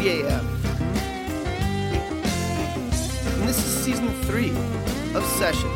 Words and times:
WTAF. 0.00 0.44
And 3.38 3.48
this 3.48 3.58
is 3.58 3.84
season 3.84 4.08
three 4.22 4.50
of 5.14 5.22
Session. 5.38 5.68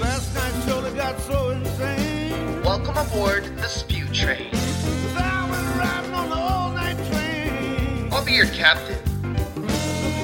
Last 0.00 0.34
night 0.34 0.52
surely 0.66 0.90
got 0.96 1.20
so 1.20 1.50
insane. 1.50 2.62
Welcome 2.64 2.96
aboard 2.96 3.44
the 3.58 3.68
Spew 3.68 4.06
Train. 4.08 4.50
'Cause 4.50 5.22
I 5.22 5.48
went 5.48 5.76
riding 5.76 6.14
on 6.14 6.30
the 6.30 6.36
all-night 6.36 6.96
train. 7.12 8.08
I'll 8.12 8.24
be 8.24 8.32
your 8.32 8.46
captain. 8.46 8.98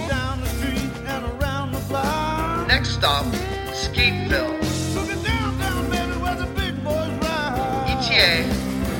Down 0.09 0.41
the 0.41 0.49
street 0.49 0.91
and 1.07 1.25
around 1.41 1.71
the 1.71 1.81
block. 1.89 2.67
Next 2.67 2.95
stop, 2.95 3.27
Skateville. 3.73 4.59
Took 4.93 5.09
it 5.09 5.23
down, 5.25 5.57
down, 5.61 5.89
baby, 5.89 6.19
where 6.19 6.35
the 6.35 6.47
big 6.47 6.83
boys 6.83 7.13
ride. 7.23 7.87
ETA, 7.87 8.45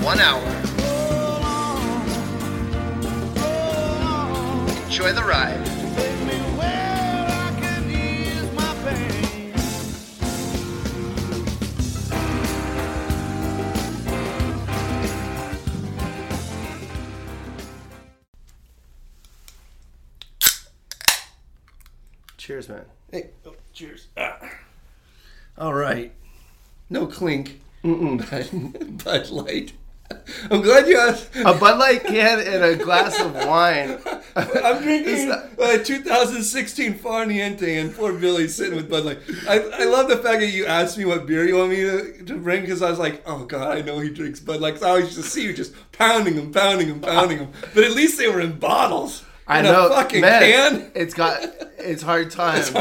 one 0.05 0.21
hour. 0.21 0.60
Enjoy 5.01 5.15
the 5.15 5.25
ride. 5.25 5.65
Take 5.97 6.21
me 6.27 6.35
where 6.59 7.27
I 7.27 7.57
can 7.59 7.91
ease 7.91 8.53
my 8.53 8.75
pain. 8.85 9.55
Cheers, 22.37 22.69
man. 22.69 22.85
Hey, 23.11 23.31
oh, 23.47 23.55
cheers. 23.73 24.09
Ah. 24.19 24.39
All 25.57 25.73
right. 25.73 26.13
No 26.91 27.07
clink. 27.07 27.63
Mm-mm. 27.83 29.03
Bud 29.05 29.31
Light. 29.31 29.73
I'm 30.51 30.61
glad 30.63 30.89
you 30.89 30.99
asked. 30.99 31.35
A 31.37 31.55
Bud 31.55 31.79
Light 31.79 32.05
can 32.05 32.41
and 32.41 32.65
a 32.65 32.77
glass 32.77 33.21
of 33.21 33.35
wine. 33.35 33.99
I'm 34.37 34.83
drinking 34.83 35.29
that- 35.29 35.51
uh, 35.59 35.79
2016 35.85 36.95
Far 36.95 37.27
Niente 37.27 37.81
and 37.81 37.95
poor 37.95 38.13
Billy's 38.13 38.55
sitting 38.55 38.77
with 38.77 38.89
Bud 38.91 39.05
Light. 39.05 39.19
I, 39.49 39.59
I 39.61 39.85
love 39.85 40.09
the 40.09 40.17
fact 40.17 40.41
that 40.41 40.49
you 40.49 40.67
asked 40.67 40.99
me 40.99 41.05
what 41.05 41.27
beer 41.27 41.47
you 41.47 41.57
want 41.57 41.71
me 41.71 41.77
to, 41.77 42.25
to 42.25 42.37
bring 42.39 42.63
because 42.63 42.83
I 42.83 42.91
was 42.91 42.99
like, 42.99 43.23
oh 43.27 43.45
god, 43.45 43.77
I 43.77 43.83
know 43.83 43.99
he 44.01 44.11
drinks 44.11 44.41
Bud 44.41 44.61
Light. 44.61 44.83
I 44.83 44.89
always 44.91 45.05
used 45.07 45.17
to 45.17 45.23
see 45.23 45.45
you 45.45 45.53
just 45.53 45.75
pounding 45.93 46.37
them, 46.37 46.53
pounding 46.53 46.89
them, 46.89 47.01
pounding 47.01 47.39
them. 47.39 47.53
But 47.75 47.85
at 47.85 47.93
least 47.93 48.19
they 48.19 48.29
were 48.29 48.41
in 48.41 48.59
bottles. 48.59 49.25
I 49.47 49.63
know, 49.63 49.87
a 49.89 49.91
fucking 49.91 50.21
man. 50.21 50.43
can. 50.43 50.91
It's 50.95 51.13
got 51.15 51.43
it's 51.79 52.03
hard 52.03 52.31
times. 52.43 52.73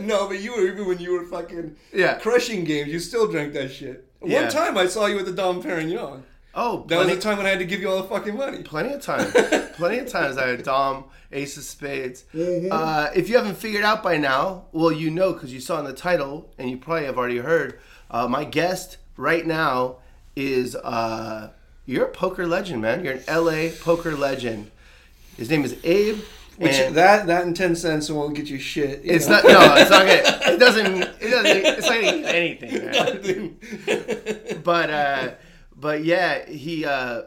no, 0.00 0.26
but 0.28 0.40
you 0.40 0.52
were 0.56 0.66
even 0.66 0.86
when 0.86 0.98
you 0.98 1.12
were 1.18 1.24
fucking 1.24 1.76
Yeah. 1.92 2.18
crushing 2.18 2.64
games, 2.64 2.90
you 2.92 2.98
still 2.98 3.28
drank 3.28 3.52
that 3.54 3.70
shit. 3.72 4.04
Yeah. 4.24 4.42
One 4.42 4.50
time 4.50 4.76
I 4.78 4.86
saw 4.86 5.06
you 5.06 5.16
with 5.16 5.26
the 5.26 5.32
Dom 5.32 5.62
Perignon. 5.62 6.22
Oh, 6.56 6.84
That 6.88 6.96
was 6.98 7.06
plenty, 7.06 7.14
the 7.16 7.20
time 7.22 7.36
when 7.38 7.46
I 7.46 7.50
had 7.50 7.58
to 7.58 7.64
give 7.64 7.80
you 7.80 7.90
all 7.90 8.02
the 8.02 8.08
fucking 8.08 8.36
money. 8.36 8.62
plenty 8.62 8.92
of 8.92 9.00
times. 9.02 9.32
plenty 9.76 9.98
of 9.98 10.08
times 10.08 10.36
I 10.36 10.48
had 10.48 10.62
Dom, 10.62 11.04
Ace 11.32 11.56
of 11.56 11.64
Spades. 11.64 12.24
Mm-hmm. 12.34 12.68
Uh, 12.70 13.08
if 13.14 13.28
you 13.28 13.36
haven't 13.36 13.56
figured 13.56 13.84
out 13.84 14.02
by 14.02 14.16
now, 14.18 14.66
well, 14.72 14.92
you 14.92 15.10
know 15.10 15.32
because 15.32 15.52
you 15.52 15.60
saw 15.60 15.78
in 15.80 15.84
the 15.84 15.92
title, 15.92 16.52
and 16.58 16.70
you 16.70 16.76
probably 16.76 17.06
have 17.06 17.18
already 17.18 17.38
heard. 17.38 17.80
Uh, 18.10 18.28
my 18.28 18.44
guest 18.44 18.98
right 19.16 19.44
now 19.46 19.96
is 20.36 20.76
uh, 20.76 21.50
you're 21.86 22.06
a 22.06 22.10
poker 22.10 22.46
legend, 22.46 22.80
man. 22.82 23.04
You're 23.04 23.14
an 23.14 23.24
LA 23.28 23.70
poker 23.80 24.16
legend. 24.16 24.70
His 25.36 25.50
name 25.50 25.64
is 25.64 25.76
Abe. 25.84 26.20
Which 26.56 26.72
and- 26.74 26.94
that 26.94 27.26
that 27.26 27.42
and 27.44 27.56
ten 27.56 27.74
cents 27.74 28.08
won't 28.08 28.36
get 28.36 28.46
you 28.46 28.60
shit. 28.60 29.02
you 29.04 29.10
It's 29.12 29.26
know? 29.26 29.40
not. 29.42 29.44
No, 29.44 29.74
it's 29.74 29.90
not 29.90 30.06
gonna. 30.06 30.54
It 30.54 30.58
doesn't. 30.60 31.02
It 31.20 31.30
doesn't. 31.30 31.46
It's 31.66 31.88
not 31.88 32.00
gonna 32.00 32.22
get 32.22 32.34
anything. 32.36 33.56
Man. 34.46 34.60
But 34.62 34.90
uh, 34.90 35.30
but 35.84 36.02
yeah, 36.02 36.46
he. 36.46 36.86
Uh, 36.86 37.24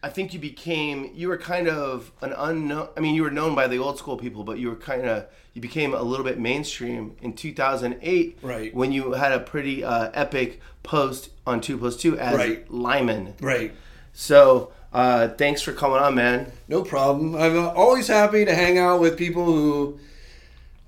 I 0.00 0.10
think 0.10 0.32
you 0.32 0.38
became. 0.38 1.10
You 1.12 1.26
were 1.26 1.36
kind 1.36 1.66
of 1.66 2.12
an 2.22 2.32
unknown. 2.38 2.88
I 2.96 3.00
mean, 3.00 3.16
you 3.16 3.24
were 3.24 3.32
known 3.32 3.56
by 3.56 3.66
the 3.66 3.78
old 3.78 3.98
school 3.98 4.16
people, 4.16 4.44
but 4.44 4.60
you 4.60 4.68
were 4.68 4.76
kind 4.76 5.06
of. 5.06 5.26
You 5.54 5.60
became 5.60 5.92
a 5.92 6.02
little 6.02 6.24
bit 6.24 6.38
mainstream 6.38 7.16
in 7.20 7.32
2008, 7.32 8.38
Right. 8.42 8.72
When 8.72 8.92
you 8.92 9.14
had 9.14 9.32
a 9.32 9.40
pretty 9.40 9.82
uh, 9.82 10.12
epic 10.14 10.60
post 10.84 11.30
on 11.44 11.60
Two 11.60 11.76
Plus 11.78 11.96
Two 11.96 12.16
as 12.16 12.36
Right. 12.36 12.70
limon. 12.70 13.34
right. 13.40 13.72
So 14.12 14.70
uh, 14.92 15.26
thanks 15.28 15.60
for 15.60 15.72
coming 15.72 15.98
on, 15.98 16.14
man. 16.14 16.52
No 16.68 16.84
problem. 16.84 17.34
I'm 17.34 17.58
uh, 17.58 17.68
always 17.70 18.06
happy 18.06 18.44
to 18.44 18.54
hang 18.54 18.78
out 18.78 19.00
with 19.00 19.18
people 19.18 19.44
who 19.44 19.98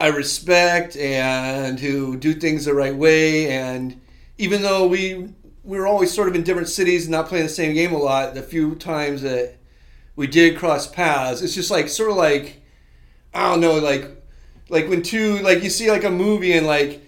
I 0.00 0.06
respect 0.06 0.96
and 0.96 1.80
who 1.80 2.16
do 2.16 2.32
things 2.34 2.66
the 2.66 2.74
right 2.74 2.94
way. 2.94 3.50
And 3.50 4.00
even 4.38 4.62
though 4.62 4.86
we 4.86 5.30
we 5.64 5.78
were 5.78 5.86
always 5.86 6.12
sort 6.12 6.28
of 6.28 6.34
in 6.34 6.42
different 6.42 6.68
cities 6.68 7.04
and 7.04 7.12
not 7.12 7.28
playing 7.28 7.44
the 7.44 7.50
same 7.52 7.74
game 7.74 7.92
a 7.92 7.98
lot, 7.98 8.34
the 8.34 8.42
few 8.42 8.74
times 8.74 9.22
that 9.22 9.56
we 10.16 10.26
did 10.26 10.56
cross 10.58 10.86
paths, 10.86 11.40
it's 11.42 11.54
just 11.54 11.70
like 11.70 11.88
sort 11.88 12.10
of 12.10 12.16
like 12.16 12.60
I 13.34 13.50
don't 13.50 13.60
know, 13.60 13.78
like 13.78 14.10
like 14.68 14.88
when 14.88 15.02
two 15.02 15.38
like 15.38 15.62
you 15.62 15.70
see 15.70 15.90
like 15.90 16.04
a 16.04 16.10
movie 16.10 16.52
and 16.52 16.66
like 16.66 17.00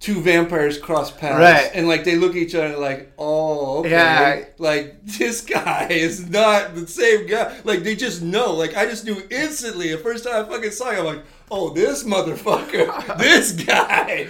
two 0.00 0.20
vampires 0.20 0.78
cross 0.78 1.10
paths 1.12 1.38
Right. 1.38 1.70
and 1.74 1.86
like 1.86 2.02
they 2.04 2.16
look 2.16 2.32
at 2.32 2.36
each 2.38 2.54
other 2.56 2.76
like 2.76 3.12
oh 3.18 3.78
okay. 3.78 3.90
Yeah. 3.90 4.44
like 4.58 5.04
this 5.04 5.42
guy 5.42 5.86
is 5.90 6.28
not 6.28 6.74
the 6.74 6.88
same 6.88 7.26
guy 7.28 7.56
like 7.64 7.84
they 7.84 7.94
just 7.94 8.20
know 8.20 8.52
like 8.54 8.76
I 8.76 8.86
just 8.86 9.04
knew 9.04 9.16
instantly 9.30 9.92
the 9.92 9.98
first 9.98 10.24
time 10.24 10.44
I 10.44 10.48
fucking 10.48 10.72
saw 10.72 10.90
him 10.90 10.98
I'm 11.00 11.04
like 11.16 11.24
oh 11.52 11.70
this 11.72 12.02
motherfucker 12.02 13.16
this 13.18 13.52
guy 13.52 14.26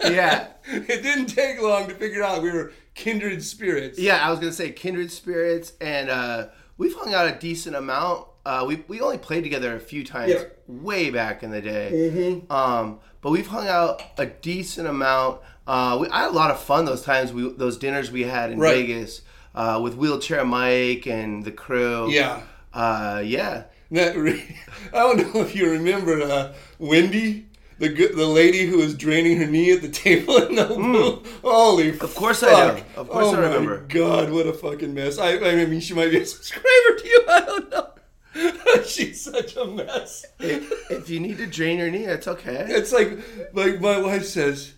Yeah. 0.10 0.46
it 0.88 1.02
didn't 1.02 1.26
take 1.26 1.60
long 1.60 1.88
to 1.88 1.94
figure 1.94 2.22
out 2.22 2.42
we 2.42 2.50
were 2.50 2.72
kindred 2.94 3.42
spirits 3.42 3.98
Yeah, 3.98 4.24
I 4.26 4.30
was 4.30 4.38
gonna 4.40 4.52
say 4.52 4.70
kindred 4.70 5.10
spirits, 5.10 5.72
and 5.80 6.10
uh, 6.10 6.48
we've 6.78 6.94
hung 6.94 7.14
out 7.14 7.26
a 7.26 7.38
decent 7.38 7.76
amount. 7.76 8.26
Uh, 8.44 8.64
we 8.66 8.82
we 8.88 9.00
only 9.00 9.18
played 9.18 9.42
together 9.44 9.74
a 9.76 9.80
few 9.80 10.02
times, 10.04 10.32
Yeah. 10.32 10.44
way 10.66 11.10
back 11.10 11.42
in 11.42 11.50
the 11.50 11.60
day. 11.60 11.90
Mm-hmm. 11.92 12.50
Um, 12.52 13.00
but 13.20 13.30
we've 13.32 13.46
hung 13.46 13.68
out 13.68 14.02
a 14.16 14.26
decent 14.26 14.88
amount. 14.88 15.40
Uh, 15.66 15.98
we, 16.00 16.08
I 16.08 16.22
had 16.22 16.30
a 16.30 16.34
lot 16.34 16.50
of 16.50 16.58
fun 16.60 16.84
those 16.86 17.02
times. 17.02 17.32
We 17.32 17.52
those 17.52 17.76
dinners 17.76 18.10
we 18.10 18.22
had 18.22 18.50
in 18.50 18.58
Right. 18.58 18.76
Vegas 18.76 19.20
uh, 19.54 19.78
with 19.82 19.94
wheelchair 19.94 20.44
Mike 20.44 21.06
and 21.06 21.44
the 21.44 21.52
crew. 21.52 22.10
yeah 22.10 22.40
Uh, 22.72 23.22
yeah. 23.24 23.64
That 23.92 24.16
re- 24.16 24.56
I 24.92 24.98
don't 25.00 25.34
know 25.34 25.42
if 25.42 25.54
you 25.54 25.68
remember 25.70 26.22
uh, 26.22 26.54
Wendy, 26.78 27.46
the 27.80 27.88
the 28.14 28.26
lady 28.26 28.66
who 28.66 28.76
was 28.78 28.94
draining 28.94 29.38
her 29.38 29.46
knee 29.46 29.72
at 29.72 29.82
the 29.82 29.88
table 30.04 30.36
in 30.36 30.54
Nobu. 30.56 31.26
Holy, 31.42 31.88
of 31.88 31.96
Mm. 31.96 32.14
course 32.14 32.42
I 32.44 32.76
do. 32.76 32.82
Of 32.96 33.08
course 33.08 33.26
oh 33.26 33.34
I 33.36 33.40
remember. 33.40 33.80
My 33.80 33.86
God, 33.94 34.30
what 34.30 34.46
a 34.46 34.52
fucking 34.52 34.94
mess! 34.94 35.18
I, 35.18 35.38
I 35.38 35.64
mean, 35.64 35.80
she 35.80 35.94
might 35.94 36.10
be 36.10 36.20
a 36.20 36.26
subscriber 36.36 36.66
to 36.98 37.08
you. 37.08 37.24
I 37.28 37.40
don't 37.40 37.70
know. 37.70 37.86
She's 38.86 39.22
such 39.24 39.56
a 39.56 39.64
mess. 39.66 40.24
If, 40.38 40.70
if 40.90 41.10
you 41.10 41.18
need 41.18 41.38
to 41.38 41.46
drain 41.46 41.78
your 41.80 41.90
knee, 41.90 42.04
it's 42.04 42.28
okay. 42.28 42.64
It's 42.68 42.92
like, 42.92 43.18
like 43.52 43.80
my 43.80 43.98
wife 44.00 44.24
says. 44.24 44.74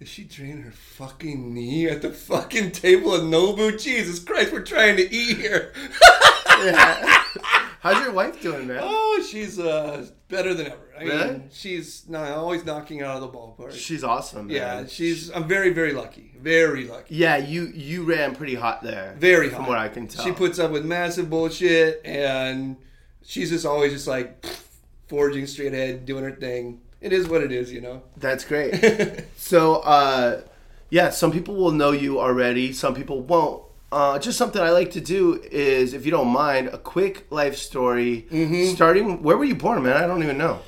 Is 0.00 0.08
she 0.08 0.24
draining 0.24 0.62
her 0.62 0.72
fucking 0.72 1.54
knee 1.54 1.86
at 1.86 2.02
the 2.02 2.10
fucking 2.10 2.72
table 2.72 3.14
at 3.14 3.20
Nobu? 3.22 3.80
Jesus 3.80 4.18
Christ, 4.18 4.52
we're 4.52 4.62
trying 4.62 4.96
to 4.96 5.14
eat 5.14 5.36
here. 5.38 5.72
Yeah. 6.58 7.24
How's 7.84 8.02
your 8.02 8.12
wife 8.12 8.40
doing, 8.40 8.66
man? 8.66 8.78
Oh, 8.82 9.22
she's 9.30 9.58
uh, 9.58 10.06
better 10.28 10.54
than 10.54 10.68
ever. 10.68 10.78
I 10.98 11.02
Really? 11.04 11.30
mean, 11.32 11.48
she's 11.52 12.08
not 12.08 12.30
always 12.30 12.64
knocking 12.64 13.02
out 13.02 13.16
of 13.16 13.20
the 13.20 13.28
ballpark. 13.28 13.72
She's 13.72 14.02
awesome. 14.02 14.46
Man. 14.46 14.56
yeah, 14.56 14.86
she's. 14.86 15.30
I'm 15.30 15.46
very, 15.46 15.70
very 15.70 15.92
lucky. 15.92 16.32
Very 16.40 16.86
lucky. 16.86 17.14
Yeah, 17.14 17.36
you 17.36 17.66
you 17.74 18.04
ran 18.04 18.34
pretty 18.34 18.54
hot 18.54 18.82
there. 18.82 19.14
Very 19.18 19.50
from 19.50 19.60
hot. 19.64 19.68
what 19.68 19.78
I 19.78 19.88
can 19.88 20.08
tell. 20.08 20.24
She 20.24 20.32
puts 20.32 20.58
up 20.58 20.70
with 20.70 20.84
massive 20.86 21.28
bullshit, 21.28 22.00
and 22.06 22.76
she's 23.22 23.50
just 23.50 23.66
always 23.66 23.92
just 23.92 24.06
like 24.06 24.46
forging 25.08 25.46
straight 25.46 25.74
ahead, 25.74 26.06
doing 26.06 26.24
her 26.24 26.32
thing. 26.32 26.80
It 27.02 27.12
is 27.12 27.28
what 27.28 27.42
it 27.42 27.52
is, 27.52 27.70
you 27.70 27.82
know. 27.82 28.02
That's 28.16 28.46
great. 28.46 29.24
so, 29.36 29.76
uh, 29.82 30.40
yeah, 30.88 31.10
some 31.10 31.32
people 31.32 31.54
will 31.54 31.72
know 31.72 31.90
you 31.90 32.18
already. 32.18 32.72
Some 32.72 32.94
people 32.94 33.20
won't. 33.20 33.62
Uh, 33.94 34.18
just 34.18 34.36
something 34.36 34.60
I 34.60 34.70
like 34.70 34.90
to 34.92 35.00
do 35.00 35.40
is, 35.52 35.94
if 35.94 36.04
you 36.04 36.10
don't 36.10 36.26
mind, 36.26 36.66
a 36.66 36.78
quick 36.78 37.26
life 37.30 37.54
story. 37.56 38.26
Mm-hmm. 38.28 38.74
Starting, 38.74 39.22
where 39.22 39.36
were 39.36 39.44
you 39.44 39.54
born, 39.54 39.84
man? 39.84 39.96
I 40.02 40.08
don't 40.08 40.20
even 40.24 40.36
know. 40.36 40.58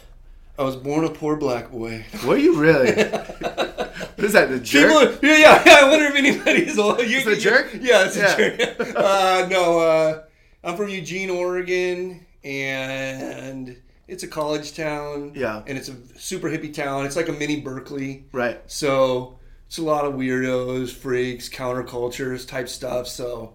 I 0.56 0.62
was 0.62 0.76
born 0.76 1.04
a 1.04 1.10
poor 1.10 1.34
black 1.34 1.72
boy. 1.72 2.04
Were 2.24 2.36
you 2.36 2.56
really? 2.56 2.92
what 2.94 4.18
is 4.18 4.32
that? 4.32 4.48
The 4.48 4.60
jerk? 4.60 4.90
People, 5.12 5.28
yeah, 5.28 5.38
yeah, 5.38 5.62
yeah. 5.66 5.74
I 5.84 5.88
wonder 5.90 6.04
if 6.06 6.14
anybody's. 6.14 6.76
You, 6.76 6.94
It's 7.18 7.26
a 7.26 7.36
jerk? 7.36 7.72
Yeah, 7.80 8.06
it's 8.06 8.16
Yeah. 8.16 8.36
a 8.36 8.56
jerk. 8.56 8.96
uh, 8.96 9.48
no, 9.50 9.80
uh, 9.80 10.22
I'm 10.62 10.76
from 10.76 10.88
Eugene, 10.88 11.28
Oregon, 11.28 12.24
and 12.44 13.76
it's 14.06 14.22
a 14.22 14.28
college 14.28 14.76
town. 14.76 15.32
Yeah. 15.34 15.64
and 15.66 15.76
it's 15.76 15.88
a 15.88 15.96
super 16.16 16.48
hippie 16.48 16.72
town. 16.72 17.04
It's 17.06 17.16
like 17.16 17.28
a 17.28 17.32
mini 17.32 17.60
Berkeley. 17.60 18.26
Right. 18.30 18.60
So 18.70 19.35
it's 19.66 19.78
a 19.78 19.82
lot 19.82 20.04
of 20.04 20.14
weirdos, 20.14 20.90
freaks, 20.90 21.48
countercultures 21.48 22.46
type 22.46 22.68
stuff. 22.68 23.08
So, 23.08 23.54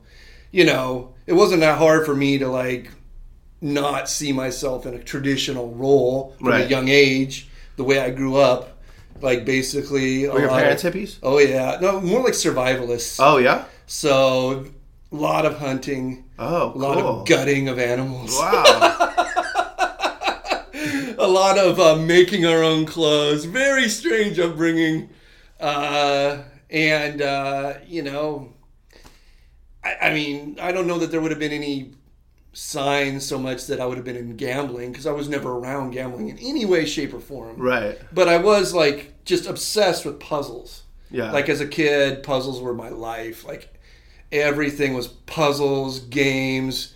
you 0.51 0.65
know, 0.65 1.13
it 1.27 1.33
wasn't 1.33 1.61
that 1.61 1.77
hard 1.77 2.05
for 2.05 2.15
me 2.15 2.37
to 2.39 2.47
like 2.47 2.91
not 3.61 4.09
see 4.09 4.31
myself 4.31 4.85
in 4.85 4.93
a 4.93 5.03
traditional 5.03 5.71
role 5.73 6.35
from 6.39 6.53
a 6.53 6.65
young 6.65 6.89
age, 6.89 7.47
the 7.77 7.83
way 7.83 7.99
I 7.99 8.09
grew 8.09 8.37
up. 8.37 8.77
Like 9.21 9.45
basically, 9.45 10.27
Were 10.27 10.39
your 10.39 10.49
parents 10.49 10.83
of- 10.83 10.93
hippies? 10.93 11.17
Oh 11.21 11.37
yeah, 11.37 11.77
no, 11.79 12.01
more 12.01 12.23
like 12.23 12.33
survivalists. 12.33 13.17
Oh 13.19 13.37
yeah. 13.37 13.65
So 13.85 14.65
a 15.11 15.15
lot 15.15 15.45
of 15.45 15.59
hunting, 15.59 16.23
Oh, 16.39 16.71
a 16.73 16.77
lot 16.77 16.97
cool. 16.97 17.21
of 17.21 17.27
gutting 17.27 17.67
of 17.67 17.77
animals. 17.77 18.31
Wow. 18.35 18.63
a 21.17 21.27
lot 21.27 21.57
of 21.59 21.79
uh, 21.79 21.95
making 21.97 22.45
our 22.45 22.63
own 22.63 22.85
clothes. 22.85 23.45
Very 23.45 23.89
strange 23.89 24.39
upbringing. 24.39 25.09
Uh, 25.61 26.43
and, 26.69 27.21
uh, 27.21 27.73
you 27.85 28.01
know, 28.01 28.53
I, 29.83 29.95
I 30.01 30.13
mean, 30.13 30.57
I 30.61 30.71
don't 30.71 30.87
know 30.87 30.97
that 30.99 31.11
there 31.11 31.21
would 31.21 31.31
have 31.31 31.39
been 31.39 31.51
any 31.51 31.91
signs 32.53 33.25
so 33.25 33.39
much 33.39 33.67
that 33.67 33.79
I 33.79 33.85
would 33.85 33.97
have 33.97 34.05
been 34.05 34.15
in 34.17 34.35
gambling 34.35 34.91
because 34.91 35.07
I 35.07 35.11
was 35.11 35.29
never 35.29 35.51
around 35.51 35.91
gambling 35.91 36.29
in 36.29 36.37
any 36.39 36.65
way, 36.65 36.85
shape, 36.85 37.13
or 37.13 37.19
form. 37.19 37.57
right. 37.57 37.97
But 38.11 38.27
I 38.27 38.37
was 38.37 38.73
like 38.73 39.23
just 39.25 39.47
obsessed 39.47 40.05
with 40.05 40.19
puzzles. 40.19 40.83
Yeah. 41.09 41.31
Like 41.31 41.49
as 41.49 41.61
a 41.61 41.67
kid, 41.67 42.23
puzzles 42.23 42.61
were 42.61 42.73
my 42.73 42.89
life. 42.89 43.45
Like 43.45 43.73
everything 44.31 44.93
was 44.93 45.07
puzzles, 45.07 45.99
games. 45.99 46.93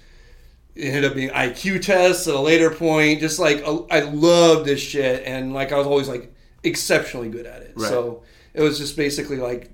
It 0.76 0.88
ended 0.88 1.06
up 1.06 1.16
being 1.16 1.30
IQ 1.30 1.82
tests 1.84 2.28
at 2.28 2.36
a 2.36 2.40
later 2.40 2.70
point. 2.70 3.22
Just 3.22 3.40
like 3.40 3.64
I 3.66 4.02
loved 4.02 4.66
this 4.66 4.82
shit, 4.82 5.24
and 5.26 5.54
like 5.54 5.72
I 5.72 5.78
was 5.78 5.88
always 5.88 6.10
like 6.10 6.34
exceptionally 6.64 7.30
good 7.30 7.46
at 7.46 7.62
it. 7.62 7.74
Right. 7.76 7.90
So 7.90 8.24
it 8.56 8.62
was 8.62 8.78
just 8.78 8.96
basically 8.98 9.38
like 9.38 9.72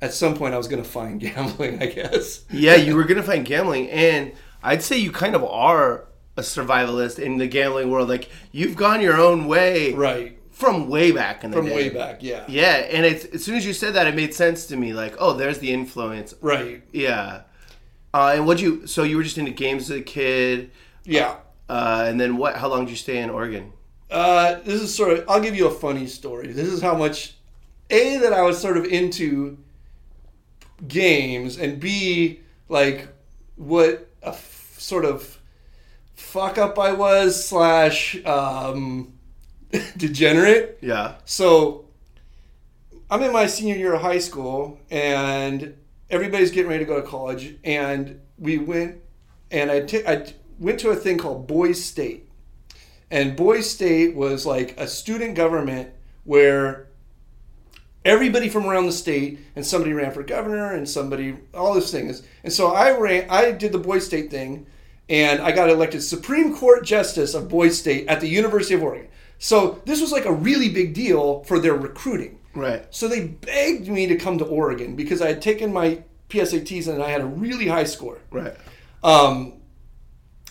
at 0.00 0.14
some 0.14 0.34
point 0.36 0.54
I 0.54 0.58
was 0.58 0.68
gonna 0.68 0.84
find 0.84 1.20
gambling, 1.26 1.82
I 1.82 1.86
guess. 1.86 2.44
Yeah, 2.50 2.76
you 2.76 2.96
were 2.96 3.04
gonna 3.04 3.22
find 3.22 3.44
gambling, 3.44 3.90
and 3.90 4.32
I'd 4.62 4.82
say 4.82 4.96
you 4.98 5.12
kind 5.12 5.34
of 5.34 5.44
are 5.44 6.06
a 6.36 6.40
survivalist 6.42 7.18
in 7.18 7.38
the 7.38 7.46
gambling 7.48 7.90
world. 7.90 8.08
Like 8.08 8.28
you've 8.52 8.76
gone 8.76 9.00
your 9.00 9.20
own 9.20 9.46
way, 9.46 9.92
Right. 9.94 10.34
From 10.50 10.88
way 10.88 11.12
back 11.12 11.44
in 11.44 11.52
the 11.52 11.56
From 11.56 11.66
day. 11.66 11.74
way 11.76 11.88
back, 11.88 12.20
yeah. 12.20 12.44
Yeah, 12.48 12.74
and 12.90 13.06
it's, 13.06 13.24
as 13.26 13.44
soon 13.44 13.54
as 13.54 13.64
you 13.64 13.72
said 13.72 13.94
that, 13.94 14.08
it 14.08 14.16
made 14.16 14.34
sense 14.34 14.66
to 14.66 14.76
me. 14.76 14.92
Like, 14.92 15.14
oh, 15.20 15.34
there's 15.34 15.60
the 15.60 15.72
influence. 15.72 16.34
Right. 16.40 16.82
Yeah. 16.92 17.42
Uh, 18.12 18.32
and 18.34 18.44
what 18.44 18.60
you? 18.60 18.84
So 18.88 19.04
you 19.04 19.16
were 19.18 19.22
just 19.22 19.38
into 19.38 19.52
games 19.52 19.88
as 19.88 19.98
a 19.98 20.02
kid, 20.02 20.72
Yeah. 21.04 21.36
uh, 21.68 22.06
and 22.08 22.20
then 22.20 22.38
what? 22.38 22.56
How 22.56 22.66
long 22.66 22.86
did 22.86 22.90
you 22.90 22.96
stay 22.96 23.18
in 23.18 23.30
Oregon? 23.30 23.72
Uh, 24.10 24.56
this 24.64 24.82
is 24.82 24.92
sort 24.92 25.12
of. 25.12 25.24
I'll 25.28 25.40
give 25.40 25.54
you 25.54 25.68
a 25.68 25.70
funny 25.70 26.08
story. 26.08 26.48
This 26.50 26.66
is 26.66 26.82
how 26.82 26.96
much 26.96 27.36
a 27.90 28.18
that 28.18 28.32
I 28.32 28.42
was 28.42 28.60
sort 28.60 28.76
of 28.76 28.84
into 28.84 29.58
games, 30.86 31.58
and 31.58 31.80
b 31.80 32.40
like 32.68 33.08
what 33.56 34.08
a 34.22 34.28
f- 34.28 34.76
sort 34.78 35.04
of 35.04 35.38
fuck 36.14 36.58
up 36.58 36.78
I 36.78 36.92
was 36.92 37.44
slash 37.44 38.22
um, 38.24 39.12
degenerate. 39.96 40.78
Yeah. 40.80 41.14
So 41.24 41.86
I'm 43.10 43.22
in 43.22 43.32
my 43.32 43.46
senior 43.46 43.76
year 43.76 43.94
of 43.94 44.02
high 44.02 44.18
school, 44.18 44.78
and 44.90 45.74
everybody's 46.10 46.50
getting 46.50 46.70
ready 46.70 46.84
to 46.84 46.88
go 46.88 47.00
to 47.00 47.06
college, 47.06 47.56
and 47.64 48.20
we 48.38 48.58
went, 48.58 48.98
and 49.50 49.70
I 49.70 49.80
t- 49.80 50.06
I 50.06 50.32
went 50.58 50.80
to 50.80 50.90
a 50.90 50.96
thing 50.96 51.18
called 51.18 51.46
Boys 51.46 51.82
State, 51.82 52.28
and 53.10 53.34
Boys 53.34 53.70
State 53.70 54.14
was 54.14 54.44
like 54.44 54.78
a 54.78 54.86
student 54.86 55.34
government 55.34 55.90
where 56.24 56.87
everybody 58.04 58.48
from 58.48 58.66
around 58.66 58.86
the 58.86 58.92
state 58.92 59.38
and 59.56 59.66
somebody 59.66 59.92
ran 59.92 60.12
for 60.12 60.22
governor 60.22 60.72
and 60.74 60.88
somebody 60.88 61.36
all 61.52 61.74
those 61.74 61.90
things 61.90 62.22
and 62.44 62.52
so 62.52 62.68
i 62.68 62.96
ran 62.96 63.28
i 63.28 63.50
did 63.50 63.72
the 63.72 63.78
boys 63.78 64.06
state 64.06 64.30
thing 64.30 64.66
and 65.08 65.40
i 65.42 65.50
got 65.50 65.68
elected 65.68 66.02
supreme 66.02 66.54
court 66.56 66.84
justice 66.84 67.34
of 67.34 67.48
boys 67.48 67.78
state 67.78 68.06
at 68.08 68.20
the 68.20 68.28
university 68.28 68.74
of 68.74 68.82
oregon 68.82 69.08
so 69.38 69.80
this 69.84 70.00
was 70.00 70.12
like 70.12 70.24
a 70.24 70.32
really 70.32 70.68
big 70.68 70.94
deal 70.94 71.42
for 71.44 71.58
their 71.58 71.74
recruiting 71.74 72.38
Right. 72.54 72.86
so 72.90 73.08
they 73.08 73.26
begged 73.26 73.88
me 73.88 74.06
to 74.06 74.16
come 74.16 74.38
to 74.38 74.44
oregon 74.44 74.94
because 74.96 75.20
i 75.20 75.28
had 75.28 75.42
taken 75.42 75.72
my 75.72 76.02
psats 76.28 76.88
and 76.92 77.02
i 77.02 77.10
had 77.10 77.20
a 77.20 77.26
really 77.26 77.66
high 77.68 77.84
score 77.84 78.18
Right. 78.30 78.54
um, 79.02 79.54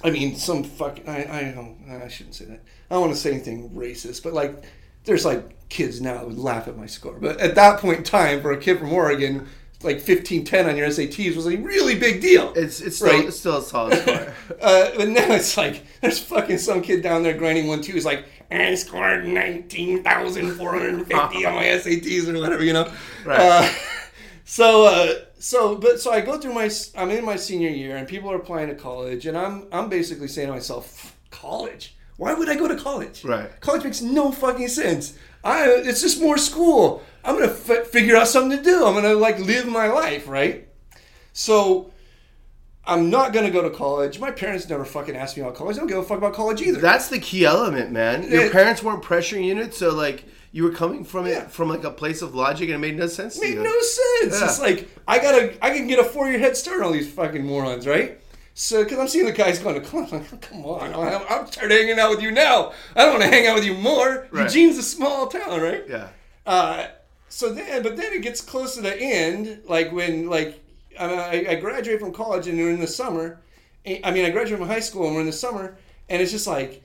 I 0.03 0.11
mean, 0.11 0.35
some 0.35 0.63
fucking. 0.63 1.09
I, 1.09 1.39
I 1.39 1.51
don't. 1.55 1.75
I 2.03 2.07
shouldn't 2.07 2.35
say 2.35 2.45
that. 2.45 2.61
I 2.87 2.93
don't 2.93 3.01
want 3.01 3.13
to 3.15 3.19
say 3.19 3.31
anything 3.31 3.71
racist, 3.71 4.21
but 4.21 4.31
like, 4.31 4.63
there's 5.07 5.25
like 5.25 5.67
kids 5.69 5.99
now 5.99 6.13
that 6.15 6.27
would 6.27 6.37
laugh 6.37 6.67
at 6.67 6.77
my 6.77 6.85
score. 6.85 7.17
But 7.19 7.39
at 7.39 7.55
that 7.55 7.79
point 7.79 7.97
in 7.97 8.03
time, 8.03 8.41
for 8.41 8.51
a 8.51 8.57
kid 8.57 8.77
from 8.79 8.93
Oregon, 8.93 9.47
like 9.83 9.99
15, 9.99 10.43
10 10.43 10.69
on 10.69 10.75
your 10.77 10.87
SATs 10.87 11.35
was 11.35 11.45
a 11.47 11.55
really 11.57 11.95
big 11.97 12.21
deal. 12.21 12.51
It's 12.55 12.81
it's 12.81 12.97
still 12.97 13.09
Right. 13.09 13.25
it's 13.27 13.39
still 13.39 13.57
a 13.57 13.61
solid 13.63 13.99
score. 13.99 14.33
Uh, 14.61 14.91
but 14.97 15.07
now 15.09 15.31
it's 15.33 15.55
like 15.57 15.83
there's 16.01 16.19
fucking 16.19 16.57
some 16.57 16.81
kid 16.81 17.01
down 17.03 17.21
there 17.23 17.37
grinding 17.37 17.67
one 17.67 17.81
two. 17.81 17.93
He's 17.93 18.05
like, 18.05 18.25
I 18.51 18.73
scored 18.75 19.25
nineteen 19.27 20.03
thousand 20.03 20.53
four 20.53 20.71
hundred 20.71 20.97
fifty 21.07 21.45
on 21.45 21.55
my 21.55 21.65
SATs 21.65 22.27
or 22.27 22.39
whatever, 22.39 22.63
you 22.63 22.73
know. 22.73 22.91
Right. 23.25 23.39
Uh, 23.39 23.69
so 24.45 24.85
uh, 24.85 25.13
so 25.37 25.75
but 25.75 25.99
so 25.99 26.11
I 26.11 26.21
go 26.21 26.39
through 26.39 26.53
my 26.53 26.69
I'm 26.95 27.11
in 27.11 27.23
my 27.23 27.35
senior 27.35 27.69
year 27.69 27.97
and 27.97 28.07
people 28.07 28.31
are 28.31 28.35
applying 28.37 28.69
to 28.69 28.75
college 28.75 29.25
and 29.27 29.37
I'm 29.37 29.67
I'm 29.71 29.89
basically 29.89 30.27
saying 30.27 30.47
to 30.47 30.53
myself, 30.53 31.15
college. 31.29 31.95
Why 32.17 32.33
would 32.33 32.49
I 32.49 32.55
go 32.55 32.67
to 32.67 32.75
college? 32.75 33.23
Right. 33.23 33.49
College 33.61 33.83
makes 33.83 34.01
no 34.01 34.31
fucking 34.31 34.67
sense. 34.67 35.17
I 35.43 35.67
it's 35.69 36.01
just 36.01 36.19
more 36.21 36.37
school. 36.37 37.01
I'm 37.23 37.35
gonna 37.37 37.51
f- 37.51 37.87
figure 37.87 38.15
out 38.15 38.27
something 38.27 38.57
to 38.57 38.63
do. 38.63 38.85
I'm 38.85 38.93
gonna 38.95 39.13
like 39.13 39.39
live 39.39 39.67
my 39.67 39.87
life, 39.87 40.27
right? 40.27 40.67
So 41.33 41.91
I'm 42.85 43.09
not 43.09 43.33
gonna 43.33 43.51
go 43.51 43.61
to 43.61 43.69
college. 43.69 44.19
My 44.19 44.31
parents 44.31 44.67
never 44.69 44.85
fucking 44.85 45.15
asked 45.15 45.37
me 45.37 45.43
about 45.43 45.55
college. 45.55 45.75
I 45.75 45.79
don't 45.79 45.87
give 45.87 45.97
a 45.97 46.03
fuck 46.03 46.17
about 46.17 46.33
college 46.33 46.61
either. 46.61 46.79
That's 46.79 47.09
the 47.09 47.19
key 47.19 47.45
element, 47.45 47.91
man. 47.91 48.23
Your 48.29 48.43
It- 48.45 48.51
parents 48.51 48.81
weren't 48.81 49.03
pressuring 49.03 49.45
you 49.45 49.57
it, 49.59 49.73
so 49.73 49.93
like 49.93 50.23
you 50.51 50.63
were 50.63 50.71
coming 50.71 51.03
from 51.03 51.27
it 51.27 51.51
from 51.51 51.69
like 51.69 51.83
a 51.83 51.91
place 51.91 52.21
of 52.21 52.33
logic, 52.33 52.69
and 52.69 52.75
it 52.75 52.77
made 52.79 52.97
no 52.97 53.07
sense 53.07 53.35
to 53.37 53.41
made 53.45 53.57
no 53.57 53.79
sense. 53.81 54.39
Yeah. 54.39 54.45
It's 54.45 54.59
like 54.59 54.89
I 55.07 55.19
gotta, 55.19 55.53
I 55.63 55.69
can 55.71 55.85
get 55.87 55.99
a 55.99 56.03
four 56.03 56.29
year 56.29 56.39
head 56.39 56.57
start 56.57 56.81
on 56.81 56.93
these 56.93 57.11
fucking 57.11 57.45
morons, 57.45 57.85
right? 57.85 58.19
So, 58.59 58.83
because 58.83 58.97
I'm 58.97 59.07
seeing 59.07 59.27
the 59.27 59.31
guys 59.31 59.59
going 59.59 59.79
to 59.79 59.87
college, 59.87 60.11
I'm 60.11 60.21
like, 60.21 60.41
come 60.41 60.65
on, 60.65 60.91
I'm, 60.95 61.21
I'm 61.29 61.45
tired 61.45 61.71
of 61.71 61.77
hanging 61.77 61.99
out 61.99 62.09
with 62.09 62.23
you 62.23 62.31
now. 62.31 62.73
I 62.95 63.03
don't 63.03 63.19
want 63.19 63.21
to 63.21 63.29
hang 63.29 63.45
out 63.45 63.53
with 63.53 63.65
you 63.65 63.75
more. 63.75 64.27
Right. 64.31 64.45
Eugene's 64.45 64.79
a 64.79 64.83
small 64.83 65.27
town, 65.27 65.61
right? 65.61 65.83
yeah. 65.87 66.09
Uh, 66.43 66.87
so 67.29 67.53
then, 67.53 67.83
but 67.83 67.97
then 67.97 68.13
it 68.13 68.23
gets 68.23 68.41
close 68.41 68.73
to 68.73 68.81
the 68.81 68.99
end, 68.99 69.61
like 69.67 69.91
when, 69.91 70.27
like, 70.27 70.59
I, 70.99 71.45
I 71.49 71.55
graduate 71.55 71.99
from 71.99 72.11
college 72.11 72.47
and 72.47 72.57
we're 72.57 72.71
in 72.71 72.79
the 72.79 72.87
summer. 72.87 73.39
I 73.85 74.09
mean, 74.09 74.25
I 74.25 74.31
graduated 74.31 74.57
from 74.57 74.67
high 74.67 74.79
school 74.79 75.05
and 75.05 75.13
we're 75.13 75.21
in 75.21 75.27
the 75.27 75.33
summer, 75.33 75.77
and 76.09 76.19
it's 76.19 76.31
just 76.31 76.47
like 76.47 76.81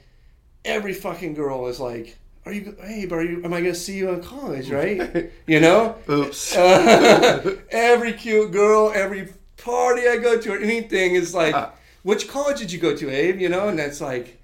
every 0.66 0.92
fucking 0.92 1.32
girl 1.32 1.68
is 1.68 1.80
like, 1.80 2.18
"Are 2.44 2.52
you? 2.52 2.76
Hey, 2.82 3.08
are 3.10 3.22
you? 3.24 3.42
Am 3.44 3.54
I 3.54 3.60
gonna 3.62 3.74
see 3.74 3.96
you 3.96 4.10
in 4.10 4.22
college? 4.22 4.70
Right? 4.70 5.32
you 5.46 5.58
know? 5.58 5.96
Oops. 6.08 6.54
Uh, 6.54 7.56
every 7.70 8.12
cute 8.12 8.52
girl, 8.52 8.92
every 8.94 9.32
party 9.62 10.08
I 10.08 10.16
go 10.16 10.38
to 10.40 10.52
or 10.54 10.58
anything 10.58 11.14
is 11.14 11.34
like, 11.34 11.54
Ah. 11.54 11.72
which 12.02 12.28
college 12.28 12.58
did 12.58 12.72
you 12.72 12.78
go 12.78 12.96
to, 12.96 13.10
Abe? 13.10 13.40
You 13.40 13.48
know, 13.48 13.68
and 13.68 13.78
that's 13.78 14.00
like, 14.00 14.38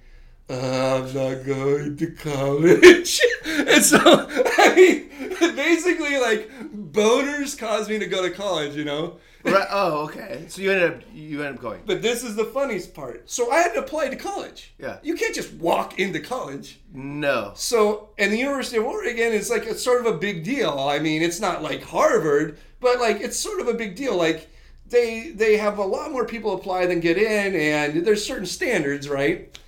"Uh, 0.50 1.02
I'm 1.04 1.14
not 1.14 1.44
going 1.44 1.96
to 1.96 2.06
college. 2.12 3.20
and 3.44 3.84
so, 3.84 3.98
I 4.58 4.74
mean, 4.74 5.08
basically, 5.56 6.18
like, 6.18 6.50
boners 6.92 7.58
caused 7.58 7.90
me 7.90 7.98
to 7.98 8.06
go 8.06 8.22
to 8.22 8.30
college, 8.30 8.74
you 8.76 8.84
know? 8.84 9.18
right. 9.44 9.66
Oh, 9.70 10.04
okay. 10.06 10.44
So 10.48 10.60
you 10.60 10.72
ended 10.72 10.92
up 10.92 11.00
you 11.14 11.40
ended 11.42 11.56
up 11.56 11.62
going. 11.62 11.80
But 11.86 12.02
this 12.02 12.22
is 12.22 12.34
the 12.36 12.44
funniest 12.44 12.92
part. 12.92 13.30
So 13.30 13.50
I 13.50 13.60
had 13.60 13.72
to 13.74 13.80
apply 13.80 14.08
to 14.08 14.16
college. 14.16 14.74
Yeah. 14.78 14.98
You 15.02 15.14
can't 15.14 15.34
just 15.34 15.54
walk 15.54 15.98
into 15.98 16.20
college. 16.20 16.80
No. 16.92 17.52
So, 17.54 18.10
and 18.18 18.30
the 18.32 18.36
University 18.36 18.76
of 18.78 18.84
Oregon 18.84 19.32
is 19.32 19.48
like 19.48 19.64
it's 19.64 19.82
sort 19.82 20.04
of 20.04 20.12
a 20.12 20.18
big 20.18 20.44
deal. 20.44 20.78
I 20.78 20.98
mean, 20.98 21.22
it's 21.22 21.40
not 21.40 21.62
like 21.62 21.82
Harvard, 21.82 22.58
but 22.80 23.00
like 23.00 23.20
it's 23.20 23.38
sort 23.38 23.60
of 23.60 23.68
a 23.68 23.74
big 23.74 23.94
deal. 23.96 24.16
Like 24.16 24.50
they 24.88 25.30
they 25.30 25.56
have 25.56 25.78
a 25.78 25.84
lot 25.84 26.10
more 26.12 26.24
people 26.24 26.54
apply 26.54 26.86
than 26.86 27.00
get 27.00 27.18
in, 27.18 27.54
and 27.54 28.06
there's 28.06 28.24
certain 28.24 28.46
standards, 28.46 29.08
right? 29.08 29.58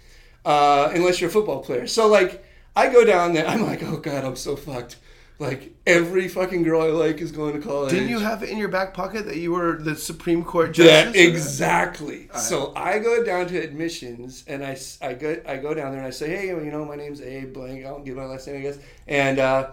Uh, 0.45 0.91
unless 0.95 1.21
you're 1.21 1.29
a 1.31 1.33
football 1.33 1.63
player. 1.63 1.87
So 1.87 2.07
like 2.09 2.45
I 2.75 2.89
go 2.91 3.05
down 3.05 3.35
there, 3.35 3.47
I'm 3.47 3.63
like, 3.67 3.83
oh 3.83 3.97
god, 3.99 4.25
I'm 4.25 4.37
so 4.37 4.57
fucked. 4.57 4.97
Like 5.39 5.75
every 5.87 6.29
fucking 6.29 6.65
girl 6.65 6.83
I 6.83 6.89
like 6.89 7.23
is 7.23 7.33
going 7.33 7.55
to 7.55 7.67
college. 7.67 7.93
Didn't 7.93 8.11
you 8.11 8.19
have 8.19 8.43
it 8.43 8.51
in 8.51 8.59
your 8.59 8.69
back 8.69 8.93
pocket 8.93 9.25
that 9.25 9.37
you 9.39 9.53
were 9.53 9.79
the 9.79 9.97
Supreme 9.97 10.45
Court 10.45 10.77
Yeah, 10.77 11.05
justice? 11.05 11.17
or- 11.17 11.29
exactly. 11.29 12.29
So 12.37 12.75
I 12.77 12.99
go 12.99 13.25
down 13.25 13.47
to 13.49 13.59
admissions 13.59 14.45
and 14.47 14.63
I, 14.63 14.77
I 15.01 15.15
go 15.15 15.41
I 15.47 15.57
go 15.57 15.73
down 15.73 15.93
there 15.93 16.01
and 16.01 16.07
I 16.07 16.11
say, 16.11 16.29
hey, 16.29 16.49
you 16.49 16.71
know, 16.71 16.85
my 16.85 16.95
name's 16.97 17.23
A 17.23 17.47
Blank. 17.47 17.87
I'll 17.87 18.01
give 18.01 18.17
my 18.17 18.27
last 18.27 18.47
name, 18.49 18.57
I 18.57 18.61
guess. 18.61 18.79
And 19.09 19.39
uh, 19.39 19.71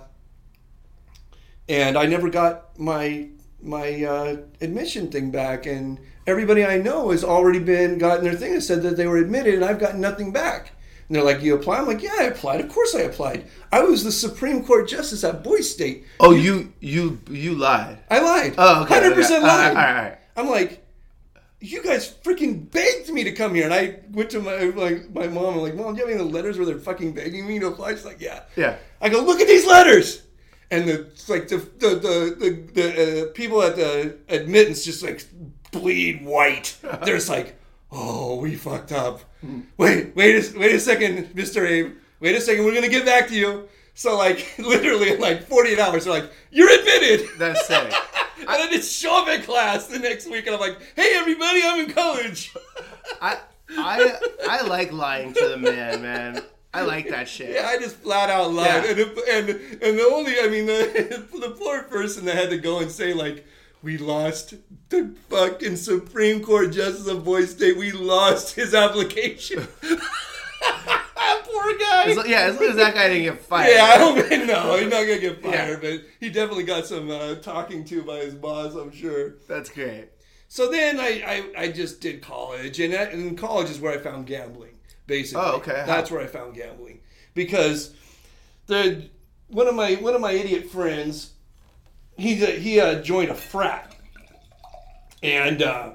and 1.70 1.98
I 1.98 2.06
never 2.06 2.30
got 2.30 2.78
my 2.80 3.28
my 3.62 4.04
uh, 4.04 4.38
admission 4.62 5.10
thing 5.12 5.32
back. 5.32 5.66
And 5.66 6.00
everybody 6.26 6.66
I 6.66 6.78
know 6.78 7.12
has 7.12 7.24
already 7.24 7.60
been 7.60 7.98
gotten 7.98 8.24
their 8.24 8.36
thing 8.36 8.54
and 8.54 8.64
said 8.64 8.84
that 8.84 8.98
they 8.98 9.08
were 9.08 9.18
admitted, 9.18 9.56
and 9.56 9.66
I've 9.66 9.80
gotten 9.80 10.02
nothing 10.02 10.32
back. 10.32 10.72
And 11.08 11.16
they're 11.16 11.24
like, 11.24 11.42
"You 11.42 11.56
apply?" 11.56 11.78
I'm 11.78 11.88
like, 11.88 12.04
"Yeah, 12.04 12.16
I 12.20 12.24
applied. 12.24 12.60
Of 12.60 12.70
course, 12.70 12.94
I 12.94 13.02
applied. 13.02 13.46
I 13.72 13.82
was 13.82 14.04
the 14.04 14.12
Supreme 14.12 14.66
Court 14.66 14.90
justice 14.90 15.24
at 15.24 15.42
Boys 15.42 15.72
State. 15.72 16.04
Oh, 16.20 16.32
you 16.32 16.74
you 16.82 17.20
you 17.30 17.56
lied. 17.56 18.00
I 18.10 18.20
lied. 18.20 18.56
Oh, 18.58 18.84
okay. 18.84 18.94
hundred 18.94 19.16
percent 19.16 19.44
okay. 19.44 19.52
All 19.52 19.58
lied. 19.58 19.70
all 19.70 19.76
right, 19.76 19.98
all 19.98 20.04
right. 20.04 20.18
I'm 20.36 20.50
like, 20.50 20.86
you 21.60 21.82
guys 21.82 22.14
freaking 22.24 22.70
begged 22.70 23.10
me 23.10 23.24
to 23.24 23.32
come 23.32 23.56
here, 23.56 23.66
and 23.66 23.74
I 23.74 24.00
went 24.12 24.30
to 24.32 24.42
my 24.42 24.56
like 24.66 25.10
my 25.14 25.28
mom. 25.28 25.56
I'm 25.56 25.62
like, 25.62 25.76
mom, 25.76 25.96
do 25.96 26.02
you 26.02 26.08
have 26.08 26.20
any 26.20 26.30
letters 26.30 26.58
where 26.58 26.66
they're 26.66 26.78
fucking 26.78 27.14
begging 27.14 27.48
me 27.48 27.60
to 27.60 27.68
apply? 27.68 27.92
She's 27.96 28.06
like, 28.06 28.22
yeah. 28.22 28.44
Yeah. 28.56 28.78
I 29.02 29.10
go, 29.10 29.22
look 29.22 29.40
at 29.40 29.48
these 29.48 29.66
letters, 29.66 30.24
and 30.72 30.88
the 30.88 31.02
it's 31.08 31.30
like 31.30 31.48
the 31.48 31.58
the 31.58 31.90
the 31.90 32.36
the, 32.40 32.72
the 32.74 33.24
uh, 33.30 33.32
people 33.34 33.62
at 33.62 33.76
the 33.76 34.18
admittance 34.30 34.84
just 34.86 35.04
like 35.04 35.24
bleed 35.72 36.26
white. 36.26 36.78
They're 36.82 37.16
just 37.16 37.30
like, 37.30 37.60
oh, 37.92 38.38
we 38.38 38.56
fucked 38.56 38.92
up. 38.92 39.22
Wait, 39.78 40.16
wait, 40.16 40.36
a, 40.36 40.60
wait 40.60 40.76
a 40.76 40.80
second, 40.80 41.34
Mister 41.36 41.66
Abe. 41.66 41.94
Wait 42.20 42.36
a 42.36 42.42
second, 42.42 42.66
we're 42.66 42.74
gonna 42.74 42.90
get 42.90 43.06
back 43.06 43.28
to 43.30 43.36
you. 43.36 43.68
So 43.94 44.18
like 44.18 44.46
literally 44.60 45.14
in 45.14 45.20
like 45.20 45.44
48 45.48 45.80
hours, 45.80 46.06
they're 46.06 46.14
like, 46.14 46.32
you're 46.52 46.70
admitted. 46.70 47.28
That's 47.38 47.66
sick. 47.68 47.94
and 48.40 48.50
I 48.50 48.80
show 48.80 49.24
up 49.24 49.28
in 49.30 49.42
class 49.44 49.88
the 49.88 50.00
next 50.00 50.30
week, 50.30 50.46
and 50.48 50.56
I'm 50.56 50.62
like, 50.62 50.78
hey 50.96 51.14
everybody, 51.16 51.62
I'm 51.64 51.86
in 51.86 51.94
college. 51.94 52.54
I 53.22 53.40
I 53.70 54.18
I 54.48 54.62
like 54.68 54.92
lying 54.92 55.34
to 55.34 55.48
the 55.48 55.58
man, 55.58 56.02
man. 56.02 56.44
I 56.74 56.82
like 56.82 57.10
that 57.10 57.28
shit. 57.28 57.52
Yeah, 57.56 57.68
I 57.68 57.78
just 57.78 57.96
flat 57.98 58.30
out 58.30 58.54
lied, 58.54 58.84
Yeah. 58.84 58.90
and, 58.92 59.00
it, 59.00 59.18
and 59.30 59.50
and 59.82 59.98
the 60.00 60.04
only, 60.14 60.34
I 60.40 60.48
mean, 60.48 60.66
the, 60.66 61.26
the 61.40 61.52
poor 61.52 61.84
person 61.84 62.26
that 62.26 62.36
had 62.36 62.50
to 62.52 62.58
go 62.58 62.80
and 62.80 62.92
say 62.92 63.14
like, 63.14 63.46
we 63.82 63.98
lost 63.98 64.54
the 64.90 65.16
fucking 65.30 65.76
Supreme 65.78 66.44
Court 66.44 66.72
Justice 66.72 67.08
of 67.08 67.24
Boys 67.24 67.52
State. 67.52 67.78
We 67.78 67.92
lost 67.92 68.56
his 68.56 68.74
application. 68.76 69.68
poor 71.44 71.78
guy. 71.78 72.04
As, 72.06 72.28
yeah, 72.28 72.42
as 72.42 72.56
long 72.60 72.70
as 72.70 72.76
that 72.78 72.94
guy 72.94 73.08
didn't 73.08 73.24
get 73.24 73.40
fired. 73.42 73.72
Yeah, 73.74 73.84
I 73.86 73.98
don't 73.98 74.30
mean 74.30 74.48
no, 74.48 74.76
he's 74.78 74.90
not 74.92 75.02
gonna 75.06 75.20
get 75.20 75.42
fired, 75.42 75.84
Yeah. 75.84 75.90
but 75.92 76.02
he 76.20 76.30
definitely 76.30 76.64
got 76.64 76.86
some 76.86 77.10
uh, 77.10 77.36
talking 77.36 77.84
to 77.86 78.04
by 78.04 78.18
his 78.18 78.36
boss, 78.36 78.76
I'm 78.76 78.92
sure. 78.92 79.36
That's 79.48 79.70
great. 79.70 80.10
So 80.50 80.70
then 80.72 81.00
I, 81.00 81.44
I, 81.58 81.64
I 81.64 81.68
just 81.72 82.00
did 82.02 82.22
college, 82.22 82.80
and, 82.80 82.94
and 82.94 83.38
college 83.38 83.70
is 83.70 83.80
where 83.80 83.94
I 83.94 83.98
found 84.02 84.28
gambling. 84.28 84.72
Basically, 85.08 85.42
Oh, 85.44 85.56
okay. 85.58 85.84
That's 85.86 86.12
where 86.12 86.22
I 86.22 86.28
found 86.28 86.54
gambling 86.56 87.00
because 87.34 87.94
the 88.68 89.10
one 89.48 89.68
of 89.68 89.76
my 89.76 89.96
one 89.96 90.14
of 90.14 90.22
my 90.22 90.32
idiot 90.34 90.70
friends, 90.70 91.32
he 92.18 92.36
he 92.36 92.80
uh, 92.80 93.02
joined 93.02 93.30
a 93.32 93.36
frat, 93.36 93.96
and 95.24 95.62
uh, 95.62 95.92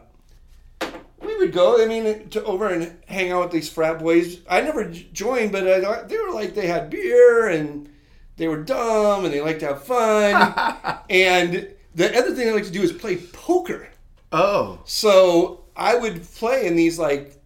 we 1.20 1.36
would 1.36 1.52
go. 1.52 1.82
I 1.82 1.86
mean, 1.86 2.28
to 2.30 2.42
over 2.44 2.68
and 2.68 2.98
hang 3.06 3.30
out 3.32 3.44
with 3.44 3.52
these 3.52 3.68
frat 3.68 3.98
boys. 3.98 4.38
I 4.48 4.60
never 4.62 4.84
joined, 4.84 5.52
but 5.52 5.66
I, 5.68 5.80
thought- 5.80 6.08
they 6.08 6.16
were 6.18 6.32
like 6.32 6.54
they 6.54 6.66
had 6.66 6.90
beer 6.90 7.48
and 7.48 7.88
they 8.36 8.48
were 8.48 8.62
dumb 8.62 9.24
and 9.24 9.32
they 9.32 9.40
liked 9.40 9.60
to 9.60 9.66
have 9.66 9.84
fun. 9.84 10.98
and 11.10 11.68
the 11.94 12.16
other 12.18 12.34
thing 12.34 12.46
they 12.46 12.52
like 12.52 12.64
to 12.64 12.70
do 12.72 12.82
is 12.82 12.92
play 12.92 13.16
poker. 13.18 13.88
Oh, 14.32 14.80
So 14.86 15.64
I 15.76 15.94
would 15.94 16.22
play 16.22 16.66
in 16.66 16.74
these 16.74 16.98
like 16.98 17.36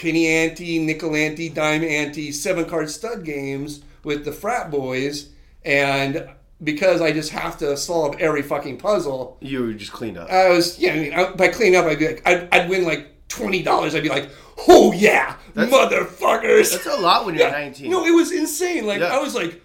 penny 0.00 0.26
ante, 0.26 0.78
nickel 0.78 1.14
ante, 1.14 1.48
dime 1.48 1.84
ante, 1.84 2.32
seven 2.32 2.64
card 2.64 2.88
stud 2.90 3.24
games 3.24 3.82
with 4.04 4.24
the 4.24 4.32
frat 4.32 4.70
boys, 4.70 5.30
and 5.64 6.28
because 6.62 7.00
I 7.00 7.12
just 7.12 7.30
have 7.32 7.58
to 7.58 7.76
solve 7.76 8.16
every 8.18 8.42
fucking 8.42 8.78
puzzle, 8.78 9.36
you 9.40 9.74
just 9.74 9.92
cleaned 9.92 10.18
up. 10.18 10.30
I 10.30 10.48
was 10.50 10.78
yeah. 10.78 10.92
I 10.92 10.96
mean, 10.96 11.12
I, 11.12 11.30
by 11.32 11.48
cleaning 11.48 11.76
up, 11.78 11.86
I'd 11.86 11.98
be 11.98 12.06
like, 12.08 12.22
I'd, 12.26 12.48
I'd 12.52 12.68
win 12.68 12.84
like 12.84 13.08
twenty 13.28 13.62
dollars. 13.62 13.94
I'd 13.94 14.02
be 14.02 14.08
like, 14.08 14.30
oh 14.68 14.92
yeah, 14.92 15.36
motherfuckers. 15.54 16.72
That's 16.72 16.86
a 16.86 17.00
lot 17.00 17.26
when 17.26 17.34
you're 17.34 17.46
Yeah. 17.46 17.52
19. 17.52 17.90
No, 17.90 18.04
it 18.04 18.10
was 18.14 18.32
insane. 18.32 18.86
Like 18.86 19.00
Yeah. 19.00 19.06
I 19.16 19.18
was 19.20 19.34
like, 19.34 19.60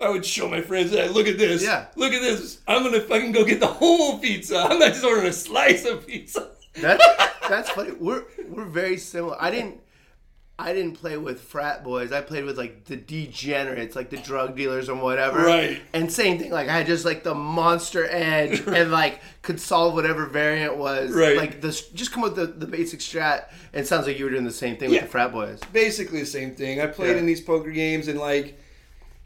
I 0.00 0.08
would 0.10 0.24
show 0.26 0.48
my 0.48 0.60
friends, 0.60 0.90
hey, 0.90 1.08
look 1.08 1.26
at 1.26 1.38
this. 1.38 1.62
Yeah. 1.62 1.86
Look 1.96 2.12
at 2.12 2.22
this. 2.22 2.60
I'm 2.66 2.82
gonna 2.82 3.00
fucking 3.00 3.32
go 3.32 3.44
get 3.44 3.60
the 3.60 3.66
whole 3.66 4.18
pizza. 4.18 4.58
I'm 4.58 4.78
not 4.78 4.92
just 4.92 5.04
ordering 5.04 5.26
a 5.28 5.32
slice 5.32 5.84
of 5.84 6.06
pizza. 6.06 6.50
That's 6.80 7.04
that's 7.48 7.70
funny. 7.70 7.92
We're 7.92 8.24
we're 8.48 8.64
very 8.64 8.98
similar. 8.98 9.36
I 9.40 9.50
didn't 9.50 9.80
I 10.58 10.72
didn't 10.72 10.94
play 10.94 11.18
with 11.18 11.42
frat 11.42 11.84
boys. 11.84 12.12
I 12.12 12.22
played 12.22 12.44
with 12.44 12.56
like 12.56 12.84
the 12.86 12.96
degenerates, 12.96 13.94
like 13.94 14.08
the 14.08 14.16
drug 14.16 14.56
dealers 14.56 14.88
and 14.88 15.02
whatever. 15.02 15.44
Right. 15.44 15.82
And 15.92 16.10
same 16.10 16.38
thing. 16.38 16.50
Like 16.50 16.68
I 16.68 16.78
had 16.78 16.86
just 16.86 17.04
like 17.04 17.22
the 17.24 17.34
monster 17.34 18.06
edge 18.08 18.60
and 18.66 18.90
like 18.90 19.20
could 19.42 19.60
solve 19.60 19.92
whatever 19.94 20.24
variant 20.26 20.76
was. 20.78 21.12
Right. 21.12 21.36
Like 21.36 21.60
this, 21.60 21.88
just 21.90 22.12
come 22.12 22.22
with 22.22 22.36
the 22.36 22.46
the 22.46 22.66
basic 22.66 23.00
strat. 23.00 23.50
And 23.74 23.82
it 23.84 23.86
sounds 23.86 24.06
like 24.06 24.18
you 24.18 24.24
were 24.24 24.30
doing 24.30 24.44
the 24.44 24.50
same 24.52 24.76
thing 24.78 24.90
with 24.90 25.02
the 25.02 25.06
frat 25.08 25.30
boys. 25.32 25.60
Basically 25.72 26.20
the 26.20 26.26
same 26.26 26.54
thing. 26.54 26.80
I 26.80 26.86
played 26.86 27.12
Yeah. 27.12 27.18
in 27.18 27.26
these 27.26 27.42
poker 27.42 27.70
games 27.70 28.08
and 28.08 28.18
like, 28.18 28.58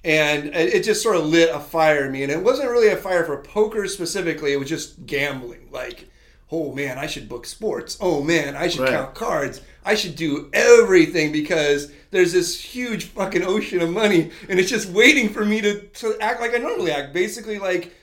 and 0.03 0.47
it 0.49 0.75
it 0.75 0.83
just 0.85 1.01
sort 1.01 1.15
of 1.15 1.27
lit 1.27 1.55
a 1.55 1.61
fire 1.61 2.07
in 2.07 2.13
me. 2.13 2.25
And 2.25 2.33
it 2.33 2.43
wasn't 2.43 2.71
really 2.71 2.89
a 2.89 2.97
fire 2.97 3.25
for 3.25 3.37
poker 3.41 3.87
specifically. 3.87 4.53
It 4.53 4.57
was 4.59 4.69
just 4.69 5.07
gambling. 5.07 5.69
Like, 5.71 6.09
oh 6.53 6.73
man, 6.73 6.99
I 6.99 7.07
should 7.07 7.29
book 7.29 7.47
sports. 7.47 7.97
Oh 8.01 8.23
man, 8.23 8.57
I 8.57 8.69
should 8.69 8.81
Right. 8.81 8.91
count 8.91 9.15
cards. 9.15 9.61
I 9.85 9.95
should 9.95 10.17
do 10.17 10.51
everything 10.53 11.33
because 11.33 11.91
there's 12.11 12.33
this 12.33 12.61
huge 12.61 13.05
fucking 13.07 13.43
ocean 13.45 13.81
of 13.81 13.91
money 13.91 14.31
and 14.49 14.59
it's 14.61 14.69
just 14.71 14.89
waiting 14.91 15.29
for 15.31 15.45
me 15.45 15.61
to, 15.63 15.81
to 15.81 16.17
act 16.21 16.41
like 16.41 16.55
I 16.55 16.59
normally 16.59 16.91
act. 16.93 17.13
Basically, 17.15 17.59
like 17.59 17.95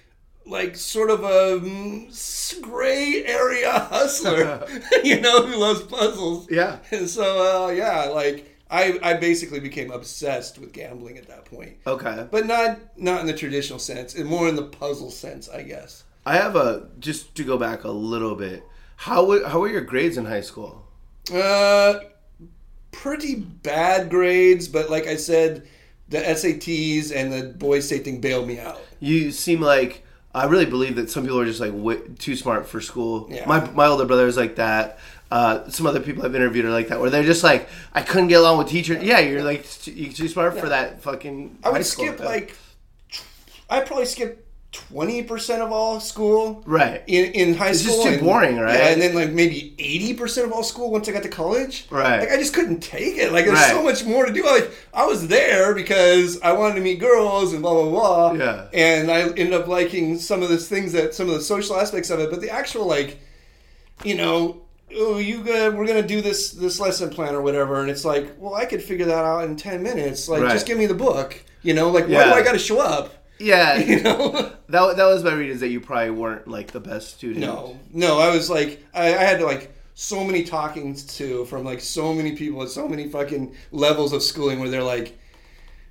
like 0.45 0.77
sort 0.77 1.09
of 1.09 1.23
a 1.23 1.59
mm, 1.59 2.61
gray 2.61 3.23
area 3.25 3.71
hustler, 3.71 4.65
you 5.03 5.19
know, 5.19 5.45
who 5.45 5.57
loves 5.57 5.81
puzzles. 5.83 6.49
Yeah. 6.49 6.77
And 6.91 7.09
so, 7.09 7.65
uh, 7.67 7.71
yeah, 7.71 8.05
like 8.05 8.55
I, 8.69 8.97
I 9.03 9.13
basically 9.15 9.59
became 9.59 9.91
obsessed 9.91 10.57
with 10.57 10.71
gambling 10.73 11.17
at 11.17 11.27
that 11.27 11.45
point, 11.45 11.77
Okay. 11.85 12.27
but 12.31 12.45
not 12.45 12.79
not 12.97 13.21
in 13.21 13.27
the 13.27 13.33
traditional 13.33 13.79
sense, 13.79 14.15
and 14.15 14.25
more 14.25 14.47
in 14.47 14.55
the 14.55 14.63
puzzle 14.63 15.11
sense, 15.11 15.49
I 15.49 15.63
guess. 15.63 16.03
I 16.27 16.35
have 16.35 16.57
a 16.57 16.89
just 16.99 17.35
to 17.35 17.43
go 17.45 17.57
back 17.57 17.85
a 17.85 17.89
little 17.89 18.35
bit. 18.35 18.63
How 18.97 19.25
were 19.25 19.47
how 19.47 19.59
were 19.61 19.69
your 19.69 19.79
grades 19.81 20.17
in 20.17 20.25
high 20.25 20.41
school? 20.41 20.85
Uh, 21.33 21.99
pretty 22.91 23.35
bad 23.35 24.09
grades, 24.09 24.67
but 24.67 24.89
like 24.89 25.07
I 25.07 25.15
said, 25.15 25.67
the 26.09 26.17
SATs 26.17 27.15
and 27.15 27.31
the 27.31 27.53
boys' 27.53 27.85
state 27.85 28.03
thing 28.03 28.19
bailed 28.19 28.45
me 28.45 28.59
out. 28.59 28.81
You 28.99 29.31
seem 29.31 29.61
like 29.61 30.03
I 30.35 30.45
really 30.47 30.65
believe 30.65 30.97
that 30.97 31.09
some 31.09 31.23
people 31.23 31.39
are 31.39 31.45
just 31.45 31.61
like 31.61 31.71
way, 31.73 31.99
too 32.19 32.35
smart 32.35 32.67
for 32.67 32.81
school. 32.81 33.29
Yeah. 33.31 33.45
My 33.47 33.61
my 33.71 33.85
older 33.87 34.05
brother 34.05 34.27
is 34.27 34.35
like 34.35 34.57
that. 34.57 34.99
Uh, 35.31 35.69
some 35.69 35.85
other 35.87 36.01
people 36.01 36.25
I've 36.25 36.35
interviewed 36.35 36.65
are 36.65 36.71
like 36.71 36.89
that, 36.89 36.99
where 36.99 37.09
they're 37.09 37.23
just 37.23 37.43
like, 37.43 37.69
I 37.93 38.01
couldn't 38.01 38.27
get 38.27 38.39
along 38.41 38.57
with 38.57 38.67
teachers. 38.67 39.01
Yeah, 39.01 39.19
you're 39.19 39.43
like 39.43 39.65
too, 39.69 39.91
you're 39.91 40.11
too 40.11 40.27
smart 40.27 40.59
for 40.59 40.67
that 40.69 41.01
fucking. 41.01 41.59
I 41.63 41.69
would 41.69 41.85
skip 41.85 42.19
Yeah. 42.19 42.25
like, 42.25 42.55
I 43.69 43.79
probably 43.79 44.05
skipped 44.05 44.43
twenty 44.71 45.23
percent 45.23 45.61
of 45.61 45.71
all 45.71 45.99
school. 45.99 46.61
right. 46.65 47.01
in, 47.07 47.31
in 47.31 47.53
high 47.55 47.71
school. 47.71 47.93
It's 47.95 48.03
just 48.03 48.03
too 48.03 48.09
and- 48.15 48.21
boring, 48.21 48.57
right? 48.57 48.73
Yeah, 48.77 48.87
and 48.89 49.01
then 49.01 49.15
like 49.15 49.31
maybe 49.31 49.73
eighty 49.79 50.13
percent 50.13 50.45
of 50.47 50.53
all 50.53 50.63
school 50.63 50.91
once 50.91 51.07
I 51.07 51.13
got 51.13 51.23
to 51.23 51.29
college. 51.29 51.87
Right. 51.89 52.19
Like 52.19 52.31
I 52.31 52.37
just 52.37 52.53
couldn't 52.53 52.81
take 52.81 53.17
it. 53.17 53.31
Like 53.31 53.45
there's 53.45 53.57
Right. 53.57 53.71
so 53.71 53.81
much 53.81 54.03
more 54.05 54.25
to 54.25 54.31
do. 54.33 54.45
Like 54.45 54.69
I 54.93 55.05
was 55.05 55.27
there 55.27 55.73
because 55.73 56.39
I 56.41 56.51
wanted 56.51 56.75
to 56.75 56.81
meet 56.81 56.99
girls 56.99 57.53
and 57.53 57.61
blah 57.61 57.73
blah 57.73 57.89
blah. 57.89 58.31
Yeah. 58.33 58.67
And 58.73 59.09
I 59.09 59.21
ended 59.21 59.53
up 59.53 59.67
liking 59.67 60.19
some 60.19 60.43
of 60.43 60.49
the 60.49 60.57
things 60.57 60.91
that 60.93 61.15
some 61.15 61.27
of 61.27 61.33
the 61.35 61.41
social 61.41 61.77
aspects 61.77 62.09
of 62.09 62.19
it, 62.19 62.29
but 62.29 62.41
the 62.41 62.49
actual 62.51 62.85
like, 62.85 63.19
you 64.03 64.15
know. 64.15 64.61
Oh, 64.95 65.17
you 65.17 65.43
go, 65.43 65.69
we're 65.71 65.85
gonna 65.85 66.01
do 66.01 66.21
this 66.21 66.51
this 66.51 66.79
lesson 66.79 67.09
plan 67.09 67.35
or 67.35 67.41
whatever, 67.41 67.81
and 67.81 67.89
it's 67.89 68.05
like, 68.05 68.35
well, 68.37 68.55
I 68.55 68.63
could 68.63 68.81
figure 68.81 69.05
that 69.07 69.25
out 69.25 69.43
in 69.43 69.57
ten 69.57 69.83
minutes. 69.83 70.29
Like, 70.29 70.41
Right. 70.43 70.53
just 70.53 70.65
give 70.65 70.77
me 70.77 70.85
the 70.85 70.93
book, 70.93 71.43
you 71.61 71.73
know. 71.73 71.89
Like, 71.89 72.05
why 72.07 72.23
do 72.23 72.31
I 72.31 72.41
got 72.41 72.53
to 72.53 72.57
show 72.57 72.79
up? 72.79 73.13
Yeah, 73.39 73.77
You 73.91 74.01
know. 74.01 74.31
that 74.69 74.97
that 74.97 75.05
was 75.05 75.23
my 75.23 75.33
read 75.33 75.49
is 75.49 75.59
that 75.61 75.69
you 75.69 75.79
probably 75.79 76.11
weren't 76.11 76.47
like 76.47 76.71
the 76.71 76.79
best 76.79 77.15
student. 77.15 77.39
No, 77.39 77.79
no, 77.93 78.19
I 78.19 78.29
was 78.33 78.49
like, 78.49 78.83
I, 78.93 79.07
I 79.15 79.23
had 79.23 79.41
like 79.41 79.71
so 79.93 80.23
many 80.23 80.43
talkings 80.43 81.03
to 81.17 81.45
from 81.45 81.63
like 81.63 81.79
so 81.81 82.13
many 82.13 82.35
people 82.35 82.61
at 82.63 82.69
so 82.69 82.87
many 82.87 83.07
fucking 83.09 83.55
levels 83.71 84.13
of 84.13 84.21
schooling 84.23 84.59
where 84.59 84.69
they're 84.69 84.83
like, 84.83 85.17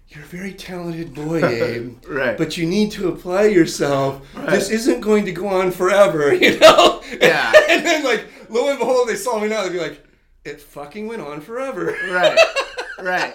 "You're 0.09 0.23
a 0.25 0.27
very 0.27 0.53
talented 0.55 1.15
boy, 1.15 1.45
Abe, 1.45 2.05
Right. 2.07 2.37
But 2.39 2.57
you 2.57 2.67
need 2.67 2.91
to 2.93 3.09
apply 3.09 3.47
yourself. 3.47 4.23
Right. 4.35 4.51
This 4.51 4.71
isn't 4.71 5.01
going 5.01 5.25
to 5.27 5.33
go 5.33 5.49
on 5.49 5.71
forever, 5.73 6.33
you 6.45 6.59
know." 6.59 7.03
Yeah. 7.21 7.53
and 7.69 7.85
then 7.87 8.05
like, 8.05 8.25
lo 8.49 8.69
and 8.71 8.79
behold, 8.79 9.09
they 9.09 9.17
saw 9.17 9.39
me 9.41 9.49
now. 9.49 9.63
They'd 9.65 9.73
be 9.73 9.81
like, 9.81 10.05
"It 10.45 10.61
fucking 10.61 11.07
went 11.09 11.23
on 11.23 11.41
forever." 11.41 11.97
Right. 12.11 12.39
Right. 13.01 13.35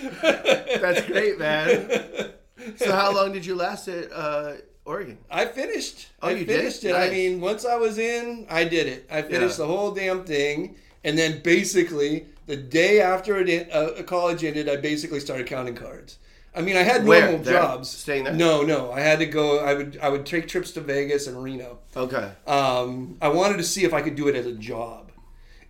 That's 0.00 1.06
great, 1.06 1.38
man. 1.38 2.32
So 2.76 2.92
how 2.92 3.14
long 3.14 3.32
did 3.32 3.44
you 3.46 3.54
last 3.54 3.88
at 3.88 4.10
uh, 4.12 4.52
Oregon? 4.84 5.18
I 5.30 5.46
finished. 5.46 6.08
Oh, 6.22 6.28
I 6.28 6.32
you 6.32 6.44
did? 6.44 6.56
finished 6.58 6.84
it. 6.84 6.94
I 6.94 7.10
mean, 7.10 7.40
once 7.40 7.64
I 7.64 7.76
was 7.76 7.98
in, 7.98 8.46
I 8.50 8.64
did 8.64 8.86
it. 8.86 9.06
I 9.10 9.22
finished 9.22 9.58
Yeah. 9.58 9.66
the 9.66 9.72
whole 9.72 9.92
damn 9.92 10.24
thing, 10.24 10.76
and 11.04 11.16
then 11.18 11.40
basically 11.42 12.26
the 12.46 12.56
day 12.56 13.00
after 13.00 13.36
it 13.38 13.48
en- 13.48 13.68
uh, 13.72 14.02
college 14.04 14.44
ended, 14.44 14.68
I 14.68 14.76
basically 14.76 15.20
started 15.20 15.46
counting 15.46 15.74
cards. 15.74 16.18
I 16.54 16.62
mean, 16.62 16.76
I 16.76 16.82
had 16.82 17.04
Where? 17.04 17.22
normal 17.22 17.44
There? 17.44 17.52
jobs. 17.60 17.90
Staying 17.90 18.24
there? 18.24 18.32
No, 18.32 18.62
no. 18.62 18.90
I 18.90 19.00
had 19.00 19.18
to 19.18 19.26
go. 19.26 19.58
I 19.58 19.74
would. 19.74 19.98
I 20.02 20.08
would 20.08 20.24
take 20.24 20.48
trips 20.48 20.70
to 20.72 20.80
Vegas 20.80 21.26
and 21.26 21.42
Reno. 21.42 21.78
Okay. 21.94 22.30
Um, 22.46 23.18
I 23.20 23.28
wanted 23.28 23.58
to 23.58 23.62
see 23.64 23.84
if 23.84 23.92
I 23.92 24.00
could 24.00 24.14
do 24.16 24.28
it 24.28 24.34
as 24.34 24.46
a 24.46 24.52
job, 24.54 25.10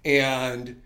and 0.04 0.80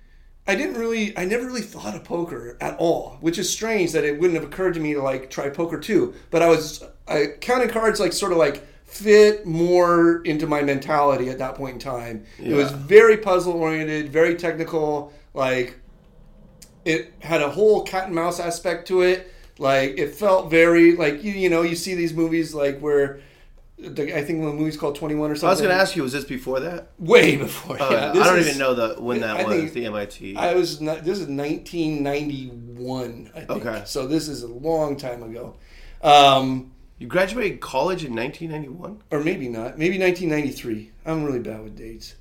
I 0.46 0.54
didn't 0.54 0.76
really. 0.76 1.16
I 1.16 1.24
never 1.24 1.46
really 1.46 1.60
thought 1.62 1.94
of 1.94 2.04
poker 2.04 2.56
at 2.60 2.76
all, 2.78 3.18
which 3.20 3.38
is 3.38 3.50
strange 3.50 3.92
that 3.92 4.04
it 4.04 4.18
wouldn't 4.18 4.40
have 4.40 4.48
occurred 4.48 4.74
to 4.74 4.80
me 4.80 4.94
to 4.94 5.02
like 5.02 5.30
try 5.30 5.48
poker 5.48 5.78
too. 5.78 6.14
But 6.30 6.42
I 6.42 6.48
was 6.48 6.82
I, 7.06 7.26
counting 7.40 7.68
cards 7.68 8.00
like 8.00 8.12
sort 8.12 8.32
of 8.32 8.38
like 8.38 8.66
fit 8.84 9.46
more 9.46 10.22
into 10.22 10.48
my 10.48 10.62
mentality 10.62 11.28
at 11.28 11.38
that 11.38 11.54
point 11.54 11.74
in 11.74 11.78
time. 11.78 12.24
It 12.38 12.54
was 12.54 12.72
very 12.72 13.16
puzzle 13.16 13.52
oriented, 13.52 14.10
very 14.10 14.34
technical. 14.34 15.12
Like 15.34 15.78
it 16.84 17.12
had 17.20 17.42
a 17.42 17.50
whole 17.50 17.84
cat 17.84 18.06
and 18.06 18.14
mouse 18.14 18.40
aspect 18.40 18.88
to 18.88 19.02
it. 19.02 19.32
Like 19.58 19.98
it 19.98 20.14
felt 20.14 20.50
very 20.50 20.96
like 20.96 21.22
you 21.22 21.32
you 21.32 21.50
know 21.50 21.62
you 21.62 21.76
see 21.76 21.94
these 21.94 22.14
movies 22.14 22.54
like 22.54 22.80
where 22.80 23.20
I 23.82 24.22
think 24.22 24.42
the 24.42 24.52
movie's 24.52 24.76
called 24.76 24.96
Twenty 24.96 25.14
One 25.14 25.30
or 25.30 25.34
something. 25.34 25.48
I 25.48 25.52
was 25.52 25.60
going 25.60 25.74
to 25.74 25.80
ask 25.80 25.96
you, 25.96 26.02
was 26.02 26.12
this 26.12 26.24
before 26.24 26.60
that? 26.60 26.88
way 26.98 27.36
before. 27.36 27.80
Uh, 27.80 27.90
yeah, 27.90 28.10
I 28.10 28.24
don't 28.24 28.38
is- 28.38 28.46
even 28.48 28.58
know 28.58 28.74
the 28.74 29.00
when 29.00 29.20
that 29.20 29.36
I 29.38 29.44
was. 29.44 29.56
think- 29.56 29.72
the 29.72 29.86
MIT. 29.86 30.36
I 30.36 30.54
was 30.54 30.80
not, 30.80 31.04
this 31.04 31.18
is 31.18 31.28
1991. 31.28 33.30
Okay. 33.48 33.82
So 33.86 34.06
this 34.06 34.28
is 34.28 34.42
a 34.42 34.48
long 34.48 34.96
time 34.96 35.22
ago, 35.22 35.54
um, 36.02 36.72
you 36.98 37.06
graduated 37.06 37.60
college 37.60 38.04
in 38.04 38.14
1991. 38.14 39.02
or 39.10 39.20
maybe 39.24 39.48
not. 39.48 39.78
Maybe 39.78 39.98
1993. 39.98 40.90
I'm 41.06 41.24
really 41.24 41.38
bad 41.38 41.62
with 41.62 41.76
dates. 41.76 42.16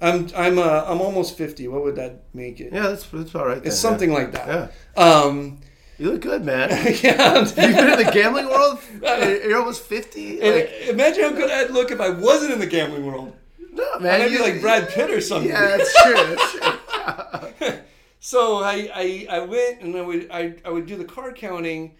I'm 0.00 0.28
I'm 0.36 0.58
uh, 0.58 0.84
I'm 0.86 1.00
almost 1.00 1.38
50. 1.38 1.68
What 1.68 1.84
would 1.84 1.94
that 1.96 2.24
make 2.34 2.60
it? 2.60 2.72
Yeah, 2.72 2.88
that's 2.88 3.06
that's 3.06 3.34
all 3.36 3.46
right. 3.46 3.58
then, 3.62 3.68
It's 3.68 3.78
something 3.78 4.10
yeah. 4.10 4.18
like 4.18 4.32
that. 4.32 4.72
Yeah, 4.96 5.02
Um, 5.02 5.60
you 6.02 6.10
look 6.10 6.20
good, 6.20 6.44
man. 6.44 6.70
yeah. 7.02 7.38
You've 7.38 7.54
been 7.54 7.90
in 7.90 8.04
the 8.04 8.10
gambling 8.12 8.48
world. 8.48 8.78
Uh-huh. 9.02 9.28
You're 9.28 9.58
almost 9.58 9.82
50. 9.82 10.40
Like, 10.40 10.70
imagine 10.88 11.24
how 11.24 11.30
good 11.30 11.50
I'd 11.50 11.70
look 11.70 11.90
if 11.90 12.00
I 12.00 12.10
wasn't 12.10 12.52
in 12.52 12.60
the 12.60 12.66
gambling 12.66 13.04
world. 13.04 13.34
no, 13.72 13.98
man. 13.98 14.20
I'd 14.20 14.30
be 14.30 14.38
like 14.38 14.60
Brad 14.60 14.88
Pitt 14.88 15.10
or 15.10 15.20
something. 15.20 15.50
Yeah, 15.50 15.76
that's 15.76 16.02
true. 16.02 16.14
That's 16.14 17.58
true. 17.58 17.78
So 18.20 18.58
I, 18.62 18.88
I, 18.94 19.26
I 19.28 19.38
went 19.40 19.80
and 19.80 19.96
I 19.96 20.02
would 20.02 20.30
I, 20.30 20.54
I 20.64 20.70
would 20.70 20.86
do 20.86 20.96
the 20.96 21.04
card 21.04 21.34
counting, 21.34 21.96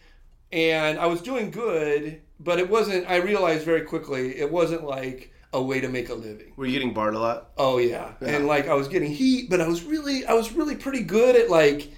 and 0.53 0.97
I 0.99 1.07
was 1.07 1.21
doing 1.21 1.51
good, 1.51 2.21
but 2.39 2.61
it 2.61 2.71
wasn't. 2.71 3.11
I 3.11 3.17
realized 3.17 3.65
very 3.65 3.83
quickly 3.83 4.39
it 4.39 4.51
wasn't 4.51 4.85
like 4.85 5.33
a 5.53 5.61
way 5.61 5.81
to 5.81 5.89
make 5.89 6.09
a 6.09 6.15
living. 6.15 6.53
Were 6.55 6.67
you 6.67 6.73
getting 6.73 6.95
barred 6.95 7.15
a 7.15 7.19
lot? 7.19 7.51
Oh 7.59 7.79
yeah, 7.79 8.13
and 8.21 8.47
like 8.47 8.69
I 8.69 8.75
was 8.75 8.87
getting 8.87 9.11
heat, 9.11 9.51
but 9.51 9.61
I 9.61 9.67
was 9.67 9.83
really 9.83 10.25
I 10.25 10.35
was 10.35 10.53
really 10.53 10.77
pretty 10.77 11.03
good 11.03 11.35
at 11.35 11.51
like 11.51 11.91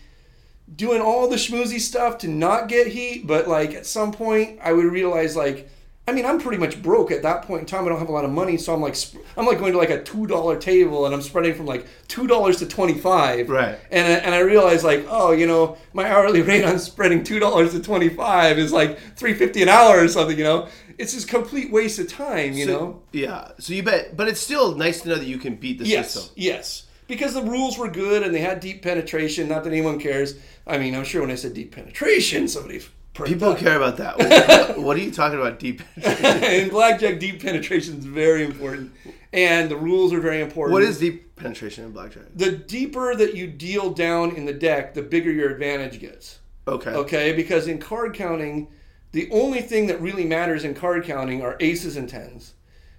doing 0.74 1.00
all 1.00 1.28
the 1.28 1.36
schmoozy 1.36 1.80
stuff 1.80 2.18
to 2.18 2.28
not 2.28 2.68
get 2.68 2.86
heat. 2.88 3.26
But 3.26 3.48
like 3.48 3.74
at 3.74 3.86
some 3.86 4.12
point, 4.12 4.58
I 4.62 4.72
would 4.72 4.84
realize 4.86 5.36
like. 5.36 5.70
I 6.06 6.12
mean, 6.12 6.26
I'm 6.26 6.38
pretty 6.38 6.58
much 6.58 6.82
broke 6.82 7.10
at 7.10 7.22
that 7.22 7.44
point 7.46 7.60
in 7.60 7.66
time. 7.66 7.86
I 7.86 7.88
don't 7.88 7.98
have 7.98 8.10
a 8.10 8.12
lot 8.12 8.26
of 8.26 8.30
money, 8.30 8.58
so 8.58 8.74
I'm 8.74 8.82
like, 8.82 8.92
sp- 8.92 9.24
I'm 9.38 9.46
like 9.46 9.58
going 9.58 9.72
to 9.72 9.78
like 9.78 9.88
a 9.88 10.02
two 10.02 10.26
dollar 10.26 10.58
table, 10.58 11.06
and 11.06 11.14
I'm 11.14 11.22
spreading 11.22 11.54
from 11.54 11.64
like 11.64 11.86
two 12.08 12.26
dollars 12.26 12.58
to 12.58 12.66
twenty 12.66 12.92
five. 12.92 13.48
Right. 13.48 13.78
And 13.90 14.06
I, 14.06 14.10
and 14.16 14.34
I 14.34 14.40
realized 14.40 14.84
like, 14.84 15.06
oh, 15.08 15.32
you 15.32 15.46
know, 15.46 15.78
my 15.94 16.06
hourly 16.06 16.42
rate 16.50 16.62
on 16.62 16.78
spreading 16.78 17.24
two 17.24 17.38
dollars 17.40 17.72
to 17.72 17.80
twenty 17.80 18.10
five 18.10 18.58
is 18.58 18.70
like 18.70 18.98
three 19.16 19.32
fifty 19.32 19.62
an 19.62 19.70
hour 19.70 19.98
or 19.98 20.08
something. 20.08 20.36
You 20.36 20.44
know, 20.44 20.68
it's 20.98 21.14
just 21.14 21.26
complete 21.26 21.72
waste 21.72 21.98
of 21.98 22.06
time. 22.12 22.52
You 22.52 22.66
So- 22.66 22.70
know. 22.70 23.02
Yeah. 23.12 23.52
So 23.58 23.72
you 23.72 23.82
bet, 23.82 24.14
but 24.14 24.28
it's 24.28 24.40
still 24.42 24.74
nice 24.76 25.00
to 25.00 25.08
know 25.08 25.14
that 25.14 25.26
you 25.26 25.38
can 25.38 25.56
beat 25.56 25.78
the 25.78 25.86
Yes, 25.86 26.12
system. 26.12 26.34
yes. 26.36 26.82
Because 27.06 27.34
the 27.34 27.42
rules 27.42 27.76
were 27.76 27.88
good 27.88 28.22
and 28.22 28.34
they 28.34 28.40
had 28.40 28.60
deep 28.60 28.82
penetration. 28.82 29.48
Not 29.48 29.64
that 29.64 29.70
anyone 29.72 29.98
cares. 30.00 30.34
I 30.66 30.78
mean, 30.78 30.94
I'm 30.94 31.04
sure 31.04 31.20
when 31.20 31.30
I 31.30 31.34
said 31.34 31.54
deep 31.54 31.74
penetration, 31.74 32.48
somebody 32.48 32.80
People 33.22 33.50
up. 33.50 33.58
care 33.58 33.76
about 33.76 33.96
that. 33.98 34.18
What, 34.74 34.78
what 34.78 34.96
are 34.96 35.00
you 35.00 35.12
talking 35.12 35.38
about? 35.38 35.58
Deep. 35.60 35.82
Penetration? 36.00 36.60
in 36.64 36.68
blackjack, 36.68 37.20
deep 37.20 37.40
penetration 37.40 37.98
is 37.98 38.04
very 38.04 38.44
important, 38.44 38.92
and 39.32 39.70
the 39.70 39.76
rules 39.76 40.12
are 40.12 40.20
very 40.20 40.40
important. 40.40 40.72
What 40.72 40.82
is 40.82 40.98
deep 40.98 41.36
penetration 41.36 41.84
in 41.84 41.92
blackjack? 41.92 42.24
the 42.34 42.50
deeper 42.50 43.14
that 43.14 43.34
you 43.36 43.46
deal 43.46 43.90
down 43.92 44.34
in 44.34 44.46
the 44.46 44.52
deck, 44.52 44.94
the 44.94 45.02
bigger 45.02 45.30
your 45.30 45.50
advantage 45.50 46.00
gets. 46.00 46.40
Okay. 46.66 46.90
Okay, 46.90 47.32
because 47.34 47.68
in 47.68 47.78
card 47.78 48.14
counting, 48.14 48.66
the 49.12 49.30
only 49.30 49.60
thing 49.60 49.86
that 49.86 50.00
really 50.00 50.24
matters 50.24 50.64
in 50.64 50.74
card 50.74 51.04
counting 51.04 51.40
are 51.40 51.56
aces 51.60 51.96
and 51.96 52.08
tens. 52.08 52.54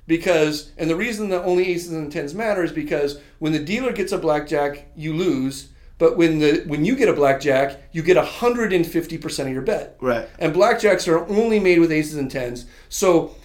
Because, 0.07 0.71
and 0.77 0.89
the 0.89 0.95
reason 0.95 1.29
that 1.29 1.43
only 1.43 1.67
aces 1.69 1.93
and 1.93 2.11
tens 2.11 2.35
matter 2.35 2.63
is 2.63 2.71
because 2.71 3.19
when 3.39 3.53
the 3.53 3.59
dealer 3.59 3.91
gets 3.91 4.11
a 4.11 4.17
blackjack, 4.17 4.85
you 4.95 5.13
lose. 5.13 5.69
But 5.97 6.17
when 6.17 6.39
the 6.39 6.63
when 6.67 6.83
you 6.85 6.95
get 6.95 7.07
a 7.09 7.13
blackjack, 7.13 7.81
you 7.93 8.03
get 8.03 8.17
150% 8.17 9.39
of 9.47 9.49
your 9.49 9.61
bet. 9.61 9.95
Right. 10.01 10.27
And 10.37 10.53
blackjacks 10.53 11.07
are 11.07 11.25
only 11.27 11.59
made 11.59 11.79
with 11.79 11.91
aces 11.91 12.17
and 12.17 12.29
tens. 12.29 12.65
So 12.89 13.35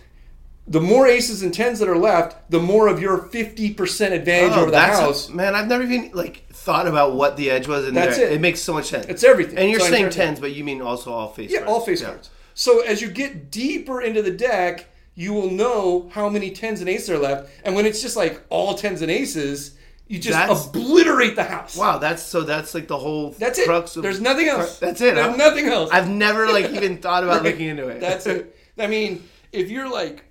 the 0.67 0.81
more 0.81 1.07
aces 1.07 1.43
and 1.43 1.55
tens 1.55 1.79
that 1.79 1.88
are 1.88 1.97
left, 1.97 2.50
the 2.50 2.61
more 2.61 2.88
of 2.88 3.01
your 3.01 3.18
50% 3.29 4.12
advantage 4.12 4.53
Oh, 4.53 4.62
over 4.62 4.66
the 4.66 4.73
that's 4.73 4.99
house. 4.99 5.29
man. 5.31 5.55
I've 5.55 5.68
never 5.68 5.83
even 5.83 6.11
like 6.12 6.46
thought 6.53 6.87
about 6.87 7.14
what 7.14 7.37
the 7.37 7.51
edge 7.51 7.66
was 7.68 7.88
in 7.88 7.94
That's 7.94 8.18
there. 8.18 8.27
it. 8.27 8.35
It 8.35 8.40
makes 8.40 8.61
so 8.61 8.75
much 8.75 8.87
sense. 8.87 9.07
It's 9.07 9.25
everything. 9.25 9.57
And 9.57 9.70
you're 9.70 9.81
So 9.81 9.87
saying 9.88 10.11
tens, 10.11 10.38
but 10.40 10.53
you 10.53 10.62
mean 10.64 10.83
also 10.83 11.12
all 11.12 11.29
face. 11.29 11.51
Cards. 11.51 11.53
Yeah, 11.53 11.59
cards. 11.61 11.70
all 11.73 11.81
face 11.81 12.01
Yeah. 12.03 12.09
cards. 12.09 12.31
So 12.55 12.81
as 12.81 13.01
you 13.01 13.11
get 13.11 13.51
deeper 13.51 14.01
into 14.03 14.23
the 14.23 14.31
deck, 14.33 14.87
you 15.20 15.35
will 15.35 15.50
know 15.50 16.09
how 16.14 16.30
many 16.30 16.50
tens 16.50 16.80
and 16.80 16.88
aces 16.88 17.11
are 17.11 17.18
left. 17.18 17.50
And 17.62 17.74
when 17.74 17.85
it's 17.85 18.00
just 18.00 18.16
like 18.16 18.40
all 18.48 18.74
tens 18.74 19.02
and 19.02 19.11
aces, 19.11 19.76
you 20.09 20.18
just 20.18 20.38
That's- 20.38 20.66
obliterate 20.66 21.37
the 21.37 21.44
house. 21.44 21.76
Wow, 21.76 21.98
that's 21.98 22.22
so. 22.22 22.40
That's 22.40 22.72
like 22.74 22.88
the 22.88 22.96
whole. 22.98 23.30
That's 23.33 23.59
it. 23.59 23.66
crux 23.66 23.94
of- 23.96 24.02
There's 24.02 24.20
nothing 24.20 24.48
else. 24.48 24.78
That's 24.78 25.00
it. 25.02 25.14
There's 25.16 25.26
huh? 25.30 25.37
nothing 25.37 25.66
else. 25.66 25.90
I've 25.92 26.09
never 26.09 26.46
like 26.48 26.70
even 26.78 26.96
thought 27.02 27.22
about 27.22 27.42
Right. 27.42 27.52
looking 27.52 27.68
into 27.68 27.87
it. 27.88 28.00
That's 28.00 28.26
it. 28.26 28.56
I 28.78 28.87
mean, 28.87 29.22
if 29.52 29.68
you're 29.70 29.90
like 29.92 30.24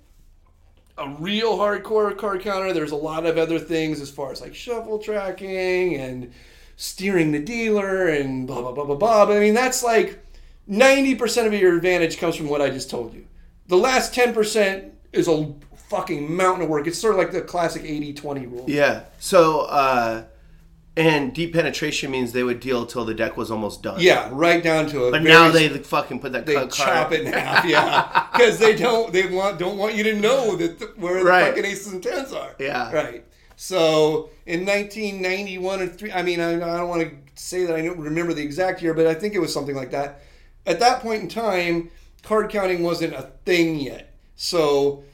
a 0.98 1.08
real 1.20 1.56
hardcore 1.56 2.18
card 2.18 2.40
counter, 2.42 2.72
there's 2.72 2.90
a 2.90 2.96
lot 2.96 3.24
of 3.26 3.38
other 3.38 3.60
things 3.60 4.00
as 4.00 4.10
far 4.10 4.32
as 4.32 4.40
like 4.40 4.56
shuffle 4.56 4.98
tracking 4.98 5.94
and 5.94 6.32
steering 6.76 7.30
the 7.30 7.38
dealer 7.38 8.08
and 8.08 8.46
blah 8.48 8.60
blah 8.60 8.72
blah 8.72 8.84
blah 8.84 8.96
blah. 8.96 9.24
But 9.26 9.36
I 9.36 9.40
mean, 9.40 9.54
that's 9.54 9.84
like 9.84 10.18
ninety 10.66 11.14
percent 11.14 11.46
of 11.46 11.54
your 11.58 11.76
advantage 11.76 12.18
comes 12.18 12.34
from 12.34 12.48
what 12.48 12.60
I 12.60 12.70
just 12.70 12.90
told 12.90 13.14
you. 13.14 13.24
The 13.70 13.76
last 13.76 14.12
ten 14.14 14.34
percent 14.34 14.92
is 15.12 15.26
a 15.28 15.54
fucking 15.88 16.34
mountain 16.34 16.64
of 16.64 16.68
work. 16.68 16.86
It's 16.86 16.98
sort 16.98 17.14
of 17.14 17.18
like 17.18 17.32
the 17.32 17.40
classic 17.42 17.82
80-20 17.82 18.50
rule. 18.50 18.64
Yeah. 18.68 19.04
So, 19.18 19.62
uh, 19.62 20.24
and 20.96 21.32
deep 21.34 21.52
penetration 21.52 22.10
means 22.12 22.30
they 22.32 22.44
would 22.44 22.60
deal 22.60 22.86
till 22.86 23.04
the 23.04 23.14
deck 23.14 23.36
was 23.36 23.50
almost 23.50 23.82
done. 23.82 24.00
Yeah, 24.00 24.28
right 24.32 24.62
down 24.62 24.86
to 24.90 25.04
a 25.06 25.10
But 25.10 25.22
very 25.22 25.32
now 25.34 25.50
they 25.50 25.68
fucking 25.68 26.20
put 26.20 26.32
that 26.32 26.46
they 26.46 26.54
cut 26.54 26.70
chop 26.72 27.08
card. 27.08 27.12
it 27.14 27.26
in 27.26 27.32
half, 27.32 27.64
yeah, 27.64 28.26
because 28.32 28.58
they 28.58 28.76
don't 28.76 29.12
they 29.12 29.26
want 29.26 29.58
don't 29.58 29.78
want 29.78 29.94
you 29.94 30.04
to 30.04 30.14
know 30.14 30.54
that 30.56 30.78
the, 30.78 30.86
where 30.96 31.18
the 31.20 31.24
Right. 31.24 31.46
fucking 31.48 31.64
aces 31.64 31.92
and 31.92 32.02
tens 32.02 32.32
are. 32.32 32.54
Yeah. 32.60 32.92
right. 32.92 33.24
So 33.56 34.30
in 34.46 34.64
1991 34.66 35.80
or 35.82 35.86
three, 35.86 36.12
I 36.12 36.22
mean, 36.22 36.40
I, 36.40 36.54
I 36.54 36.76
don't 36.78 36.88
want 36.88 37.02
to 37.02 37.10
say 37.34 37.64
that 37.66 37.74
I 37.76 37.82
don't 37.82 37.98
remember 37.98 38.32
the 38.32 38.42
exact 38.42 38.80
year, 38.82 38.94
but 38.94 39.06
I 39.06 39.14
think 39.14 39.34
it 39.34 39.38
was 39.40 39.52
something 39.52 39.74
like 39.76 39.90
that. 39.90 40.22
At 40.66 40.78
that 40.80 41.00
point 41.00 41.22
in 41.22 41.28
time, 41.28 41.90
card 42.22 42.50
counting 42.50 42.82
wasn't 42.82 43.14
a 43.14 43.30
thing 43.44 43.76
yet, 43.80 44.14
so 44.36 45.04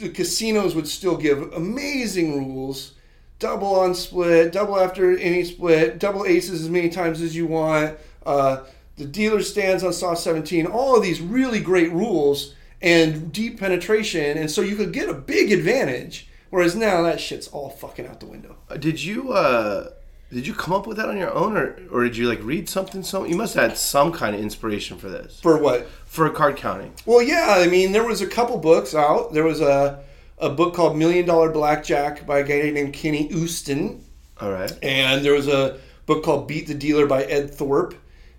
the 0.00 0.08
casinos 0.08 0.74
would 0.74 0.88
still 0.88 1.16
give 1.16 1.52
amazing 1.52 2.36
rules. 2.36 2.94
Double 3.38 3.76
on 3.76 3.94
split, 3.94 4.52
double 4.52 4.78
after 4.78 5.16
any 5.16 5.44
split, 5.44 5.98
double 6.00 6.24
aces 6.24 6.62
as 6.62 6.68
many 6.68 6.88
times 6.88 7.22
as 7.22 7.36
you 7.36 7.46
want. 7.46 7.96
Uh, 8.26 8.64
the 8.96 9.04
dealer 9.04 9.42
stands 9.42 9.84
on 9.84 9.92
soft 9.92 10.20
17. 10.20 10.66
All 10.66 10.96
of 10.96 11.02
these 11.04 11.20
really 11.20 11.60
great 11.60 11.92
rules 11.92 12.54
and 12.82 13.32
deep 13.32 13.60
penetration, 13.60 14.36
and 14.36 14.50
so 14.50 14.60
you 14.60 14.74
could 14.74 14.92
get 14.92 15.08
a 15.08 15.14
big 15.14 15.52
advantage. 15.52 16.28
Whereas 16.50 16.74
now 16.74 17.02
that 17.02 17.20
shit's 17.20 17.48
all 17.48 17.70
fucking 17.70 18.06
out 18.06 18.20
the 18.20 18.26
window. 18.26 18.56
Did 18.78 19.02
you 19.02 19.32
uh, 19.32 19.90
did 20.32 20.46
you 20.46 20.54
come 20.54 20.74
up 20.74 20.86
with 20.86 20.96
that 20.98 21.08
on 21.08 21.16
your 21.16 21.32
own, 21.32 21.56
or 21.56 21.76
or 21.90 22.04
did 22.04 22.16
you 22.16 22.28
like 22.28 22.42
read 22.42 22.68
something? 22.68 23.02
So 23.02 23.24
you 23.24 23.36
must 23.36 23.54
have 23.54 23.70
had 23.70 23.78
some 23.78 24.12
kind 24.12 24.34
of 24.36 24.40
inspiration 24.42 24.98
for 24.98 25.08
this 25.08 25.40
For 25.40 25.56
what? 25.56 25.88
for 26.06 26.28
card 26.30 26.56
counting. 26.56 26.92
Well, 27.06 27.22
yeah, 27.22 27.54
I 27.58 27.66
mean, 27.66 27.92
there 27.92 28.04
was 28.04 28.20
a 28.22 28.26
couple 28.26 28.58
books 28.58 28.94
out. 28.94 29.32
There 29.32 29.44
was 29.44 29.60
a 29.60 30.00
a 30.38 30.50
book 30.50 30.74
called 30.74 30.96
Million 30.96 31.26
Dollar 31.26 31.50
Blackjack 31.50 32.24
by 32.26 32.38
a 32.40 32.44
guy 32.44 32.70
named 32.70 32.92
Ken 32.92 33.14
Uston. 33.32 34.04
All 34.40 34.52
right. 34.52 34.70
And 34.84 35.24
there 35.24 35.32
was 35.32 35.48
a 35.48 35.78
book 36.06 36.22
called 36.24 36.46
Beat 36.46 36.68
the 36.68 36.74
Dealer 36.74 37.06
by 37.06 37.24
Ed 37.24 37.50
Thorp. 37.52 37.94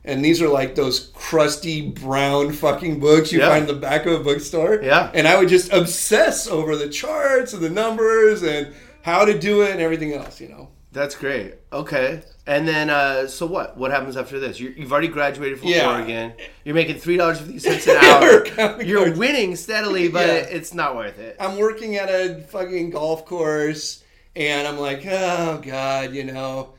And 0.05 0.23
these 0.23 0.41
are 0.41 0.47
like 0.47 0.75
those 0.75 1.11
crusty 1.13 1.89
brown 1.91 2.53
fucking 2.53 3.01
books 3.01 3.33
you 3.33 3.39
Yeah. 3.39 3.49
find 3.49 3.67
in 3.69 3.75
the 3.75 3.81
back 3.81 4.05
of 4.05 4.13
a 4.13 4.23
bookstore. 4.23 4.79
Yeah. 4.81 5.11
And 5.13 5.27
I 5.27 5.37
would 5.37 5.49
just 5.49 5.73
obsess 5.73 6.47
over 6.47 6.77
the 6.77 6.87
charts 6.87 7.51
and 7.51 7.61
the 7.61 7.69
numbers 7.69 8.43
and 8.43 8.73
how 9.01 9.25
to 9.25 9.37
do 9.37 9.61
it 9.63 9.71
and 9.71 9.81
everything 9.81 10.13
else, 10.13 10.39
you 10.39 10.47
know. 10.47 10.69
That's 10.91 11.15
great. 11.15 11.53
Okay. 11.71 12.23
And 12.47 12.67
then, 12.67 12.89
uh, 12.89 13.27
so 13.27 13.45
what? 13.45 13.77
What 13.77 13.91
happens 13.91 14.17
after 14.17 14.39
this? 14.39 14.59
You, 14.59 14.73
you've 14.75 14.91
already 14.91 15.07
graduated 15.07 15.59
from 15.59 15.67
Yeah. 15.69 15.91
Oregon. 15.91 16.33
You're 16.65 16.73
making 16.73 16.97
three 16.97 17.15
dollars 17.17 17.39
fifty 17.39 17.59
cents 17.59 17.85
an 17.87 17.97
hour. 18.01 18.81
You're 18.81 19.15
winning 19.15 19.55
steadily, 19.55 20.07
but 20.07 20.25
Yeah. 20.27 20.33
it's 20.33 20.73
not 20.73 20.95
worth 20.95 21.19
it. 21.19 21.35
I'm 21.39 21.57
working 21.57 21.95
at 21.97 22.09
a 22.09 22.41
fucking 22.49 22.89
golf 22.89 23.25
course 23.25 24.03
and 24.35 24.67
I'm 24.67 24.79
like, 24.79 25.03
oh 25.05 25.61
God, 25.63 26.13
you 26.13 26.23
know, 26.23 26.73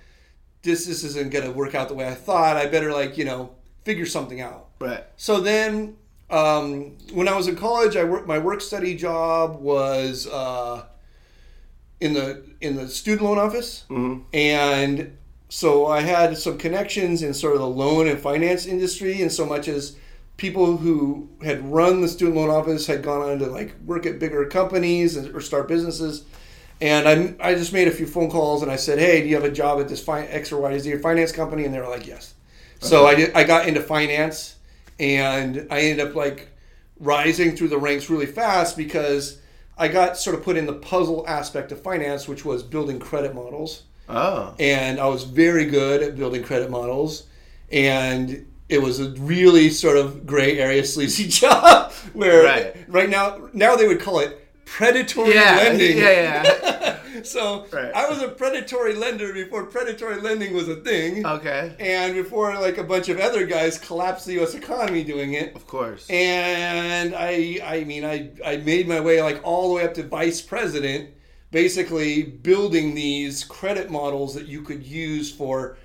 this, 0.63 0.87
this 0.87 1.05
isn't 1.05 1.31
going 1.31 1.45
to 1.45 1.53
work 1.53 1.75
out 1.77 1.89
the 1.89 1.95
way 1.95 2.09
I 2.09 2.15
thought. 2.15 2.57
I 2.57 2.67
better, 2.67 2.93
like, 2.93 3.17
you 3.17 3.25
know, 3.25 3.55
figure 3.85 4.07
something 4.07 4.41
out. 4.41 4.71
Right. 4.81 5.05
So 5.17 5.41
then, 5.41 5.97
um, 6.31 6.97
when 7.13 7.29
I 7.29 7.37
was 7.37 7.47
in 7.49 7.55
college, 7.57 7.97
I 7.97 8.05
worked. 8.05 8.27
My 8.27 8.39
work 8.39 8.61
study 8.61 8.95
job 8.97 9.61
was 9.61 10.27
uh, 10.27 10.85
in 12.01 12.15
the 12.15 12.43
in 12.61 12.77
the 12.77 12.89
student 12.89 13.23
loan 13.23 13.39
office, 13.39 13.85
mm-hmm. 13.89 14.23
and 14.33 15.17
so 15.49 15.87
I 15.87 16.01
had 16.01 16.37
some 16.39 16.59
connections 16.59 17.23
in 17.23 17.35
sort 17.35 17.55
of 17.55 17.61
the 17.61 17.69
loan 17.69 18.09
and 18.09 18.19
finance 18.19 18.67
industry, 18.67 19.21
and 19.21 19.31
so 19.31 19.45
much 19.45 19.69
as 19.69 19.97
people 20.37 20.79
who 20.79 21.29
had 21.43 21.63
run 21.71 22.01
the 22.01 22.09
student 22.09 22.37
loan 22.37 22.49
office 22.49 22.87
had 22.87 23.03
gone 23.03 23.21
on 23.21 23.39
to 23.39 23.47
like 23.47 23.75
work 23.85 24.07
at 24.07 24.19
bigger 24.19 24.47
companies 24.47 25.17
or 25.17 25.41
start 25.41 25.69
businesses. 25.69 26.25
And 26.81 27.07
I, 27.07 27.51
I 27.51 27.55
just 27.55 27.75
made 27.75 27.89
a 27.89 27.91
few 27.91 28.07
phone 28.07 28.31
calls 28.31 28.63
and 28.63 28.73
I 28.73 28.77
said, 28.77 28.99
hey, 28.99 29.21
do 29.21 29.29
you 29.29 29.35
have 29.35 29.45
a 29.45 29.51
job 29.51 29.81
at 29.81 29.89
this 29.89 30.03
fi- 30.03 30.25
X 30.25 30.51
or 30.51 30.63
y 30.63 30.73
is 30.73 30.87
Y 30.87 30.93
Z 30.93 31.03
finance 31.03 31.31
company? 31.31 31.67
And 31.67 31.75
they 31.75 31.79
were 31.79 31.89
like, 31.89 32.07
yes. 32.07 32.33
So 32.79 33.03
uh-huh. 33.03 33.07
I 33.09 33.15
did, 33.17 33.35
I 33.35 33.45
got 33.45 33.69
into 33.69 33.83
finance 33.83 34.57
and 34.99 35.67
I 35.71 35.81
ended 35.81 36.07
up 36.07 36.15
like 36.15 36.49
rising 36.99 37.55
through 37.55 37.69
the 37.69 37.77
ranks 37.77 38.09
really 38.09 38.25
fast 38.25 38.79
because 38.79 39.41
I 39.81 39.89
got 39.89 40.17
sort 40.17 40.37
of 40.37 40.43
put 40.45 40.57
in 40.57 40.67
the 40.67 40.75
puzzle 40.75 41.25
aspect 41.27 41.73
of 41.73 41.81
finance, 41.83 42.29
which 42.29 42.45
was 42.45 42.63
building 42.63 42.99
credit 43.01 43.35
models. 43.35 43.83
Oh. 44.09 44.55
And 44.61 45.01
I 45.01 45.07
was 45.07 45.25
very 45.25 45.65
good 45.65 46.03
at 46.03 46.17
building 46.17 46.43
credit 46.43 46.71
models. 46.71 47.25
And 47.73 48.47
it 48.69 48.81
was 48.83 49.01
a 49.01 49.11
really 49.13 49.71
sort 49.71 49.97
of 49.97 50.27
gray 50.27 50.59
area 50.59 50.85
sleazy 50.95 51.27
job 51.29 51.91
where 52.13 52.45
Right. 52.45 52.77
right 52.89 53.09
now 53.09 53.49
now 53.53 53.75
they 53.75 53.89
would 53.89 54.01
call 54.01 54.19
it 54.21 54.47
predatory 54.67 55.35
Yeah. 55.35 55.57
lending. 55.57 55.97
Yeah, 55.99 56.11
yeah. 56.11 56.99
so 57.27 57.67
Right. 57.73 57.93
I 57.95 58.09
was 58.09 58.23
a 58.23 58.29
predatory 58.29 58.95
lender 58.95 59.33
before 59.33 59.65
predatory 59.67 60.21
lending 60.21 60.55
was 60.55 60.69
a 60.69 60.77
thing. 60.77 61.25
okay. 61.27 61.75
And 61.79 62.15
before 62.15 62.55
like 62.59 62.79
a 62.79 62.85
bunch 62.85 63.09
of 63.09 63.19
other 63.21 63.47
guys 63.47 63.79
collapsed 63.79 64.27
the 64.27 64.41
US 64.43 64.55
economy 64.55 65.05
doing 65.05 65.35
it. 65.35 65.55
Of 65.57 65.67
course. 65.67 66.09
And 66.11 67.15
I 67.15 67.59
I 67.65 67.85
mean 67.85 68.05
I 68.05 68.31
I 68.45 68.57
made 68.59 68.89
my 68.89 69.01
way 69.01 69.23
like 69.23 69.41
all 69.45 69.69
the 69.69 69.75
way 69.75 69.85
up 69.85 69.95
to 69.95 70.03
vice 70.03 70.41
president 70.41 71.11
basically 71.51 72.23
building 72.23 72.95
these 72.95 73.43
credit 73.45 73.91
models 73.91 74.35
that 74.35 74.47
you 74.47 74.63
could 74.63 74.85
use 74.85 75.33
for 75.33 75.77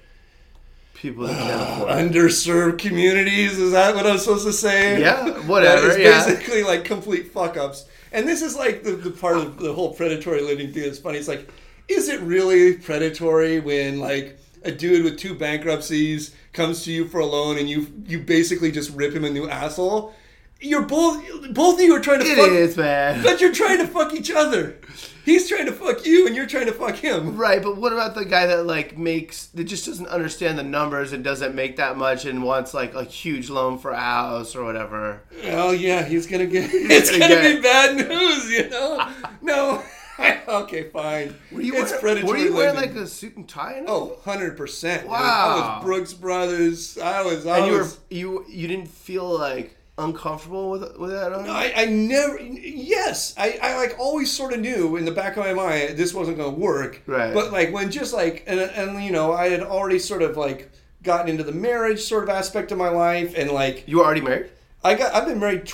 People 0.93 1.27
that 1.27 1.37
can't 1.37 1.61
afford. 1.71 1.89
underserved 1.91 2.77
communities. 2.79 3.59
Is 3.59 3.71
that 3.73 3.93
what 3.95 4.07
I'm 4.07 4.17
supposed 4.17 4.45
to 4.45 4.53
say? 4.53 5.01
Yeah, 5.01 5.31
whatever, 5.45 5.87
That 5.89 5.99
is 5.99 6.03
yeah. 6.03 6.25
basically 6.25 6.63
like 6.63 6.85
complete 6.85 7.31
fuck 7.33 7.57
ups. 7.57 7.85
And 8.15 8.27
this 8.27 8.41
is 8.41 8.55
like 8.55 8.83
the, 8.83 8.91
the 8.93 9.11
part 9.11 9.37
of 9.37 9.57
the 9.59 9.73
whole 9.73 9.93
predatory 9.93 10.41
lending 10.41 10.71
thing 10.73 10.83
that's 10.83 10.97
funny. 10.99 11.17
It's 11.19 11.27
like, 11.27 11.47
is 11.87 12.07
it 12.09 12.19
really 12.21 12.73
predatory 12.77 13.59
when 13.59 13.99
like 13.99 14.39
a 14.63 14.71
dude 14.71 15.03
with 15.03 15.19
two 15.19 15.35
bankruptcies 15.35 16.33
comes 16.53 16.83
to 16.85 16.91
you 16.91 17.07
for 17.07 17.19
a 17.19 17.25
loan 17.25 17.57
and 17.59 17.69
you 17.69 17.87
you 18.07 18.19
basically 18.21 18.71
just 18.71 18.89
rip 18.95 19.13
him 19.13 19.25
a 19.25 19.29
new 19.29 19.49
asshole? 19.49 20.13
You're 20.61 20.83
both 20.83 21.53
both 21.53 21.75
of 21.75 21.81
you 21.81 21.93
are 21.93 21.99
trying 21.99 22.21
to 22.21 22.25
It 22.25 22.37
fuck, 22.37 22.49
is, 22.49 22.77
man. 22.77 23.21
but 23.21 23.41
you're 23.41 23.51
trying 23.53 23.79
to 23.79 23.87
fuck 23.87 24.13
each 24.13 24.31
other. 24.31 24.77
He's 25.25 25.49
trying 25.49 25.65
to 25.65 25.71
fuck 25.71 26.05
you 26.05 26.27
and 26.27 26.35
you're 26.35 26.45
trying 26.45 26.67
to 26.67 26.71
fuck 26.71 26.95
him. 26.95 27.35
Right, 27.35 27.61
but 27.61 27.77
what 27.77 27.91
about 27.91 28.13
the 28.15 28.23
guy 28.25 28.45
that 28.45 28.65
like 28.65 28.97
makes 28.97 29.47
that 29.47 29.63
just 29.65 29.85
doesn't 29.85 30.07
understand 30.07 30.57
the 30.59 30.63
numbers 30.63 31.11
and 31.13 31.23
doesn't 31.23 31.55
make 31.55 31.77
that 31.77 31.97
much 31.97 32.25
and 32.25 32.43
wants 32.43 32.73
like 32.73 32.93
a 32.93 33.03
huge 33.03 33.49
loan 33.49 33.77
for 33.79 33.91
a 33.91 33.99
house 33.99 34.55
or 34.55 34.63
whatever? 34.63 35.21
Oh 35.45 35.71
yeah, 35.71 36.03
he's 36.03 36.27
gonna 36.27 36.45
get. 36.45 36.69
It's 36.73 37.09
gonna 37.09 37.27
gonna 37.27 37.41
get- 37.41 37.55
be 37.55 37.61
bad 37.61 37.95
news, 38.07 38.51
you 38.51 38.69
know. 38.69 39.11
No. 39.41 39.83
okay, 40.47 40.89
fine. 40.91 41.35
Were 41.51 41.59
you, 41.59 41.75
it's 41.75 42.01
wearing, 42.01 42.25
were 42.25 42.37
you 42.37 42.53
wearing 42.55 42.75
like 42.75 42.95
a 42.95 43.05
suit 43.05 43.35
and 43.35 43.49
tie? 43.49 43.73
And 43.73 43.89
Oh, 43.89 44.17
100 44.23 44.55
percent. 44.55 45.03
I 45.03 45.09
Wow. 45.09 45.75
was 45.79 45.83
Brooks 45.83 46.13
Brothers. 46.13 46.97
I 46.97 47.21
was. 47.21 47.45
I 47.45 47.57
and 47.57 47.67
you 47.67 47.73
were 47.73 47.79
was. 47.79 47.99
you 48.09 48.45
you 48.47 48.67
didn't 48.69 48.87
feel 48.87 49.27
like 49.27 49.74
uncomfortable 49.97 50.69
with 50.69 50.97
with 50.97 51.11
that 51.11 51.33
on? 51.33 51.49
I, 51.49 51.73
I 51.75 51.85
never. 51.85 52.39
Yes, 52.39 53.33
I, 53.37 53.57
I 53.61 53.77
like 53.77 53.95
always 53.97 54.31
sort 54.31 54.53
of 54.53 54.59
knew 54.59 54.97
in 54.97 55.05
the 55.05 55.11
back 55.11 55.37
of 55.37 55.43
my 55.43 55.53
mind 55.53 55.97
this 55.97 56.13
wasn't 56.13 56.37
going 56.37 56.53
to 56.53 56.59
work. 56.59 57.01
Right. 57.05 57.33
But 57.33 57.51
like 57.51 57.71
when 57.71 57.91
just 57.91 58.13
like 58.13 58.43
and 58.47 58.59
and 58.59 59.03
you 59.03 59.11
know 59.11 59.33
I 59.33 59.49
had 59.49 59.61
already 59.61 59.99
sort 59.99 60.21
of 60.21 60.37
like 60.37 60.71
gotten 61.03 61.29
into 61.29 61.43
the 61.43 61.51
marriage 61.51 62.01
sort 62.01 62.23
of 62.23 62.29
aspect 62.29 62.71
of 62.71 62.77
my 62.77 62.89
life 62.89 63.35
and 63.37 63.51
like 63.51 63.87
you 63.87 63.97
were 63.97 64.05
already 64.05 64.21
married? 64.21 64.49
I 64.83 64.95
got 64.95 65.13
I've 65.13 65.27
been 65.27 65.39
married 65.39 65.65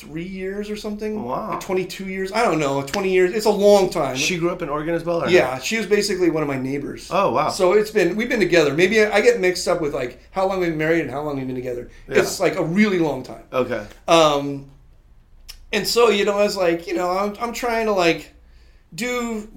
23 0.00 0.22
years 0.24 0.70
or 0.70 0.76
something. 0.76 1.24
Wow. 1.24 1.50
Like 1.50 1.60
22 1.60 2.04
years. 2.06 2.32
I 2.32 2.42
don't 2.42 2.58
know. 2.58 2.82
20 2.82 3.10
years. 3.10 3.32
It's 3.32 3.46
a 3.46 3.50
long 3.50 3.90
time. 3.90 4.16
She 4.16 4.36
grew 4.38 4.50
up 4.50 4.62
in 4.62 4.68
Oregon 4.68 4.94
as 4.94 5.04
well. 5.04 5.24
Or 5.24 5.28
yeah, 5.28 5.58
she 5.58 5.78
was 5.78 5.86
basically 5.86 6.30
one 6.30 6.42
of 6.42 6.48
my 6.48 6.58
neighbors. 6.58 7.08
Oh 7.10 7.32
wow. 7.32 7.48
So 7.48 7.72
it's 7.72 7.90
been 7.90 8.16
we've 8.16 8.28
been 8.28 8.40
together. 8.40 8.74
Maybe 8.74 9.02
I, 9.02 9.16
I 9.16 9.20
get 9.20 9.40
mixed 9.40 9.66
up 9.68 9.80
with 9.80 9.94
like 9.94 10.20
how 10.32 10.46
long 10.46 10.60
we've 10.60 10.70
been 10.70 10.78
married 10.78 11.00
and 11.02 11.10
how 11.10 11.22
long 11.22 11.36
we've 11.36 11.46
been 11.46 11.56
together. 11.56 11.90
It's 12.08 12.40
like 12.40 12.56
a 12.56 12.64
really 12.64 12.98
long 12.98 13.22
time. 13.22 13.44
okay. 13.52 13.86
Um, 14.06 14.66
and 15.72 15.86
so 15.86 16.10
you 16.10 16.24
know, 16.24 16.38
I 16.38 16.42
was 16.44 16.56
like, 16.56 16.86
you 16.86 16.94
know, 16.94 17.10
I'm, 17.10 17.34
I'm 17.40 17.52
trying 17.52 17.86
to 17.86 17.92
like 17.92 18.32
do 18.94 19.48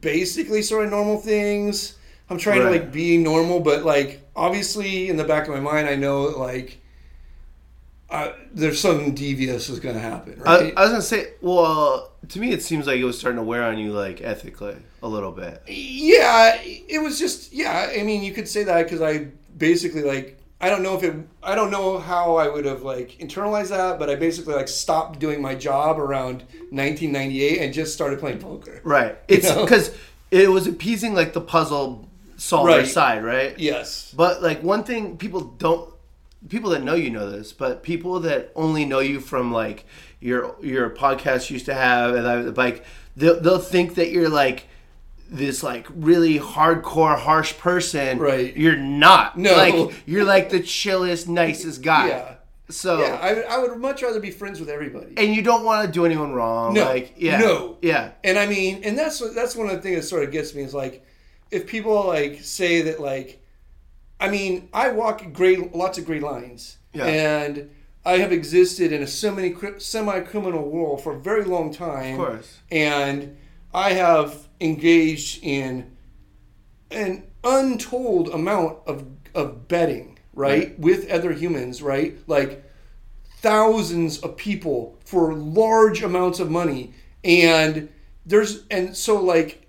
basically 0.00 0.62
sort 0.62 0.84
of 0.84 0.90
normal 0.90 1.18
things. 1.18 1.96
I'm 2.30 2.38
trying 2.38 2.60
Right. 2.60 2.64
to 2.64 2.70
like 2.82 2.92
be 2.92 3.16
normal, 3.18 3.60
but 3.60 3.84
like 3.84 4.28
obviously 4.34 5.08
in 5.08 5.16
the 5.16 5.24
back 5.24 5.46
of 5.46 5.54
my 5.54 5.60
mind, 5.60 5.88
I 5.88 5.94
know 5.94 6.22
like 6.22 6.80
uh, 8.14 8.32
there's 8.52 8.80
something 8.80 9.14
devious 9.14 9.68
is 9.68 9.80
going 9.80 9.94
to 9.96 10.00
happen. 10.00 10.40
I, 10.46 10.58
Right? 10.60 10.74
I 10.76 10.80
was 10.82 10.90
gonna 10.90 11.02
say, 11.02 11.32
well, 11.40 12.12
to 12.28 12.38
me 12.40 12.52
it 12.52 12.62
seems 12.62 12.86
like 12.86 12.98
it 12.98 13.04
was 13.04 13.18
starting 13.18 13.38
to 13.38 13.42
wear 13.42 13.62
on 13.64 13.76
you 13.78 13.92
like 13.92 14.20
ethically 14.22 14.76
a 15.02 15.08
little 15.08 15.32
bit. 15.32 15.62
yeah, 15.66 16.56
it 16.62 17.02
was 17.02 17.18
just 17.18 17.52
yeah. 17.52 17.92
I 17.98 18.02
mean, 18.02 18.22
you 18.22 18.32
could 18.32 18.48
say 18.48 18.64
that 18.64 18.84
because 18.84 19.00
I 19.02 19.28
basically 19.56 20.02
like 20.02 20.38
I 20.60 20.70
don't 20.70 20.82
know 20.82 20.96
if 20.96 21.02
it 21.02 21.14
I 21.42 21.54
don't 21.54 21.70
know 21.70 21.98
how 21.98 22.36
I 22.36 22.48
would 22.48 22.64
have 22.64 22.82
like 22.82 23.10
internalized 23.18 23.70
that, 23.70 23.98
but 23.98 24.08
I 24.08 24.14
basically 24.14 24.54
like 24.54 24.68
stopped 24.68 25.18
doing 25.18 25.42
my 25.42 25.54
job 25.54 25.98
around 25.98 26.44
1998 26.70 27.60
and 27.60 27.74
just 27.74 27.92
started 27.92 28.18
playing 28.20 28.38
poker. 28.38 28.80
Right. 28.84 29.18
It's 29.28 29.48
know? 29.48 29.64
because 29.64 29.94
it 30.30 30.50
was 30.50 30.66
appeasing 30.66 31.14
like 31.14 31.32
the 31.32 31.40
puzzle 31.40 32.08
solver 32.36 32.68
Right. 32.68 32.86
side, 32.86 33.24
right? 33.24 33.58
Yes. 33.58 34.12
But 34.16 34.42
like 34.42 34.62
one 34.62 34.84
thing 34.84 35.16
people 35.18 35.40
don't 35.42 35.92
people 36.48 36.70
that 36.70 36.82
know 36.82 36.94
you 36.94 37.10
know 37.10 37.30
this, 37.30 37.52
but 37.52 37.82
people 37.82 38.20
that 38.20 38.52
only 38.54 38.84
know 38.84 39.00
you 39.00 39.20
from 39.20 39.52
like 39.52 39.84
your 40.20 40.56
your 40.62 40.90
podcast 40.90 41.50
used 41.50 41.66
to 41.66 41.74
have 41.74 42.14
and 42.14 42.26
I, 42.26 42.40
like 42.40 42.84
they'll, 43.16 43.40
they'll 43.40 43.58
think 43.58 43.94
that 43.96 44.10
you're 44.10 44.28
like 44.28 44.66
this 45.30 45.62
like 45.62 45.86
really 45.94 46.38
hardcore 46.38 47.18
harsh 47.18 47.56
person. 47.58 48.18
Right. 48.18 48.56
You're 48.56 48.76
not. 48.76 49.38
No. 49.38 49.56
Like 49.56 49.94
you're 50.06 50.24
like 50.24 50.50
the 50.50 50.60
chillest, 50.60 51.28
nicest 51.28 51.82
guy. 51.82 52.08
Yeah. 52.08 52.34
So 52.70 53.00
Yeah, 53.00 53.18
I, 53.20 53.56
I 53.56 53.58
would 53.58 53.76
much 53.78 54.02
rather 54.02 54.20
be 54.20 54.30
friends 54.30 54.58
with 54.58 54.70
everybody. 54.70 55.12
and 55.16 55.34
you 55.34 55.42
don't 55.42 55.64
want 55.64 55.86
to 55.86 55.92
do 55.92 56.06
anyone 56.06 56.32
wrong. 56.32 56.74
No. 56.74 56.84
Like 56.84 57.14
yeah. 57.16 57.38
No. 57.38 57.78
Yeah. 57.82 58.12
And 58.22 58.38
I 58.38 58.46
mean, 58.46 58.82
and 58.84 58.98
that's 58.98 59.18
that's 59.34 59.54
one 59.54 59.68
of 59.68 59.76
the 59.76 59.82
things 59.82 59.96
that 59.96 60.02
sort 60.04 60.24
of 60.24 60.30
gets 60.30 60.54
me 60.54 60.62
is 60.62 60.74
like, 60.74 61.04
if 61.50 61.66
people 61.66 62.06
like 62.06 62.40
say 62.42 62.82
that 62.82 63.00
like, 63.00 63.43
I 64.24 64.30
mean, 64.30 64.68
I 64.72 64.88
walk 64.90 65.32
gray 65.32 65.56
lots 65.56 65.98
of 65.98 66.06
gray 66.06 66.20
lines, 66.20 66.78
Yeah. 66.92 67.06
and 67.06 67.70
I 68.04 68.18
have 68.18 68.32
existed 68.32 68.92
in 68.92 69.02
a 69.02 69.06
semi 69.06 69.54
semi 69.78 70.20
criminal 70.20 70.68
world 70.70 71.02
for 71.02 71.14
a 71.14 71.18
very 71.20 71.44
long 71.44 71.72
time. 71.72 72.18
Of 72.20 72.26
course. 72.26 72.58
and 72.70 73.36
I 73.72 73.90
have 73.94 74.48
engaged 74.60 75.42
in 75.42 75.90
an 76.90 77.24
untold 77.42 78.28
amount 78.28 78.78
of 78.86 79.04
of 79.34 79.66
betting, 79.68 80.18
right, 80.32 80.78
with 80.78 81.10
other 81.10 81.32
humans, 81.32 81.82
right, 81.82 82.16
like 82.26 82.62
thousands 83.40 84.18
of 84.20 84.36
people 84.36 84.98
for 85.04 85.34
large 85.34 86.02
amounts 86.02 86.40
of 86.40 86.50
money, 86.50 86.92
and 87.24 87.88
there's 88.24 88.64
and 88.70 88.96
so 88.96 89.20
like 89.20 89.63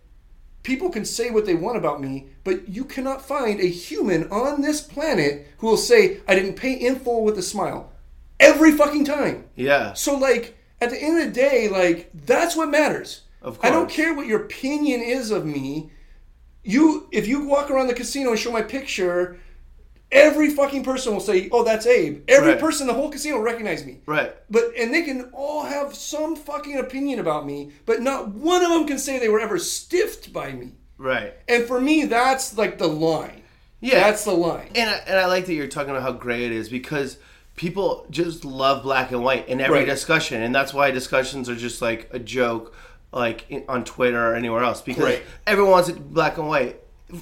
people 0.66 0.90
can 0.90 1.06
say 1.06 1.30
what 1.30 1.46
they 1.46 1.56
want 1.56 1.78
about 1.78 2.02
me, 2.02 2.28
but 2.44 2.68
you 2.68 2.84
cannot 2.84 3.26
find 3.26 3.62
a 3.62 3.68
human 3.68 4.28
on 4.30 4.62
this 4.62 4.82
planet 4.82 5.48
who 5.60 5.68
will 5.68 5.78
say 5.78 6.20
I 6.28 6.36
didn't 6.36 6.56
pay 6.56 6.74
in 6.74 6.98
full 6.98 7.24
with 7.24 7.38
a 7.38 7.44
smile 7.44 7.94
every 8.40 8.72
fucking 8.72 9.06
time. 9.06 9.46
Yeah. 9.56 9.94
So 9.94 10.18
like 10.18 10.58
at 10.82 10.90
the 10.90 11.02
end 11.02 11.20
of 11.20 11.28
the 11.28 11.32
day, 11.32 11.70
like 11.70 12.10
that's 12.14 12.56
what 12.56 12.70
matters. 12.70 13.22
Of 13.42 13.60
course. 13.60 13.72
I 13.72 13.74
don't 13.74 13.90
care 13.90 14.14
what 14.14 14.26
your 14.26 14.42
opinion 14.42 15.02
is 15.02 15.30
of 15.30 15.46
me. 15.46 15.92
You 16.64 17.08
if 17.12 17.28
you 17.28 17.46
walk 17.46 17.70
around 17.70 17.88
the 17.88 17.94
casino 17.94 18.32
and 18.32 18.40
show 18.40 18.52
my 18.52 18.64
picture, 18.64 19.40
every 20.16 20.50
fucking 20.50 20.84
person 20.84 21.14
will 21.14 21.20
say, 21.20 21.50
"Oh, 21.52 21.64
that's 21.64 21.86
Abe." 21.86 22.24
Every 22.28 22.52
Right. 22.54 22.60
person 22.60 22.88
in 22.90 22.96
the 22.96 23.00
whole 23.00 23.12
casino 23.12 23.36
will 23.38 23.44
recognize 23.44 23.86
me. 23.86 24.00
Right. 24.06 24.34
But 24.50 24.72
and 24.78 24.94
they 24.94 25.04
can 25.04 25.30
all 25.34 25.64
have 25.64 25.94
some 25.96 26.36
fucking 26.36 26.78
opinion 26.78 27.20
about 27.20 27.46
me, 27.46 27.72
but 27.86 28.02
not 28.02 28.30
one 28.30 28.64
of 28.64 28.70
them 28.70 28.88
can 28.88 28.98
say 29.00 29.20
they 29.20 29.30
were 29.30 29.40
ever 29.40 29.60
stiffed 29.60 30.32
by 30.34 30.52
me. 30.54 30.74
Right. 30.98 31.34
And 31.48 31.66
for 31.66 31.80
me, 31.82 32.06
that's 32.06 32.58
like 32.58 32.78
the 32.78 32.88
line. 32.88 33.42
Yeah. 33.82 34.00
That's 34.00 34.24
the 34.24 34.32
line. 34.32 34.70
And 34.74 34.90
I, 34.90 34.94
and 35.08 35.20
I 35.20 35.26
like 35.28 35.46
that 35.46 35.54
you're 35.54 35.68
talking 35.68 35.92
about 35.92 36.02
how 36.02 36.14
gray 36.14 36.46
it 36.46 36.52
is 36.52 36.70
because 36.70 37.18
people 37.56 38.08
just 38.10 38.44
love 38.46 38.82
black 38.84 39.12
and 39.12 39.24
white 39.24 39.48
in 39.48 39.62
every 39.62 39.80
Right. 39.80 39.86
discussion, 39.86 40.42
and 40.42 40.56
that's 40.56 40.74
why 40.74 40.92
discussions 40.92 41.50
are 41.50 41.56
just 41.56 41.82
like 41.82 42.10
a 42.12 42.20
joke, 42.20 42.74
like 43.12 43.46
in, 43.50 43.64
on 43.70 43.84
Twitter 43.84 44.32
or 44.32 44.36
anywhere 44.36 44.64
else 44.64 44.82
because 44.82 45.04
Right. 45.04 45.24
everyone 45.46 45.72
wants 45.72 45.90
it 45.90 46.14
black 46.14 46.38
and 46.38 46.48
white. 46.48 46.80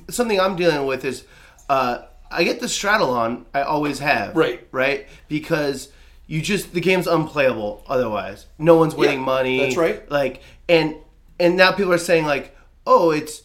Something 0.09 0.39
I'm 0.39 0.55
dealing 0.55 0.85
with 0.87 1.03
is 1.05 1.23
uh, 1.69 1.99
I 2.33 2.43
get 2.43 2.59
the 2.59 2.69
straddle 2.69 3.11
on. 3.11 3.45
I 3.53 3.61
always 3.61 3.99
have. 3.99 4.35
Right. 4.35 4.67
Right. 4.71 5.07
Because 5.27 5.89
you 6.27 6.41
just 6.41 6.73
the 6.73 6.81
game's 6.81 7.07
unplayable 7.07 7.83
otherwise. 7.87 8.47
No 8.57 8.75
one's 8.77 8.95
winning 8.95 9.19
Yeah, 9.19 9.25
money. 9.25 9.59
that's 9.59 9.77
right. 9.77 10.09
Like 10.11 10.41
and 10.69 10.95
and 11.39 11.57
now 11.57 11.71
people 11.71 11.93
are 11.93 11.97
saying 11.97 12.25
like, 12.25 12.55
oh, 12.87 13.11
it's 13.11 13.43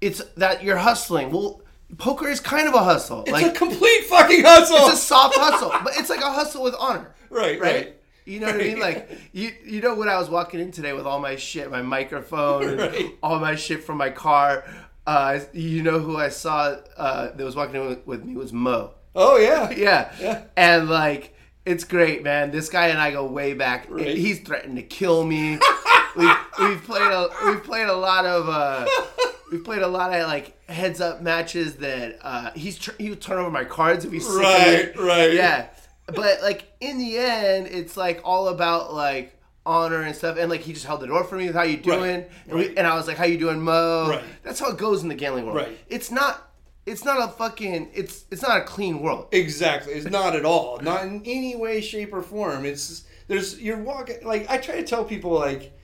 it's 0.00 0.22
that 0.36 0.62
you're 0.62 0.76
hustling. 0.76 1.30
Well, 1.30 1.62
poker 1.96 2.28
is 2.28 2.40
kind 2.40 2.68
of 2.68 2.74
a 2.74 2.84
hustle. 2.84 3.22
It's 3.22 3.30
like 3.32 3.46
a 3.46 3.50
complete 3.52 4.04
fucking 4.04 4.44
hustle. 4.44 4.76
it's 4.88 4.94
a 4.94 4.96
soft 4.96 5.36
hustle, 5.36 5.70
but 5.82 5.94
it's 5.96 6.10
like 6.10 6.20
a 6.20 6.30
hustle 6.32 6.62
with 6.64 6.74
honor. 6.78 7.14
Right, 7.30 7.60
right. 7.60 7.94
You 8.24 8.40
know 8.40 8.46
what 8.46 8.54
I 8.54 8.58
mean? 8.58 8.78
Like 8.88 9.10
you, 9.32 9.52
you 9.64 9.80
know 9.82 9.94
when 9.94 10.08
I 10.08 10.18
was 10.18 10.30
walking 10.30 10.60
in 10.60 10.70
today 10.70 10.92
with 10.94 11.06
all 11.06 11.18
my 11.18 11.36
shit, 11.36 11.70
my 11.70 11.82
microphone, 11.82 12.68
and 12.68 12.78
Right. 12.80 13.14
all 13.22 13.38
my 13.38 13.54
shit 13.54 13.84
from 13.84 13.96
my 13.98 14.08
car. 14.10 14.64
Uh, 15.08 15.40
you 15.54 15.82
know 15.82 15.98
who 15.98 16.16
I 16.16 16.28
saw 16.28 16.76
uh, 16.96 17.30
that 17.34 17.44
was 17.44 17.56
walking 17.56 17.76
in 17.76 17.86
with, 17.88 18.06
with 18.06 18.24
me 18.24 18.36
was 18.36 18.52
Mo. 18.52 18.92
oh 19.14 19.36
yeah. 19.38 19.70
Yeah. 19.86 20.12
Yeah. 20.20 20.42
And 20.56 20.88
like 20.90 21.34
It's 21.64 21.84
great, 21.84 22.22
man. 22.22 22.50
This 22.50 22.68
guy 22.68 22.88
and 22.88 22.98
I 22.98 23.10
go 23.10 23.24
way 23.26 23.54
back. 23.54 23.86
Right. 23.88 24.16
He's 24.16 24.40
threatened 24.40 24.76
to 24.76 24.82
kill 24.82 25.24
me. 25.24 25.58
we've, 26.16 26.36
we've 26.58 26.82
played 26.84 27.10
a 27.20 27.28
we've 27.46 27.62
played 27.64 27.88
a 27.88 27.96
lot 27.96 28.24
of 28.26 28.48
uh, 28.48 28.86
we've 29.52 29.64
played 29.64 29.82
a 29.82 29.88
lot 29.88 30.12
of 30.12 30.26
like 30.28 30.54
heads 30.68 31.00
up 31.00 31.22
matches 31.22 31.76
that 31.76 32.18
uh, 32.22 32.50
he's 32.54 32.78
tr- 32.78 32.96
he 32.98 33.08
would 33.10 33.20
turn 33.22 33.38
over 33.38 33.50
my 33.50 33.64
cards 33.64 34.04
if 34.04 34.12
he's 34.12 34.26
sick 34.26 34.42
Right, 34.42 34.68
it. 34.90 34.96
right. 34.98 35.32
yeah. 35.32 35.68
But 36.06 36.42
like 36.42 36.70
in 36.80 36.98
the 36.98 37.16
end, 37.18 37.66
it's 37.68 37.96
like 37.96 38.20
all 38.24 38.48
about 38.48 38.92
like 38.94 39.37
honor 39.68 40.02
and 40.02 40.16
stuff. 40.16 40.38
And 40.38 40.50
like 40.50 40.62
he 40.62 40.72
just 40.72 40.86
held 40.86 41.00
the 41.00 41.06
door 41.06 41.24
for 41.24 41.36
me. 41.36 41.46
How 41.48 41.62
you 41.62 41.76
doing? 41.76 42.20
Right, 42.20 42.30
And, 42.48 42.58
we, 42.58 42.76
and 42.76 42.86
I 42.86 42.96
was 42.96 43.06
like, 43.06 43.18
how 43.18 43.24
you 43.24 43.38
doing, 43.38 43.60
Mo? 43.60 44.08
Right. 44.08 44.24
That's 44.42 44.58
how 44.58 44.70
it 44.70 44.78
goes 44.78 45.02
in 45.02 45.08
the 45.08 45.14
gambling 45.14 45.44
world. 45.44 45.58
Right. 45.58 45.78
It's 45.88 46.10
not. 46.10 46.44
It's 46.86 47.04
not 47.04 47.22
a 47.22 47.30
fucking. 47.32 47.90
It's 47.92 48.24
it's 48.30 48.40
not 48.40 48.56
a 48.56 48.64
clean 48.64 49.00
world. 49.00 49.28
Exactly. 49.32 49.92
It's 49.92 50.08
not 50.10 50.34
at 50.34 50.46
all. 50.46 50.80
Not 50.80 51.04
in 51.04 51.22
any 51.26 51.54
way, 51.54 51.82
shape, 51.82 52.14
or 52.14 52.22
form. 52.22 52.64
It's 52.64 53.04
there's 53.26 53.60
you're 53.60 53.76
walking 53.82 54.24
like 54.24 54.48
I 54.48 54.56
try 54.56 54.76
to 54.76 54.84
tell 54.84 55.04
people 55.04 55.32
like 55.32 55.78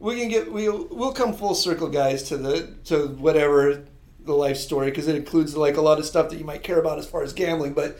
we 0.00 0.18
can 0.18 0.28
get 0.28 0.52
we'll 0.52 0.88
we'll 0.90 1.12
come 1.12 1.32
full 1.32 1.54
circle, 1.54 1.88
guys, 1.88 2.24
to 2.24 2.36
the 2.36 2.74
to 2.86 3.06
whatever 3.06 3.84
the 4.20 4.34
life 4.34 4.56
story 4.56 4.90
because 4.90 5.06
it 5.08 5.14
includes 5.14 5.56
like 5.56 5.76
a 5.76 5.80
lot 5.80 5.98
of 5.98 6.04
stuff 6.04 6.28
that 6.30 6.38
you 6.38 6.44
might 6.44 6.62
care 6.64 6.78
about 6.78 6.98
as 6.98 7.06
far 7.06 7.22
as 7.22 7.32
gambling. 7.32 7.72
But 7.72 7.98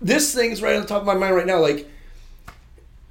this 0.00 0.32
thing's 0.32 0.62
right 0.62 0.76
on 0.76 0.82
the 0.82 0.88
top 0.88 1.00
of 1.00 1.06
my 1.06 1.14
mind 1.14 1.34
right 1.34 1.46
now. 1.46 1.58
Like 1.58 1.88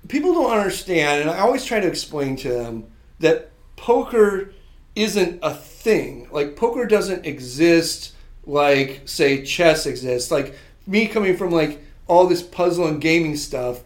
people 0.08 0.34
don't 0.34 0.52
understand, 0.52 1.22
and 1.22 1.30
I 1.30 1.40
always 1.40 1.66
try 1.66 1.80
to 1.80 1.88
explain 1.88 2.36
to 2.38 2.50
them 2.50 2.86
that 3.20 3.52
poker 3.76 4.54
isn't 4.96 5.40
a 5.44 5.54
thing. 5.54 6.28
Like 6.32 6.56
poker 6.56 6.86
doesn't 6.86 7.26
exist 7.26 8.14
like 8.46 9.02
say 9.06 9.44
chess 9.44 9.86
exists. 9.86 10.32
Like 10.32 10.56
me 10.86 11.08
coming 11.08 11.38
from 11.38 11.52
like 11.52 11.82
all 12.08 12.28
this 12.28 12.42
puzzle 12.42 12.88
and 12.88 13.02
gaming 13.02 13.36
stuff. 13.36 13.84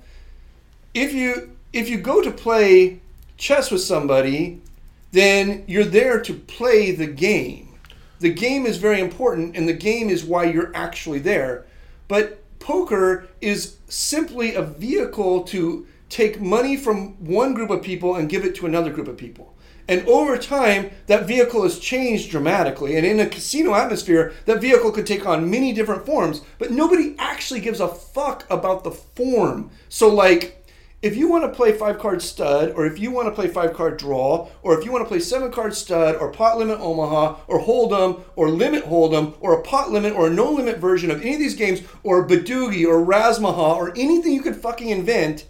If 0.93 1.13
you 1.13 1.57
if 1.73 1.89
you 1.89 1.97
go 1.97 2.21
to 2.21 2.31
play 2.31 2.99
chess 3.37 3.71
with 3.71 3.81
somebody, 3.81 4.61
then 5.11 5.63
you're 5.67 5.83
there 5.83 6.21
to 6.21 6.33
play 6.33 6.91
the 6.91 7.07
game. 7.07 7.67
The 8.19 8.33
game 8.33 8.65
is 8.65 8.77
very 8.77 9.01
important 9.01 9.57
and 9.57 9.67
the 9.67 9.73
game 9.73 10.09
is 10.09 10.23
why 10.23 10.45
you're 10.45 10.75
actually 10.75 11.19
there. 11.19 11.65
But 12.07 12.43
poker 12.59 13.27
is 13.41 13.77
simply 13.87 14.53
a 14.53 14.61
vehicle 14.61 15.43
to 15.45 15.87
take 16.11 16.41
money 16.41 16.77
from 16.77 17.13
one 17.25 17.53
group 17.53 17.69
of 17.69 17.81
people 17.81 18.15
and 18.15 18.29
give 18.29 18.45
it 18.45 18.53
to 18.55 18.65
another 18.65 18.91
group 18.91 19.07
of 19.07 19.17
people. 19.17 19.55
And 19.87 20.07
over 20.07 20.37
time, 20.37 20.91
that 21.07 21.25
vehicle 21.25 21.63
has 21.63 21.79
changed 21.79 22.29
dramatically. 22.29 22.95
And 22.95 23.05
in 23.05 23.19
a 23.19 23.25
casino 23.25 23.73
atmosphere, 23.73 24.33
that 24.45 24.61
vehicle 24.61 24.91
could 24.91 25.07
take 25.07 25.25
on 25.25 25.49
many 25.49 25.73
different 25.73 26.05
forms, 26.05 26.41
but 26.59 26.71
nobody 26.71 27.15
actually 27.17 27.61
gives 27.61 27.79
a 27.79 27.87
fuck 27.87 28.45
about 28.49 28.83
the 28.83 28.91
form. 28.91 29.71
So, 29.89 30.07
like, 30.07 30.65
if 31.01 31.17
you 31.17 31.27
want 31.27 31.43
to 31.45 31.49
play 31.49 31.71
five 31.71 31.97
card 31.97 32.21
stud, 32.21 32.73
or 32.75 32.85
if 32.85 32.99
you 32.99 33.09
want 33.09 33.27
to 33.27 33.33
play 33.33 33.47
five 33.47 33.73
card 33.73 33.97
draw, 33.97 34.47
or 34.61 34.77
if 34.77 34.85
you 34.85 34.91
want 34.91 35.03
to 35.03 35.07
play 35.07 35.19
seven 35.19 35.51
card 35.51 35.73
stud, 35.73 36.15
or 36.15 36.31
pot 36.31 36.59
limit 36.59 36.79
Omaha, 36.79 37.37
or 37.47 37.59
Hold'em, 37.59 38.21
or 38.35 38.49
limit 38.49 38.85
Hold'em, 38.85 39.33
or 39.39 39.59
a 39.59 39.63
pot 39.63 39.89
limit, 39.89 40.13
or 40.13 40.27
a 40.27 40.29
no 40.29 40.51
limit 40.51 40.77
version 40.77 41.09
of 41.09 41.21
any 41.21 41.33
of 41.33 41.39
these 41.39 41.55
games, 41.55 41.81
or 42.03 42.27
Badugi, 42.27 42.85
or 42.85 43.03
Razmaha, 43.03 43.75
or 43.75 43.89
anything 43.97 44.33
you 44.33 44.43
could 44.43 44.55
fucking 44.55 44.89
invent, 44.89 45.47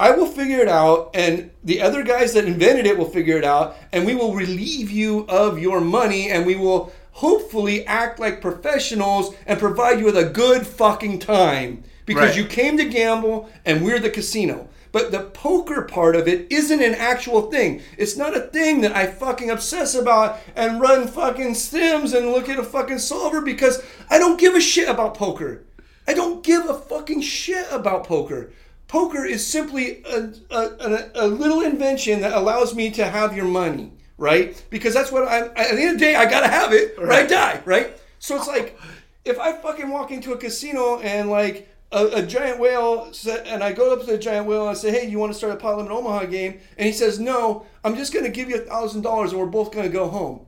I 0.00 0.12
will 0.12 0.24
figure 0.26 0.60
it 0.60 0.68
out, 0.68 1.10
and 1.12 1.50
the 1.62 1.82
other 1.82 2.02
guys 2.02 2.32
that 2.32 2.46
invented 2.46 2.86
it 2.86 2.96
will 2.96 3.10
figure 3.10 3.36
it 3.36 3.44
out, 3.44 3.76
and 3.92 4.06
we 4.06 4.14
will 4.14 4.34
relieve 4.34 4.90
you 4.90 5.26
of 5.28 5.58
your 5.58 5.78
money, 5.78 6.30
and 6.30 6.46
we 6.46 6.56
will 6.56 6.90
hopefully 7.12 7.86
act 7.86 8.18
like 8.18 8.40
professionals 8.40 9.34
and 9.46 9.58
provide 9.58 9.98
you 9.98 10.06
with 10.06 10.16
a 10.16 10.24
good 10.24 10.66
fucking 10.66 11.18
time 11.18 11.84
because 12.06 12.28
Right. 12.30 12.36
you 12.38 12.46
came 12.46 12.78
to 12.78 12.86
gamble, 12.86 13.50
and 13.66 13.84
we're 13.84 13.98
the 13.98 14.08
casino. 14.08 14.68
But 14.90 15.12
the 15.12 15.20
poker 15.20 15.82
part 15.82 16.16
of 16.16 16.26
it 16.26 16.46
isn't 16.50 16.82
an 16.82 16.94
actual 16.94 17.50
thing. 17.50 17.82
It's 17.98 18.16
not 18.16 18.34
a 18.34 18.40
thing 18.40 18.80
that 18.80 18.96
I 18.96 19.06
fucking 19.06 19.50
obsess 19.50 19.94
about 19.94 20.38
and 20.56 20.80
run 20.80 21.08
fucking 21.08 21.54
sims 21.56 22.14
and 22.14 22.32
look 22.32 22.48
at 22.48 22.58
a 22.58 22.64
fucking 22.64 23.00
solver 23.00 23.42
because 23.42 23.82
I 24.08 24.18
don't 24.18 24.40
give 24.40 24.54
a 24.54 24.60
shit 24.62 24.88
about 24.88 25.14
poker. 25.14 25.60
I 26.08 26.14
don't 26.14 26.42
give 26.42 26.68
a 26.68 26.74
fucking 26.74 27.20
shit 27.20 27.66
about 27.70 28.04
poker. 28.04 28.50
Poker 28.90 29.24
is 29.24 29.46
simply 29.46 30.02
a, 30.02 30.32
a, 30.50 31.10
a, 31.14 31.26
little 31.28 31.60
invention 31.60 32.22
that 32.22 32.32
allows 32.32 32.74
me 32.74 32.90
to 32.90 33.06
have 33.06 33.36
your 33.36 33.44
money, 33.44 33.92
right? 34.18 34.60
Because 34.68 34.94
that's 34.94 35.12
what 35.12 35.28
I'm, 35.28 35.44
at 35.54 35.76
the 35.76 35.80
end 35.80 35.92
of 35.92 36.00
the 36.00 36.04
day, 36.06 36.16
I 36.16 36.28
gotta 36.28 36.48
have 36.48 36.72
it 36.72 36.96
or 36.98 37.12
I 37.12 37.24
die, 37.24 37.62
right? 37.64 37.96
So 38.18 38.34
it's 38.34 38.48
like, 38.48 38.76
if 39.24 39.38
I 39.38 39.52
fucking 39.52 39.88
walk 39.88 40.10
into 40.10 40.32
a 40.32 40.36
casino 40.36 40.98
and 40.98 41.30
like 41.30 41.68
a, 41.92 42.06
a 42.14 42.26
giant 42.26 42.58
whale, 42.58 43.12
sa- 43.12 43.44
and 43.44 43.62
I 43.62 43.72
go 43.72 43.92
up 43.92 44.00
to 44.00 44.06
the 44.06 44.18
giant 44.18 44.48
whale 44.48 44.62
and 44.62 44.70
I 44.70 44.74
say, 44.74 44.90
hey, 44.90 45.08
you 45.08 45.20
want 45.20 45.30
to 45.30 45.38
start 45.38 45.52
a 45.52 45.56
pot 45.56 45.76
limit 45.76 45.92
Omaha 45.92 46.24
game? 46.24 46.58
And 46.76 46.84
he 46.84 46.92
says, 46.92 47.20
no, 47.20 47.66
I'm 47.84 47.94
just 47.94 48.12
gonna 48.12 48.28
give 48.28 48.50
you 48.50 48.56
a 48.56 48.66
thousand 48.66 49.02
dollars 49.02 49.30
and 49.30 49.38
we're 49.38 49.46
both 49.46 49.70
gonna 49.70 49.88
go 49.88 50.08
home. 50.08 50.46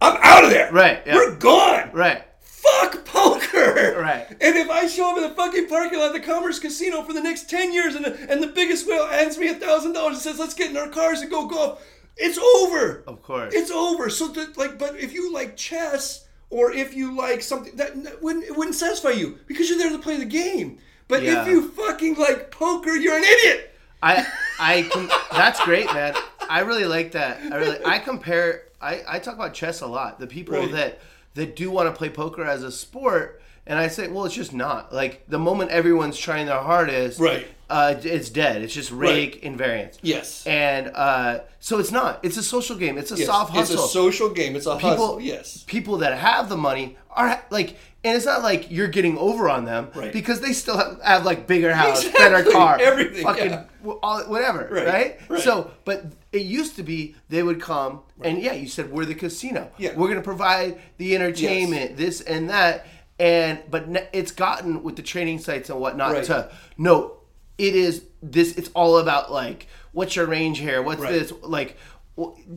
I'm 0.00 0.16
out 0.22 0.44
of 0.44 0.48
there. 0.48 0.72
Right, 0.72 1.02
yeah. 1.04 1.16
We're 1.16 1.36
gone. 1.36 1.90
Right. 1.92 2.24
Fuck 2.64 3.04
poker! 3.04 3.96
Right. 4.00 4.26
And 4.30 4.56
if 4.56 4.70
I 4.70 4.86
show 4.86 5.10
up 5.10 5.16
in 5.16 5.22
the 5.22 5.30
fucking 5.34 5.68
parking 5.68 5.98
lot 5.98 6.08
of 6.08 6.12
the 6.14 6.20
Commerce 6.20 6.58
Casino 6.58 7.02
for 7.02 7.12
the 7.12 7.20
next 7.20 7.48
10 7.50 7.72
years 7.72 7.94
and 7.94 8.04
the, 8.04 8.30
and 8.30 8.42
the 8.42 8.46
biggest 8.48 8.86
whale 8.88 9.06
hands 9.06 9.36
me 9.38 9.48
a 9.48 9.54
$1,000 9.54 10.06
and 10.06 10.16
says, 10.16 10.38
let's 10.38 10.54
get 10.54 10.70
in 10.70 10.76
our 10.76 10.88
cars 10.88 11.20
and 11.20 11.30
go 11.30 11.46
golf, 11.46 11.84
it's 12.16 12.38
over! 12.38 13.02
Of 13.06 13.22
course. 13.22 13.52
It's 13.54 13.70
over. 13.70 14.08
So, 14.10 14.28
that, 14.28 14.56
like, 14.56 14.78
but 14.78 14.96
if 14.98 15.12
you 15.12 15.32
like 15.32 15.56
chess 15.56 16.26
or 16.50 16.70
if 16.72 16.94
you 16.94 17.16
like 17.16 17.42
something, 17.42 17.74
that, 17.76 18.02
that 18.04 18.22
wouldn't, 18.22 18.44
it 18.44 18.56
wouldn't 18.56 18.76
satisfy 18.76 19.10
you 19.10 19.38
because 19.46 19.68
you're 19.68 19.78
there 19.78 19.90
to 19.90 19.98
play 19.98 20.16
the 20.16 20.24
game. 20.24 20.78
But 21.08 21.22
Yeah. 21.22 21.42
if 21.42 21.48
you 21.48 21.68
fucking 21.70 22.14
like 22.14 22.50
poker, 22.50 22.94
you're 22.96 23.16
an 23.16 23.24
idiot! 23.24 23.74
I 24.02 24.26
I 24.58 24.82
com- 24.90 25.10
that's 25.32 25.62
great, 25.64 25.86
man. 25.92 26.14
I 26.48 26.60
really 26.60 26.84
like 26.86 27.12
that. 27.12 27.40
I 27.52 27.56
really 27.56 27.78
I 27.84 27.98
compare. 27.98 28.64
I 28.80 29.02
I 29.08 29.18
talk 29.18 29.34
about 29.34 29.52
chess 29.54 29.80
a 29.82 29.86
lot. 29.86 30.18
The 30.18 30.26
people 30.26 30.56
Right. 30.56 30.72
that 30.72 31.00
that 31.34 31.56
do 31.56 31.70
want 31.70 31.88
to 31.88 31.96
play 31.96 32.08
poker 32.10 32.44
as 32.44 32.62
a 32.62 32.70
sport, 32.72 33.42
and 33.66 33.78
I 33.78 33.88
say, 33.88 34.08
well, 34.08 34.24
it's 34.24 34.34
just 34.34 34.52
not. 34.52 34.92
Like 34.92 35.24
the 35.28 35.38
moment 35.38 35.70
everyone's 35.70 36.16
trying 36.18 36.46
their 36.46 36.60
hardest, 36.60 37.18
Right. 37.20 37.46
Uh, 37.70 37.94
it's 38.04 38.28
dead. 38.28 38.60
It's 38.60 38.74
just 38.74 38.90
rake 38.90 39.42
invariance. 39.42 39.98
Yes. 40.02 40.46
And 40.46 40.88
uh, 40.94 41.40
so 41.60 41.78
it's 41.78 41.90
not. 41.90 42.20
It's 42.22 42.36
a 42.36 42.42
social 42.42 42.76
game. 42.76 42.98
It's 42.98 43.10
a 43.10 43.16
Yes. 43.16 43.26
soft 43.26 43.52
hustle. 43.54 43.76
It's 43.76 43.84
a 43.84 43.88
social 43.88 44.28
game. 44.28 44.54
It's 44.54 44.66
a 44.66 44.74
people, 44.76 44.90
hustle. 44.90 45.20
Yes. 45.22 45.64
people 45.66 45.96
that 45.98 46.16
have 46.18 46.50
the 46.50 46.58
money 46.58 46.98
are 47.10 47.42
like, 47.48 47.76
and 48.04 48.14
it's 48.16 48.26
not 48.26 48.42
like 48.42 48.70
you're 48.70 48.86
getting 48.88 49.16
over 49.16 49.48
on 49.48 49.64
them 49.64 49.88
Right. 49.94 50.12
because 50.12 50.40
they 50.42 50.52
still 50.52 50.76
have, 50.76 51.00
have 51.02 51.24
like 51.24 51.46
bigger 51.46 51.74
house, 51.74 52.04
Exactly. 52.04 52.22
better 52.42 52.50
car, 52.52 52.78
Everything, 52.80 53.22
fucking 53.24 53.50
yeah. 53.50 53.64
w- 53.80 53.98
all, 54.02 54.22
whatever, 54.24 54.68
Right, 54.70 54.86
right. 54.86 55.20
right. 55.30 55.40
So, 55.40 55.70
but 55.86 56.04
it 56.34 56.42
used 56.42 56.76
to 56.76 56.82
be 56.82 57.14
they 57.28 57.42
would 57.42 57.60
come 57.60 58.00
and 58.20 58.38
yeah, 58.42 58.52
you 58.52 58.68
said 58.68 58.90
we're 58.90 59.04
the 59.06 59.14
casino. 59.14 59.70
Yeah. 59.78 59.94
we're 59.96 60.08
gonna 60.08 60.20
provide 60.22 60.78
the 60.98 61.14
entertainment, 61.14 61.96
this 61.96 62.20
and 62.20 62.50
that, 62.50 62.86
and 63.18 63.60
but 63.70 63.86
it's 64.12 64.32
gotten 64.32 64.82
with 64.82 64.96
the 64.96 65.02
training 65.02 65.38
sites 65.38 65.70
and 65.70 65.80
whatnot 65.80 66.12
Right. 66.12 66.24
to 66.24 66.50
no, 66.76 67.18
it 67.58 67.74
is 67.74 68.04
this. 68.22 68.56
It's 68.58 68.70
all 68.74 68.98
about 68.98 69.30
like 69.32 69.68
what's 69.92 70.16
your 70.16 70.26
range 70.26 70.58
here, 70.58 70.82
what's 70.82 71.00
Right. 71.00 71.12
this 71.12 71.32
like. 71.42 71.76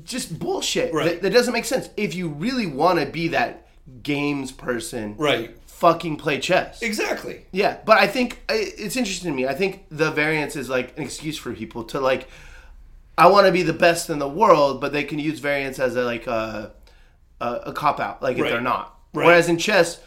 Just 0.03 0.37
bullshit. 0.37 0.93
Right. 0.93 1.05
That, 1.13 1.21
that 1.23 1.33
doesn't 1.33 1.51
make 1.51 1.65
sense. 1.65 1.89
If 1.97 2.13
you 2.13 2.27
really 2.29 2.67
want 2.67 2.99
to 2.99 3.07
be 3.07 3.29
that 3.29 3.67
games 4.03 4.51
person, 4.51 5.15
Right. 5.17 5.57
fucking 5.65 6.17
play 6.17 6.39
chess. 6.39 6.83
Exactly. 6.83 7.45
Yeah, 7.51 7.77
but 7.83 7.97
I 7.97 8.05
think 8.05 8.43
it's 8.49 8.95
interesting 8.95 9.31
to 9.31 9.35
me. 9.35 9.47
I 9.47 9.55
think 9.55 9.85
the 9.89 10.11
variance 10.11 10.55
is 10.55 10.69
like 10.69 10.95
an 10.97 11.03
excuse 11.03 11.37
for 11.39 11.53
people 11.53 11.83
to 11.85 11.99
like. 11.99 12.27
I 13.17 13.27
want 13.27 13.45
to 13.47 13.51
be 13.51 13.63
the 13.63 13.73
best 13.73 14.09
in 14.09 14.19
the 14.19 14.29
world, 14.29 14.79
but 14.81 14.93
they 14.93 15.03
can 15.03 15.19
use 15.19 15.39
variance 15.39 15.79
as 15.79 15.95
a 15.95 16.03
like 16.03 16.27
a 16.27 16.73
a, 17.41 17.53
a 17.67 17.73
cop 17.73 17.99
out, 17.99 18.21
like 18.21 18.37
if 18.37 18.43
Right. 18.43 18.51
they're 18.51 18.61
not. 18.61 18.95
Right. 19.13 19.25
Whereas 19.25 19.47
in 19.49 19.57
chess, 19.57 19.99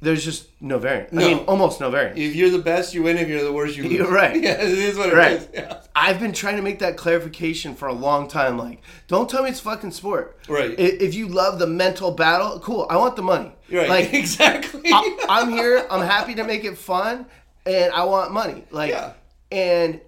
there's 0.00 0.24
just 0.24 0.48
no 0.60 0.78
variance. 0.78 1.10
I 1.12 1.16
mean, 1.16 1.38
almost 1.46 1.80
no 1.80 1.90
variance. 1.90 2.18
If 2.18 2.34
you're 2.36 2.50
the 2.50 2.58
best, 2.58 2.92
you 2.94 3.02
win. 3.02 3.16
If 3.18 3.28
you're 3.28 3.42
the 3.42 3.52
worst, 3.52 3.76
you 3.76 3.82
lose. 3.88 3.92
You're 3.92 4.10
right. 4.12 4.36
Yeah, 4.42 4.62
it 4.62 4.70
is 4.70 4.96
what 4.96 5.08
it 5.08 5.12
is. 5.12 5.16
Right. 5.18 5.50
Yeah. 5.54 5.80
I've 5.94 6.20
been 6.20 6.32
trying 6.32 6.56
to 6.56 6.62
make 6.62 6.78
that 6.80 6.96
clarification 6.98 7.74
for 7.74 7.88
a 7.88 7.94
long 7.94 8.28
time. 8.28 8.58
Like, 8.58 8.82
don't 9.08 9.28
tell 9.28 9.42
me 9.42 9.50
it's 9.50 9.60
fucking 9.60 9.90
sport. 9.92 10.38
Right. 10.48 10.70
I- 10.78 10.82
If 10.82 11.14
you 11.14 11.28
love 11.28 11.58
the 11.58 11.66
mental 11.66 12.10
battle, 12.12 12.60
cool. 12.60 12.86
I 12.90 12.96
want 12.98 13.16
the 13.16 13.22
money. 13.22 13.52
Right. 13.72 13.88
Like, 13.88 14.12
exactly. 14.22 14.82
I, 14.92 15.26
I'm 15.28 15.50
here. 15.50 15.86
I'm 15.90 16.02
happy 16.06 16.34
to 16.36 16.44
make 16.44 16.64
it 16.64 16.76
fun, 16.78 17.26
and 17.64 17.90
I 17.92 18.04
want 18.04 18.32
money. 18.32 18.64
Like, 18.70 18.90
Yeah. 18.90 19.12
and 19.50 20.00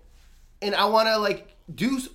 and 0.62 0.74
I 0.74 0.84
want 0.86 1.08
to 1.08 1.16
like 1.18 1.54
do 1.74 1.96
s- 1.96 2.08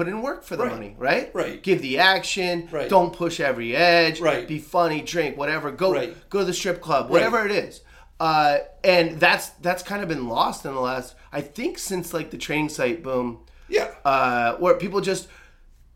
put 0.00 0.08
in 0.08 0.22
work 0.22 0.42
for 0.42 0.56
the 0.56 0.64
Right. 0.64 0.72
money, 0.72 0.94
right? 0.96 1.30
Right. 1.34 1.62
Give 1.62 1.82
the 1.82 1.98
action. 1.98 2.68
Right. 2.70 2.88
Don't 2.88 3.12
push 3.12 3.38
every 3.38 3.76
edge. 3.76 4.18
Right. 4.18 4.48
Be 4.48 4.58
funny. 4.58 5.02
Drink 5.02 5.36
whatever. 5.36 5.70
Go 5.70 5.92
Right. 5.92 6.16
go 6.30 6.38
to 6.38 6.44
the 6.46 6.54
strip 6.54 6.80
club. 6.80 7.10
Whatever 7.10 7.44
it 7.44 7.52
is. 7.52 7.82
Uh, 8.18 8.58
and 8.82 9.20
that's 9.20 9.50
that's 9.60 9.82
kind 9.82 10.02
of 10.02 10.08
been 10.08 10.26
lost 10.26 10.64
in 10.64 10.72
the 10.72 10.80
last. 10.80 11.16
I 11.30 11.42
think 11.42 11.78
since 11.78 12.14
like 12.14 12.30
the 12.30 12.38
training 12.38 12.70
site 12.70 13.02
boom 13.02 13.40
yeah. 13.68 13.88
uh, 14.06 14.54
where 14.56 14.74
people 14.74 15.02
just 15.02 15.28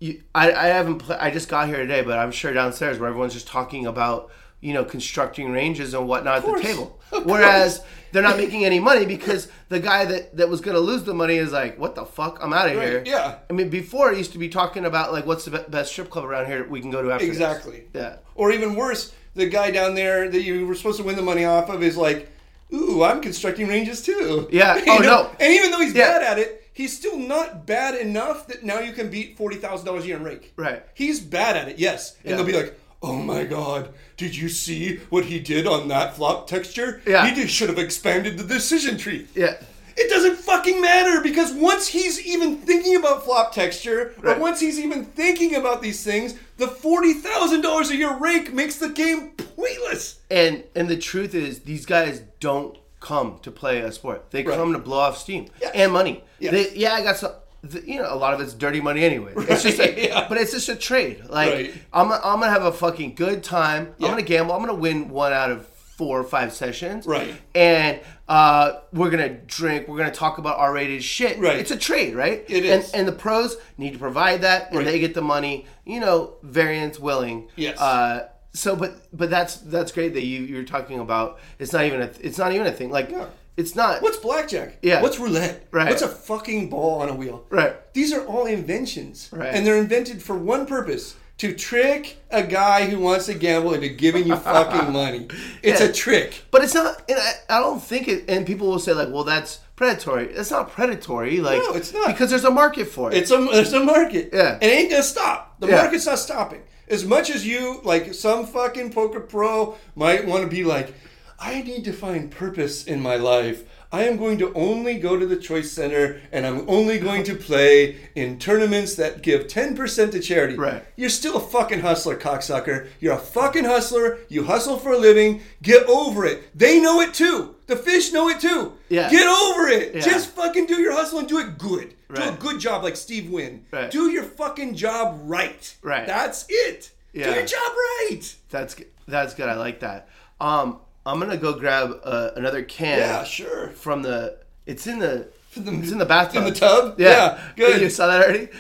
you, 0.01 0.23
I, 0.35 0.53
I 0.53 0.67
haven't 0.67 0.99
pla 0.99 1.17
I 1.19 1.31
just 1.31 1.49
got 1.49 1.69
here 1.69 1.79
today, 1.79 2.03
but 2.03 2.19
I'm 2.19 2.31
sure 2.31 2.53
downstairs 2.53 2.99
where 2.99 3.09
everyone's 3.09 3.33
just 3.33 3.47
talking 3.47 3.87
about 3.87 4.31
you 4.65 4.73
know, 4.73 4.83
constructing 4.83 5.51
ranges 5.51 5.93
and 5.93 6.09
whatnot 6.09 6.39
at 6.39 6.47
the 6.47 6.59
table. 6.63 6.99
Whereas 7.25 7.83
they're 8.13 8.23
not 8.23 8.37
making 8.37 8.65
any 8.65 8.79
money 8.81 9.07
because 9.07 9.49
the 9.69 9.81
guy 9.81 10.05
that, 10.05 10.37
that 10.37 10.49
was 10.49 10.61
going 10.61 10.75
to 10.77 10.81
lose 10.81 11.03
the 11.05 11.15
money 11.15 11.37
is 11.37 11.53
like, 11.53 11.79
what 11.79 11.95
the 11.95 12.05
fuck? 12.05 12.39
I'm 12.43 12.53
out 12.53 12.69
of 12.71 12.77
Right, 12.77 12.89
here. 12.89 13.03
yeah. 13.07 13.39
I 13.51 13.53
mean, 13.53 13.69
before 13.71 14.13
it 14.13 14.19
used 14.19 14.33
to 14.33 14.39
be 14.39 14.49
talking 14.49 14.85
about 14.85 15.13
like, 15.13 15.27
what's 15.27 15.45
the 15.45 15.51
be- 15.51 15.65
best 15.71 15.91
strip 15.93 16.11
club 16.11 16.25
around 16.25 16.47
here 16.47 16.67
we 16.69 16.81
can 16.81 16.91
go 16.91 17.03
to 17.03 17.11
after 17.11 17.27
this. 17.27 17.35
Exactly. 17.37 17.85
Yeah. 17.93 18.17
Or 18.37 18.53
even 18.53 18.75
worse, 18.77 19.13
the 19.35 19.47
guy 19.47 19.71
down 19.73 19.95
there 19.97 20.29
that 20.29 20.43
you 20.43 20.67
were 20.67 20.75
supposed 20.77 20.99
to 20.99 21.03
win 21.05 21.17
the 21.17 21.23
money 21.23 21.45
off 21.45 21.69
of 21.71 21.83
is 21.83 21.97
like, 21.97 22.31
ooh, 22.73 23.03
I'm 23.03 23.21
constructing 23.21 23.67
ranges 23.69 24.01
too. 24.03 24.49
Yeah. 24.53 24.75
Oh, 24.79 24.79
you 24.79 24.93
Oh, 24.93 24.99
know? 24.99 25.23
no. 25.25 25.31
And 25.41 25.53
even 25.53 25.71
though 25.73 25.81
he's 25.81 25.95
Yeah. 25.95 26.19
bad 26.19 26.23
at 26.23 26.39
it, 26.39 26.61
he's 26.73 26.97
still 26.97 27.17
not 27.19 27.67
bad 27.67 27.95
enough 27.97 28.47
that 28.47 28.63
now 28.65 28.79
you 28.79 28.93
can 28.93 29.09
beat 29.11 29.37
forty 29.37 29.57
thousand 29.57 29.87
dollars 29.87 30.05
a 30.05 30.07
year 30.09 30.17
in 30.19 30.23
rake. 30.25 30.53
Right. 30.57 30.85
He's 30.95 31.19
bad 31.21 31.57
at 31.57 31.69
it, 31.69 31.79
yes. 31.81 32.15
And 32.23 32.31
Yeah. 32.31 32.37
they'll 32.37 32.47
be 32.47 32.53
like, 32.53 32.79
oh 33.07 33.17
my 33.23 33.45
god, 33.45 33.91
did 34.17 34.35
you 34.37 34.49
see 34.49 34.97
what 35.11 35.25
he 35.27 35.39
did 35.39 35.67
on 35.67 35.89
that 35.89 36.17
flop 36.17 36.47
texture? 36.47 37.03
Yeah. 37.07 37.27
He 37.29 37.47
should 37.47 37.69
have 37.69 37.79
expanded 37.79 38.39
the 38.39 38.45
decision 38.45 38.97
tree. 38.97 39.27
Yeah. 39.35 39.57
It 39.97 40.11
doesn't 40.11 40.37
fucking 40.39 40.81
matter 40.81 41.21
because 41.23 41.53
once 41.53 41.87
he's 41.87 42.25
even 42.27 42.57
thinking 42.59 42.97
about 42.97 43.25
flop 43.25 43.53
texture, 43.53 44.13
or 44.25 44.37
once 44.41 44.59
he's 44.59 44.81
even 44.81 45.05
thinking 45.05 45.55
about 45.55 45.83
these 45.83 46.03
things, 46.03 46.35
the 46.57 46.67
forty 46.67 47.13
thousand 47.13 47.61
dollars 47.61 47.91
a 47.91 47.97
year 47.97 48.17
rake 48.19 48.53
makes 48.53 48.77
the 48.77 48.89
game 48.89 49.31
pointless. 49.57 50.19
And 50.31 50.65
and 50.75 50.89
the 50.89 50.97
truth 50.97 51.33
is, 51.35 51.61
these 51.61 51.87
guys 51.87 52.23
don't 52.41 52.77
come 52.99 53.39
to 53.43 53.51
play 53.53 53.81
a 53.81 53.93
sport. 53.93 54.31
They 54.33 54.43
Right. 54.43 54.57
come 54.57 54.73
to 54.73 54.79
blow 54.81 54.99
off 54.99 55.17
steam 55.19 55.47
Yes. 55.61 55.71
and 55.75 55.93
money. 55.93 56.25
Yes. 56.41 56.53
They, 56.53 56.75
yeah, 56.75 56.95
I 56.95 57.03
got 57.03 57.17
some. 57.19 57.33
The- 57.71 57.87
You 57.89 58.01
know, 58.03 58.13
a 58.13 58.17
lot 58.17 58.35
of 58.35 58.41
it's 58.41 58.55
dirty 58.55 58.81
money 58.81 59.05
anyway. 59.05 59.33
It's 59.37 59.63
just, 59.63 59.79
a, 59.81 60.03
yeah. 60.09 60.27
but 60.29 60.39
it's 60.39 60.53
just 60.53 60.69
a 60.69 60.77
trade. 60.77 61.25
Like 61.29 61.53
Right. 61.53 61.75
I'm, 61.93 62.11
I'm 62.13 62.41
gonna 62.41 62.51
have 62.51 62.65
a 62.65 62.73
fucking 62.73 63.15
good 63.15 63.43
time. 63.43 63.95
Yeah. 63.99 64.07
I'm 64.09 64.13
gonna 64.13 64.23
gamble. 64.23 64.55
I'm 64.55 64.61
gonna 64.61 64.75
win 64.75 65.09
one 65.09 65.33
out 65.33 65.51
of 65.51 65.67
four 65.67 66.19
or 66.21 66.25
five 66.25 66.53
sessions. 66.53 67.07
Right. 67.07 67.35
And 67.55 68.01
uh, 68.29 68.81
we're 68.93 69.11
gonna 69.11 69.29
drink. 69.29 69.87
We're 69.87 69.99
gonna 69.99 70.11
talk 70.11 70.39
about 70.39 70.59
R-rated 70.59 71.05
shit. 71.05 71.39
Right. 71.39 71.59
It's 71.59 71.71
a 71.71 71.77
trade, 71.77 72.15
right? 72.15 72.45
It 72.49 72.65
and. 72.67 72.85
And 72.95 73.07
the 73.09 73.13
pros 73.13 73.57
need 73.79 73.93
to 73.93 73.99
provide 73.99 74.43
that, 74.43 74.69
and 74.69 74.79
Right. 74.79 74.85
they 74.87 74.99
get 74.99 75.15
the 75.15 75.23
money. 75.23 75.67
You 75.85 76.01
know, 76.01 76.35
variance 76.43 76.99
willing. 76.99 77.49
Yes. 77.57 77.79
Uh, 77.81 78.29
so, 78.55 78.75
but 78.77 78.95
but 79.13 79.31
that's 79.31 79.57
that's 79.57 79.93
great 79.93 80.15
that 80.15 80.25
you 80.25 80.41
you're 80.43 80.65
talking 80.65 80.99
about. 81.01 81.39
It's 81.59 81.73
not 81.73 81.85
even 81.85 82.01
a 82.03 82.11
it's 82.21 82.39
not 82.39 82.53
even 82.53 82.67
a 82.67 82.73
thing. 82.73 82.91
Like 82.91 83.11
Yeah. 83.11 83.27
It's 83.57 83.75
not. 83.77 84.03
What's 84.03 84.17
blackjack? 84.17 84.79
Yeah. 84.83 85.01
What's 85.03 85.19
roulette? 85.19 85.67
Right. 85.71 85.89
What's 85.89 86.03
a 86.03 86.09
fucking 86.09 86.71
ball 86.71 87.01
on 87.03 87.09
a 87.09 87.15
wheel? 87.15 87.45
Right. 87.51 87.75
These 87.95 88.13
are 88.13 88.25
all 88.27 88.47
inventions. 88.47 89.29
Right. 89.33 89.55
And 89.55 89.67
they're 89.67 89.79
invented 89.79 90.23
for 90.23 90.37
one 90.37 90.67
purpose. 90.67 91.17
To 91.39 91.53
trick 91.53 92.19
a 92.31 92.45
guy 92.45 92.89
who 92.89 93.01
wants 93.01 93.27
to 93.27 93.35
gamble 93.35 93.75
into 93.75 93.89
giving 93.89 94.25
you 94.25 94.37
fucking 94.37 94.93
money. 95.03 95.27
It's 95.65 95.81
Yeah. 95.81 95.89
a 95.89 95.93
trick. 95.93 96.45
But 96.53 96.63
it's 96.63 96.75
not. 96.75 97.03
And 97.09 97.19
I, 97.19 97.33
I 97.57 97.59
don't 97.61 97.83
think 97.83 98.07
it. 98.07 98.25
And 98.31 98.47
people 98.47 98.69
will 98.69 98.79
say 98.79 98.93
like, 98.93 99.09
well, 99.11 99.25
that's 99.25 99.57
predatory. 99.75 100.27
It's 100.33 100.53
not 100.53 100.71
predatory. 100.71 101.39
Like 101.41 101.59
No, 101.59 101.73
it's 101.75 101.93
not. 101.93 102.07
because 102.07 102.31
there's 102.31 102.45
a 102.45 102.53
market 102.53 102.87
for 102.87 103.11
it. 103.11 103.17
It's 103.19 103.33
a 103.33 103.37
there's 103.51 103.73
a 103.73 103.81
market. 103.83 104.31
Yeah. 104.33 104.59
It 104.63 104.67
ain't 104.67 104.91
gonna 104.93 105.03
stop. 105.03 105.59
The 105.59 105.67
Yeah. 105.67 105.83
market's 105.83 106.07
not 106.07 106.21
stopping. 106.21 106.63
As 106.87 107.05
much 107.05 107.31
as 107.31 107.45
you 107.45 107.81
like 107.83 108.15
some 108.15 108.47
fucking 108.47 108.91
poker 108.93 109.19
pro 109.19 109.75
might 109.97 110.25
want 110.29 110.45
to 110.45 110.49
be 110.49 110.63
like, 110.63 110.95
I 111.39 111.63
need 111.63 111.85
to 111.85 111.93
find 111.93 112.31
purpose 112.31 112.85
in 112.85 113.01
my 113.01 113.17
life. 113.17 113.65
I 113.93 114.05
am 114.05 114.17
going 114.17 114.39
to 114.39 114.53
only 114.55 114.99
go 114.99 115.17
to 115.17 115.25
the 115.25 115.37
choice 115.37 115.71
center 115.71 116.21
and 116.33 116.45
I'm 116.45 116.69
only 116.69 116.99
going 116.99 117.23
to 117.25 117.35
play 117.37 117.97
in 118.17 118.41
tournaments 118.41 118.97
that 118.97 119.23
give 119.23 119.47
10% 119.47 120.11
to 120.11 120.21
charity. 120.21 120.57
Right. 120.57 120.85
You're 120.97 121.11
still 121.11 121.37
a 121.37 121.41
fucking 121.41 121.81
hustler, 121.81 122.17
cocksucker. 122.17 122.89
You're 122.99 123.15
a 123.15 123.19
fucking 123.19 123.65
hustler. 123.65 124.19
You 124.29 124.45
hustle 124.45 124.79
for 124.79 124.93
a 124.93 124.99
living. 124.99 125.43
Get 125.63 125.87
over 125.89 126.25
it. 126.25 126.43
They 126.59 126.81
know 126.81 127.01
it 127.01 127.15
too. 127.15 127.55
The 127.67 127.77
fish 127.77 128.13
know 128.13 128.29
it 128.29 128.41
too. 128.41 128.73
Yeah. 128.89 129.11
Get 129.11 129.27
over 129.27 129.69
it. 129.69 129.95
Yeah. 129.95 130.01
Just 130.01 130.31
fucking 130.31 130.67
do 130.67 130.81
your 130.81 130.93
hustle 130.93 131.21
and 131.21 131.29
do 131.29 131.39
it 131.39 131.57
good. 131.57 131.95
Right. 132.09 132.17
Do 132.17 132.29
a 132.31 132.37
good 132.37 132.61
job 132.61 132.83
like 132.83 132.97
Steve 132.97 133.31
Wynn. 133.31 133.65
Right. 133.71 133.91
Do 133.91 134.11
your 134.11 134.25
fucking 134.25 134.75
job 134.75 135.21
right. 135.23 135.77
Right. 135.83 136.07
That's 136.07 136.47
it. 136.49 136.91
Yeah. 137.13 137.31
Do 137.31 137.35
your 137.39 137.47
job 137.47 137.61
right. 137.61 138.35
that's 138.51 138.77
that's 139.07 139.35
good. 139.35 139.49
I 139.49 139.55
like 139.55 139.81
that. 139.81 140.09
Um, 140.41 140.81
I'm 141.07 141.19
gonna 141.21 141.37
go 141.37 141.53
grab 141.59 142.01
uh, 142.03 142.31
another 142.37 142.63
can. 142.63 142.99
Yeah, 142.99 143.25
sure. 143.25 143.69
From 143.71 144.03
the. 144.03 144.39
It's 144.67 144.87
in 144.87 144.99
the. 144.99 145.29
the- 145.57 145.73
it's 145.79 145.93
in 145.93 145.99
the 145.99 146.07
bathtub. 146.07 146.39
in 146.39 146.53
the 146.53 146.59
tub? 146.59 146.99
Yeah. 146.99 147.09
Yeah, 147.09 147.41
good. 147.57 147.81
You 147.83 147.91
saw 147.91 148.07
that 148.09 148.23
already. 148.25 148.49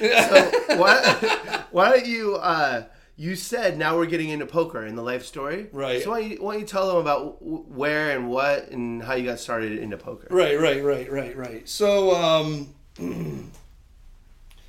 So 0.68 0.76
why, 0.78 1.64
why 1.70 1.90
don't 1.90 2.07
you? 2.07 2.37
Uh, 2.37 2.85
you 3.16 3.37
said 3.37 3.78
now 3.78 3.96
we're 3.96 4.07
getting 4.07 4.28
into 4.30 4.44
poker 4.44 4.85
in 4.85 4.96
the 4.96 5.02
life 5.02 5.24
story. 5.24 5.68
Right. 5.72 6.02
So 6.02 6.11
why 6.11 6.20
don't 6.20 6.30
you, 6.33 6.37
why 6.42 6.52
don't 6.54 6.61
you 6.62 6.66
tell 6.66 6.88
them 6.88 6.96
about 6.96 7.38
w- 7.40 7.64
where 7.68 8.11
and 8.11 8.28
what 8.28 8.68
and 8.70 9.02
how 9.02 9.14
you 9.14 9.24
got 9.24 9.38
started 9.38 9.78
into 9.78 9.96
poker? 9.96 10.26
Right, 10.30 10.59
right, 10.61 10.83
right, 10.85 11.11
right, 11.11 11.37
right. 11.37 11.68
So, 11.68 12.14
um, 12.14 12.74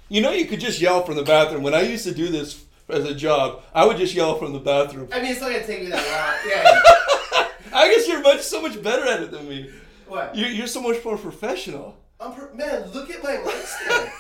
you 0.10 0.22
know, 0.22 0.32
you 0.32 0.46
could 0.46 0.60
just 0.60 0.80
yell 0.80 1.04
from 1.04 1.16
the 1.16 1.24
bathroom. 1.24 1.64
When 1.64 1.74
I 1.74 1.82
used 1.82 2.04
to 2.06 2.14
do 2.14 2.28
this 2.30 2.64
as 2.88 3.04
a 3.06 3.16
job, 3.16 3.64
I 3.74 3.86
would 3.86 3.98
just 3.98 4.14
yell 4.14 4.38
from 4.38 4.54
the 4.54 4.60
bathroom. 4.60 5.10
I 5.12 5.22
mean, 5.22 5.32
it's 5.32 5.42
not 5.42 5.52
gonna 5.52 5.66
take 5.66 5.82
me 5.84 5.90
that 5.90 6.06
long. 6.06 6.52
Yeah. 6.52 6.82
I 7.76 7.88
guess 7.94 8.08
you're 8.08 8.22
much 8.22 8.42
so 8.42 8.62
much 8.62 8.82
better 8.82 9.06
at 9.06 9.22
it 9.22 9.32
than 9.32 9.48
me. 9.50 9.70
what? 10.08 10.36
You're, 10.36 10.50
you're 10.50 10.68
so 10.68 10.82
much 10.82 11.04
more 11.04 11.18
professional. 11.18 11.98
I'm 12.20 12.34
per- 12.34 12.54
man, 12.54 12.90
look 12.94 13.10
at 13.12 13.22
my 13.24 13.38
mic 13.38 13.54
stand. 13.66 14.12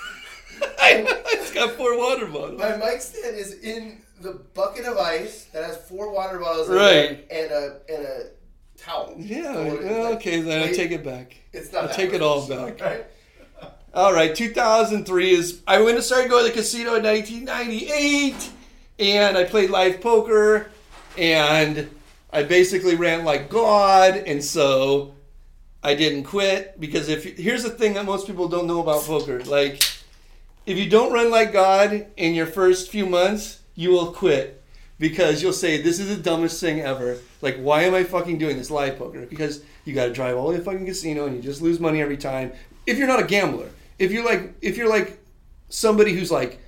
I, 0.81 1.05
I 1.25 1.35
just 1.35 1.53
got 1.53 1.71
four 1.71 1.97
water 1.97 2.25
bottles. 2.27 2.59
My 2.59 2.75
mic 2.75 3.01
stand 3.01 3.35
is 3.37 3.53
in 3.63 4.01
the 4.21 4.33
bucket 4.53 4.85
of 4.85 4.97
ice 4.97 5.45
that 5.45 5.63
has 5.63 5.77
four 5.77 6.11
water 6.13 6.39
bottles 6.39 6.69
Right. 6.69 7.25
and 7.31 7.51
a 7.51 7.79
and 7.89 8.05
a 8.05 8.19
towel. 8.77 9.13
Yeah, 9.17 9.53
well, 9.55 10.03
like- 10.03 10.15
okay, 10.17 10.41
then 10.41 10.67
I 10.67 10.71
take 10.73 10.91
it 10.91 11.03
back. 11.03 11.37
It's 11.53 11.71
not. 11.71 11.85
I'll 11.85 11.89
take 11.93 12.13
it 12.13 12.21
all 12.21 12.47
back. 12.47 12.79
Right? 12.81 13.05
All 13.93 14.13
right, 14.13 14.35
2003 14.35 15.31
is 15.31 15.61
I 15.65 15.81
went 15.81 15.95
to 15.95 16.03
start 16.03 16.29
going 16.29 16.43
to 16.43 16.49
the 16.51 16.53
casino 16.53 16.95
in 16.95 17.03
1998, 17.03 18.49
and 18.99 19.37
I 19.37 19.45
played 19.45 19.69
live 19.69 20.01
poker, 20.01 20.69
and 21.17 21.89
I 22.35 22.43
basically 22.43 22.95
ran 22.95 23.23
like 23.23 23.49
God, 23.49 24.17
and 24.17 24.43
so 24.43 25.15
I 25.81 25.95
didn't 25.95 26.25
quit 26.25 26.77
because 26.81 27.07
if 27.07 27.23
here's 27.37 27.63
the 27.63 27.69
thing 27.69 27.93
that 27.93 28.03
most 28.03 28.27
people 28.27 28.49
don't 28.49 28.67
know 28.67 28.81
about 28.81 29.03
poker, 29.03 29.41
like 29.45 29.81
if 30.65 30.77
you 30.77 30.89
don't 30.89 31.13
run 31.13 31.31
like 31.31 31.53
God 31.53 32.07
in 32.17 32.33
your 32.33 32.45
first 32.45 32.91
few 32.91 33.05
months, 33.05 33.61
you 33.73 33.91
will 33.91 34.11
quit 34.11 34.61
because 34.99 35.41
you'll 35.41 35.53
say 35.53 35.81
this 35.81 35.97
is 35.97 36.13
the 36.13 36.21
dumbest 36.21 36.59
thing 36.59 36.81
ever. 36.81 37.19
Like, 37.41 37.55
why 37.55 37.83
am 37.83 37.95
I 37.95 38.03
fucking 38.03 38.37
doing 38.37 38.57
this 38.57 38.69
live 38.69 38.97
poker? 38.97 39.25
Because 39.25 39.63
you 39.85 39.95
got 39.95 40.07
to 40.07 40.13
drive 40.13 40.35
all 40.35 40.51
the 40.51 40.59
fucking 40.59 40.85
casino 40.85 41.27
and 41.27 41.37
you 41.37 41.41
just 41.41 41.61
lose 41.61 41.79
money 41.79 42.01
every 42.01 42.17
time. 42.17 42.51
If 42.85 42.97
you're 42.97 43.07
not 43.07 43.21
a 43.21 43.25
gambler, 43.25 43.69
if 43.97 44.11
you're 44.11 44.25
like, 44.25 44.55
if 44.61 44.75
you're 44.75 44.89
like 44.89 45.19
somebody 45.69 46.11
who's 46.11 46.31
like, 46.31 46.59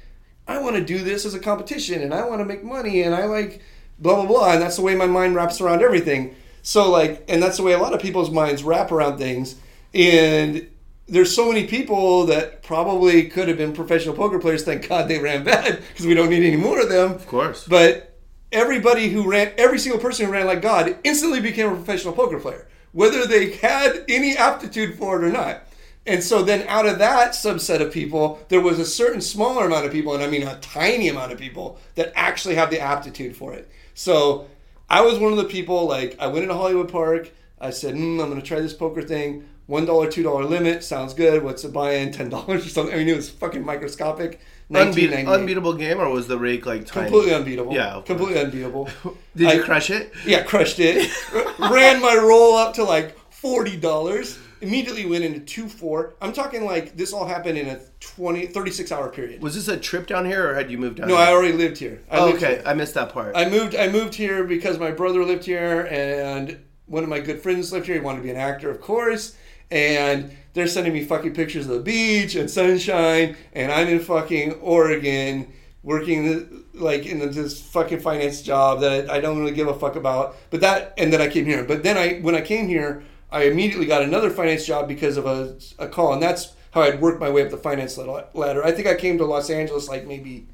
I 0.48 0.60
want 0.60 0.78
to 0.78 0.84
do 0.84 1.00
this 1.00 1.26
as 1.26 1.34
a 1.34 1.40
competition 1.40 2.02
and 2.02 2.14
I 2.14 2.26
want 2.26 2.40
to 2.40 2.46
make 2.46 2.64
money 2.64 3.02
and 3.02 3.14
I 3.14 3.26
like 3.26 3.62
blah 4.00 4.16
blah 4.16 4.26
blah, 4.26 4.52
and 4.54 4.62
that's 4.62 4.76
the 4.76 4.82
way 4.82 4.96
my 4.96 5.08
mind 5.08 5.36
wraps 5.36 5.62
around 5.62 5.82
everything. 5.82 6.36
So 6.62 6.90
like, 6.90 7.24
and 7.28 7.42
that's 7.42 7.58
the 7.58 7.64
way 7.64 7.74
a 7.74 7.80
lot 7.80 7.94
of 7.94 8.02
people's 8.02 8.32
minds 8.32 8.64
wrap 8.64 8.92
around 8.92 9.18
things. 9.18 9.56
And 9.94 10.68
there's 11.08 11.34
so 11.34 11.48
many 11.48 11.66
people 11.66 12.26
that 12.26 12.64
probably 12.64 13.30
could 13.30 13.48
have 13.48 13.58
been 13.58 13.74
professional 13.74 14.14
poker 14.14 14.40
players. 14.40 14.64
Thank 14.64 14.88
God 14.88 15.08
they 15.08 15.20
ran 15.20 15.44
bad 15.44 15.82
because 15.90 16.06
we 16.06 16.14
don't 16.14 16.30
need 16.30 16.44
any 16.44 16.58
more 16.58 16.82
of 16.82 16.90
them. 16.90 17.14
Of 17.14 17.28
course. 17.28 17.66
But 17.68 18.18
everybody 18.52 19.10
who 19.10 19.30
ran, 19.30 19.54
every 19.58 19.80
single 19.80 20.00
person 20.00 20.26
who 20.26 20.32
ran 20.32 20.46
like 20.46 20.62
God 20.62 20.98
instantly 21.04 21.40
became 21.40 21.70
a 21.70 21.76
professional 21.76 22.14
poker 22.14 22.40
player, 22.40 22.68
whether 22.92 23.26
they 23.26 23.52
had 23.52 24.04
any 24.10 24.36
aptitude 24.36 24.98
for 24.98 25.22
it 25.22 25.26
or 25.26 25.32
not. 25.32 25.64
And 26.06 26.24
so 26.24 26.42
then 26.42 26.66
out 26.70 26.86
of 26.86 27.00
that 27.00 27.32
subset 27.32 27.82
of 27.82 27.92
people, 27.92 28.40
there 28.48 28.62
was 28.62 28.80
a 28.80 28.86
certain 28.86 29.20
smaller 29.20 29.66
amount 29.66 29.86
of 29.86 29.92
people, 29.92 30.14
and 30.14 30.24
I 30.24 30.28
mean 30.28 30.44
a 30.44 30.58
tiny 30.60 31.10
amount 31.10 31.34
of 31.34 31.38
people, 31.38 31.80
that 31.96 32.14
actually 32.16 32.56
have 32.56 32.70
the 32.70 32.80
aptitude 32.80 33.36
for 33.36 33.54
it. 33.54 33.70
So 33.98 34.48
I 34.90 35.02
was 35.02 35.18
one 35.18 35.32
of 35.32 35.40
the 35.40 35.46
people, 35.46 35.88
like, 35.88 36.16
I 36.20 36.28
went 36.28 36.44
into 36.44 36.54
Hollywood 36.54 36.90
Park. 36.90 37.32
I 37.60 37.72
said, 37.72 37.96
mm, 37.96 38.22
I'm 38.22 38.30
going 38.30 38.40
to 38.40 38.46
try 38.48 38.60
this 38.60 38.74
poker 38.74 39.02
thing. 39.02 39.50
$1, 39.68 39.88
$2 39.88 40.48
limit. 40.50 40.84
Sounds 40.84 41.16
good. 41.16 41.44
What's 41.44 41.64
the 41.64 41.70
buy 41.70 41.94
in? 41.94 42.12
$10 42.12 42.48
or 42.48 42.60
something. 42.60 42.94
I 42.94 43.00
mean, 43.00 43.10
it 43.10 43.16
was 43.16 43.30
fucking 43.32 43.66
microscopic. 43.66 44.40
1998. 44.70 45.34
unbeatable 45.34 45.74
game, 45.74 46.00
or 46.00 46.10
was 46.10 46.28
the 46.28 46.38
rake 46.38 46.66
like 46.66 46.86
tiny? 46.86 47.10
Completely 47.10 47.34
unbeatable. 47.34 47.74
Yeah. 47.74 48.02
Completely 48.06 48.40
unbeatable. 48.40 48.90
Did 49.36 49.54
you 49.54 49.62
I- 49.62 49.66
crush 49.66 49.90
it? 49.90 50.14
Yeah, 50.26 50.44
crushed 50.44 50.80
it. 50.80 51.10
Ran 51.60 52.02
my 52.02 52.16
roll 52.16 52.56
up 52.56 52.74
to 52.76 52.84
like 52.84 53.18
forty 53.32 53.78
dollars. 53.78 54.38
Immediately 54.62 55.06
went 55.06 55.24
into 55.24 55.40
two 55.40 55.68
four. 55.68 56.16
I'm 56.22 56.34
talking 56.34 56.66
like 56.66 56.98
this 56.98 57.14
all 57.14 57.26
happened 57.28 57.58
in 57.58 57.68
a 57.68 57.80
20, 58.00 58.48
36 58.48 58.92
hour 58.92 59.10
period. 59.10 59.42
Was 59.42 59.56
this 59.56 59.68
a 59.68 59.78
trip 59.78 60.08
down 60.08 60.26
here, 60.26 60.50
or 60.50 60.56
had 60.56 60.72
you 60.72 60.78
moved 60.78 60.98
down? 60.98 61.08
No, 61.08 61.16
here? 61.18 61.26
I 61.26 61.32
already 61.32 61.54
lived 61.54 61.78
here. 61.78 62.02
I 62.10 62.18
Oh, 62.20 62.26
lived 62.26 62.44
okay, 62.44 62.56
here. 62.56 62.64
I 62.66 62.74
missed 62.74 62.94
that 62.96 63.14
part. 63.14 63.36
I 63.36 63.50
moved. 63.50 63.76
I 63.76 63.88
moved 63.88 64.16
here 64.16 64.44
because 64.44 64.80
my 64.80 64.92
brother 64.92 65.24
lived 65.24 65.46
here, 65.46 65.82
and 65.92 66.60
one 66.88 67.04
of 67.04 67.10
my 67.10 67.20
good 67.20 67.42
friends 67.42 67.72
lived 67.72 67.86
here. 67.86 67.96
He 67.96 68.02
wanted 68.02 68.18
to 68.20 68.24
be 68.24 68.32
an 68.32 68.38
actor, 68.38 68.70
of 68.70 68.82
course. 68.82 69.36
And 69.70 70.32
they're 70.54 70.68
sending 70.68 70.94
me 70.94 71.04
fucking 71.04 71.34
pictures 71.34 71.68
of 71.68 71.74
the 71.74 71.80
beach 71.82 72.36
and 72.36 72.50
sunshine, 72.50 73.36
and 73.54 73.72
I'm 73.72 73.88
in 73.90 74.00
fucking 74.00 74.54
Oregon 74.54 75.52
working 75.84 76.26
the, 76.26 76.64
like 76.74 77.06
in 77.06 77.20
this 77.20 77.62
fucking 77.62 78.00
finance 78.00 78.42
job 78.42 78.80
that 78.82 79.10
I 79.10 79.20
don't 79.20 79.38
really 79.40 79.52
give 79.54 79.68
a 79.68 79.78
fuck 79.78 79.96
about. 79.96 80.36
But 80.50 80.62
that, 80.62 80.94
and 80.98 81.12
then 81.14 81.22
I 81.22 81.28
came 81.28 81.46
here. 81.46 81.64
But 81.64 81.84
then 81.84 81.98
I, 81.98 82.20
when 82.20 82.34
I 82.34 82.42
came 82.42 82.68
here, 82.68 83.04
I 83.32 83.44
immediately 83.44 83.86
got 83.86 84.02
another 84.02 84.30
finance 84.30 84.66
job 84.66 84.88
because 84.88 85.18
of 85.18 85.26
a, 85.26 85.58
a 85.78 85.88
call, 85.88 86.14
and 86.14 86.22
that's 86.22 86.54
how 86.72 86.82
I'd 86.82 87.02
worked 87.02 87.20
my 87.20 87.30
way 87.30 87.44
up 87.44 87.52
the 87.52 87.58
finance 87.58 87.98
ladder. 87.98 88.64
I 88.64 88.72
think 88.72 88.88
I 88.88 88.96
came 88.96 89.18
to 89.18 89.26
Los 89.26 89.50
Angeles 89.50 89.90
like 89.90 90.08
maybe, 90.08 90.48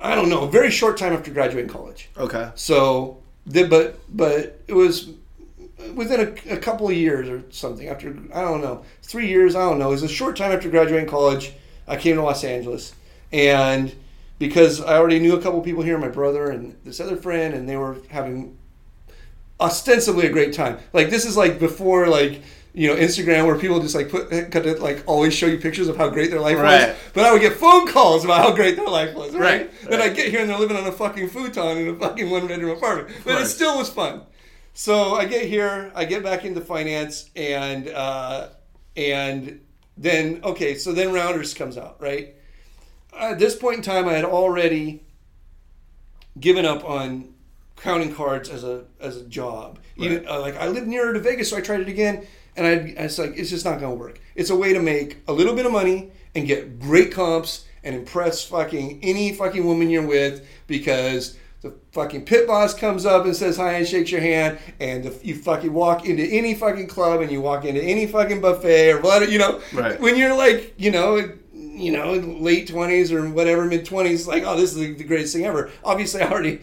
I 0.00 0.14
don't 0.14 0.28
know, 0.28 0.42
a 0.42 0.50
very 0.50 0.70
short 0.70 0.96
time 0.96 1.12
after 1.12 1.30
graduating 1.30 1.70
college. 1.70 2.08
Okay. 2.16 2.50
So, 2.54 3.22
but 3.46 3.98
but 4.08 4.60
it 4.66 4.74
was 4.74 5.10
within 5.94 6.20
a, 6.20 6.54
a 6.54 6.58
couple 6.58 6.88
of 6.88 6.94
years 6.94 7.28
or 7.28 7.44
something. 7.50 7.88
After 7.88 8.16
I 8.34 8.42
don't 8.42 8.60
know, 8.60 8.84
three 9.02 9.28
years. 9.28 9.54
I 9.54 9.68
don't 9.68 9.78
know. 9.78 9.88
It 9.88 9.92
was 9.92 10.02
a 10.02 10.08
short 10.08 10.36
time 10.36 10.52
after 10.52 10.68
graduating 10.68 11.08
college. 11.08 11.52
I 11.86 11.96
came 11.96 12.16
to 12.16 12.22
Los 12.22 12.42
Angeles, 12.42 12.94
and 13.32 13.94
because 14.38 14.80
I 14.80 14.96
already 14.96 15.20
knew 15.20 15.36
a 15.36 15.40
couple 15.40 15.60
people 15.60 15.82
here, 15.82 15.98
my 15.98 16.08
brother 16.08 16.50
and 16.50 16.76
this 16.84 17.00
other 17.00 17.16
friend, 17.16 17.54
and 17.54 17.68
they 17.68 17.76
were 17.76 17.98
having 18.08 18.58
ostensibly 19.60 20.26
a 20.26 20.30
great 20.30 20.52
time. 20.52 20.78
Like 20.92 21.10
this 21.10 21.24
is 21.24 21.36
like 21.36 21.58
before 21.58 22.06
like 22.08 22.42
you 22.74 22.86
know 22.88 22.96
Instagram 22.96 23.46
where 23.46 23.58
people 23.58 23.80
just 23.80 23.94
like 23.94 24.08
put 24.08 24.30
kind 24.30 24.66
of 24.66 24.80
like 24.80 25.02
always 25.06 25.34
show 25.34 25.46
you 25.46 25.58
pictures 25.58 25.88
of 25.88 25.96
how 25.96 26.08
great 26.08 26.30
their 26.30 26.40
life 26.40 26.56
was. 26.56 26.96
But 27.14 27.24
I 27.24 27.32
would 27.32 27.40
get 27.40 27.54
phone 27.54 27.86
calls 27.88 28.24
about 28.24 28.42
how 28.42 28.54
great 28.54 28.76
their 28.76 28.86
life 28.86 29.14
was. 29.14 29.34
Right. 29.34 29.62
Right, 29.62 29.70
Then 29.90 30.00
I 30.00 30.08
right. 30.08 30.16
get 30.16 30.30
here 30.30 30.40
and 30.40 30.50
they're 30.50 30.58
living 30.58 30.76
on 30.76 30.86
a 30.86 30.92
fucking 30.92 31.28
futon 31.30 31.78
in 31.78 31.88
a 31.88 31.96
fucking 31.96 32.30
one 32.30 32.46
bedroom 32.46 32.76
apartment. 32.76 33.16
But 33.24 33.40
it 33.40 33.46
still 33.46 33.78
was 33.78 33.88
fun. 33.88 34.22
So 34.74 35.14
I 35.14 35.24
get 35.24 35.46
here, 35.46 35.90
I 35.94 36.04
get 36.04 36.22
back 36.22 36.44
into 36.44 36.60
finance, 36.60 37.30
and 37.34 37.88
uh, 37.88 38.50
and 38.96 39.60
then 39.96 40.40
okay, 40.44 40.76
so 40.76 40.92
then 40.92 41.12
Rounders 41.12 41.52
comes 41.52 41.76
out, 41.76 42.00
right? 42.00 42.36
At 43.18 43.40
this 43.40 43.56
point 43.56 43.78
in 43.78 43.82
time, 43.82 44.06
I 44.06 44.12
had 44.12 44.24
already 44.24 45.02
given 46.38 46.64
up 46.64 46.84
on 46.84 47.34
counting 47.80 48.14
cards 48.14 48.48
as 48.48 48.64
a 48.64 48.84
as 49.00 49.16
a 49.16 49.24
job. 49.24 49.78
Even 49.96 50.26
uh, 50.28 50.40
like 50.40 50.56
I 50.56 50.68
live 50.68 50.86
nearer 50.86 51.12
to 51.12 51.20
Vegas, 51.20 51.50
so 51.50 51.56
I 51.56 51.60
tried 51.60 51.80
it 51.80 51.88
again, 51.88 52.26
and 52.56 52.66
I, 52.66 52.94
I 53.00 53.04
was 53.04 53.18
like, 53.18 53.36
it's 53.36 53.50
just 53.50 53.64
not 53.64 53.80
going 53.80 53.92
to 53.92 53.98
work. 53.98 54.20
It's 54.34 54.50
a 54.50 54.56
way 54.56 54.72
to 54.72 54.80
make 54.80 55.18
a 55.26 55.32
little 55.32 55.54
bit 55.54 55.66
of 55.66 55.72
money 55.72 56.12
and 56.34 56.46
get 56.46 56.78
great 56.78 57.12
comps 57.12 57.66
and 57.82 57.94
impress 57.94 58.44
fucking 58.44 59.00
any 59.02 59.32
fucking 59.32 59.64
woman 59.64 59.90
you're 59.90 60.06
with 60.06 60.46
because. 60.66 61.36
The 61.60 61.74
fucking 61.90 62.24
pit 62.24 62.46
boss 62.46 62.72
comes 62.72 63.04
up 63.04 63.24
and 63.24 63.34
says 63.34 63.56
hi 63.56 63.72
and 63.72 63.84
shakes 63.84 64.12
your 64.12 64.20
hand, 64.20 64.60
and 64.78 65.02
the, 65.02 65.26
you 65.26 65.34
fucking 65.34 65.72
walk 65.72 66.06
into 66.06 66.22
any 66.22 66.54
fucking 66.54 66.86
club 66.86 67.20
and 67.20 67.32
you 67.32 67.40
walk 67.40 67.64
into 67.64 67.82
any 67.82 68.06
fucking 68.06 68.40
buffet 68.40 68.92
or 68.92 69.00
what 69.00 69.28
you 69.28 69.40
know. 69.40 69.60
Right. 69.72 70.00
When 70.00 70.16
you're 70.16 70.36
like, 70.36 70.74
you 70.78 70.92
know, 70.92 71.32
you 71.52 71.90
know, 71.90 72.12
late 72.12 72.68
twenties 72.68 73.10
or 73.10 73.28
whatever, 73.28 73.64
mid 73.64 73.84
twenties, 73.84 74.28
like, 74.28 74.44
oh, 74.46 74.56
this 74.56 74.72
is 74.72 74.98
the 74.98 75.02
greatest 75.02 75.34
thing 75.34 75.46
ever. 75.46 75.68
Obviously, 75.82 76.22
I 76.22 76.30
already, 76.30 76.60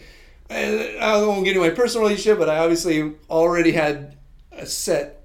I 0.50 0.96
I 1.00 1.16
won't 1.22 1.44
get 1.44 1.56
into 1.56 1.68
my 1.68 1.74
personal 1.74 2.06
relationship, 2.06 2.38
but 2.38 2.48
I 2.48 2.58
obviously 2.58 3.14
already 3.28 3.72
had 3.72 4.16
a 4.52 4.66
set 4.66 5.24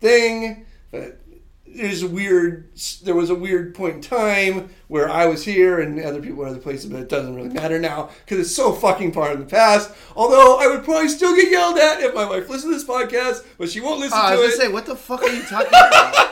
thing. 0.00 0.64
But 0.90 1.20
there's 1.66 2.02
weird, 2.04 2.70
there 3.04 3.14
was 3.14 3.28
a 3.30 3.34
weird 3.34 3.74
point 3.74 3.96
in 3.96 4.00
time 4.00 4.70
where 4.88 5.08
I 5.08 5.26
was 5.26 5.44
here 5.44 5.80
and 5.80 6.00
other 6.00 6.20
people 6.20 6.38
were 6.38 6.46
other 6.46 6.58
places, 6.58 6.90
but 6.90 7.00
it 7.00 7.08
doesn't 7.10 7.34
really 7.36 7.50
matter 7.50 7.78
now 7.78 8.08
because 8.24 8.38
it's 8.38 8.56
so 8.56 8.72
fucking 8.72 9.12
far 9.12 9.32
in 9.32 9.40
the 9.40 9.46
past. 9.46 9.92
Although 10.16 10.58
I 10.58 10.66
would 10.66 10.82
probably 10.82 11.08
still 11.08 11.36
get 11.36 11.50
yelled 11.50 11.78
at 11.78 12.00
if 12.00 12.14
my 12.14 12.28
wife 12.28 12.48
listened 12.48 12.72
to 12.72 12.78
this 12.78 12.88
podcast, 12.88 13.44
but 13.58 13.68
she 13.68 13.80
won't 13.80 14.00
listen 14.00 14.18
ah, 14.20 14.28
I 14.28 14.36
to 14.36 14.42
was 14.42 14.54
it. 14.54 14.58
gonna 14.58 14.68
say, 14.68 14.72
what 14.72 14.86
the 14.86 14.96
fuck 14.96 15.22
are 15.22 15.28
you 15.28 15.42
talking 15.42 15.68
about? 15.68 16.14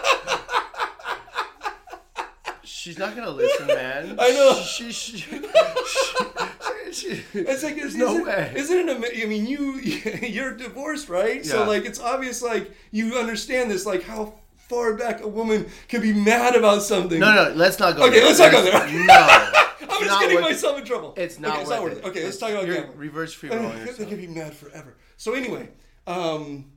She's 2.65 2.99
not 2.99 3.15
gonna 3.15 3.31
listen, 3.31 3.67
man. 3.67 4.17
I 4.19 4.31
know. 4.31 4.55
She, 4.63 4.91
she, 4.93 5.19
she- 5.19 5.41
It's 7.35 7.63
like 7.63 7.77
There's 7.77 7.97
no 7.97 8.23
way. 8.25 8.53
Isn't 8.57 8.89
it? 8.89 8.89
ama- 8.97 9.07
I 9.23 9.27
mean, 9.27 9.47
you 9.47 9.75
you're 10.23 10.57
divorced, 10.57 11.09
right? 11.09 11.45
So 11.45 11.65
like, 11.65 11.85
it's 11.85 12.01
obvious. 12.01 12.43
Like 12.43 12.71
you 12.91 13.15
understand 13.19 13.71
this. 13.71 13.85
Like 13.87 14.03
how 14.05 14.35
far 14.57 14.95
back 14.95 15.21
a 15.23 15.29
woman 15.29 15.67
can 15.89 16.01
be 16.03 16.13
mad 16.13 16.57
about 16.57 16.83
something. 16.83 17.21
No, 17.21 17.33
no, 17.35 17.53
let's 17.55 17.79
not 17.79 17.97
go 17.97 18.05
Okay, 18.07 18.17
there. 18.21 18.25
let's 18.27 18.39
not 18.39 18.51
go 18.53 18.63
there. 18.63 19.05
No. 19.07 19.53
I'm 19.89 20.05
just 20.05 20.21
getting 20.21 20.41
myself 20.41 20.79
in 20.79 20.85
trouble. 20.85 21.15
It's 21.17 21.39
not 21.39 21.53
okay, 21.53 21.61
it's 21.63 21.71
worth 21.71 21.77
not 21.79 21.83
worth 21.85 21.93
it. 21.93 21.99
it. 21.99 22.05
Okay, 22.09 22.25
let's 22.25 22.37
It's- 22.37 22.39
talk 22.39 22.51
about 22.51 22.67
gambling. 22.75 22.99
reverse 22.99 23.33
free 23.33 23.49
rolling 23.51 23.85
they 23.85 24.05
can 24.07 24.17
be 24.17 24.27
mad 24.27 24.55
forever. 24.55 24.97
So 25.17 25.35
anyway, 25.35 25.69
um, 26.07 26.73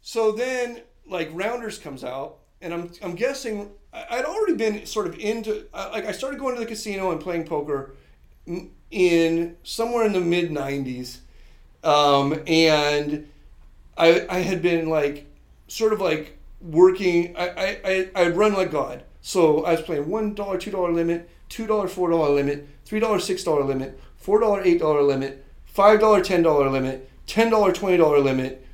so 0.00 0.32
then 0.32 0.82
like 1.08 1.30
Rounders 1.32 1.78
comes 1.78 2.04
out, 2.04 2.38
and 2.60 2.72
I'm 2.74 2.90
I'm 3.02 3.14
guessing 3.14 3.70
I'd 3.92 4.24
already 4.24 4.54
been 4.54 4.86
sort 4.86 5.06
of 5.06 5.18
into 5.18 5.66
like 5.72 6.04
I 6.04 6.12
started 6.12 6.38
going 6.38 6.54
to 6.54 6.60
the 6.60 6.66
casino 6.66 7.10
and 7.12 7.20
playing 7.20 7.44
poker 7.46 7.96
in 8.90 9.56
somewhere 9.62 10.04
in 10.06 10.12
the 10.12 10.20
mid 10.20 10.50
'90s, 10.50 11.18
um, 11.84 12.40
and 12.46 13.28
I 13.96 14.26
I 14.28 14.38
had 14.40 14.62
been 14.62 14.88
like 14.88 15.26
sort 15.68 15.92
of 15.92 16.00
like 16.00 16.36
working. 16.60 17.36
I 17.36 17.48
I 17.48 17.80
I 17.84 18.10
I'd 18.22 18.36
run 18.36 18.54
like 18.54 18.70
God. 18.70 19.02
So 19.20 19.64
I 19.64 19.72
was 19.72 19.82
playing 19.82 20.08
one 20.08 20.34
dollar, 20.34 20.56
two 20.58 20.70
dollar 20.70 20.92
limit, 20.92 21.28
two 21.48 21.66
dollar, 21.66 21.88
four 21.88 22.10
dollar 22.10 22.30
limit, 22.30 22.68
three 22.84 23.00
dollar, 23.00 23.18
six 23.18 23.42
dollar 23.42 23.64
limit, 23.64 23.98
four 24.16 24.38
dollar, 24.40 24.62
eight 24.62 24.78
dollar 24.78 25.02
limit, 25.02 25.44
five 25.64 25.98
dollar, 26.00 26.22
ten 26.22 26.42
dollar 26.42 26.70
limit, 26.70 27.10
ten 27.26 27.50
dollar, 27.50 27.72
twenty 27.72 27.96
dollar 27.96 28.20
limit, 28.20 28.64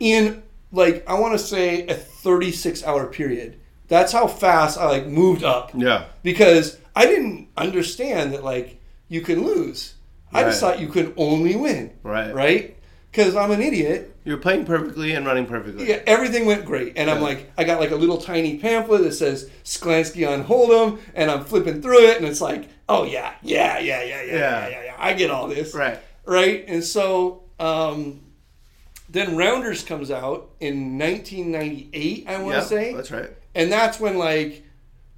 in 0.00 0.42
like 0.70 1.02
I 1.08 1.18
want 1.18 1.32
to 1.32 1.38
say 1.38 1.86
a 1.86 1.94
thirty 1.94 2.52
six 2.52 2.84
hour 2.84 3.06
period. 3.06 3.58
That's 3.88 4.12
how 4.12 4.26
fast 4.26 4.78
I 4.78 4.86
like 4.86 5.06
moved 5.06 5.44
up 5.44 5.72
Yeah. 5.74 6.04
because 6.22 6.78
I 6.96 7.04
didn't 7.06 7.48
understand 7.58 8.32
that 8.32 8.42
like 8.44 8.80
you 9.12 9.20
can 9.20 9.44
lose. 9.44 9.94
I 10.32 10.44
just 10.44 10.58
thought 10.60 10.80
you 10.80 10.88
could 10.88 11.12
only 11.18 11.54
win. 11.54 11.92
Right. 12.02 12.34
Right. 12.34 12.76
Because 13.10 13.36
I'm 13.36 13.50
an 13.50 13.60
idiot. 13.60 14.16
You're 14.24 14.38
playing 14.38 14.64
perfectly 14.64 15.12
and 15.12 15.26
running 15.26 15.44
perfectly. 15.44 15.86
Yeah, 15.86 16.00
everything 16.06 16.46
went 16.46 16.64
great, 16.64 16.94
and 16.96 17.10
I'm 17.10 17.20
like, 17.20 17.52
I 17.58 17.64
got 17.64 17.78
like 17.78 17.90
a 17.90 17.96
little 17.96 18.16
tiny 18.16 18.56
pamphlet 18.58 19.02
that 19.02 19.12
says 19.12 19.50
Sklansky 19.64 20.26
on 20.26 20.44
Hold'em, 20.44 20.98
and 21.14 21.30
I'm 21.30 21.44
flipping 21.44 21.82
through 21.82 22.06
it, 22.06 22.16
and 22.16 22.26
it's 22.26 22.40
like, 22.40 22.70
oh 22.88 23.04
yeah, 23.04 23.34
yeah, 23.42 23.78
yeah, 23.80 24.02
yeah, 24.02 24.22
yeah, 24.22 24.22
yeah, 24.22 24.32
Yeah. 24.34 24.68
yeah, 24.68 24.84
yeah, 24.84 24.96
I 24.98 25.12
get 25.12 25.30
all 25.30 25.46
this, 25.48 25.74
Right. 25.74 25.98
right? 26.24 26.64
And 26.68 26.82
so, 26.82 27.42
um, 27.60 28.20
then 29.10 29.36
Rounders 29.36 29.82
comes 29.82 30.10
out 30.10 30.48
in 30.60 30.96
1998, 30.98 32.24
I 32.28 32.38
want 32.38 32.54
Yeah, 32.54 32.60
to 32.60 32.66
say, 32.66 32.94
That's 32.94 33.10
right. 33.10 33.28
and 33.54 33.70
that's 33.70 34.00
when 34.00 34.16
like 34.16 34.64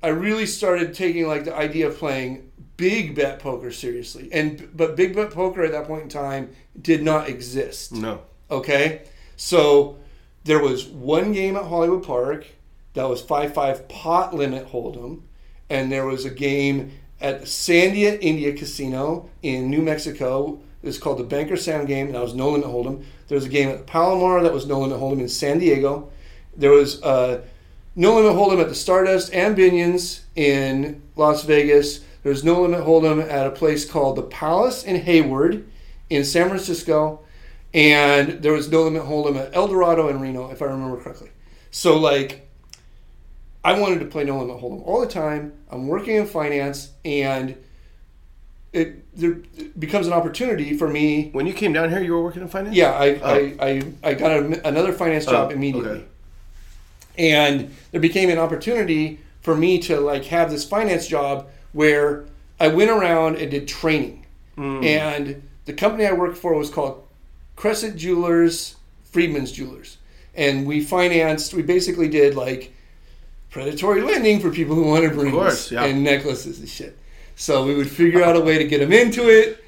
I 0.02 0.08
really 0.08 0.46
started 0.46 0.94
taking 0.94 1.28
like 1.28 1.44
the 1.44 1.54
idea 1.54 1.86
of 1.88 1.96
playing 1.98 2.50
big 2.76 3.14
bet 3.14 3.38
poker 3.38 3.70
seriously, 3.70 4.28
and 4.32 4.68
but 4.74 4.96
big 4.96 5.14
bet 5.14 5.30
poker 5.30 5.62
at 5.62 5.72
that 5.72 5.86
point 5.86 6.02
in 6.02 6.08
time 6.08 6.50
did 6.80 7.02
not 7.02 7.28
exist. 7.28 7.92
No. 7.92 8.22
Okay, 8.50 9.02
so 9.36 9.98
there 10.44 10.60
was 10.60 10.86
one 10.86 11.32
game 11.32 11.56
at 11.56 11.64
Hollywood 11.64 12.04
Park 12.04 12.46
that 12.94 13.08
was 13.08 13.20
five 13.20 13.54
five 13.54 13.88
pot 13.88 14.34
limit 14.34 14.68
hold'em, 14.68 15.22
and 15.70 15.90
there 15.90 16.06
was 16.06 16.24
a 16.24 16.30
game 16.30 16.92
at 17.20 17.42
Sandia 17.42 18.18
Indian 18.20 18.56
Casino 18.56 19.30
in 19.42 19.70
New 19.70 19.82
Mexico. 19.82 20.60
It 20.82 20.86
was 20.86 20.98
called 20.98 21.18
the 21.18 21.24
Banker 21.24 21.56
Sound 21.56 21.88
game, 21.88 22.06
and 22.06 22.14
that 22.14 22.22
was 22.22 22.34
no 22.34 22.50
limit 22.50 22.68
hold'em. 22.68 23.04
There 23.28 23.36
was 23.36 23.46
a 23.46 23.48
game 23.48 23.70
at 23.70 23.86
Palomar 23.86 24.42
that 24.42 24.52
was 24.52 24.66
no 24.66 24.80
limit 24.80 24.98
hold'em 24.98 25.20
in 25.20 25.28
San 25.28 25.58
Diego. 25.58 26.10
There 26.56 26.72
was 26.72 27.02
uh, 27.02 27.40
no 27.96 28.16
limit 28.16 28.32
hold'em 28.32 28.60
at 28.60 28.68
the 28.68 28.74
Stardust 28.74 29.32
and 29.32 29.56
Binion's 29.56 30.24
in 30.36 31.02
Las 31.16 31.44
Vegas. 31.44 32.03
There 32.24 32.30
was 32.30 32.42
no 32.42 32.62
limit 32.62 32.80
hold'em 32.80 33.22
at 33.30 33.46
a 33.46 33.50
place 33.50 33.84
called 33.88 34.16
the 34.16 34.22
Palace 34.22 34.82
in 34.82 34.96
Hayward 34.96 35.64
in 36.10 36.24
San 36.24 36.48
Francisco, 36.48 37.20
and 37.74 38.42
there 38.42 38.52
was 38.52 38.70
no 38.70 38.82
limit 38.82 39.02
hold'em 39.04 39.36
at 39.36 39.54
El 39.54 39.68
Dorado 39.68 40.08
and 40.08 40.20
Reno, 40.20 40.50
if 40.50 40.62
I 40.62 40.64
remember 40.64 40.96
correctly. 40.96 41.30
So 41.70 41.98
like, 41.98 42.48
I 43.62 43.78
wanted 43.78 44.00
to 44.00 44.06
play 44.06 44.24
no 44.24 44.38
limit 44.40 44.60
hold'em 44.60 44.82
all 44.86 45.00
the 45.00 45.06
time. 45.06 45.52
I'm 45.70 45.86
working 45.86 46.16
in 46.16 46.26
finance, 46.26 46.90
and 47.04 47.56
it 48.72 49.14
there 49.16 49.38
it 49.56 49.78
becomes 49.78 50.06
an 50.06 50.12
opportunity 50.14 50.76
for 50.76 50.88
me. 50.88 51.28
When 51.32 51.46
you 51.46 51.52
came 51.52 51.72
down 51.74 51.90
here, 51.90 52.02
you 52.02 52.12
were 52.14 52.22
working 52.22 52.42
in 52.42 52.48
finance. 52.48 52.74
Yeah, 52.74 52.92
I 52.92 53.14
Oh. 53.16 53.20
I, 53.22 53.56
I, 53.60 53.82
I 54.02 54.14
got 54.14 54.32
a, 54.32 54.66
another 54.66 54.92
finance 54.94 55.26
job 55.26 55.50
Oh, 55.50 55.54
immediately 55.54 55.90
okay. 55.90 56.04
and 57.18 57.74
there 57.92 58.00
became 58.00 58.30
an 58.30 58.38
opportunity 58.38 59.20
for 59.42 59.54
me 59.54 59.78
to 59.80 60.00
like 60.00 60.24
have 60.24 60.50
this 60.50 60.64
finance 60.64 61.06
job 61.06 61.48
where 61.74 62.24
I 62.58 62.68
went 62.68 62.90
around 62.90 63.36
and 63.36 63.50
did 63.50 63.68
training. 63.68 64.24
Mm. 64.56 64.84
And 64.84 65.48
the 65.66 65.74
company 65.74 66.06
I 66.06 66.12
worked 66.12 66.38
for 66.38 66.54
was 66.54 66.70
called 66.70 67.06
Crescent 67.56 67.96
Jewelers, 67.96 68.76
Friedman's 69.02 69.52
Jewelers. 69.52 69.98
And 70.34 70.66
we 70.66 70.80
financed, 70.80 71.52
we 71.52 71.62
basically 71.62 72.08
did 72.08 72.34
like 72.34 72.72
predatory 73.50 74.00
lending 74.00 74.40
for 74.40 74.50
people 74.50 74.74
who 74.74 74.84
wanted 74.84 75.14
rings 75.14 75.32
course, 75.32 75.70
yeah. 75.70 75.84
and 75.84 76.02
necklaces 76.02 76.58
and 76.58 76.68
shit. 76.68 76.96
So 77.36 77.66
we 77.66 77.74
would 77.74 77.90
figure 77.90 78.22
out 78.22 78.36
a 78.36 78.40
way 78.40 78.58
to 78.58 78.64
get 78.64 78.78
them 78.78 78.92
into 78.92 79.28
it, 79.28 79.62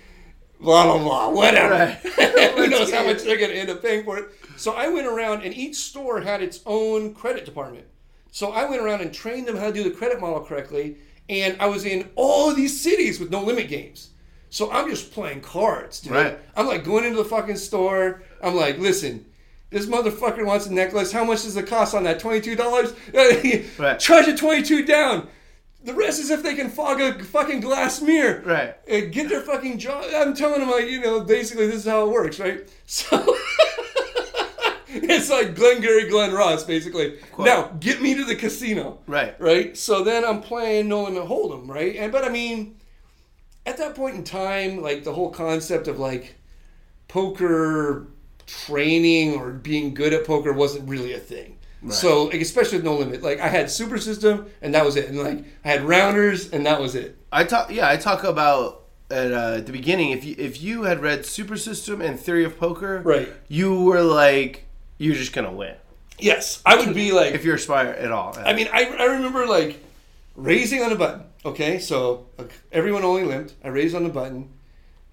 blah, 0.60 0.84
blah, 0.84 0.98
blah, 0.98 1.30
whatever. 1.30 1.74
Right. 1.74 2.52
Who 2.56 2.68
knows 2.68 2.92
how 2.92 3.04
much 3.04 3.22
they're 3.22 3.36
going 3.36 3.50
to 3.50 3.56
end 3.56 3.70
up 3.70 3.82
paying 3.82 4.04
for 4.04 4.18
it. 4.18 4.30
So 4.56 4.72
I 4.72 4.88
went 4.88 5.06
around, 5.06 5.42
and 5.42 5.54
each 5.54 5.76
store 5.76 6.20
had 6.20 6.42
its 6.42 6.60
own 6.66 7.14
credit 7.14 7.44
department. 7.44 7.84
So 8.30 8.52
I 8.52 8.64
went 8.64 8.82
around 8.82 9.00
and 9.00 9.12
trained 9.12 9.46
them 9.48 9.56
how 9.56 9.66
to 9.66 9.72
do 9.72 9.84
the 9.84 9.90
credit 9.90 10.20
model 10.20 10.40
correctly 10.40 10.96
and 11.28 11.56
I 11.60 11.66
was 11.66 11.84
in 11.84 12.08
all 12.14 12.50
of 12.50 12.56
these 12.56 12.80
cities 12.80 13.18
with 13.18 13.30
no 13.30 13.42
limit 13.42 13.68
games. 13.68 14.10
So 14.50 14.70
I'm 14.70 14.88
just 14.88 15.12
playing 15.12 15.40
cards, 15.40 16.00
dude. 16.00 16.12
Right. 16.12 16.38
I'm 16.56 16.66
like 16.66 16.84
going 16.84 17.04
into 17.04 17.18
the 17.18 17.28
fucking 17.28 17.56
store. 17.56 18.22
I'm 18.42 18.54
like, 18.54 18.78
listen, 18.78 19.26
this 19.70 19.86
motherfucker 19.86 20.46
wants 20.46 20.66
a 20.66 20.72
necklace. 20.72 21.12
How 21.12 21.24
much 21.24 21.42
does 21.42 21.56
it 21.56 21.66
cost 21.66 21.94
on 21.94 22.04
that? 22.04 22.20
Twenty 22.20 22.40
two 22.40 22.56
dollars. 22.56 22.94
Right. 23.78 23.98
Charge 23.98 24.28
it 24.28 24.38
twenty 24.38 24.62
two 24.62 24.84
down. 24.84 25.28
The 25.84 25.94
rest 25.94 26.18
is 26.20 26.30
if 26.30 26.42
they 26.42 26.54
can 26.54 26.68
fog 26.70 27.00
a 27.00 27.22
fucking 27.22 27.60
glass 27.60 28.00
mirror. 28.02 28.42
Right. 28.44 28.76
And 28.88 29.12
get 29.12 29.28
their 29.28 29.42
fucking 29.42 29.78
job. 29.78 30.04
I'm 30.14 30.34
telling 30.34 30.60
them 30.60 30.70
like, 30.70 30.88
you 30.88 31.00
know, 31.00 31.20
basically 31.20 31.66
this 31.66 31.76
is 31.76 31.84
how 31.84 32.06
it 32.06 32.10
works, 32.10 32.38
right? 32.40 32.68
So. 32.86 33.36
It's 34.92 35.28
like 35.30 35.54
Glengarry 35.54 36.08
Glen 36.08 36.32
Ross, 36.32 36.62
basically. 36.64 37.18
Now, 37.38 37.72
get 37.80 38.00
me 38.00 38.14
to 38.14 38.24
the 38.24 38.36
casino. 38.36 38.98
Right. 39.06 39.34
Right? 39.40 39.76
So 39.76 40.04
then 40.04 40.24
I'm 40.24 40.40
playing 40.40 40.88
No 40.88 41.04
Limit 41.04 41.24
Hold'em, 41.24 41.68
right? 41.68 41.96
And 41.96 42.12
but 42.12 42.24
I 42.24 42.28
mean, 42.28 42.76
at 43.66 43.76
that 43.78 43.94
point 43.96 44.14
in 44.16 44.24
time, 44.24 44.80
like 44.82 45.02
the 45.04 45.12
whole 45.12 45.30
concept 45.30 45.88
of 45.88 45.98
like 45.98 46.36
poker 47.08 48.06
training 48.46 49.34
or 49.34 49.50
being 49.50 49.94
good 49.94 50.12
at 50.12 50.24
poker 50.24 50.52
wasn't 50.52 50.88
really 50.88 51.12
a 51.14 51.18
thing. 51.18 51.58
So 51.88 52.24
like 52.24 52.40
especially 52.40 52.78
with 52.78 52.84
No 52.84 52.96
Limit, 52.96 53.22
like 53.22 53.38
I 53.38 53.46
had 53.48 53.70
Super 53.70 53.98
System 53.98 54.46
and 54.60 54.74
that 54.74 54.84
was 54.84 54.96
it, 54.96 55.08
and 55.08 55.18
like 55.18 55.44
I 55.64 55.68
had 55.68 55.82
rounders 55.82 56.50
and 56.50 56.66
that 56.66 56.80
was 56.80 56.96
it. 56.96 57.16
I 57.30 57.44
talk. 57.44 57.70
Yeah, 57.70 57.88
I 57.88 57.96
talk 57.96 58.24
about 58.24 58.86
at 59.08 59.30
uh, 59.32 59.60
the 59.60 59.70
beginning. 59.70 60.10
If 60.10 60.24
you 60.24 60.34
if 60.36 60.60
you 60.60 60.82
had 60.82 61.00
read 61.00 61.24
Super 61.24 61.56
System 61.56 62.00
and 62.00 62.18
Theory 62.18 62.44
of 62.44 62.58
Poker, 62.58 63.02
Right. 63.04 63.28
you 63.46 63.82
were 63.84 64.00
like, 64.02 64.65
you're 64.98 65.14
just 65.14 65.32
gonna 65.32 65.52
win 65.52 65.74
Yes, 66.18 66.62
I 66.64 66.76
would 66.76 66.94
be 66.94 67.12
like 67.12 67.34
if 67.34 67.44
you're 67.44 67.56
aspire 67.56 67.88
at 67.88 68.10
all. 68.10 68.36
I 68.38 68.54
mean, 68.54 68.68
I, 68.72 68.84
I 68.84 69.04
remember 69.04 69.46
like 69.46 69.82
raising 70.34 70.82
on 70.82 70.92
a 70.92 70.96
button. 70.96 71.24
Okay, 71.44 71.78
so 71.78 72.26
like, 72.38 72.52
everyone 72.72 73.04
only 73.04 73.24
limped. 73.24 73.54
I 73.62 73.68
raised 73.68 73.94
on 73.94 74.04
the 74.04 74.08
button. 74.08 74.50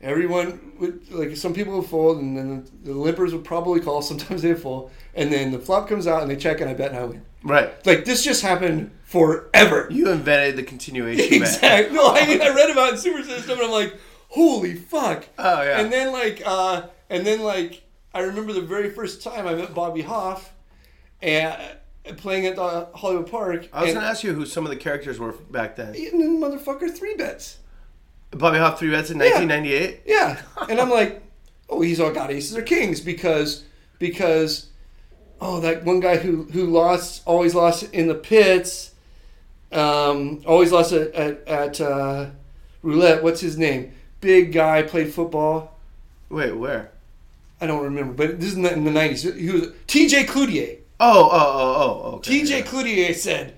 Everyone 0.01 0.73
would 0.79 1.11
like 1.11 1.35
some 1.35 1.53
people 1.53 1.79
would 1.79 1.89
fold, 1.89 2.19
and 2.19 2.37
then 2.37 2.69
the, 2.83 2.91
the 2.91 2.99
limpers 2.99 3.33
would 3.33 3.43
probably 3.43 3.79
call. 3.79 4.01
Sometimes 4.01 4.41
they 4.41 4.53
fold, 4.53 4.91
and 5.13 5.31
then 5.31 5.51
the 5.51 5.59
flop 5.59 5.87
comes 5.87 6.07
out, 6.07 6.21
and 6.21 6.31
they 6.31 6.35
check, 6.35 6.61
and 6.61 6.69
I 6.69 6.73
bet, 6.73 6.91
and 6.91 6.99
I 6.99 7.03
win. 7.05 7.25
right. 7.43 7.85
Like 7.85 8.05
this 8.05 8.23
just 8.23 8.41
happened 8.41 8.91
forever. 9.03 9.87
You 9.91 10.09
invented 10.09 10.55
the 10.55 10.63
continuation. 10.63 11.29
bet. 11.39 11.53
exactly. 11.53 11.95
No, 11.95 12.13
I 12.13 12.25
mean 12.27 12.41
I 12.41 12.49
read 12.49 12.69
about 12.69 12.89
it 12.89 12.93
in 12.93 12.99
Super 12.99 13.23
System, 13.23 13.59
and 13.59 13.67
I'm 13.67 13.71
like, 13.71 13.97
holy 14.29 14.75
fuck. 14.75 15.25
Oh, 15.37 15.61
yeah. 15.61 15.79
And 15.79 15.91
then 15.91 16.11
like, 16.11 16.41
uh, 16.45 16.83
and 17.09 17.25
then 17.25 17.41
like, 17.41 17.83
I 18.13 18.21
remember 18.21 18.53
the 18.53 18.61
very 18.61 18.89
first 18.89 19.23
time 19.23 19.47
I 19.47 19.55
met 19.55 19.73
Bobby 19.73 20.01
Hoff, 20.01 20.53
and 21.21 21.77
playing 22.17 22.45
at 22.45 22.55
the 22.55 22.87
Hollywood 22.93 23.31
Park. 23.31 23.69
I 23.71 23.83
was 23.83 23.93
gonna 23.93 24.05
ask 24.05 24.23
you 24.23 24.33
who 24.33 24.45
some 24.45 24.65
of 24.65 24.69
the 24.69 24.75
characters 24.75 25.19
were 25.19 25.31
back 25.31 25.75
then. 25.75 25.95
and 25.95 26.41
motherfucker 26.41 26.95
three 26.95 27.15
bets. 27.15 27.57
Bobby 28.31 28.57
Hoff 28.57 28.79
three 28.79 28.91
bets 28.91 29.09
in 29.09 29.17
1998. 29.19 30.01
Yeah, 30.05 30.41
and 30.69 30.79
I'm 30.79 30.89
like, 30.89 31.21
oh, 31.69 31.81
he's 31.81 31.99
all 31.99 32.11
got 32.11 32.31
aces 32.31 32.57
or 32.57 32.61
kings 32.61 32.99
because 32.99 33.63
because 33.99 34.69
oh 35.39 35.59
that 35.61 35.85
one 35.85 35.99
guy 35.99 36.17
who 36.17 36.43
who 36.43 36.67
lost 36.67 37.23
always 37.25 37.55
lost 37.55 37.83
in 37.93 38.07
the 38.07 38.15
pits, 38.15 38.93
um, 39.71 40.41
always 40.45 40.71
lost 40.71 40.91
at 40.91 41.13
at, 41.15 41.47
at 41.47 41.81
uh, 41.81 42.29
roulette. 42.81 43.23
What's 43.23 43.41
his 43.41 43.57
name? 43.57 43.93
Big 44.19 44.51
guy 44.51 44.83
played 44.83 45.13
football. 45.13 45.77
Wait, 46.29 46.51
where? 46.53 46.92
I 47.63 47.67
don't 47.67 47.83
remember, 47.83 48.13
but 48.13 48.39
this 48.39 48.49
is 48.49 48.55
in 48.55 48.63
the, 48.63 48.73
in 48.73 48.83
the 48.83 48.91
90s. 48.91 49.37
He 49.37 49.49
was 49.49 49.69
T.J. 49.87 50.25
Cloutier. 50.25 50.79
Oh, 50.99 51.29
oh, 51.31 51.33
oh, 51.33 52.01
oh. 52.03 52.15
Okay. 52.17 52.41
TJ 52.41 52.49
yeah. 52.49 52.61
Cloutier 52.61 53.15
said, 53.15 53.55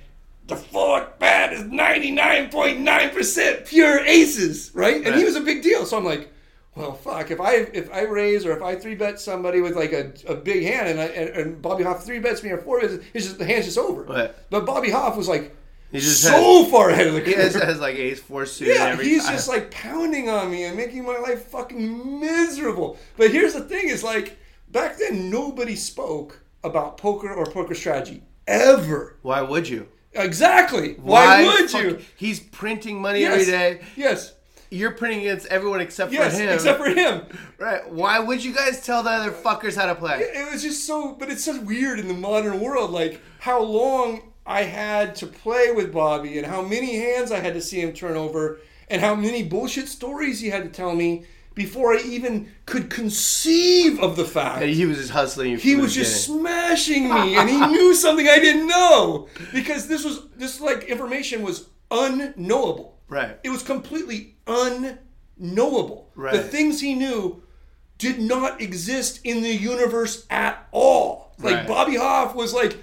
the 0.48 0.56
fourth 0.56 1.20
bet 1.20 1.52
is 1.54 1.64
99.9% 1.64 3.68
pure 3.68 4.00
aces, 4.06 4.72
right? 4.74 5.06
And 5.06 5.16
he 5.16 5.24
was 5.24 5.36
a 5.36 5.42
big 5.42 5.64
deal. 5.64 5.86
So 5.86 5.98
I'm 5.98 6.06
like, 6.06 6.32
well, 6.76 6.94
fuck. 6.94 7.32
If 7.32 7.42
I 7.42 7.56
if 7.56 7.92
I 7.92 8.02
raise 8.02 8.46
or 8.46 8.56
if 8.56 8.62
I 8.62 8.76
three 8.76 8.94
bet 8.96 9.20
somebody 9.20 9.62
with 9.62 9.76
like 9.76 9.92
a, 9.94 10.14
a 10.28 10.36
big 10.36 10.64
hand 10.64 10.90
and, 10.90 11.00
I, 11.00 11.06
and 11.06 11.30
and 11.30 11.62
Bobby 11.62 11.84
Hoff 11.84 12.06
three 12.06 12.20
bets 12.20 12.44
me 12.44 12.52
or 12.52 12.58
four 12.58 12.82
bets, 12.82 12.96
it's 13.14 13.26
just 13.26 13.40
the 13.40 13.46
hand's 13.46 13.66
just 13.66 13.78
over. 13.78 14.04
Right. 14.04 14.36
But 14.50 14.66
Bobby 14.66 14.92
Hoff 14.92 15.16
was 15.16 15.30
like 15.30 15.56
He 15.92 16.00
just 16.00 16.22
so 16.24 16.66
far 16.66 16.90
ahead 16.90 17.08
of 17.08 17.14
the 17.14 17.22
He 17.22 17.34
has, 17.34 17.54
has 17.56 17.80
like 17.80 17.96
ace 17.96 18.20
four 18.20 18.46
suit. 18.46 18.68
Yeah, 18.70 18.96
he's 19.02 19.24
time. 19.26 19.34
just 19.34 19.48
like 19.48 19.72
pounding 19.72 20.30
on 20.30 20.52
me 20.52 20.64
and 20.66 20.76
making 20.76 21.06
my 21.06 21.18
life 21.18 21.44
fucking 21.46 22.20
miserable. 22.20 22.98
But 23.18 23.32
here's 23.32 23.54
the 23.54 23.62
thing: 23.62 23.88
is 23.88 24.04
like 24.04 24.38
back 24.70 24.98
then 24.98 25.30
nobody 25.30 25.76
spoke 25.76 26.42
about 26.64 26.98
poker 26.98 27.32
or 27.34 27.46
poker 27.46 27.76
strategy 27.76 28.24
ever. 28.48 29.18
Why 29.22 29.42
would 29.42 29.70
you? 29.70 29.88
Exactly. 30.14 30.94
Why, 30.96 31.44
would 31.44 31.70
fuck- 31.70 31.82
you? 31.84 32.00
He's 32.18 32.40
printing 32.40 33.02
money 33.02 33.22
Yes. 33.22 33.34
every 33.34 33.46
day. 33.46 33.82
Yes. 33.96 34.34
You're 34.72 34.92
printing 34.92 35.20
against 35.22 35.46
everyone 35.48 35.80
except 35.82 36.12
Yes. 36.12 36.34
for 36.36 36.42
him. 36.42 36.50
Except 36.54 36.80
for 36.80 36.90
him. 36.90 37.22
right. 37.60 37.90
Why 37.90 38.20
would 38.20 38.44
you 38.44 38.54
guys 38.54 38.84
tell 38.86 39.04
the 39.04 39.10
other 39.12 39.32
fuckers 39.32 39.76
how 39.76 39.86
to 39.86 39.96
play? 39.96 40.20
It 40.22 40.52
was 40.52 40.64
just 40.64 40.86
so, 40.88 41.14
but 41.14 41.30
it's 41.30 41.44
so 41.44 41.62
weird 41.62 42.00
in 42.00 42.08
the 42.08 42.14
modern 42.14 42.60
world, 42.60 42.92
like 42.92 43.22
how 43.40 43.62
long 43.62 44.32
I 44.46 44.64
had 44.64 45.16
to 45.16 45.28
play 45.28 45.72
with 45.72 45.92
Bobby 45.94 46.38
and 46.38 46.46
how 46.48 46.62
many 46.62 46.96
hands 46.98 47.32
I 47.32 47.40
had 47.40 47.54
to 47.56 47.62
see 47.62 47.82
him 47.82 47.94
turn 47.94 48.16
over 48.16 48.60
and 48.90 49.02
how 49.02 49.16
many 49.16 49.42
bullshit 49.44 49.88
stories 49.88 50.40
he 50.40 50.50
had 50.50 50.64
to 50.64 50.70
tell 50.70 50.96
me 50.96 51.26
before 51.56 51.94
I 51.94 52.02
even 52.02 52.52
could 52.66 52.90
conceive 52.90 54.00
of 54.00 54.16
the 54.18 54.26
fact. 54.26 54.60
that 54.60 54.70
he 54.70 54.86
was 54.86 54.98
just 54.98 55.12
hustling 55.12 55.58
he 55.58 55.76
was 55.76 55.96
just 55.96 56.26
smashing 56.26 57.06
me 57.06 57.38
and 57.38 57.50
he 57.50 57.58
knew 57.58 57.96
something 58.06 58.28
I 58.28 58.40
didn't 58.40 58.68
know 58.68 59.30
because 59.54 59.88
this 59.88 60.04
was 60.04 60.28
this 60.36 60.60
like 60.60 60.84
information 60.84 61.42
was 61.44 61.70
unknowable. 61.90 63.00
Right. 63.08 63.40
It 63.44 63.50
was 63.50 63.64
completely 63.64 64.36
unknowable. 65.40 66.12
Right. 66.16 66.34
The 66.34 66.44
things 66.44 66.82
he 66.82 66.94
knew 66.94 67.42
did 67.98 68.20
not 68.20 68.62
exist 68.62 69.22
in 69.24 69.42
the 69.42 69.56
universe 69.56 70.26
at 70.30 70.68
all. 70.72 71.34
Like 71.40 71.56
Right. 71.56 71.68
Bobby 71.68 71.96
Hoff 71.96 72.36
was 72.36 72.54
like 72.54 72.78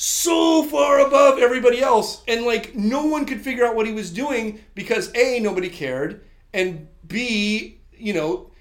so 0.00 0.62
far 0.62 1.00
above 1.04 1.40
everybody 1.40 1.80
else 1.80 2.22
and 2.28 2.44
like 2.44 2.72
no 2.76 3.04
one 3.06 3.26
could 3.26 3.40
figure 3.40 3.64
out 3.66 3.74
what 3.74 3.84
he 3.84 3.92
was 3.92 4.12
doing 4.12 4.60
because 4.76 5.12
A 5.16 5.40
nobody 5.40 5.68
cared 5.68 6.20
and 6.54 6.86
B, 7.06 7.80
you 7.90 8.14
know, 8.14 8.52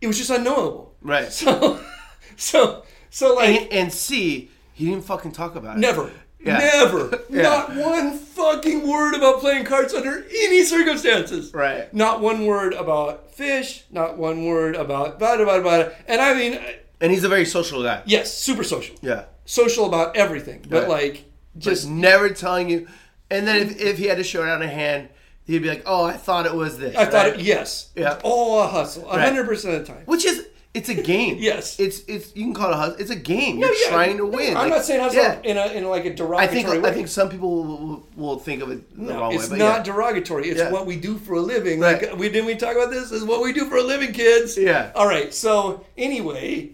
it 0.00 0.08
was 0.08 0.18
just 0.18 0.30
unknowable. 0.30 0.96
Right. 1.00 1.30
So 1.32 1.80
so 2.36 2.82
so 3.08 3.34
like 3.36 3.62
And, 3.62 3.72
and 3.72 3.92
C, 3.92 4.50
he 4.72 4.86
didn't 4.86 5.04
fucking 5.04 5.30
talk 5.30 5.54
about 5.54 5.76
it. 5.76 5.80
Never. 5.80 6.10
Yeah. 6.44 6.58
Never. 6.58 7.20
Yeah. 7.30 7.42
Not 7.42 7.76
one 7.76 8.18
fucking 8.18 8.86
word 8.86 9.14
about 9.14 9.38
playing 9.40 9.64
cards 9.66 9.94
under 9.94 10.24
any 10.28 10.64
circumstances. 10.64 11.54
Right. 11.54 11.92
Not 11.94 12.20
one 12.20 12.46
word 12.46 12.74
about 12.74 13.30
fish. 13.32 13.84
Not 13.92 14.18
one 14.18 14.44
word 14.44 14.74
about 14.74 15.20
blah, 15.20 15.36
blah, 15.36 15.44
blah, 15.44 15.60
blah. 15.60 15.88
And 16.08 16.20
I 16.20 16.34
mean, 16.34 16.60
And 17.00 17.12
he's 17.12 17.22
a 17.24 17.28
very 17.28 17.44
social 17.44 17.80
guy. 17.84 18.02
yes, 18.06 18.36
super 18.36 18.64
social. 18.64 18.96
Yeah. 19.02 19.26
Social 19.44 19.86
about 19.86 20.16
everything. 20.16 20.64
But 20.68 20.82
Right. 20.82 20.88
like, 20.88 21.24
Just 21.58 21.82
just, 21.82 21.88
never 21.88 22.30
telling 22.30 22.68
you. 22.70 22.86
And 23.30 23.46
then 23.46 23.56
if, 23.68 23.80
if 23.80 23.98
he 23.98 24.06
had 24.06 24.18
to 24.18 24.24
show 24.24 24.42
it 24.42 24.48
out 24.48 24.62
a 24.62 24.68
hand, 24.68 25.08
he'd 25.44 25.62
be 25.62 25.68
like, 25.68 25.82
"Oh, 25.86 26.04
I 26.04 26.12
thought 26.14 26.46
it 26.46 26.54
was 26.54 26.78
this." 26.78 26.96
I 26.96 27.04
thought, 27.06 27.26
it, 27.26 27.40
yes. 27.40 27.90
Yeah. 27.94 28.20
All 28.22 28.62
a 28.62 28.66
hustle. 28.66 29.10
a 29.10 29.16
100% 29.18 29.50
of 29.50 29.86
the 29.86 29.92
time. 29.92 30.02
Which 30.06 30.24
is, 30.24 30.46
it's 30.72 30.88
a 30.88 30.94
game. 30.94 31.36
Yes. 31.40 31.78
It's 31.78 32.00
it's 32.08 32.34
you 32.34 32.44
can 32.44 32.54
call 32.54 32.70
it 32.70 32.74
a 32.74 32.76
hustle. 32.76 32.96
It's 32.98 33.10
a 33.10 33.16
game. 33.16 33.60
No, 33.60 33.66
You're 33.68 33.76
yeah, 33.76 33.88
trying 33.88 34.16
to 34.18 34.24
no, 34.24 34.36
win. 34.36 34.56
I'm 34.56 34.64
Like, 34.64 34.78
not 34.78 34.84
saying 34.84 35.00
hustle 35.00 35.22
yeah. 35.22 35.40
in, 35.44 35.56
a, 35.56 35.66
in 35.66 35.84
like 35.84 36.04
a 36.04 36.14
derogatory 36.14 36.44
I 36.44 36.46
think 36.48 36.68
way. 36.68 36.90
I 36.90 36.92
think 36.92 37.08
some 37.08 37.28
people 37.28 37.64
will, 37.64 38.08
will, 38.16 38.38
think 38.38 38.62
of 38.62 38.70
it 38.70 38.96
the 38.96 39.02
No, 39.12 39.20
wrong 39.20 39.34
it's 39.34 39.44
way. 39.50 39.58
But 39.58 39.64
not 39.64 39.76
yeah. 39.78 39.82
derogatory. 39.92 40.48
It's 40.48 40.70
what 40.72 40.86
we 40.86 40.96
do 40.96 41.16
for 41.18 41.34
a 41.34 41.40
living. 41.40 41.80
Right. 41.80 42.02
Like 42.02 42.18
we 42.18 42.28
didn't 42.28 42.46
we 42.46 42.56
talk 42.56 42.74
about 42.74 42.90
this? 42.90 43.10
This 43.10 43.22
is 43.22 43.24
what 43.24 43.40
we 43.42 43.52
do 43.52 43.66
for 43.66 43.76
a 43.76 43.82
living, 43.82 44.12
kids. 44.12 44.58
Yeah. 44.58 44.90
All 44.94 45.06
right. 45.06 45.32
So 45.32 45.84
anyway, 45.96 46.72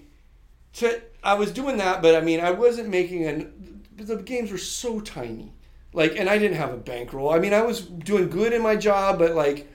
to, 0.75 1.01
I 1.23 1.35
was 1.35 1.53
doing 1.53 1.77
that, 1.79 2.03
but 2.03 2.15
I 2.15 2.21
mean, 2.21 2.41
I 2.41 2.51
wasn't 2.51 2.89
making 2.89 3.27
an. 3.27 3.83
The 3.97 4.17
games 4.17 4.51
were 4.51 4.59
so 4.59 5.01
tiny, 5.01 5.53
like, 5.93 6.17
and 6.17 6.29
I 6.29 6.39
didn't 6.39 6.57
have 6.57 6.73
a 6.73 6.79
bankroll. 6.79 7.31
I 7.31 7.39
mean, 7.39 7.53
I 7.53 7.63
was 7.63 7.83
doing 7.83 8.31
good 8.31 8.53
in 8.53 8.63
my 8.63 8.77
job, 8.77 9.19
but 9.19 9.35
like, 9.35 9.71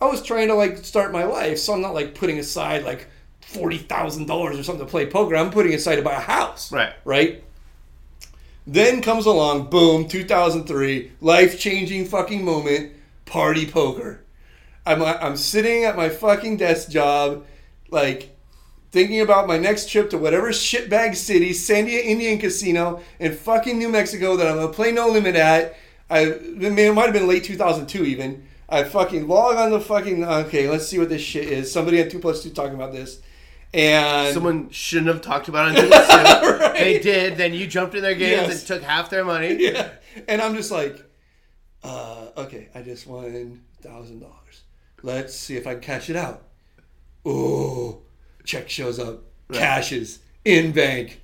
I 0.00 0.06
was 0.06 0.22
trying 0.22 0.48
to 0.48 0.54
like 0.54 0.78
start 0.78 1.12
my 1.12 1.24
life, 1.24 1.58
so 1.58 1.72
I'm 1.72 1.80
not 1.80 1.94
like 1.94 2.14
putting 2.14 2.38
aside 2.38 2.84
like 2.84 3.08
forty 3.40 3.78
thousand 3.78 4.26
dollars 4.26 4.58
or 4.58 4.62
something 4.62 4.84
to 4.84 4.90
play 4.90 5.06
poker. 5.06 5.36
I'm 5.36 5.50
putting 5.50 5.74
aside 5.74 5.96
to 5.96 6.02
buy 6.02 6.14
a 6.14 6.20
house. 6.20 6.70
Right. 6.70 6.92
Right. 7.04 7.44
Then 8.66 9.02
comes 9.02 9.26
along, 9.26 9.68
boom, 9.68 10.08
2003, 10.08 11.12
life 11.20 11.60
changing 11.60 12.06
fucking 12.06 12.42
moment, 12.42 12.94
party 13.26 13.66
poker. 13.66 14.24
I'm, 14.86 15.02
I'm 15.02 15.36
sitting 15.36 15.84
at 15.84 15.96
my 15.96 16.08
fucking 16.08 16.56
desk 16.56 16.88
job, 16.88 17.44
like 17.90 18.33
thinking 18.94 19.20
about 19.20 19.48
my 19.48 19.58
next 19.58 19.90
trip 19.90 20.08
to 20.10 20.16
whatever 20.16 20.50
shitbag 20.50 21.16
city, 21.16 21.50
Sandia 21.50 22.00
Indian 22.04 22.38
Casino 22.38 23.02
in 23.18 23.34
fucking 23.34 23.76
New 23.76 23.88
Mexico 23.88 24.36
that 24.36 24.46
I'm 24.46 24.54
gonna 24.54 24.72
play 24.72 24.92
no 24.92 25.08
limit 25.08 25.34
at. 25.34 25.76
I 26.08 26.20
it 26.20 26.94
might 26.94 27.04
have 27.06 27.12
been 27.12 27.26
late 27.26 27.42
2002 27.42 28.04
even. 28.04 28.46
I 28.68 28.84
fucking 28.84 29.26
log 29.26 29.56
on 29.56 29.72
the 29.72 29.80
fucking 29.80 30.24
okay. 30.24 30.68
Let's 30.70 30.86
see 30.86 31.00
what 31.00 31.08
this 31.08 31.20
shit 31.22 31.48
is. 31.48 31.72
Somebody 31.72 32.00
at 32.00 32.10
two 32.10 32.20
plus 32.20 32.44
two 32.44 32.50
talking 32.50 32.76
about 32.76 32.92
this, 32.92 33.20
and 33.74 34.32
Someone 34.32 34.70
shouldn't 34.70 35.08
have 35.08 35.22
talked 35.22 35.48
about 35.48 35.72
it 35.76 35.90
they 35.90 35.90
Right. 35.90 36.72
They 36.74 36.98
did. 37.00 37.36
Then 37.36 37.52
you 37.52 37.66
jumped 37.66 37.96
in 37.96 38.02
their 38.02 38.14
games 38.14 38.48
Yes. 38.48 38.58
and 38.60 38.66
took 38.68 38.82
half 38.82 39.10
their 39.10 39.24
money. 39.24 39.54
yeah. 39.58 39.90
And 40.28 40.40
I'm 40.40 40.54
just 40.54 40.70
like, 40.70 41.02
uh, 41.82 42.28
okay, 42.36 42.68
I 42.76 42.82
just 42.82 43.08
won 43.08 43.60
thousand 43.82 44.20
dollars. 44.20 44.62
Let's 45.02 45.34
see 45.34 45.56
if 45.56 45.66
I 45.66 45.72
can 45.72 45.82
cash 45.82 46.08
it 46.10 46.16
out. 46.16 46.44
Oh, 47.26 48.03
check 48.44 48.68
shows 48.68 48.98
up, 48.98 49.22
cashes 49.52 50.20
in 50.44 50.72
bank. 50.72 51.20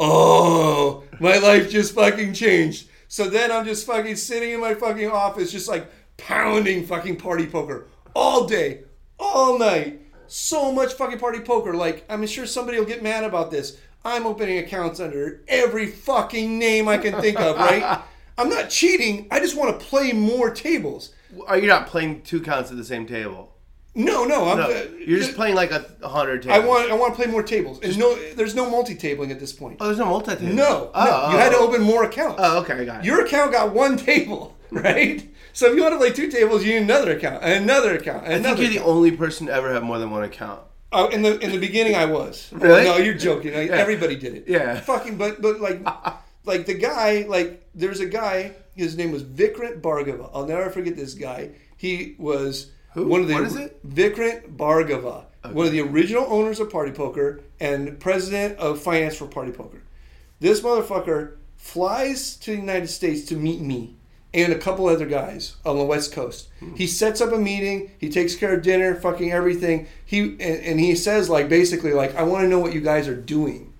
Oh, 0.00 1.04
my 1.20 1.38
life 1.38 1.70
just 1.70 1.94
fucking 1.94 2.32
changed. 2.34 2.88
So 3.08 3.28
then 3.28 3.52
I'm 3.52 3.64
just 3.64 3.86
fucking 3.86 4.16
sitting 4.16 4.50
in 4.50 4.60
my 4.60 4.74
fucking 4.74 5.08
office, 5.08 5.52
just 5.52 5.68
like 5.68 5.88
pounding 6.16 6.84
fucking 6.86 7.16
party 7.16 7.46
poker 7.46 7.86
all 8.14 8.46
day, 8.46 8.82
all 9.18 9.58
night. 9.58 10.00
So 10.26 10.72
much 10.72 10.94
fucking 10.94 11.18
party 11.18 11.40
poker. 11.40 11.74
Like, 11.74 12.04
I'm 12.08 12.26
sure 12.26 12.46
somebody 12.46 12.78
will 12.78 12.86
get 12.86 13.02
mad 13.02 13.24
about 13.24 13.50
this. 13.50 13.78
I'm 14.04 14.26
opening 14.26 14.58
accounts 14.58 15.00
under 15.00 15.42
every 15.48 15.86
fucking 15.86 16.58
name 16.58 16.88
I 16.88 16.98
can 16.98 17.20
think 17.20 17.38
of, 17.40 17.56
right? 17.56 18.00
I'm 18.38 18.48
not 18.48 18.68
cheating. 18.68 19.28
I 19.30 19.38
just 19.38 19.56
want 19.56 19.78
to 19.78 19.86
play 19.86 20.12
more 20.12 20.50
tables. 20.50 21.14
Are 21.46 21.56
you 21.56 21.66
not 21.66 21.86
playing 21.86 22.22
two 22.22 22.40
counts 22.40 22.70
at 22.70 22.76
the 22.76 22.84
same 22.84 23.06
table? 23.06 23.53
No, 23.94 24.24
no, 24.24 24.48
I'm. 24.50 24.58
No, 24.58 24.64
uh, 24.70 24.86
you're 25.06 25.18
just 25.20 25.34
playing 25.36 25.54
like 25.54 25.70
a 25.70 25.84
hundred 26.08 26.46
I 26.48 26.54
tables. 26.58 26.68
want. 26.68 26.90
I 26.90 26.94
want 26.94 27.14
to 27.14 27.22
play 27.22 27.30
more 27.30 27.42
tables. 27.44 27.78
And 27.80 27.96
no, 27.98 28.14
there's 28.34 28.54
no 28.54 28.68
multi-tabling 28.68 29.30
at 29.30 29.38
this 29.38 29.52
point. 29.52 29.76
Oh, 29.80 29.86
there's 29.86 29.98
no 29.98 30.06
multi 30.06 30.34
table. 30.34 30.52
No, 30.52 30.90
Oh, 30.94 31.04
no, 31.04 31.32
you 31.32 31.38
had 31.38 31.50
to 31.50 31.58
oh. 31.58 31.68
open 31.68 31.82
more 31.82 32.02
accounts. 32.04 32.36
Oh, 32.42 32.60
okay, 32.62 32.74
I 32.74 32.84
got 32.84 32.98
it. 33.00 33.04
Your 33.06 33.24
account 33.24 33.52
got 33.52 33.72
one 33.72 33.96
table, 34.10 34.56
right? 34.72 35.28
So 35.52 35.66
if 35.70 35.76
you 35.76 35.82
want 35.82 35.94
to 35.94 35.98
play 35.98 36.10
two 36.10 36.28
tables, 36.28 36.64
you 36.64 36.72
need 36.74 36.82
another 36.82 37.16
account, 37.16 37.44
another 37.44 37.94
account, 37.94 38.26
and 38.26 38.44
I 38.44 38.54
think 38.56 38.58
you're 38.72 38.82
the 38.82 38.88
only 38.88 39.12
person 39.12 39.46
to 39.46 39.52
ever 39.52 39.72
have 39.72 39.84
more 39.84 39.98
than 40.00 40.10
one 40.10 40.24
account. 40.24 40.60
Oh, 40.90 41.06
in 41.08 41.22
the 41.22 41.38
in 41.38 41.52
the 41.52 41.58
beginning, 41.58 41.94
I 41.94 42.06
was. 42.06 42.50
Really? 42.52 42.84
No, 42.84 42.96
you're 42.96 43.14
joking. 43.14 43.54
Like, 43.54 43.70
Everybody 43.70 44.16
did 44.16 44.34
it. 44.34 44.44
Yeah. 44.48 44.80
Fucking, 44.80 45.16
but 45.16 45.40
but 45.40 45.60
like, 45.60 45.80
like 46.44 46.66
the 46.66 46.74
guy, 46.74 47.26
like 47.28 47.68
there's 47.74 48.00
a 48.00 48.06
guy. 48.06 48.52
His 48.74 48.96
name 48.96 49.12
was 49.12 49.22
Vikrant 49.22 49.80
Bhargava. 49.80 50.30
I'll 50.34 50.46
never 50.46 50.68
forget 50.70 50.96
this 50.96 51.14
guy. 51.14 51.50
He 51.76 52.16
was 52.18 52.72
Who? 52.94 53.06
one 53.06 53.22
of 53.22 53.28
the 53.28 53.34
What 53.34 53.44
is 53.44 53.56
it? 53.56 53.86
Vikrant 53.88 54.56
Bhargava, 54.56 55.26
one 55.52 55.66
of 55.66 55.72
the 55.72 55.80
original 55.80 56.24
owners 56.28 56.60
of 56.60 56.70
Party 56.70 56.92
Poker 56.92 57.42
and 57.60 57.98
president 58.00 58.58
of 58.58 58.80
finance 58.80 59.16
for 59.16 59.26
Party 59.26 59.52
Poker. 59.52 59.82
This 60.40 60.60
motherfucker 60.60 61.36
flies 61.56 62.36
to 62.36 62.52
the 62.52 62.56
United 62.56 62.88
States 62.88 63.24
to 63.26 63.36
meet 63.36 63.60
me 63.60 63.96
and 64.32 64.52
a 64.52 64.58
couple 64.58 64.86
other 64.86 65.06
guys 65.06 65.56
on 65.64 65.78
the 65.78 65.84
West 65.84 66.12
Coast. 66.12 66.48
Hmm. 66.60 66.74
He 66.74 66.86
sets 66.86 67.20
up 67.20 67.32
a 67.32 67.38
meeting. 67.38 67.92
He 67.98 68.08
takes 68.08 68.34
care 68.34 68.54
of 68.54 68.62
dinner, 68.62 68.94
fucking 68.94 69.32
everything. 69.32 69.86
He 70.04 70.20
and, 70.20 70.40
and 70.40 70.80
he 70.80 70.94
says 70.96 71.28
like 71.30 71.48
basically 71.48 71.92
like 71.92 72.14
I 72.16 72.22
want 72.22 72.42
to 72.42 72.48
know 72.48 72.58
what 72.58 72.74
you 72.74 72.80
guys 72.80 73.08
are 73.08 73.16
doing. 73.16 73.72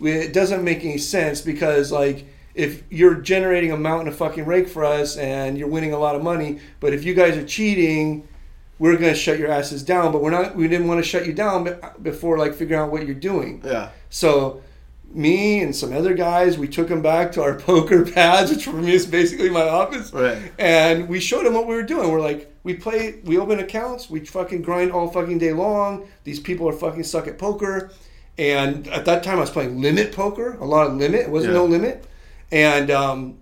It 0.00 0.34
doesn't 0.34 0.62
make 0.62 0.84
any 0.84 0.98
sense 0.98 1.40
because 1.40 1.90
like 1.90 2.26
if 2.54 2.82
you're 2.90 3.16
generating 3.16 3.72
a 3.72 3.76
mountain 3.76 4.08
of 4.08 4.16
fucking 4.16 4.46
rake 4.46 4.68
for 4.68 4.84
us 4.84 5.16
and 5.16 5.58
you're 5.58 5.68
winning 5.68 5.92
a 5.92 5.98
lot 5.98 6.14
of 6.14 6.22
money, 6.22 6.60
but 6.80 6.92
if 6.92 7.04
you 7.04 7.14
guys 7.14 7.36
are 7.36 7.46
cheating, 7.46 8.26
we're 8.78 8.96
gonna 8.96 9.14
shut 9.14 9.38
your 9.38 9.50
asses 9.50 9.82
down. 9.82 10.12
But 10.12 10.22
we're 10.22 10.30
not. 10.30 10.56
We 10.56 10.68
didn't 10.68 10.88
want 10.88 11.02
to 11.02 11.08
shut 11.08 11.26
you 11.26 11.32
down 11.32 11.64
be- 11.64 11.72
before 12.02 12.38
like 12.38 12.54
figuring 12.54 12.80
out 12.82 12.90
what 12.92 13.06
you're 13.06 13.14
doing. 13.14 13.62
Yeah. 13.64 13.90
So 14.10 14.62
me 15.12 15.60
and 15.62 15.74
some 15.74 15.92
other 15.94 16.14
guys, 16.14 16.58
we 16.58 16.68
took 16.68 16.88
them 16.88 17.00
back 17.00 17.32
to 17.32 17.42
our 17.42 17.54
poker 17.58 18.04
pads, 18.04 18.50
which 18.50 18.64
for 18.64 18.72
me 18.76 18.92
is 18.92 19.06
basically 19.06 19.48
my 19.48 19.62
office. 19.68 20.12
Right. 20.12 20.36
And 20.58 21.08
we 21.08 21.20
showed 21.20 21.46
them 21.46 21.54
what 21.54 21.66
we 21.66 21.74
were 21.74 21.84
doing. 21.84 22.10
We're 22.10 22.20
like, 22.20 22.52
we 22.64 22.74
play, 22.74 23.20
we 23.24 23.38
open 23.38 23.60
accounts, 23.60 24.10
we 24.10 24.20
fucking 24.20 24.62
grind 24.62 24.90
all 24.92 25.08
fucking 25.10 25.38
day 25.38 25.52
long. 25.52 26.06
These 26.24 26.40
people 26.40 26.68
are 26.68 26.72
fucking 26.72 27.04
suck 27.04 27.28
at 27.28 27.38
poker. 27.38 27.92
And 28.36 28.86
at 28.88 29.04
that 29.06 29.22
time, 29.22 29.36
I 29.38 29.40
was 29.42 29.50
playing 29.50 29.80
limit 29.80 30.12
poker, 30.12 30.54
a 30.60 30.64
lot 30.66 30.86
of 30.88 30.94
limit. 30.96 31.20
It 31.22 31.30
wasn't 31.30 31.54
Yeah. 31.54 31.60
no 31.60 31.64
limit. 31.66 32.04
And, 32.52 32.90
um, 32.90 33.38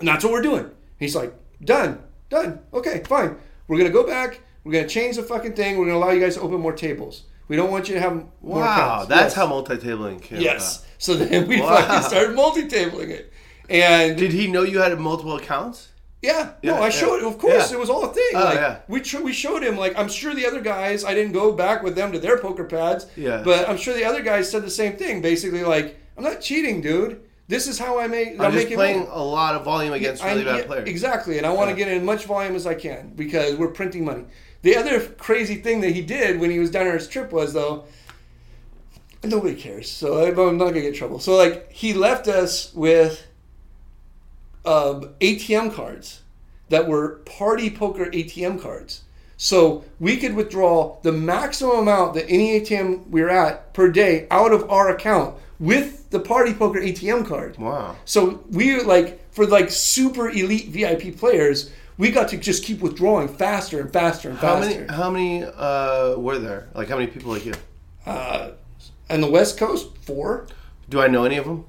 and 0.00 0.08
that's 0.08 0.24
what 0.24 0.32
we're 0.32 0.42
doing. 0.42 0.68
He's 0.98 1.14
like, 1.14 1.32
done, 1.62 2.02
done. 2.30 2.60
Okay, 2.74 3.02
fine. 3.06 3.36
We're 3.72 3.78
gonna 3.78 3.88
go 3.88 4.06
back. 4.06 4.40
We're 4.64 4.72
gonna 4.72 4.86
change 4.86 5.16
the 5.16 5.22
fucking 5.22 5.54
thing. 5.54 5.78
We're 5.78 5.86
gonna 5.86 5.96
allow 5.96 6.10
you 6.10 6.20
guys 6.20 6.34
to 6.34 6.42
open 6.42 6.60
more 6.60 6.74
tables. 6.74 7.22
We 7.48 7.56
don't 7.56 7.70
want 7.70 7.88
you 7.88 7.94
to 7.94 8.00
have 8.02 8.12
more 8.42 8.60
Wow, 8.60 8.74
accounts. 8.74 9.08
that's 9.08 9.22
Yes. 9.22 9.34
how 9.34 9.46
multi-tabling 9.46 10.20
came 10.20 10.42
Yes. 10.42 10.84
So 10.98 11.14
then 11.14 11.48
we 11.48 11.58
Wow. 11.58 11.76
fucking 11.76 12.02
started 12.06 12.34
multi-tabling 12.36 13.08
it. 13.08 13.32
And 13.70 14.18
Did 14.18 14.32
he 14.32 14.46
know 14.46 14.62
you 14.62 14.80
had 14.80 14.98
multiple 15.00 15.36
accounts? 15.36 15.88
yeah, 16.20 16.50
no, 16.62 16.74
I 16.74 16.80
yeah. 16.82 16.88
showed 16.90 17.22
Of 17.22 17.38
course, 17.38 17.70
Yeah. 17.70 17.76
it 17.78 17.80
was 17.80 17.88
all 17.88 18.04
a 18.04 18.12
thing. 18.12 18.30
Oh, 18.34 18.40
like, 18.44 18.54
yeah. 18.56 18.76
we 18.88 19.00
tr- 19.00 19.22
we 19.22 19.32
showed 19.32 19.62
him. 19.62 19.78
Like 19.78 19.98
I'm 19.98 20.10
sure 20.10 20.34
the 20.34 20.46
other 20.46 20.60
guys. 20.60 21.02
I 21.02 21.14
didn't 21.14 21.32
go 21.32 21.52
back 21.52 21.82
with 21.82 21.94
them 21.96 22.12
to 22.12 22.18
their 22.18 22.36
poker 22.36 22.64
pads. 22.64 23.06
Yeah. 23.16 23.40
But 23.42 23.66
I'm 23.70 23.78
sure 23.78 23.94
the 23.94 24.04
other 24.04 24.20
guys 24.20 24.50
said 24.50 24.62
the 24.64 24.70
same 24.82 24.96
thing. 24.96 25.22
Basically, 25.22 25.64
like 25.64 25.96
I'm 26.18 26.24
not 26.24 26.42
cheating, 26.42 26.82
dude. 26.82 27.22
This 27.52 27.68
is 27.68 27.78
how 27.78 27.98
I 27.98 28.06
make. 28.06 28.40
I'm, 28.40 28.50
just 28.50 28.54
making 28.54 28.76
playing 28.78 28.98
money. 29.00 29.10
a 29.12 29.22
lot 29.22 29.54
of 29.54 29.62
volume 29.62 29.92
against 29.92 30.24
I- 30.24 30.30
really 30.30 30.44
bad 30.44 30.60
yeah, 30.60 30.64
players. 30.64 30.88
Exactly, 30.88 31.36
and 31.36 31.46
I 31.46 31.50
want 31.50 31.68
to 31.68 31.76
get 31.76 31.86
in 31.86 31.98
as 31.98 32.02
much 32.02 32.24
volume 32.24 32.56
as 32.56 32.66
I 32.66 32.72
can 32.72 33.12
because 33.14 33.56
we're 33.56 33.68
printing 33.68 34.06
money. 34.06 34.24
The 34.62 34.74
other 34.74 34.98
crazy 35.06 35.56
thing 35.56 35.82
that 35.82 35.90
he 35.90 36.00
did 36.00 36.40
when 36.40 36.50
he 36.50 36.58
was 36.58 36.70
down 36.70 36.86
on 36.86 36.94
his 36.94 37.06
trip 37.06 37.30
was 37.30 37.52
though, 37.52 37.84
nobody 39.22 39.54
cares, 39.54 39.90
so 39.90 40.24
I'm 40.24 40.56
not 40.56 40.68
gonna 40.68 40.80
get 40.80 40.86
in 40.86 40.94
trouble. 40.94 41.18
So 41.18 41.36
like 41.36 41.70
he 41.70 41.92
left 41.92 42.26
us 42.26 42.72
with 42.72 43.26
um, 44.64 45.10
ATM 45.20 45.74
cards 45.74 46.22
that 46.70 46.88
were 46.88 47.16
party 47.26 47.68
poker 47.68 48.06
ATM 48.06 48.62
cards. 48.62 49.02
So 49.36 49.84
we 50.00 50.16
could 50.16 50.34
withdraw 50.34 50.96
the 51.02 51.12
maximum 51.12 51.80
amount 51.80 52.14
that 52.14 52.30
any 52.30 52.58
ATM 52.58 53.08
we 53.10 53.20
were 53.20 53.28
at 53.28 53.74
per 53.74 53.90
day 53.90 54.26
out 54.30 54.52
of 54.52 54.70
our 54.70 54.88
account 54.88 55.36
with 55.60 56.01
the 56.12 56.20
party 56.20 56.54
poker 56.54 56.78
ATM 56.80 57.26
card. 57.26 57.58
Wow. 57.58 57.96
So 58.04 58.44
we 58.50 58.80
like 58.80 59.32
for 59.32 59.46
like 59.46 59.70
super 59.70 60.28
elite 60.28 60.68
VIP 60.68 61.16
players, 61.16 61.70
we 61.98 62.10
got 62.10 62.28
to 62.28 62.36
just 62.36 62.64
keep 62.64 62.80
withdrawing 62.80 63.28
faster 63.28 63.80
and 63.80 63.92
faster 63.92 64.30
and 64.30 64.38
How 64.38 64.60
faster. 64.60 64.80
many? 64.80 64.92
How 64.92 65.10
many 65.10 65.44
uh, 65.44 66.14
were 66.16 66.38
there? 66.38 66.68
Like 66.74 66.88
how 66.88 66.96
many 66.96 67.08
people 67.08 67.32
like 67.32 67.44
you? 67.44 67.54
Uh, 68.06 68.52
and 69.08 69.22
the 69.22 69.30
West 69.30 69.58
Coast, 69.58 69.96
four. 70.02 70.46
Do 70.88 71.00
I 71.00 71.08
know 71.08 71.24
any 71.24 71.36
of 71.38 71.44
them? 71.46 71.64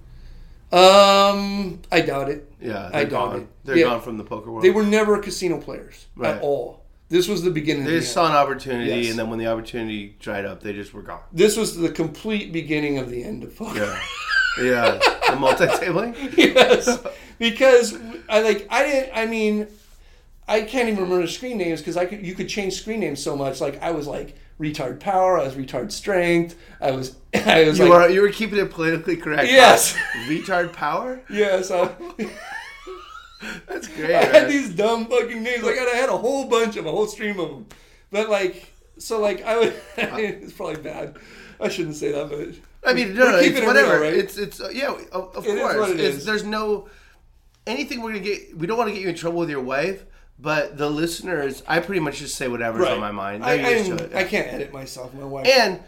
Um, 0.72 1.80
I 1.92 2.02
doubt 2.02 2.30
it. 2.30 2.52
Yeah, 2.60 2.90
I 2.94 3.04
doubt 3.04 3.10
gone. 3.32 3.42
it. 3.42 3.48
They're 3.64 3.78
Yeah. 3.78 3.86
gone 3.86 4.02
from 4.02 4.18
the 4.18 4.24
poker 4.24 4.50
world. 4.52 4.64
They 4.64 4.72
were 4.72 4.84
never 4.84 5.20
casino 5.20 5.60
players 5.60 6.08
Right. 6.16 6.36
at 6.36 6.42
all. 6.42 6.83
This 7.14 7.28
was 7.28 7.44
the 7.44 7.52
beginning. 7.52 7.84
They 7.86 7.98
of 7.98 8.02
the 8.02 8.08
saw 8.08 8.26
end. 8.26 8.34
an 8.34 8.38
opportunity, 8.42 8.90
Yes. 9.02 9.10
and 9.12 9.20
then 9.20 9.30
when 9.30 9.38
the 9.38 9.46
opportunity 9.48 10.16
dried 10.20 10.46
up, 10.46 10.64
they 10.64 10.74
just 10.74 10.94
were 10.96 11.04
gone. 11.04 11.22
This 11.32 11.56
was 11.56 11.78
the 11.78 11.90
complete 11.90 12.52
beginning 12.52 12.98
of 12.98 13.10
the 13.12 13.24
end 13.24 13.44
of 13.44 13.56
poker. 13.56 13.78
Yeah, 14.58 14.64
yeah. 14.64 15.00
The 15.30 15.36
multi-tabling. 15.36 16.16
yes, 16.38 17.00
because 17.38 17.96
I 18.28 18.42
like 18.42 18.66
I 18.70 18.84
didn't. 18.84 19.12
I 19.16 19.26
mean, 19.28 19.68
I 20.48 20.62
can't 20.62 20.90
even 20.90 21.04
remember 21.04 21.28
screen 21.28 21.58
names 21.60 21.82
because 21.82 21.98
I 21.98 22.06
could. 22.08 22.26
You 22.26 22.34
could 22.34 22.50
change 22.50 22.74
screen 22.82 23.00
names 23.02 23.22
so 23.24 23.36
much. 23.36 23.62
Like 23.62 23.82
I 23.84 23.92
was 23.92 24.08
like 24.08 24.36
retard 24.60 25.00
power. 25.00 25.38
I 25.40 25.44
was 25.44 25.54
retard 25.54 25.92
strength. 25.92 26.56
I 26.82 26.92
was. 26.92 27.16
I 27.36 27.66
was 27.66 27.78
You 27.78 27.86
like. 27.90 27.94
were 27.94 28.10
you 28.10 28.22
were 28.22 28.30
keeping 28.30 28.58
it 28.60 28.72
politically 28.72 29.18
correct. 29.18 29.52
Yes. 29.52 29.96
Retard 30.28 30.74
power. 30.74 31.22
Yes, 31.30 31.70
I, 31.72 31.90
That's 33.68 33.88
great. 33.88 34.16
I 34.16 34.24
had 34.24 34.50
these 34.50 34.70
dumb 34.70 35.06
fucking 35.08 35.42
names. 35.44 35.64
Like 35.64 35.78
I 35.78 35.96
had 35.96 36.10
a 36.10 36.18
whole 36.18 36.46
bunch 36.48 36.76
of 36.78 36.86
a 36.86 36.92
whole 36.92 37.08
stream 37.08 37.40
of 37.40 37.50
them, 37.50 37.66
but 38.12 38.30
like 38.30 38.72
so 38.98 39.20
like 39.20 39.44
I 39.44 39.58
would. 39.58 39.74
it's 39.98 40.54
probably 40.54 40.82
bad. 40.82 41.18
I 41.60 41.70
shouldn't 41.70 41.96
say 41.96 42.12
that, 42.12 42.30
but 42.30 42.90
I 42.90 42.94
mean, 42.94 43.14
no, 43.16 43.32
no, 43.32 43.38
it's 43.38 43.58
it 43.58 43.66
whatever. 43.66 43.94
real, 43.94 44.02
right? 44.02 44.14
It's 44.14 44.38
it's 44.38 44.60
uh, 44.60 44.70
yeah, 44.70 44.94
of, 45.12 45.36
of 45.36 45.46
It 45.48 45.58
course. 45.60 45.92
it 45.92 46.00
It's-. 46.00 46.26
There's 46.26 46.44
no 46.44 46.90
anything 47.66 48.02
we're 48.02 48.12
gonna 48.12 48.24
get. 48.24 48.58
We 48.58 48.68
don't 48.68 48.78
want 48.78 48.90
to 48.90 48.94
get 48.94 49.02
you 49.02 49.10
in 49.10 49.16
trouble 49.16 49.40
with 49.40 49.50
your 49.50 49.62
wife, 49.62 50.04
but 50.40 50.78
the 50.78 50.90
listeners, 50.90 51.64
I 51.68 51.80
pretty 51.80 52.02
much 52.02 52.18
just 52.18 52.36
say 52.36 52.48
whatever's 52.48 52.88
on 52.88 53.00
my 53.00 53.12
mind. 53.12 53.46
I, 53.46 53.58
They're 53.58 53.78
used 53.78 53.92
I, 53.94 53.98
to 53.98 54.04
it. 54.06 54.16
I 54.16 54.24
can't 54.26 54.48
edit 54.48 54.74
myself. 54.74 55.14
My 55.14 55.24
wife. 55.26 55.48
and 55.48 55.80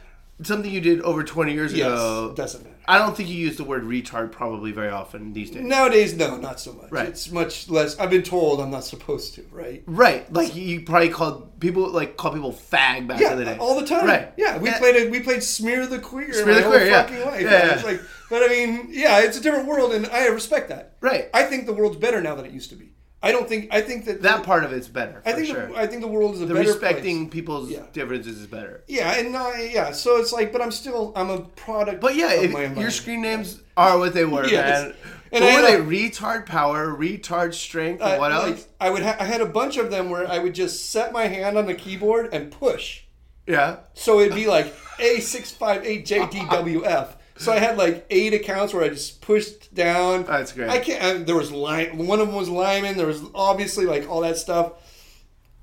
something 0.44 0.70
you 0.72 0.82
did 0.82 1.02
over 1.02 1.24
20 1.24 1.54
years 1.54 1.74
yes, 1.74 1.86
ago. 1.88 2.34
doesn't 2.36 2.64
matter. 2.64 2.76
I 2.88 3.00
don't 3.00 3.18
think 3.18 3.30
you 3.30 3.36
use 3.36 3.58
the 3.58 3.64
word 3.64 3.84
retard 3.84 4.32
probably 4.32 4.72
very 4.72 4.90
often 4.90 5.34
these 5.34 5.50
days. 5.50 5.64
Nowadays, 5.64 6.16
no, 6.16 6.38
not 6.38 6.60
so 6.60 6.72
much. 6.74 6.92
Right. 6.92 7.08
It's 7.08 7.32
much 7.32 7.68
less. 7.68 7.98
I've 7.98 8.12
been 8.12 8.22
told 8.22 8.60
I'm 8.62 8.70
not 8.70 8.84
supposed 8.84 9.34
to. 9.36 9.46
Right. 9.52 9.82
Right, 9.88 10.32
like 10.32 10.56
you 10.56 10.82
probably 10.82 11.10
called 11.10 11.60
people 11.60 11.90
like 11.90 12.16
call 12.16 12.32
people 12.34 12.54
fag 12.54 13.08
back 13.08 13.22
in 13.22 13.38
the 13.38 13.46
day. 13.46 13.58
all 13.58 13.80
the 13.80 13.88
time. 13.88 14.06
Right. 14.06 14.34
Yeah, 14.38 14.58
we 14.60 14.70
Yeah. 14.70 14.78
played 14.78 14.96
a, 15.08 15.10
we 15.10 15.22
played 15.22 15.42
smear 15.42 15.88
the 15.88 15.98
queer 15.98 16.32
Smear 16.32 16.46
my 16.46 16.54
the 16.54 16.62
whole 16.62 16.72
Queer, 16.74 16.86
yeah. 16.86 17.02
fucking 17.04 17.22
life. 17.26 17.42
Yeah, 17.42 17.50
yeah. 17.52 17.74
It's 17.74 17.84
like, 17.84 18.02
but 18.30 18.44
I 18.44 18.48
mean, 18.50 18.88
yeah, 18.92 19.22
it's 19.22 19.38
a 19.38 19.42
different 19.42 19.68
world, 19.68 19.94
and 19.94 20.06
I 20.08 20.28
respect 20.28 20.70
that. 20.70 20.94
Right. 21.02 21.30
I 21.34 21.44
think 21.44 21.66
the 21.66 21.74
world's 21.74 21.98
better 21.98 22.22
now 22.22 22.36
than 22.36 22.46
it 22.46 22.52
used 22.52 22.70
to 22.70 22.76
be. 22.76 22.92
I 23.26 23.32
don't 23.32 23.50
think. 23.50 23.68
I 23.72 23.82
think 23.82 24.06
that 24.06 24.22
That 24.22 24.44
part 24.44 24.64
of 24.64 24.72
it's 24.72 24.88
better. 24.88 25.22
I 25.26 25.34
think 25.34 25.48
sure. 25.48 25.68
the, 25.68 25.76
I 25.78 25.88
think 25.88 26.02
the 26.02 26.08
world 26.08 26.36
is 26.36 26.42
a 26.42 26.46
the 26.46 26.54
better 26.54 26.70
respecting 26.70 27.26
place. 27.26 27.34
people's 27.34 27.70
Yeah. 27.72 27.82
differences 27.92 28.40
is 28.40 28.48
better. 28.48 28.84
Yeah, 28.88 29.18
and 29.18 29.36
I, 29.36 29.70
yeah, 29.74 29.92
so 29.92 30.18
it's 30.18 30.32
like, 30.32 30.52
but 30.54 30.62
I'm 30.62 30.72
still 30.72 31.12
I'm 31.16 31.30
a 31.30 31.42
product. 31.42 32.00
But 32.02 32.16
yeah, 32.16 32.32
if 32.34 32.78
your 32.78 32.92
screen 32.92 33.22
names 33.22 33.62
are 33.76 33.98
what 33.98 34.14
they 34.14 34.26
were, 34.26 34.46
Yes. 34.48 34.84
man. 34.84 34.94
And 35.32 35.44
what 35.44 35.66
I 35.66 35.78
were 35.78 35.84
they? 35.84 36.10
Retard 36.10 36.46
power, 36.46 36.96
retard 36.96 37.54
strength, 37.56 38.02
and 38.02 38.14
Uh, 38.14 38.18
what 38.18 38.32
like, 38.32 38.54
else? 38.54 38.68
I 38.80 38.90
would 38.92 39.02
ha- 39.04 39.18
I 39.20 39.26
had 39.26 39.42
a 39.42 39.46
bunch 39.46 39.76
of 39.78 39.90
them 39.92 40.10
where 40.10 40.26
I 40.30 40.38
would 40.40 40.54
just 40.54 40.92
set 40.92 41.12
my 41.12 41.26
hand 41.28 41.58
on 41.58 41.66
the 41.66 41.74
keyboard 41.74 42.30
and 42.34 42.52
push. 42.52 43.02
Yeah. 43.48 43.78
So 43.96 44.20
it'd 44.22 44.34
be 44.36 44.48
like 44.48 44.74
A658JDWF. 45.00 47.08
So 47.38 47.52
I 47.52 47.60
had 47.60 47.78
like 47.78 48.06
eight 48.10 48.34
accounts 48.34 48.74
where 48.74 48.84
I 48.84 48.90
just 48.90 49.22
pushed 49.22 49.74
down. 49.74 50.24
That's 50.24 50.54
great. 50.54 50.70
I 50.70 50.80
can't. 50.80 51.04
I, 51.04 51.14
there 51.24 51.36
was 51.36 51.52
limon. 51.52 52.08
One 52.08 52.20
of 52.22 52.28
them 52.28 52.36
was 52.36 52.48
limon. 52.50 52.96
There 52.98 53.08
was 53.08 53.22
obviously 53.36 53.86
like 53.86 54.10
all 54.10 54.22
that 54.22 54.38
stuff. 54.38 54.74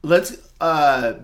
Let's 0.02 0.36
uh, 0.60 1.14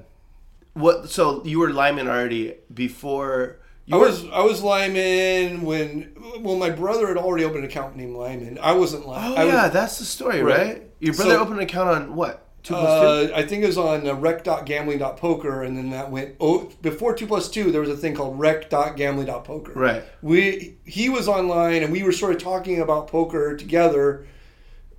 what? 0.75 1.11
So 1.11 1.45
you 1.45 1.59
were 1.59 1.71
limon 1.71 2.09
already 2.09 2.55
before. 2.73 3.57
You 3.87 3.97
I 3.97 3.99
were, 3.99 4.07
was 4.07 4.25
I 4.31 4.41
was 4.43 4.63
limon 4.63 5.63
when 5.63 6.15
well 6.41 6.57
my 6.57 6.71
brother 6.71 7.09
had 7.09 7.17
already 7.17 7.45
opened 7.45 7.65
an 7.65 7.71
account 7.71 7.97
named 7.97 8.17
limon. 8.17 8.59
I 8.63 8.73
wasn't 8.73 9.07
limon. 9.07 9.33
Oh 9.33 9.35
I 9.35 9.45
yeah, 9.45 9.65
was, 9.65 9.73
that's 9.73 9.99
the 9.99 10.05
story, 10.05 10.43
Right. 10.43 10.59
right? 10.59 10.83
Your 11.01 11.15
brother 11.15 11.33
So- 11.33 11.41
opened 11.41 11.57
an 11.59 11.65
account 11.65 11.89
on 11.91 12.15
what? 12.17 12.48
Two 12.69 12.75
plus 12.75 13.29
two. 13.29 13.35
Uh, 13.35 13.37
I 13.39 13.43
think 13.47 13.65
it 13.65 13.67
was 13.67 13.79
on 13.79 14.07
uh, 14.07 14.15
rec.gambling.poker, 14.15 15.63
and 15.63 15.77
then 15.77 15.91
that 15.91 16.11
went. 16.11 16.37
Oh, 16.39 16.71
before 16.83 17.15
two 17.15 17.27
plus 17.27 17.49
two, 17.49 17.73
there 17.73 17.81
was 17.81 17.91
a 17.91 17.97
thing 17.97 18.15
called 18.15 18.39
rec.gambling.poker. 18.39 19.73
Right. 19.75 20.05
We 20.23 20.77
he 20.85 21.09
was 21.09 21.29
online, 21.29 21.83
and 21.83 21.91
we 21.93 22.03
were 22.03 22.13
sort 22.13 22.35
of 22.35 22.43
talking 22.43 22.81
about 22.81 23.09
poker 23.09 23.57
together 23.57 24.27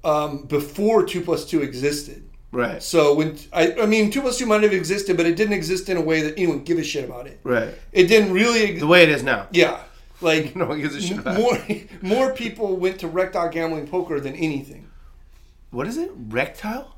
um, 0.04 0.44
before 0.44 1.06
two 1.06 1.22
plus 1.22 1.46
two 1.46 1.62
existed. 1.62 2.26
Right. 2.52 2.82
So 2.82 3.14
when 3.14 3.38
I, 3.54 3.74
I 3.74 3.86
mean, 3.86 4.10
two 4.10 4.22
plus 4.22 4.40
two 4.40 4.48
might 4.48 4.64
have 4.64 4.74
existed, 4.74 5.16
but 5.16 5.28
it 5.28 5.36
didn't 5.36 5.54
exist 5.54 5.88
in 5.90 5.98
a 5.98 6.02
way 6.02 6.22
that 6.22 6.34
anyone 6.38 6.64
give 6.64 6.80
a 6.80 6.84
shit 6.84 7.06
about 7.06 7.28
it. 7.28 7.40
Right. 7.44 7.76
It 7.92 8.08
didn't 8.08 8.34
really. 8.34 8.80
The 8.80 8.88
way 8.88 9.04
it 9.04 9.10
is 9.10 9.22
now. 9.22 9.48
yeah, 9.52 9.84
like 10.22 10.56
No 10.56 10.66
one 10.66 10.82
gives 10.82 10.96
a 10.96 11.02
shit 11.02 11.20
about 11.20 11.38
it. 11.38 11.92
more 12.02 12.28
more 12.28 12.34
people 12.34 12.76
went 12.78 13.00
to 13.02 13.08
rec.gambling 13.08 13.88
poker 13.88 14.20
than 14.20 14.36
anything. 14.36 14.89
What 15.72 15.88
is 15.88 15.98
it? 15.98 16.12
Rectile? 16.16 16.96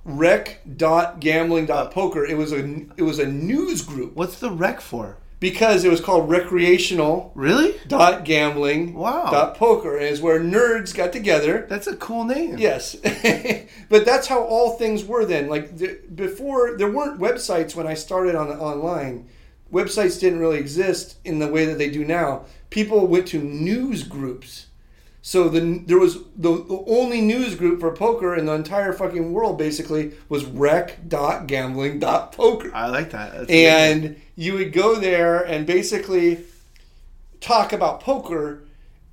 poker. 1.91 2.25
It 2.25 2.37
was 2.37 2.51
a 2.53 2.59
it 2.97 3.03
was 3.03 3.19
a 3.19 3.27
news 3.27 3.81
group 3.81 4.15
What's 4.15 4.39
the 4.39 4.51
rec 4.51 4.79
for? 4.81 5.17
because 5.41 5.83
it 5.83 5.89
was 5.89 5.99
called 5.99 6.29
recreational 6.29 7.31
Really? 7.35 7.73
dot 7.87 8.23
gambling 8.23 8.93
Wow. 8.93 9.29
dot 9.31 9.57
poker 9.57 9.97
and 9.97 10.05
is 10.05 10.21
where 10.21 10.39
nerds 10.39 10.95
got 10.95 11.11
together. 11.11 11.65
That's 11.67 11.87
a 11.87 11.95
cool 11.95 12.23
name. 12.23 12.57
Yes, 12.59 12.95
but 13.89 14.05
that's 14.05 14.27
how 14.27 14.43
all 14.43 14.77
things 14.77 15.03
were 15.03 15.25
then. 15.25 15.49
Like 15.49 15.77
the, 15.77 15.99
before, 16.13 16.77
there 16.77 16.91
weren't 16.91 17.19
websites 17.19 17.75
when 17.75 17.87
I 17.87 17.95
started 17.95 18.35
on 18.35 18.49
the 18.49 18.55
online. 18.57 19.27
Websites 19.73 20.19
didn't 20.19 20.39
really 20.39 20.59
exist 20.59 21.15
in 21.25 21.39
the 21.39 21.47
way 21.47 21.65
that 21.65 21.77
they 21.77 21.89
do 21.89 22.03
now. 22.05 22.45
People 22.69 23.07
went 23.07 23.27
to 23.29 23.39
news 23.41 24.03
groups. 24.03 24.67
So 25.23 25.49
the 25.49 25.83
there 25.85 25.99
was 25.99 26.15
the, 26.35 26.63
the 26.63 26.83
only 26.87 27.21
news 27.21 27.53
group 27.55 27.79
for 27.79 27.95
poker 27.95 28.35
in 28.35 28.47
the 28.47 28.53
entire 28.53 28.91
fucking 28.91 29.33
world 29.33 29.55
basically 29.57 30.13
was 30.29 30.45
rec.gambling.poker. 30.45 32.71
I 32.73 32.87
like 32.87 33.11
that. 33.11 33.31
That's 33.31 33.43
amazing. 33.43 33.67
And 33.67 34.19
you 34.35 34.53
would 34.53 34.73
go 34.73 34.95
there 34.95 35.43
and 35.43 35.67
basically 35.67 36.43
talk 37.41 37.73
about 37.73 38.01
poker 38.01 38.63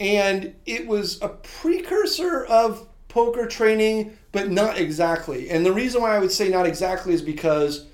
and 0.01 0.55
it 0.65 0.87
was 0.87 1.21
a 1.23 1.29
precursor 1.29 2.45
of 2.45 2.87
poker 3.09 3.47
training 3.47 4.17
but 4.33 4.51
not 4.51 4.79
exactly 4.79 5.51
and 5.51 5.65
the 5.65 5.73
reason 5.73 6.03
why 6.03 6.15
i 6.15 6.19
would 6.19 6.31
say 6.31 6.49
not 6.49 6.67
exactly 6.67 7.15
is 7.15 7.23
because 7.23 7.87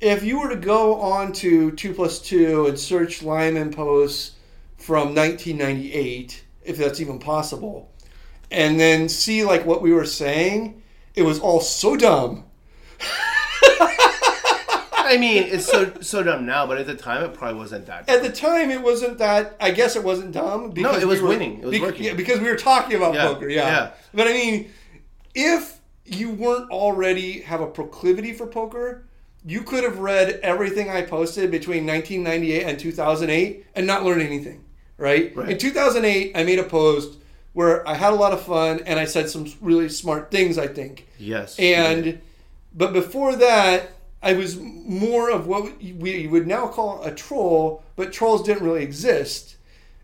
if 0.00 0.22
you 0.22 0.38
were 0.38 0.50
to 0.50 0.56
go 0.56 1.00
on 1.00 1.32
to 1.32 1.72
2 1.72 1.94
plus 1.94 2.20
2 2.20 2.66
and 2.66 2.78
search 2.78 3.22
limon 3.22 3.72
posts 3.72 4.32
from 4.76 5.14
1998 5.14 6.44
if 6.62 6.76
that's 6.76 7.00
even 7.00 7.18
possible 7.18 7.90
and 8.50 8.78
then 8.80 9.08
see 9.08 9.44
like 9.44 9.64
what 9.66 9.80
we 9.82 9.92
were 9.92 10.04
saying 10.04 10.82
it 11.14 11.22
was 11.22 11.38
all 11.40 11.60
so 11.60 11.96
dumb 11.96 12.44
I 15.12 15.16
mean, 15.18 15.42
it's 15.44 15.66
so 15.66 15.92
so 16.00 16.22
dumb 16.22 16.46
now, 16.46 16.66
but 16.68 16.78
at 16.78 16.86
the 16.86 16.94
time 16.94 17.24
it 17.24 17.34
probably 17.34 17.58
wasn't 17.58 17.86
that. 17.86 18.08
At 18.08 18.22
the 18.22 18.30
time, 18.30 18.70
it 18.70 18.80
wasn't 18.80 19.18
that. 19.18 19.56
I 19.60 19.72
guess 19.72 19.96
it 19.96 20.04
wasn't 20.04 20.30
dumb. 20.32 20.70
Because 20.70 21.02
it 21.02 21.06
was 21.06 21.18
we 21.18 21.24
were- 21.24 21.28
winning. 21.30 21.58
It 21.58 21.64
was 21.64 21.72
bec- 21.72 21.82
working. 21.82 22.04
Yeah, 22.04 22.14
because 22.14 22.38
we 22.38 22.48
were 22.48 22.54
talking 22.56 22.96
about 22.96 23.14
Yeah, 23.14 23.26
poker. 23.26 23.48
Yeah. 23.48 23.66
yeah. 23.66 23.90
But 24.14 24.28
I 24.28 24.32
mean, 24.32 24.70
if 25.34 25.80
you 26.04 26.30
weren't 26.30 26.70
already 26.70 27.40
have 27.40 27.60
a 27.60 27.66
proclivity 27.66 28.32
for 28.32 28.46
poker, 28.46 29.08
you 29.44 29.62
could 29.62 29.82
have 29.82 29.98
read 29.98 30.38
everything 30.44 30.90
I 30.90 31.02
posted 31.02 31.50
between 31.50 31.86
1998 31.86 32.62
and 32.62 32.78
2008 32.78 33.66
and 33.74 33.86
not 33.88 34.04
learn 34.04 34.20
anything. 34.20 34.64
Right? 35.00 35.34
Right. 35.34 35.48
In 35.50 35.58
2008, 35.58 36.32
I 36.36 36.44
made 36.44 36.58
a 36.58 36.64
post 36.64 37.18
where 37.54 37.86
I 37.88 37.94
had 37.94 38.12
a 38.12 38.16
lot 38.16 38.32
of 38.32 38.42
fun 38.42 38.80
and 38.86 39.00
I 39.00 39.06
said 39.06 39.28
some 39.28 39.46
really 39.60 39.88
smart 39.88 40.30
things. 40.30 40.58
I 40.58 40.66
think. 40.68 41.08
yes. 41.18 41.58
And 41.58 42.20
but 42.74 42.92
before 42.92 43.34
that, 43.36 43.90
I 44.22 44.34
was 44.34 44.58
more 44.58 45.30
of 45.30 45.46
what 45.46 45.82
we 45.82 46.26
would 46.26 46.46
now 46.46 46.68
call 46.68 47.02
a 47.02 47.12
troll, 47.14 47.82
but 47.96 48.12
trolls 48.12 48.42
didn't 48.42 48.62
really 48.62 48.82
exist. 48.82 49.56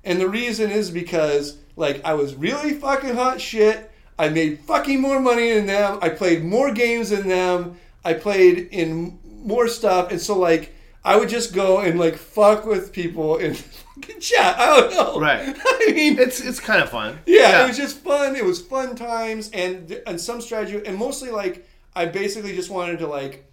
And 0.03 0.21
the 0.21 0.29
reason 0.29 0.71
is 0.71 0.91
because 0.91 1.59
like 1.77 2.01
I 2.05 2.15
was 2.15 2.35
really 2.35 2.75
fucking 2.75 3.15
hot 3.15 3.41
shit. 3.41 3.91
I 4.19 4.31
made 4.31 4.61
fucking 4.61 5.01
more 5.01 5.21
money 5.21 5.53
than 5.53 5.67
them. 5.67 5.99
I 6.01 6.09
played 6.09 6.43
more 6.43 6.73
games 6.73 7.11
than 7.11 7.29
them. 7.29 7.77
I 8.03 8.15
played 8.15 8.69
in 8.71 9.19
more 9.45 9.69
stuff, 9.69 10.11
and 10.11 10.21
so 10.21 10.39
like 10.39 10.73
I 11.05 11.17
would 11.17 11.29
just 11.29 11.53
go 11.55 11.81
and 11.81 11.99
like 12.01 12.17
fuck 12.17 12.65
with 12.65 12.93
people 12.93 13.37
in 13.37 13.57
fucking 13.97 14.21
chat. 14.21 14.59
I 14.59 14.81
don't 14.81 14.91
know. 14.93 15.21
Right. 15.21 15.57
I 15.65 15.93
mean, 15.95 16.19
it's 16.19 16.41
it's 16.41 16.61
kind 16.61 16.81
of 16.83 16.89
fun. 16.91 17.19
yeah, 17.27 17.65
it 17.65 17.69
was 17.69 17.77
just 17.77 17.99
fun. 17.99 18.37
It 18.37 18.45
was 18.45 18.61
fun 18.61 18.97
times 18.97 19.51
and 19.53 19.91
and 20.07 20.21
some 20.21 20.41
strategy 20.41 20.81
and 20.87 20.97
mostly 20.97 21.31
like 21.31 21.67
I 21.95 22.07
basically 22.07 22.55
just 22.55 22.71
wanted 22.71 22.99
to 23.01 23.07
like 23.07 23.51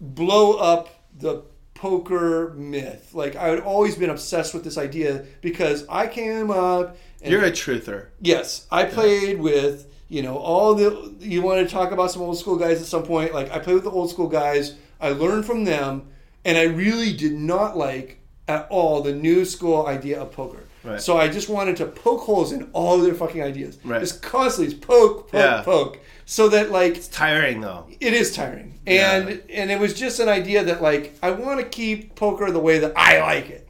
blow 0.00 0.54
up 0.58 0.88
the 1.18 1.42
poker 1.74 2.52
myth. 2.56 3.10
Like 3.14 3.36
I 3.36 3.48
had 3.48 3.60
always 3.60 3.96
been 3.96 4.10
obsessed 4.10 4.54
with 4.54 4.64
this 4.64 4.78
idea 4.78 5.24
because 5.40 5.86
I 5.88 6.06
came 6.06 6.50
up 6.50 6.96
and 7.22 7.32
You're 7.32 7.44
a 7.44 7.50
truther. 7.50 8.06
yes, 8.20 8.66
I 8.70 8.84
played 8.84 9.40
with 9.40 9.92
you 10.08 10.22
know 10.22 10.36
all 10.36 10.74
the 10.74 11.14
you 11.20 11.42
want 11.42 11.66
to 11.66 11.72
talk 11.72 11.90
about 11.90 12.10
some 12.10 12.22
old 12.22 12.38
school 12.38 12.56
guys 12.56 12.80
at 12.80 12.86
some 12.86 13.02
point. 13.02 13.34
Like 13.34 13.50
I 13.50 13.58
played 13.58 13.74
with 13.74 13.84
the 13.84 13.90
old 13.90 14.10
school 14.10 14.28
guys. 14.28 14.74
I 15.00 15.10
learned 15.10 15.44
from 15.44 15.64
them, 15.64 16.06
and 16.44 16.56
I 16.56 16.62
really 16.64 17.12
did 17.12 17.32
not 17.34 17.76
like 17.76 18.20
at 18.48 18.66
all 18.70 19.02
the 19.02 19.12
new 19.12 19.44
school 19.44 19.86
idea 19.86 20.20
of 20.20 20.32
poker. 20.32 20.60
Right. 20.84 21.00
So 21.00 21.16
I 21.18 21.28
just 21.28 21.48
wanted 21.48 21.76
to 21.78 21.86
poke 21.86 22.20
holes 22.20 22.52
in 22.52 22.70
all 22.72 22.94
of 22.96 23.02
their 23.02 23.14
fucking 23.14 23.42
ideas. 23.42 23.78
Right. 23.84 23.98
Just 24.00 24.22
constantly 24.22 24.72
just 24.72 24.86
poke, 24.86 25.30
poke, 25.32 25.34
Yeah. 25.40 25.62
poke. 25.62 25.98
So 26.26 26.48
that 26.50 26.70
like 26.70 26.96
It's 26.96 27.08
tiring 27.08 27.60
though. 27.60 27.86
it 28.00 28.12
is 28.12 28.34
tiring. 28.34 28.78
Yeah. 28.86 29.16
And 29.16 29.42
and 29.50 29.70
it 29.70 29.80
was 29.80 29.94
just 29.94 30.20
an 30.20 30.28
idea 30.28 30.62
that 30.64 30.80
like 30.82 31.16
I 31.22 31.30
want 31.32 31.58
to 31.60 31.66
keep 31.66 32.14
poker 32.14 32.50
the 32.52 32.60
way 32.60 32.78
that 32.78 32.92
I 32.96 33.20
like 33.20 33.50
it. 33.50 33.68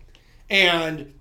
And 0.51 1.15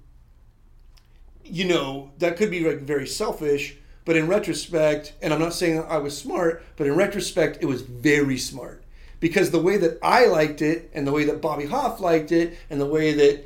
you 1.43 1.65
know, 1.65 2.11
that 2.17 2.37
could 2.37 2.49
be 2.51 2.61
like 2.67 2.81
very 2.81 3.07
selfish, 3.07 3.77
but 4.03 4.15
in 4.17 4.27
retrospect, 4.27 5.13
and 5.21 5.33
I'm 5.33 5.39
not 5.39 5.53
saying 5.53 5.83
I 5.87 5.97
was 5.97 6.17
smart, 6.17 6.63
but 6.75 6.87
in 6.87 6.95
retrospect 6.95 7.59
it 7.61 7.67
was 7.67 7.81
very 7.83 8.37
smart. 8.37 8.83
Because 9.25 9.49
the 9.49 9.59
way 9.59 9.75
that 9.77 9.97
I 10.03 10.27
liked 10.27 10.61
it 10.61 10.91
and 10.93 11.07
the 11.07 11.11
way 11.11 11.25
that 11.25 11.41
Bobby 11.41 11.65
Hoff 11.65 11.99
liked 11.99 12.31
it 12.31 12.59
and 12.69 12.79
the 12.79 12.85
way 12.85 13.11
that 13.11 13.43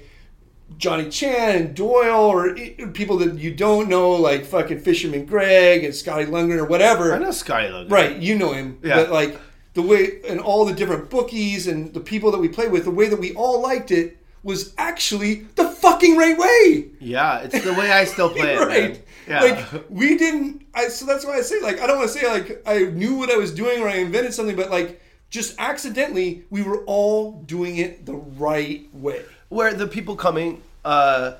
Johnny 0.77 1.07
Chan 1.09 1.55
and 1.55 1.73
Doyle 1.73 2.25
or 2.25 2.53
people 2.91 3.15
that 3.19 3.37
you 3.39 3.53
don't 3.55 3.87
know 3.87 4.11
like 4.11 4.43
fucking 4.43 4.81
Fisherman 4.81 5.23
Greg 5.25 5.85
and 5.85 5.95
Scotty 5.95 6.25
Lundgren 6.25 6.57
or 6.57 6.65
whatever. 6.65 7.15
I 7.15 7.19
know 7.19 7.31
Scotty 7.31 7.69
Logan. 7.69 7.89
Right, 7.89 8.17
you 8.17 8.37
know 8.37 8.51
him. 8.51 8.77
Yeah. 8.83 8.97
But 8.97 9.11
like 9.11 9.39
the 9.73 9.81
way 9.81 10.19
and 10.27 10.41
all 10.41 10.65
the 10.65 10.73
different 10.73 11.09
bookies 11.09 11.65
and 11.67 11.93
the 11.93 12.01
people 12.01 12.29
that 12.31 12.39
we 12.39 12.49
played 12.49 12.73
with, 12.73 12.83
the 12.83 12.91
way 12.91 13.07
that 13.07 13.17
we 13.17 13.33
all 13.35 13.61
liked 13.61 13.89
it 13.91 14.17
was 14.43 14.73
actually 14.77 15.45
the 15.55 15.69
fucking 15.69 16.17
right 16.17 16.37
way. 16.37 16.89
Yeah, 16.99 17.39
it's 17.39 17.63
the 17.63 17.71
way 17.73 17.89
I 17.89 18.03
still 18.03 18.31
play 18.31 18.53
it. 18.55 18.59
right. 18.59 18.91
Man. 18.91 19.01
Yeah. 19.29 19.41
Like 19.43 19.85
we 19.89 20.17
didn't 20.17 20.65
I 20.73 20.89
so 20.89 21.05
that's 21.05 21.25
why 21.25 21.37
I 21.37 21.41
say 21.41 21.61
like 21.61 21.79
I 21.79 21.87
don't 21.87 21.99
want 21.99 22.11
to 22.11 22.19
say 22.19 22.27
like 22.27 22.61
I 22.65 22.79
knew 22.91 23.15
what 23.15 23.31
I 23.31 23.37
was 23.37 23.53
doing 23.53 23.81
or 23.81 23.87
I 23.87 23.95
invented 23.95 24.33
something, 24.33 24.57
but 24.57 24.69
like 24.69 25.01
just 25.29 25.55
accidentally 25.59 26.43
we 26.49 26.61
were 26.63 26.83
all 26.85 27.33
doing 27.45 27.77
it 27.77 28.05
the 28.05 28.15
right 28.15 28.87
way. 28.93 29.23
Where 29.49 29.73
the 29.73 29.87
people 29.87 30.15
coming 30.15 30.61
uh, 30.85 31.33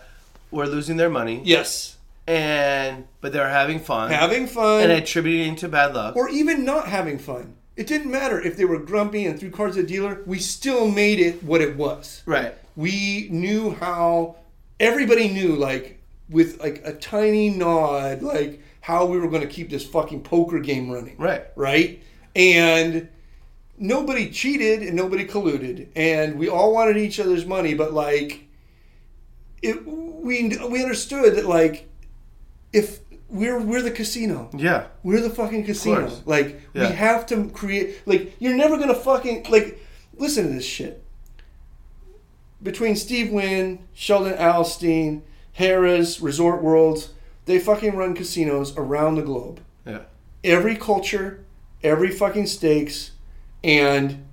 were 0.52 0.68
losing 0.68 0.98
their 0.98 1.10
money, 1.10 1.42
Yes. 1.44 1.98
and 2.28 3.06
but 3.22 3.34
they're 3.34 3.50
having 3.50 3.80
fun 3.80 4.12
Having 4.12 4.48
fun. 4.48 4.84
and 4.84 4.92
attributing 4.92 5.56
to 5.58 5.68
bad 5.68 5.94
luck. 5.94 6.16
or 6.16 6.30
even 6.30 6.66
not 6.66 6.88
having 6.88 7.18
fun. 7.20 7.56
It 7.76 7.88
didn't 7.88 8.12
matter 8.12 8.42
if 8.42 8.58
they 8.58 8.66
were 8.66 8.78
grumpy 8.80 9.26
and 9.26 9.40
threw 9.40 9.50
cards 9.52 9.78
at 9.78 9.84
the 9.88 9.94
dealer. 9.94 10.22
We 10.26 10.40
still 10.40 10.88
made 10.90 11.20
it 11.20 11.42
what 11.44 11.62
it 11.62 11.76
was. 11.78 12.24
right. 12.26 12.54
we 12.76 13.28
knew 13.32 13.72
how 13.76 14.36
everybody 14.80 15.28
knew 15.30 15.56
like 15.56 16.00
with 16.30 16.60
like 16.60 16.82
a 16.86 16.94
tiny 16.94 17.50
nod 17.50 18.22
like 18.22 18.62
how 18.82 19.06
we 19.06 19.20
were 19.20 19.28
going 19.28 19.42
to 19.42 19.48
keep 19.48 19.70
this 19.70 19.86
fucking 19.86 20.22
poker 20.24 20.60
game 20.60 20.90
running 20.90 21.16
Right. 21.18 21.44
right 21.56 22.02
and 22.36 23.10
nobody 23.80 24.30
cheated 24.30 24.82
and 24.84 24.96
nobody 24.96 25.26
colluded 25.26 25.88
and 25.96 26.38
we 26.38 26.48
all 26.50 26.74
wanted 26.74 26.98
each 26.98 27.20
other's 27.20 27.46
money 27.46 27.74
but 27.74 27.94
like 27.94 28.46
it 29.62 29.86
we 29.88 30.50
we 30.70 30.82
understood 30.84 31.36
that 31.36 31.46
like 31.46 31.90
if 32.74 33.00
we're 33.30 33.60
we're 33.60 33.82
the 33.82 33.92
casino 33.92 34.50
Yeah. 34.54 34.88
we're 35.04 35.22
the 35.22 35.30
fucking 35.30 35.64
casino. 35.64 36.12
Like 36.26 36.62
Yeah. 36.74 36.90
we 36.90 36.96
have 36.96 37.26
to 37.28 37.48
create. 37.50 38.02
Like 38.08 38.36
you're 38.40 38.56
never 38.56 38.78
gonna 38.78 38.96
fucking 38.96 39.46
like. 39.50 39.80
Listen 40.18 40.48
to 40.48 40.54
this 40.54 40.66
shit. 40.66 41.04
Between 42.62 42.96
Steve 42.96 43.32
Wynn, 43.32 43.80
Sheldon 43.94 44.34
Adelson, 44.34 45.22
Harrah's, 45.58 46.20
Resort 46.22 46.62
Worlds. 46.62 47.14
They 47.46 47.60
fucking 47.60 47.96
run 47.96 48.14
casinos 48.16 48.76
around 48.76 49.16
the 49.16 49.22
globe. 49.22 49.62
Yeah. 49.86 50.02
Every 50.44 50.76
culture, 50.76 51.46
every 51.84 52.12
fucking 52.12 52.48
stakes, 52.48 53.12
and 53.64 54.26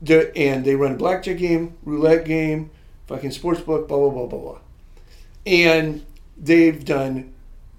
the 0.00 0.36
and 0.36 0.64
they 0.64 0.74
run 0.74 0.96
blackjack 0.96 1.38
game, 1.38 1.76
roulette 1.84 2.24
game, 2.24 2.70
fucking 3.06 3.30
sports 3.30 3.60
book, 3.60 3.88
blah 3.88 3.98
blah 3.98 4.10
blah 4.10 4.26
blah 4.26 4.38
blah. 4.38 4.58
And 5.46 6.04
they've 6.36 6.84
done 6.84 7.32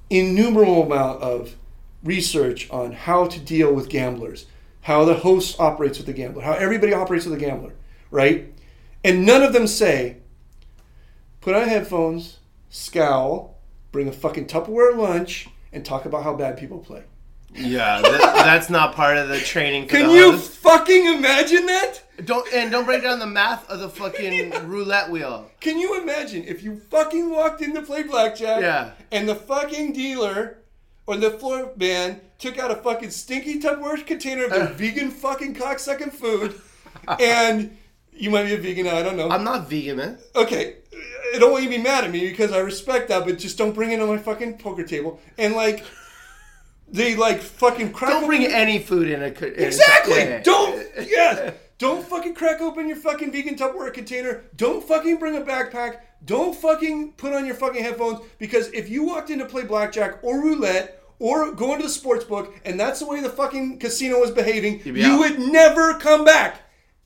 innumerable 0.10 0.84
amount 0.84 1.22
of 1.22 1.56
research 2.04 2.70
on 2.70 2.91
how 2.91 3.28
to 3.28 3.39
deal 3.39 3.74
with 3.74 3.89
gamblers, 3.89 4.45
how 4.82 5.06
the 5.06 5.16
host 5.16 5.60
operates 5.60 5.97
with 5.97 6.08
the 6.08 6.14
gambler, 6.14 6.43
how 6.43 6.54
everybody 6.54 6.93
operates 6.93 7.26
with 7.26 7.39
the 7.39 7.45
gambler, 7.45 7.74
right? 8.12 8.54
And 9.04 9.26
none 9.26 9.41
of 9.43 9.54
them 9.54 9.68
say, 9.68 10.18
put 11.41 11.56
on 11.56 11.68
headphones, 11.68 12.39
scowl, 12.70 13.58
bring 13.91 14.08
a 14.08 14.14
fucking 14.14 14.47
Tupperware 14.47 14.95
lunch, 14.95 15.47
and 15.72 15.86
talk 15.86 16.06
about 16.06 16.24
how 16.24 16.34
bad 16.34 16.58
people 16.58 16.80
play. 16.80 17.04
Yeah, 17.56 18.01
that, 18.01 18.20
that's 18.36 18.70
not 18.70 18.95
part 18.95 19.18
of 19.18 19.30
the 19.30 19.39
training. 19.39 19.88
For 19.88 19.97
Can 19.97 20.08
the 20.08 20.14
you 20.14 20.32
host. 20.32 20.51
fucking 20.54 21.06
imagine 21.06 21.66
that? 21.68 22.01
Don't 22.26 22.51
and 22.54 22.72
don't 22.72 22.86
break 22.86 23.04
down 23.04 23.20
the 23.20 23.28
math 23.28 23.70
of 23.70 23.80
the 23.80 23.89
fucking 23.89 24.51
roulette 24.68 25.10
wheel. 25.10 25.49
Can 25.60 25.80
you 25.80 26.01
imagine 26.01 26.43
if 26.45 26.64
you 26.64 26.78
fucking 26.89 27.30
walked 27.30 27.62
in 27.62 27.74
to 27.76 27.82
play 27.82 28.04
blackjack 28.04 28.62
Yeah. 28.62 28.91
and 29.12 29.28
the 29.28 29.36
fucking 29.36 29.93
dealer 29.93 30.60
or 31.08 31.18
the 31.18 31.32
floor 31.32 31.72
man 31.76 32.22
took 32.39 32.58
out 32.60 32.72
a 32.72 32.76
fucking 32.76 33.10
stinky 33.12 33.60
Tupperware 33.60 34.06
container 34.06 34.45
of 34.45 34.51
their 34.51 34.68
vegan 34.74 35.12
fucking 35.12 35.56
cocksucking 35.56 36.12
food 36.14 36.60
and 37.20 37.76
you 38.16 38.30
might 38.30 38.43
be 38.45 38.54
a 38.54 38.58
vegan, 38.58 38.88
I 38.88 39.01
don't 39.01 39.18
know. 39.18 39.30
I'm 39.30 39.43
not 39.43 39.68
vegan, 39.70 39.97
man. 39.97 40.18
okay, 40.36 40.76
I 41.36 41.39
don't 41.39 41.51
want 41.51 41.64
you 41.64 41.70
to 41.72 41.78
be 41.78 41.82
mad 41.84 42.04
at 42.04 42.12
me 42.12 42.30
because 42.30 42.51
I 42.51 42.60
respect 42.60 43.10
that, 43.10 43.26
but 43.26 43.39
just 43.39 43.58
don't 43.58 43.74
bring 43.74 43.91
it 43.91 43.99
on 43.99 44.08
my 44.08 44.18
fucking 44.20 44.60
poker 44.60 44.84
table. 44.84 45.20
And 45.39 45.56
like, 45.56 45.84
they 46.94 47.16
like 47.16 47.41
fucking 47.41 47.91
crack 47.91 48.12
Don't 48.12 48.26
bring 48.28 48.44
open- 48.44 48.56
any 48.56 48.80
food 48.80 49.10
in 49.10 49.22
a. 49.24 49.32
co- 49.32 49.48
in- 49.48 49.54
Exactly. 49.64 50.16
yeah. 50.20 50.41
Don't. 50.41 50.86
Yes. 51.02 51.54
Don't 51.80 52.06
fucking 52.08 52.36
crack 52.36 52.62
open 52.62 52.88
your 52.88 52.96
fucking 52.98 53.32
vegan 53.32 53.56
Tupperware 53.56 53.94
container. 53.94 54.44
Don't 54.56 54.82
fucking 54.88 55.18
bring 55.18 55.36
a 55.36 55.41
backpack. 55.41 55.98
Don't 56.24 56.56
fucking 56.56 57.14
put 57.14 57.34
on 57.34 57.46
your 57.46 57.56
fucking 57.56 57.84
headphones 57.84 58.20
because 58.38 58.70
if 58.72 58.89
you 58.89 59.04
walked 59.04 59.30
in 59.30 59.39
to 59.39 59.46
play 59.46 59.64
blackjack 59.64 60.20
or 60.24 60.41
roulette 60.41 61.02
or 61.20 61.52
go 61.52 61.74
into 61.74 61.84
the 61.84 61.89
sports 61.89 62.24
book 62.24 62.54
and 62.64 62.80
that's 62.80 63.00
the 63.00 63.06
way 63.06 63.20
the 63.20 63.30
fucking 63.30 63.80
casino 63.80 64.20
was 64.20 64.32
behaving, 64.32 64.82
you 64.86 65.04
out. 65.14 65.20
would 65.20 65.39
never 65.39 65.96
come 65.96 66.24
back. 66.24 66.62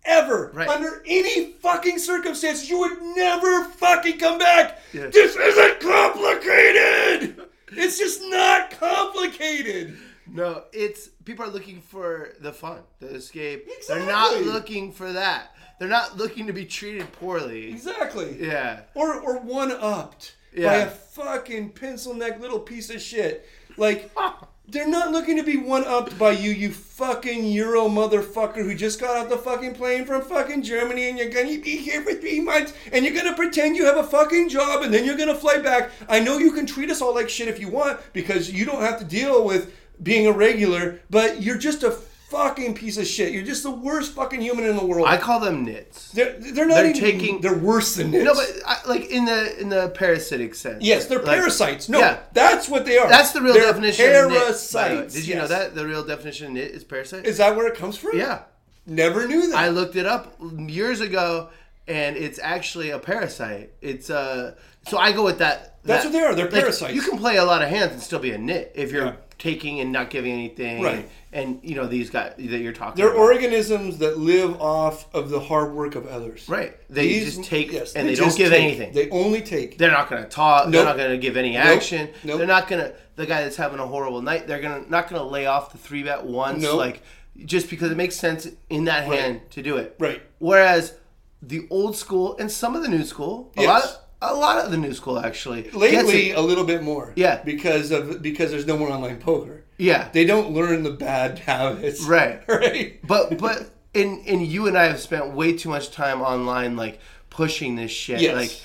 Ever. 0.06 0.52
Right. 0.54 0.70
Under 0.70 1.02
any 1.08 1.54
fucking 1.54 1.98
circumstances, 2.00 2.70
you 2.70 2.80
would 2.80 3.02
never 3.16 3.64
fucking 3.66 4.20
come 4.20 4.38
back. 4.38 4.80
Yeah. 4.94 5.08
This 5.08 5.36
isn't 5.36 5.80
complicated. 5.80 7.42
It's 7.72 7.98
just 7.98 8.22
not 8.24 8.72
complicated. 8.72 9.98
No, 10.30 10.64
it's 10.74 11.08
people 11.26 11.46
are 11.46 11.50
looking 11.50 11.82
for 11.82 12.34
the 12.42 12.52
fun, 12.52 12.80
the 13.00 13.08
escape. 13.16 13.68
Exactly. 13.78 14.06
They're 14.06 14.14
not 14.14 14.42
looking 14.42 14.92
for 14.92 15.14
that. 15.14 15.56
They're 15.80 15.88
not 15.88 16.18
looking 16.18 16.48
to 16.48 16.54
be 16.54 16.66
treated 16.66 17.12
poorly. 17.14 17.70
Exactly. 17.70 18.38
Yeah. 18.40 18.82
or 18.94 19.20
or 19.20 19.40
one 19.40 19.72
upped 19.72 20.36
by 20.56 20.76
a 20.78 20.90
fucking 20.90 21.70
pencil 21.72 22.14
neck 22.14 22.40
little 22.40 22.60
piece 22.60 22.90
of 22.90 23.02
shit. 23.02 23.48
Like 23.78 24.12
they're 24.70 24.88
not 24.88 25.12
looking 25.12 25.38
to 25.38 25.44
be 25.44 25.56
one 25.56 25.86
upped 25.86 26.20
by 26.20 26.32
you, 26.32 26.52
you 26.52 26.72
fucking 26.72 27.46
Euro 27.46 27.88
motherfucker 27.88 28.64
who 28.66 28.76
just 28.76 29.00
got 29.00 29.16
off 29.16 29.30
the 29.30 29.38
fucking 29.38 29.74
plane 29.74 30.04
from 30.04 30.22
fucking 30.22 30.62
Germany 30.62 31.08
and 31.08 31.18
you're 31.18 31.30
gonna 31.30 31.58
be 31.60 31.78
here 31.78 32.02
for 32.02 32.14
three 32.14 32.42
months 32.42 32.74
and 32.92 33.06
you're 33.06 33.14
gonna 33.14 33.36
pretend 33.36 33.78
you 33.78 33.86
have 33.86 33.98
a 33.98 34.04
fucking 34.04 34.50
job 34.50 34.84
and 34.84 34.94
then 34.94 35.06
you're 35.06 35.18
gonna 35.18 35.36
fly 35.36 35.58
back. 35.60 35.92
I 36.10 36.20
know 36.20 36.38
you 36.38 36.52
can 36.52 36.66
treat 36.66 36.92
us 36.92 37.02
all 37.02 37.16
like 37.16 37.30
shit 37.30 37.48
if 37.48 37.62
you 37.62 37.70
want 37.70 38.00
because 38.12 38.52
you 38.52 38.66
don't 38.66 38.82
have 38.82 39.00
to 39.00 39.06
deal 39.06 39.46
with 39.46 39.74
being 40.04 40.28
a 40.28 40.34
regular, 40.34 41.00
but 41.10 41.42
you're 41.42 41.58
just 41.58 41.84
a 41.84 41.98
fucking 42.30 42.74
piece 42.74 42.98
of 42.98 43.08
shit. 43.08 43.32
You're 43.32 43.44
just 43.44 43.64
the 43.64 43.72
worst 43.72 44.14
fucking 44.14 44.42
human 44.42 44.66
in 44.66 44.76
the 44.76 44.86
world. 44.86 45.08
I 45.08 45.18
call 45.18 45.40
them 45.40 45.64
nits. 45.66 46.12
they're, 46.12 46.34
they're 46.40 46.66
not 46.68 46.76
They're 46.76 46.88
even, 46.88 47.02
taking- 47.02 47.42
they're 47.42 47.58
worse 47.58 47.96
than 47.96 48.12
this. 48.12 48.24
No, 48.24 48.34
but 48.34 48.50
I, 48.66 48.80
like 48.88 49.10
in 49.10 49.26
the 49.26 49.60
in 49.60 49.70
the 49.70 49.90
parasitic 49.90 50.56
sense. 50.56 50.84
Yes, 50.84 51.06
they're 51.06 51.20
Like, 51.22 51.38
parasites. 51.38 51.90
No, 51.90 52.00
yeah. 52.00 52.20
that's 52.34 52.68
what 52.70 52.86
they 52.86 52.98
are. 52.98 53.08
That's 53.10 53.32
the 53.32 53.42
real 53.42 53.54
They're 53.54 53.64
definition. 53.72 54.06
of 54.06 54.12
nit, 54.12 54.24
by 54.24 54.30
the 54.30 54.36
way. 54.36 54.40
Parasites. 54.46 55.14
Did 55.14 55.28
you 55.28 55.36
know 55.36 55.48
that 55.48 55.76
the 55.76 55.86
real 55.88 56.04
definition 56.04 56.48
of 56.48 56.54
nit 56.54 56.72
is 56.72 56.84
parasite? 56.84 57.26
Is 57.26 57.38
that 57.38 57.56
where 57.56 57.68
it 57.68 57.76
comes 57.76 57.98
from? 57.98 58.18
yeah, 58.18 58.44
Never 58.86 59.28
knew 59.28 59.48
that. 59.52 59.58
I 59.58 59.70
looked 59.70 59.96
it 59.96 60.06
up 60.06 60.36
years 60.40 61.02
ago, 61.02 61.50
and 61.88 62.16
it's 62.18 62.40
actually 62.40 62.90
a 62.92 63.00
parasite. 63.00 63.72
It's 63.82 64.10
uh, 64.10 64.56
so 64.88 64.98
I 64.98 65.12
go 65.12 65.24
with 65.24 65.40
that. 65.40 65.76
That's 65.84 66.04
that- 66.04 66.10
what 66.10 66.14
they 66.14 66.26
are. 66.26 66.36
They're 66.36 66.46
like, 66.46 66.54
parasites. 66.54 66.94
You 66.94 67.02
can 67.02 67.18
play 67.18 67.38
a 67.38 67.46
lot 67.46 67.62
of 67.62 67.70
hands 67.70 67.94
and 67.94 68.02
still 68.02 68.20
be 68.20 68.32
a 68.32 68.38
nit 68.38 68.74
if 68.76 68.92
you're 68.92 69.06
Yeah. 69.06 69.16
Taking 69.38 69.80
and 69.80 69.92
not 69.92 70.10
giving 70.10 70.32
anything. 70.32 70.82
Right. 70.82 71.10
And, 71.32 71.60
you 71.62 71.76
know 71.76 71.86
these 71.86 72.10
guys 72.10 72.34
that 72.38 72.60
you're 72.60 72.74
talking 72.74 72.96
They're 73.04 73.12
about. 73.14 73.22
organisms 73.22 74.00
that 74.00 74.18
live 74.18 74.60
off 74.60 75.14
of 75.14 75.30
the 75.30 75.40
hard 75.40 75.74
work 75.74 75.96
of 75.96 76.08
others. 76.08 76.48
Right. 76.50 76.76
They 76.90 77.08
These- 77.08 77.36
just 77.38 77.48
take 77.50 77.72
yes, 77.72 77.94
and 77.94 78.08
they, 78.10 78.16
don't 78.16 78.36
give 78.36 78.50
take. 78.52 78.64
anything. 78.64 78.94
They 78.94 79.10
only 79.12 79.42
take. 79.42 79.78
They're 79.78 79.92
not 79.92 80.10
going 80.10 80.24
to 80.24 80.30
talk. 80.30 80.72
They're 80.72 80.84
not 80.86 80.98
going 80.98 81.12
to 81.12 81.18
give 81.18 81.38
any 81.38 81.56
action. 81.56 82.10
Nope. 82.24 82.40
They're 82.40 82.48
not 82.48 82.68
going 82.68 82.84
to. 82.84 82.94
The 83.16 83.26
guy 83.26 83.44
that's 83.44 83.56
having 83.56 83.80
a 83.80 83.86
horrible 83.88 84.22
night, 84.22 84.46
they're 84.48 84.62
gonna 84.62 84.84
not 84.90 85.10
going 85.10 85.20
to 85.22 85.28
lay 85.28 85.48
off 85.48 85.72
the 85.72 85.80
three 85.80 86.04
bet 86.04 86.24
once, 86.24 86.62
Nope. 86.62 86.78
like 86.78 87.02
just 87.46 87.68
because 87.70 87.92
it 87.92 87.98
makes 87.98 88.16
sense 88.16 88.48
in 88.70 88.86
that 88.86 89.06
hand 89.06 89.42
to 89.52 89.62
do 89.64 89.78
it. 89.78 89.96
Right. 90.00 90.22
Whereas 90.40 90.94
the 91.42 91.68
old 91.72 91.96
school 91.96 92.36
and 92.38 92.52
some 92.52 92.76
of 92.76 92.82
the 92.84 92.88
new 92.88 93.04
school, 93.04 93.52
a 93.58 93.62
Yes. 93.62 93.68
lot, 93.86 94.07
a 94.22 94.34
lot 94.34 94.64
of 94.64 94.72
the 94.72 94.78
new 94.78 94.94
school 94.94 95.20
actually 95.20 95.70
Lately, 95.72 96.32
a 96.32 96.42
little 96.42 96.64
bit 96.64 96.82
more. 96.84 97.14
Yeah. 97.16 97.42
Because 97.44 97.92
of 97.92 98.22
because 98.22 98.52
there's 98.52 98.66
no 98.66 98.78
more 98.78 98.90
online 98.92 99.18
poker. 99.20 99.64
yeah, 99.78 100.10
They 100.12 100.26
don't 100.26 100.52
learn 100.54 100.84
the 100.84 100.92
bad 100.92 101.40
habits. 101.50 102.04
Right. 102.04 102.42
Right. 102.48 103.00
but 103.06 103.38
but 103.38 103.70
and 103.94 104.26
and 104.28 104.46
you 104.46 104.68
and 104.68 104.78
I 104.78 104.86
have 104.86 105.00
spent 105.00 105.34
way 105.34 105.56
too 105.58 105.70
much 105.70 105.92
time 105.92 106.22
online, 106.22 106.76
like 106.76 107.00
pushing 107.30 107.76
this 107.76 107.92
shit. 107.92 108.22
Yes. 108.22 108.36
Like 108.36 108.62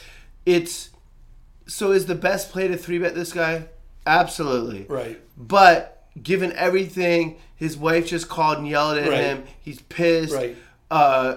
it's 0.46 0.90
so 1.66 1.92
is 1.92 2.06
the 2.06 2.14
best 2.14 2.50
play 2.50 2.68
to 2.68 2.76
three 2.76 2.98
bet 2.98 3.14
this 3.14 3.32
guy? 3.32 3.66
Absolutely. 4.06 4.86
Right. 4.88 5.20
But 5.36 6.06
given 6.22 6.52
everything, 6.52 7.38
his 7.56 7.76
wife 7.76 8.06
just 8.06 8.28
called 8.28 8.58
and 8.58 8.68
yelled 8.68 8.98
at 8.98 9.08
Right. 9.08 9.18
him. 9.24 9.44
He's 9.60 9.80
pissed. 9.82 10.34
Right. 10.34 10.56
Uh, 10.90 11.36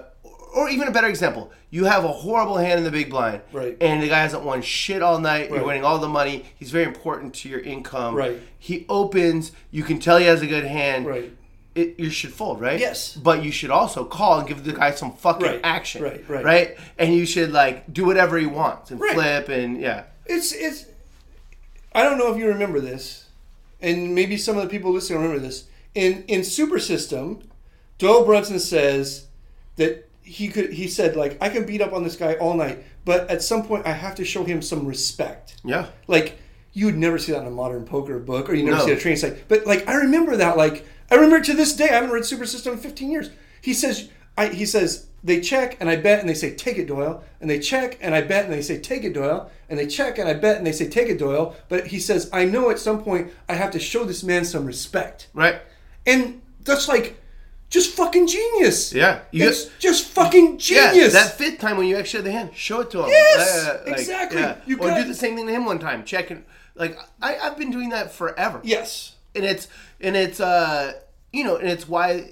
or 0.55 0.69
even 0.69 0.87
a 0.87 0.91
better 0.91 1.07
example, 1.07 1.51
you 1.75 1.83
have 1.85 2.05
a 2.05 2.13
horrible 2.23 2.57
hand 2.57 2.77
in 2.79 2.83
the 2.85 2.91
big 2.99 3.09
blind, 3.09 3.41
Right. 3.51 3.75
And 3.81 4.01
the 4.01 4.07
guy 4.07 4.19
hasn't 4.19 4.43
won 4.43 4.61
shit 4.61 5.01
all 5.01 5.19
night. 5.19 5.49
You're 5.49 5.65
winning 5.65 5.83
all 5.83 5.99
the 5.99 6.07
money. 6.21 6.45
He's 6.55 6.71
very 6.71 6.85
important 6.85 7.33
to 7.39 7.49
your 7.49 7.59
income. 7.59 8.15
Right. 8.15 8.39
He 8.57 8.85
opens. 8.87 9.51
You 9.71 9.83
can 9.83 9.99
tell 9.99 10.17
he 10.17 10.25
has 10.25 10.41
a 10.41 10.47
good 10.47 10.63
hand. 10.63 11.05
Right. 11.05 11.31
It, 11.75 11.99
you 11.99 12.09
should 12.09 12.31
fold, 12.31 12.61
right? 12.61 12.79
Yes. 12.79 13.15
But 13.17 13.43
you 13.43 13.51
should 13.51 13.71
also 13.71 14.05
call 14.05 14.39
and 14.39 14.47
give 14.47 14.63
the 14.63 14.71
guy 14.71 14.91
some 14.91 15.11
fucking 15.17 15.45
Right. 15.45 15.59
action. 15.65 16.01
Right, 16.01 16.23
right. 16.29 16.45
Right. 16.45 16.77
And 16.97 17.13
you 17.13 17.25
should 17.25 17.51
like 17.51 17.91
do 17.91 18.05
whatever 18.05 18.37
he 18.37 18.45
wants 18.45 18.91
and 18.91 18.99
Right. 19.01 19.13
flip 19.13 19.49
and 19.49 19.81
yeah. 19.81 20.03
It's 20.25 20.53
it's. 20.53 20.85
I 21.93 22.03
don't 22.03 22.17
know 22.17 22.31
if 22.31 22.37
you 22.37 22.47
remember 22.47 22.79
this, 22.79 23.25
and 23.81 24.15
maybe 24.15 24.37
some 24.37 24.55
of 24.57 24.63
the 24.63 24.69
people 24.69 24.91
listening 24.93 25.19
remember 25.21 25.41
this. 25.45 25.65
In 25.93 26.23
in 26.29 26.43
Super 26.45 26.79
System, 26.79 27.41
Doyle 27.97 28.23
Brunson 28.23 28.59
says 28.61 29.25
that 29.75 30.04
he 30.25 30.47
could. 30.49 30.73
He 30.73 30.87
said 30.87 31.15
like 31.15 31.37
I 31.39 31.49
can 31.49 31.65
beat 31.65 31.81
up 31.81 31.93
on 31.93 32.03
this 32.03 32.15
guy 32.15 32.33
all 32.35 32.53
night, 32.55 32.83
but 33.05 33.29
at 33.29 33.41
some 33.41 33.63
point 33.63 33.85
I 33.85 33.91
have 33.93 34.15
to 34.15 34.25
show 34.25 34.43
him 34.43 34.61
some 34.61 34.85
respect. 34.85 35.55
Yeah. 35.63 35.87
Like 36.07 36.39
you 36.73 36.87
would 36.87 36.97
never 36.97 37.17
see 37.17 37.31
that 37.31 37.41
in 37.41 37.47
a 37.47 37.51
modern 37.51 37.85
poker 37.85 38.19
book, 38.19 38.49
or 38.49 38.53
you 38.53 38.63
never 38.65 38.77
No. 38.77 38.85
see 38.85 38.91
a 38.91 38.97
training 38.97 39.19
site. 39.19 39.47
But 39.47 39.65
like 39.65 39.87
I 39.87 39.93
remember 39.95 40.35
that. 40.37 40.57
Like 40.57 40.85
I 41.11 41.15
remember 41.15 41.39
to 41.41 41.53
this 41.53 41.73
day. 41.73 41.85
I 41.89 41.93
haven't 41.93 42.11
read 42.11 42.25
Super 42.25 42.45
System 42.45 42.73
in 42.73 42.79
15 42.79 43.11
years. 43.11 43.29
He 43.61 43.73
says. 43.73 44.09
I, 44.37 44.47
he 44.47 44.65
says 44.65 45.07
they 45.23 45.39
check 45.39 45.77
and 45.79 45.89
I 45.89 45.95
bet 45.95 46.19
and 46.19 46.27
they 46.27 46.33
say 46.33 46.53
take 46.53 46.77
it 46.77 46.87
Doyle 46.87 47.23
and 47.39 47.49
they 47.49 47.57
check 47.57 47.97
and 48.01 48.13
I 48.13 48.19
bet 48.19 48.43
and 48.43 48.53
they 48.53 48.61
say 48.61 48.77
take 48.77 49.05
it 49.05 49.13
Doyle 49.13 49.49
and 49.69 49.79
they 49.79 49.87
check 49.87 50.17
and 50.19 50.27
I 50.27 50.33
bet 50.33 50.57
and 50.57 50.67
they 50.67 50.73
say 50.73 50.89
take 50.89 51.07
it 51.07 51.17
Doyle 51.17 51.55
but 51.69 51.87
he 51.87 52.01
says 52.01 52.29
I 52.33 52.43
know 52.43 52.69
at 52.69 52.79
some 52.79 53.01
point 53.01 53.31
I 53.47 53.53
have 53.53 53.71
to 53.71 53.79
show 53.79 54.03
this 54.03 54.23
man 54.25 54.43
some 54.43 54.65
respect 54.65 55.29
Right. 55.33 55.61
and 56.05 56.41
that's 56.65 56.89
like 56.89 57.17
just 57.75 57.91
fucking 57.95 58.25
genius 58.27 58.91
Yeah. 58.93 59.19
You- 59.31 59.47
it's 59.49 59.65
just 59.79 60.07
fucking 60.07 60.57
genius 60.57 60.95
Yeah, 61.13 61.19
that 61.19 61.37
fifth 61.37 61.59
time 61.59 61.77
when 61.77 61.85
you 61.87 61.95
actually 61.97 62.23
had 62.23 62.25
the 62.25 62.31
hand, 62.31 62.49
show 62.55 62.81
it 62.81 62.89
to 62.91 63.03
him. 63.03 63.09
Yes, 63.09 63.81
exactly. 63.85 64.41
You 64.65 64.77
or 64.79 64.87
got- 64.89 65.01
do 65.01 65.07
the 65.07 65.13
same 65.13 65.35
thing 65.35 65.45
to 65.47 65.53
him 65.53 65.65
one 65.65 65.77
time. 65.79 66.03
Check 66.03 66.31
it. 66.31 66.43
Like 66.75 66.97
I, 67.21 67.37
I've 67.37 67.57
been 67.57 67.71
doing 67.71 67.89
that 67.89 68.11
forever. 68.11 68.59
yes 68.63 69.13
and 69.35 69.43
it's 69.45 69.67
and 70.01 70.15
it's 70.15 70.39
uh 70.39 70.93
you 71.33 71.43
know 71.43 71.55
and 71.57 71.69
it's 71.69 71.87
why 71.87 72.31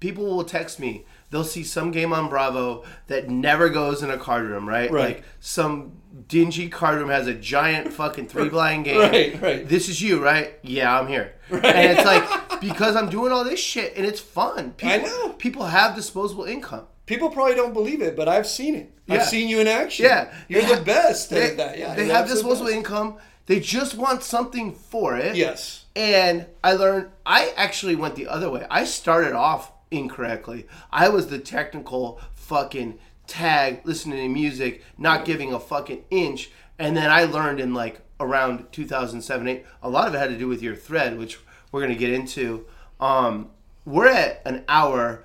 people 0.00 0.24
will 0.26 0.44
text 0.44 0.78
me 0.80 1.04
they'll 1.30 1.44
see 1.44 1.62
some 1.64 1.90
game 1.92 2.12
on 2.12 2.28
bravo 2.28 2.84
that 3.06 3.28
never 3.30 3.68
goes 3.68 4.02
in 4.02 4.10
a 4.10 4.18
card 4.18 4.44
room 4.46 4.68
right, 4.68 4.90
Right. 4.90 5.16
like 5.16 5.24
some 5.40 5.92
dingy 6.28 6.68
card 6.68 6.98
room 6.98 7.08
has 7.08 7.26
a 7.28 7.34
giant 7.34 7.92
fucking 7.92 8.26
three 8.28 8.48
blind 8.48 8.84
game 8.88 8.98
Right, 8.98 9.40
right. 9.42 9.68
this 9.68 9.88
is 9.88 10.00
you 10.02 10.22
right 10.22 10.58
yeah 10.62 10.98
i'm 10.98 11.06
here 11.06 11.34
Right. 11.50 11.64
and 11.64 11.96
it's 11.98 12.04
like 12.04 12.24
because 12.60 12.96
i'm 12.96 13.08
doing 13.10 13.32
all 13.32 13.44
this 13.44 13.60
shit 13.60 13.92
and 13.96 14.04
it's 14.06 14.20
fun 14.20 14.72
people, 14.72 14.92
I 14.92 14.96
know. 14.98 15.32
people 15.34 15.64
have 15.66 15.94
disposable 15.96 16.44
income 16.44 16.86
People 17.06 17.28
probably 17.30 17.56
don't 17.56 17.72
believe 17.72 18.02
it, 18.02 18.14
but 18.14 18.28
I've 18.28 18.46
seen 18.46 18.76
it. 18.76 18.92
Yeah. 19.08 19.16
I've 19.16 19.26
seen 19.26 19.48
you 19.48 19.58
in 19.58 19.66
action. 19.66 20.04
Yeah, 20.04 20.32
you're 20.46 20.62
They 20.62 20.68
the 20.68 20.76
ha- 20.76 20.84
best 20.84 21.30
They, 21.30 21.50
at 21.50 21.56
that. 21.56 21.76
Yeah, 21.76 21.92
they 21.96 22.06
have 22.06 22.28
disposable 22.28 22.66
best. 22.66 22.76
income. 22.76 23.16
They 23.46 23.58
just 23.58 23.96
want 23.96 24.22
something 24.22 24.72
for 24.72 25.16
it. 25.16 25.34
Yes. 25.34 25.86
And 25.96 26.46
I 26.62 26.74
learned, 26.74 27.08
I 27.26 27.52
actually 27.56 27.96
went 27.96 28.14
the 28.14 28.28
other 28.28 28.48
way. 28.48 28.64
I 28.70 28.84
started 28.84 29.32
off 29.32 29.72
incorrectly. 29.90 30.68
I 30.92 31.08
was 31.08 31.26
the 31.26 31.40
technical 31.40 32.20
fucking 32.32 33.00
tag, 33.26 33.80
listening 33.82 34.18
to 34.18 34.28
music, 34.28 34.84
not 34.96 35.24
giving 35.24 35.52
a 35.52 35.58
fucking 35.58 36.04
inch. 36.10 36.52
And 36.78 36.96
then 36.96 37.10
I 37.10 37.24
learned 37.24 37.58
in 37.58 37.74
like 37.74 38.02
around 38.20 38.70
2007, 38.70 39.48
8, 39.48 39.66
a 39.82 39.90
lot 39.90 40.06
of 40.06 40.14
it 40.14 40.18
had 40.18 40.30
to 40.30 40.38
do 40.38 40.46
with 40.46 40.62
your 40.62 40.76
thread, 40.76 41.18
which 41.18 41.40
we're 41.72 41.80
going 41.80 41.92
to 41.92 41.98
get 41.98 42.10
into. 42.12 42.66
Um, 42.98 43.50
we're 43.84 44.08
at 44.08 44.42
an 44.44 44.64
hour. 44.68 45.24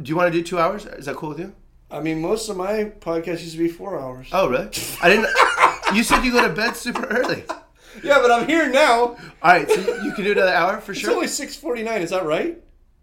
Do 0.00 0.08
you 0.08 0.16
want 0.16 0.32
to 0.32 0.38
do 0.38 0.44
two 0.44 0.58
hours? 0.58 0.86
Is 0.86 1.06
that 1.06 1.16
cool 1.16 1.30
with 1.30 1.38
you? 1.38 1.54
I 1.90 2.00
mean, 2.00 2.20
most 2.20 2.48
of 2.48 2.56
my 2.56 2.92
podcasts 3.00 3.40
used 3.42 3.52
to 3.52 3.58
be 3.58 3.68
four 3.68 3.98
hours. 4.00 4.28
Oh, 4.32 4.48
really? 4.48 4.70
I 5.02 5.08
didn't. 5.08 5.28
you 5.96 6.02
said 6.02 6.24
you 6.24 6.32
go 6.32 6.46
to 6.46 6.52
bed 6.52 6.74
super 6.76 7.04
early. 7.06 7.44
Yeah, 8.02 8.18
but 8.20 8.30
I'm 8.32 8.48
here 8.48 8.68
now. 8.70 9.00
All 9.00 9.16
right, 9.42 9.70
so 9.70 10.02
you 10.02 10.12
can 10.14 10.24
do 10.24 10.32
another 10.32 10.52
hour 10.52 10.80
for 10.80 10.94
sure. 10.94 11.10
It's 11.10 11.16
only 11.16 11.28
six 11.28 11.54
forty 11.54 11.84
nine. 11.84 12.02
Is 12.02 12.10
that 12.10 12.24
right? 12.24 12.60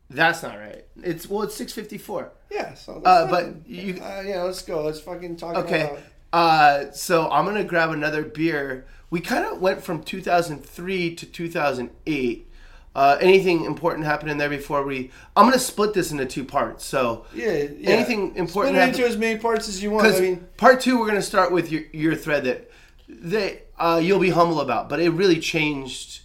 That's 0.09 0.43
not 0.43 0.57
right. 0.59 0.83
It's 1.01 1.29
well, 1.29 1.43
it's 1.43 1.55
six 1.55 1.71
fifty 1.71 1.97
four. 1.97 2.33
Yeah. 2.51 2.73
So 2.73 3.01
Uh, 3.05 3.29
but 3.29 3.65
you 3.65 4.01
Uh, 4.01 4.23
yeah, 4.25 4.41
let's 4.43 4.61
go. 4.61 4.83
Let's 4.83 4.99
fucking 4.99 5.37
talk 5.37 5.55
okay? 5.55 5.83
about. 5.83 5.99
Uh, 6.33 6.91
so 6.91 7.29
I'm 7.31 7.45
gonna 7.45 7.63
grab 7.63 7.91
another 7.91 8.23
beer. 8.23 8.85
We 9.09 9.21
kind 9.21 9.45
of 9.45 9.61
went 9.61 9.81
from 9.81 10.03
2003 10.03 11.15
to 11.15 11.25
2008. 11.25 12.50
Uh, 12.93 13.17
anything 13.21 13.63
important 13.63 14.05
happened 14.05 14.29
in 14.29 14.37
there 14.37 14.49
before 14.49 14.83
we? 14.83 15.11
I'm 15.35 15.45
gonna 15.45 15.59
split 15.59 15.93
this 15.93 16.11
into 16.11 16.25
two 16.25 16.43
parts. 16.43 16.85
So 16.85 17.25
Yeah, 17.33 17.51
yeah. 17.77 17.89
Anything 17.91 18.35
important 18.35 18.75
Split 18.75 18.89
it 18.89 18.95
into 18.95 19.07
as 19.07 19.17
many 19.17 19.39
parts 19.39 19.69
as 19.69 19.81
you 19.81 19.91
want. 19.91 20.07
I 20.07 20.19
mean, 20.19 20.47
part 20.57 20.81
two, 20.81 20.99
we're 20.99 21.07
gonna 21.07 21.21
start 21.21 21.51
with 21.51 21.71
your 21.71 21.83
your 21.93 22.15
thread 22.15 22.43
that 22.43 22.69
that 23.07 23.67
uh, 23.79 23.99
you'll 24.03 24.19
be 24.19 24.29
humble 24.31 24.59
about, 24.59 24.89
but 24.89 24.99
it 24.99 25.09
really 25.11 25.39
changed. 25.39 26.21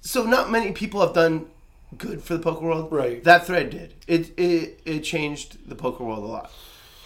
So 0.00 0.24
not 0.24 0.50
many 0.50 0.72
people 0.72 1.00
have 1.00 1.14
done 1.14 1.46
good 1.96 2.22
for 2.22 2.34
the 2.34 2.42
poker 2.42 2.64
world. 2.64 2.92
Right. 2.92 3.22
That 3.22 3.46
thread 3.46 3.70
did. 3.70 3.94
It 4.06 4.36
it 4.38 4.80
it 4.84 5.00
changed 5.00 5.68
the 5.68 5.74
poker 5.76 6.02
world 6.04 6.24
a 6.24 6.26
lot. 6.26 6.52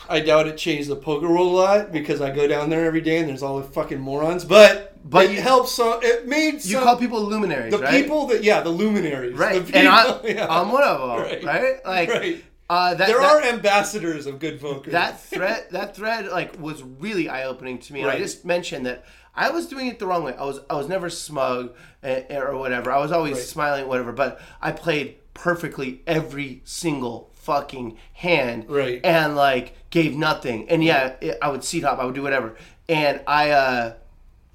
I 0.09 0.21
doubt 0.21 0.49
it 0.49 0.57
changed 0.57 0.89
the 0.89 0.97
poker 0.97 1.29
world 1.29 1.53
a 1.53 1.57
lot 1.57 1.93
because 1.93 2.21
I 2.21 2.31
go 2.31 2.49
down 2.49 2.71
there 2.71 2.85
every 2.85 3.01
day 3.01 3.19
and 3.19 3.29
there's 3.29 3.43
all 3.43 3.59
the 3.59 3.65
fucking 3.69 4.01
morons. 4.01 4.45
But 4.45 4.92
But 5.05 5.27
it 5.27 5.33
you- 5.33 5.41
helps. 5.43 5.73
So 5.73 5.99
it 6.03 6.27
made 6.29 6.65
You 6.65 6.79
call 6.79 6.97
people 6.97 7.21
luminaries, 7.23 7.73
the 7.73 7.79
right? 7.79 8.03
people 8.05 8.27
that 8.29 8.43
yeah 8.45 8.61
the 8.61 8.71
luminaries 8.71 9.37
right? 9.37 9.57
The 9.57 9.65
people, 9.65 9.79
and 9.81 9.89
I, 9.89 10.21
yeah. 10.25 10.47
I'm 10.49 10.71
one 10.73 10.83
of 10.85 11.01
them, 11.01 11.19
Right. 11.21 11.45
right? 11.45 11.85
Like, 11.87 12.09
Right. 12.09 12.45
uh, 12.71 12.95
that 12.95 13.07
there 13.09 13.21
that, 13.21 13.31
are 13.31 13.43
ambassadors 13.43 14.27
of 14.27 14.39
good 14.39 14.61
poker. 14.61 14.91
that 14.93 15.21
thread 15.21 15.67
that 15.73 15.97
thread 15.97 16.27
like 16.29 16.59
was 16.61 16.83
really 16.83 17.29
eye 17.29 17.45
opening 17.45 17.79
to 17.81 17.93
me. 17.93 18.03
And 18.03 18.11
I 18.11 18.19
just 18.19 18.45
mentioned 18.45 18.87
that 18.87 19.05
I 19.35 19.51
was 19.51 19.67
doing 19.67 19.89
it 19.89 19.99
the 19.99 20.07
wrong 20.07 20.25
way. 20.25 20.35
I 20.39 20.45
was 20.45 20.61
I 20.71 20.75
was 20.75 20.89
never 20.89 21.11
smug 21.11 21.75
eh, 22.03 22.23
or 22.37 22.57
whatever. 22.57 22.93
I 22.93 22.99
was 22.99 23.13
always 23.13 23.37
Right. 23.37 23.43
smiling, 23.45 23.89
whatever. 23.89 24.13
But 24.13 24.41
I 24.61 24.73
played 24.73 25.17
perfectly 25.35 26.03
every 26.07 26.61
single 26.65 27.31
fucking 27.35 27.97
hand, 28.13 28.67
Right. 28.69 29.01
And 29.03 29.35
like 29.35 29.75
gave 29.91 30.15
nothing. 30.17 30.69
And 30.69 30.85
yeah, 30.85 31.15
it, 31.21 31.39
I 31.43 31.49
would 31.49 31.65
seat 31.65 31.83
hop. 31.83 31.99
I 31.99 32.05
would 32.05 32.15
do 32.15 32.23
whatever. 32.23 32.55
And 32.89 33.21
I, 33.27 33.51
uh, 33.51 33.95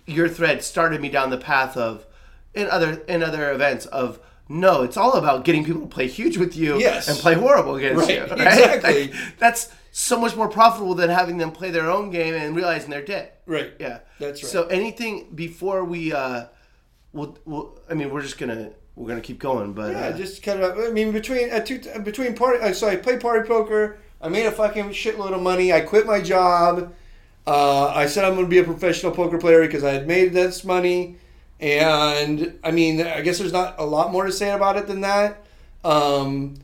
your 0.08 0.28
thread 0.28 0.64
started 0.64 0.99
me 1.01 1.10
down 1.10 1.30
the 1.30 1.38
path 1.38 1.78
of 1.78 2.05
in 2.55 2.68
other 2.70 3.01
in 3.08 3.22
other 3.24 3.51
events 3.51 3.86
of. 3.88 4.20
No, 4.49 4.84
it's 4.84 4.95
all 4.95 5.12
about 5.16 5.43
getting 5.43 5.66
people 5.66 5.82
to 5.82 5.88
play 5.88 6.08
huge 6.08 6.38
with 6.38 6.55
you 6.55 6.80
Yes. 6.80 7.10
and 7.10 7.18
play 7.18 7.34
horrible 7.34 7.76
against 7.76 8.08
Right, 8.08 8.16
you. 8.16 8.22
Right? 8.30 8.39
exactly. 8.47 9.01
Like, 9.12 9.38
that's 9.39 9.68
so 9.91 10.18
much 10.18 10.38
more 10.38 10.47
profitable 10.47 10.95
than 10.95 11.10
having 11.10 11.38
them 11.38 11.51
play 11.51 11.70
their 11.70 11.89
own 11.91 12.12
game 12.12 12.34
and 12.34 12.55
realizing 12.55 12.89
they're 12.89 13.01
dead. 13.03 13.34
right. 13.45 13.74
Yeah, 13.78 13.99
That's 14.20 14.41
right. 14.41 14.49
So 14.49 14.68
anything 14.68 15.32
before 15.36 15.84
we, 15.84 16.14
uh, 16.14 16.45
we'll, 17.12 17.38
we'll, 17.43 17.78
I 17.89 17.93
mean, 17.93 18.10
we're 18.10 18.22
just 18.22 18.38
gonna 18.38 18.72
we're 18.95 19.10
gonna 19.10 19.20
keep 19.20 19.39
going, 19.39 19.74
but 19.74 19.91
Yeah, 19.91 19.99
uh, 20.05 20.18
just 20.18 20.41
kind 20.41 20.62
of. 20.62 20.80
I 20.80 20.91
mean, 20.91 21.12
between 21.12 21.51
uh, 21.51 21.60
two, 21.60 21.80
between 22.05 22.34
party. 22.34 22.64
Uh, 22.64 22.72
so 22.72 22.88
I 22.88 22.95
played 22.95 23.20
party 23.20 23.45
poker. 23.45 23.97
I 24.22 24.30
made 24.30 24.45
a 24.45 24.51
fucking 24.53 24.91
shitload 24.91 25.34
of 25.34 25.41
money. 25.41 25.74
I 25.74 25.82
quit 25.82 26.05
my 26.05 26.22
job. 26.22 26.93
Uh, 27.48 27.93
I 27.95 28.08
said 28.08 28.26
I'm 28.26 28.34
going 28.34 28.45
to 28.45 28.50
be 28.50 28.60
a 28.60 28.64
professional 28.64 29.14
poker 29.14 29.38
player 29.38 29.62
because 29.62 29.84
I 29.84 29.93
had 29.93 30.06
made 30.06 30.34
this 30.34 30.66
money. 30.66 31.16
And 31.62 32.60
I 32.64 32.72
mean, 32.72 33.02
I 33.02 33.22
guess 33.22 33.39
there's 33.39 33.54
not 33.54 33.76
a 33.80 33.86
lot 33.86 34.12
more 34.12 34.26
to 34.26 34.32
say 34.32 34.52
about 34.52 34.76
it 34.76 34.86
than 34.88 35.02
that. 35.02 35.45
Um, 35.84 36.56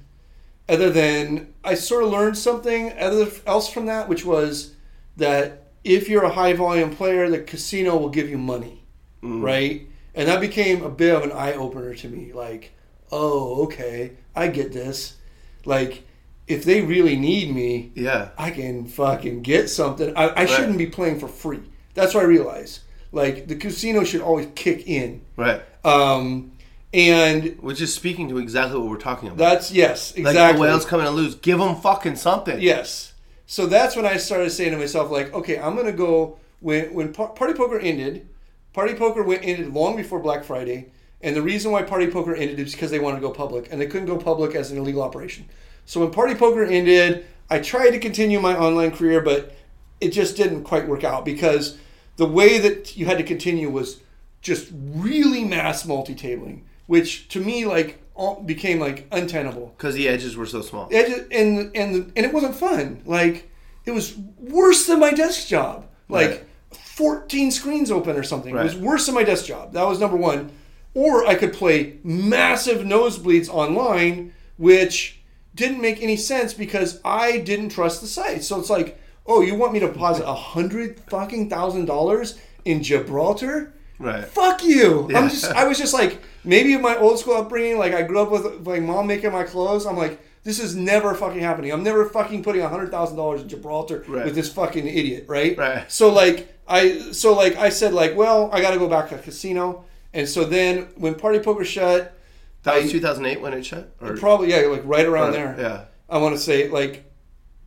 other 0.68 0.90
than 0.90 1.54
I 1.64 1.76
sort 1.76 2.04
of 2.04 2.10
learned 2.10 2.38
something 2.38 2.92
other 3.00 3.32
else 3.48 3.70
from 3.70 3.86
that, 3.86 4.10
which 4.10 4.26
was 4.26 4.74
that 5.18 5.68
if 5.84 6.10
you're 6.10 6.24
a 6.24 6.30
high 6.34 6.54
volume 6.54 6.94
player, 6.96 7.30
the 7.30 7.40
casino 7.40 7.98
will 7.98 8.10
give 8.10 8.30
you 8.30 8.38
money, 8.38 8.84
right? 9.22 9.88
And 10.16 10.28
that 10.28 10.42
became 10.42 10.84
a 10.84 10.90
bit 10.90 11.16
of 11.16 11.24
an 11.24 11.32
eye 11.32 11.54
opener 11.54 11.94
to 11.96 12.10
me. 12.10 12.34
Like, 12.34 12.72
oh, 13.12 13.64
okay, 13.64 14.14
I 14.36 14.48
get 14.48 14.74
this. 14.74 15.18
Like, 15.66 16.04
if 16.48 16.64
they 16.66 16.82
really 16.82 17.16
need 17.16 17.54
me, 17.54 17.91
yeah, 17.96 18.30
I 18.38 18.52
can 18.52 18.86
fucking 18.86 19.44
get 19.44 19.70
something. 19.70 20.16
I, 20.16 20.41
I 20.41 20.46
shouldn't 20.46 20.78
be 20.78 20.88
playing 20.88 21.20
for 21.20 21.28
free. 21.28 21.62
That's 21.94 22.14
what 22.14 22.24
I 22.24 22.28
realized. 22.28 22.82
Like, 23.12 23.48
the 23.48 23.56
casino 23.56 24.04
should 24.04 24.22
always 24.22 24.48
kick 24.56 24.88
in. 24.88 25.22
right. 25.38 25.62
Um, 25.86 26.52
and 26.94 27.58
Which 27.60 27.82
is 27.82 27.94
speaking 27.94 28.30
to 28.30 28.38
exactly 28.38 28.80
what 28.80 28.88
we're 28.89 28.98
talking 28.98 29.28
about. 29.30 29.38
that's 29.39 29.72
yes, 29.72 30.12
like 30.12 30.28
exactly. 30.28 30.58
the 30.58 30.62
whales 30.62 30.86
coming 30.86 31.06
to 31.06 31.12
lose, 31.12 31.36
give 31.36 31.60
them 31.60 31.76
fucking 31.76 32.16
something. 32.16 32.62
Yes. 32.62 33.14
So 33.46 33.66
that's 33.66 33.96
when 33.96 34.06
I 34.06 34.18
started 34.18 34.52
saying 34.52 34.72
to 34.72 34.78
myself, 34.78 35.12
like, 35.12 35.34
okay, 35.34 35.60
I'm 35.60 35.76
gonna 35.76 35.91
go 35.91 36.38
when 36.60 36.94
when 36.94 37.12
Party 37.14 37.54
Poker 37.54 37.80
ended. 37.80 38.28
Party 38.74 38.94
Poker 38.96 39.22
went 39.22 39.44
ended 39.44 39.74
long 39.74 39.96
before 39.96 40.20
Black 40.20 40.44
Friday, 40.44 40.91
and 41.22 41.36
the 41.36 41.41
reason 41.41 41.72
why 41.72 41.84
Party 41.84 42.08
Poker 42.08 42.36
ended 42.36 42.60
is 42.60 42.74
because 42.74 42.89
they 42.89 43.00
wanted 43.00 43.18
to 43.18 43.22
go 43.22 43.32
public, 43.32 43.72
and 43.72 43.82
they 43.82 43.88
couldn't 43.88 44.08
go 44.08 44.18
public 44.18 44.56
as 44.56 44.72
an 44.72 44.78
illegal 44.78 45.02
operation. 45.02 45.48
So 45.86 46.00
when 46.00 46.12
Party 46.12 46.36
Poker 46.36 46.64
ended, 46.64 47.26
I 47.50 47.60
tried 47.60 47.92
to 47.92 48.00
continue 48.00 48.40
my 48.40 48.58
online 48.58 48.92
career, 48.92 49.22
but 49.22 49.56
it 50.02 50.10
just 50.10 50.36
didn't 50.38 50.64
quite 50.64 50.88
work 50.88 51.04
out 51.04 51.26
because 51.26 51.78
the 52.18 52.26
way 52.26 52.58
that 52.60 52.96
you 52.98 53.06
had 53.06 53.18
to 53.18 53.24
continue 53.24 53.70
was 53.70 54.02
just 54.42 54.70
really 54.74 55.44
mass 55.44 55.86
multi-tabling, 55.86 56.62
which 56.88 57.28
to 57.30 57.40
me 57.40 57.66
like 57.66 58.00
became 58.46 58.80
like 58.80 59.08
untenable. 59.12 59.74
because 59.78 59.96
the 59.96 60.08
edges 60.08 60.36
were 60.38 60.46
so 60.46 60.62
small. 60.62 60.90
Just, 60.90 61.24
and 61.32 61.72
and 61.76 62.12
and 62.16 62.26
it 62.26 62.34
wasn't 62.34 62.56
fun. 62.56 63.02
Like 63.06 63.50
it 63.86 63.92
was 63.92 64.16
worse 64.40 64.86
than 64.86 65.00
my 65.00 65.12
desk 65.12 65.48
job. 65.48 65.88
Like 66.10 66.30
Right. 66.30 66.44
14 66.72 67.52
screens 67.52 67.90
open 67.92 68.16
or 68.16 68.24
something. 68.24 68.56
It 68.56 68.62
was 68.64 68.76
worse 68.76 69.06
than 69.08 69.16
my 69.16 69.24
desk 69.24 69.46
job. 69.46 69.74
That 69.74 69.88
was 69.88 70.00
number 70.00 70.18
one. 70.18 70.52
Or 70.94 71.26
I 71.26 71.34
could 71.36 71.54
play 71.54 71.98
massive 72.04 72.82
nosebleeds 72.86 73.50
online, 73.50 74.34
which 74.58 75.20
didn't 75.56 75.82
make 75.82 76.01
any 76.01 76.18
sense 76.18 76.54
because 76.54 76.99
I 77.06 77.39
didn't 77.39 77.70
trust 77.70 78.01
the 78.01 78.08
site. 78.08 78.43
So 78.43 78.60
it's 78.60 78.70
like, 78.70 78.99
oh, 79.26 79.41
you 79.41 79.56
want 79.56 79.74
me 79.74 79.80
to 79.80 79.88
deposit 79.88 80.26
a 80.28 80.34
hundred 80.34 80.99
fucking 81.10 81.49
thousand 81.49 81.86
dollars 81.86 82.39
in 82.66 82.82
Gibraltar? 82.84 83.74
Right. 83.99 84.26
fuck 84.26 84.64
you. 84.64 85.08
Yeah. 85.10 85.20
I'm 85.20 85.30
just 85.30 85.45
I 85.45 85.66
was 85.68 85.78
just 85.78 85.93
like 85.93 86.22
maybe 86.43 86.76
my 86.78 86.97
old 86.97 87.20
school 87.20 87.36
upbringing, 87.36 87.78
like 87.78 87.93
I 87.93 88.01
grew 88.01 88.20
up 88.20 88.32
with 88.32 88.68
like 88.68 88.82
mom 88.82 89.08
making 89.08 89.32
my 89.32 89.43
clothes. 89.43 89.86
I'm 89.86 89.95
like, 89.97 90.20
this 90.43 90.60
is 90.60 90.76
never 90.76 91.14
fucking 91.14 91.39
happening. 91.39 91.72
I'm 91.72 91.84
never 91.84 92.10
fucking 92.10 92.43
putting 92.43 92.64
a 92.64 92.68
hundred 92.68 92.89
thousand 92.91 93.16
dollars 93.18 93.41
in 93.43 93.49
Gibraltar 93.49 94.04
Right. 94.08 94.26
with 94.26 94.36
this 94.36 94.51
fucking 94.51 94.88
idiot, 94.88 95.26
right? 95.28 95.58
Right. 95.58 95.89
So 95.89 96.12
like 96.12 96.54
I 96.68 97.12
so 97.12 97.34
like 97.34 97.56
I 97.56 97.70
said 97.70 97.93
like, 97.93 98.16
well, 98.18 98.49
I 98.51 98.60
gotta 98.62 98.80
go 98.80 98.89
back 98.89 99.10
to 99.10 99.16
the 99.16 99.22
casino. 99.22 99.86
And 100.14 100.28
so 100.28 100.43
then 100.43 100.88
when 100.95 101.16
Party 101.16 101.39
Poker 101.39 101.64
shut, 101.64 102.18
That 102.64 102.82
was 102.82 102.91
2008 102.91 103.41
when 103.41 103.53
it 103.53 103.66
shut. 103.66 103.93
Or, 104.01 104.16
probably 104.18 104.49
yeah, 104.51 104.61
like 104.68 104.82
right 104.86 105.05
around 105.05 105.34
there. 105.34 105.55
Yeah. 105.59 105.86
I 106.09 106.18
want 106.18 106.36
to 106.36 106.41
say 106.41 106.70
like, 106.70 107.11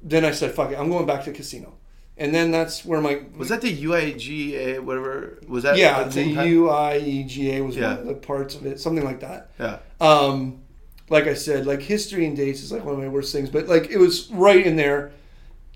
then 0.02 0.24
I 0.24 0.30
said, 0.30 0.52
fuck 0.54 0.70
it, 0.72 0.78
I'm 0.78 0.88
going 0.90 1.06
back 1.06 1.24
to 1.24 1.32
casino. 1.32 1.74
And 2.18 2.34
then 2.34 2.50
that's 2.50 2.82
where 2.84 3.00
my 3.02 3.22
Was 3.36 3.50
that 3.50 3.60
the 3.60 3.84
UIGA 3.84 4.80
whatever? 4.80 5.38
Was 5.48 5.64
that 5.64 5.76
yeah 5.76 6.04
the? 6.04 6.24
UIEGA 6.34 7.64
was 7.66 7.76
Yeah. 7.76 7.90
one 7.90 7.98
of 8.00 8.06
the 8.06 8.14
parts 8.14 8.54
of 8.54 8.64
it, 8.64 8.80
something 8.80 9.04
like 9.04 9.20
that. 9.20 9.50
Yeah. 9.60 9.78
um 10.00 10.60
like 11.08 11.28
i 11.28 11.34
said 11.34 11.66
like 11.66 11.80
history 11.82 12.26
and 12.26 12.36
dates 12.36 12.62
is 12.64 12.72
like 12.72 12.84
one 12.84 12.92
of 12.94 12.98
my 13.00 13.06
worst 13.06 13.32
things 13.32 13.48
but 13.48 13.68
like 13.68 13.88
it 13.90 13.96
was 13.96 14.28
right 14.32 14.66
in 14.66 14.74
there 14.74 15.12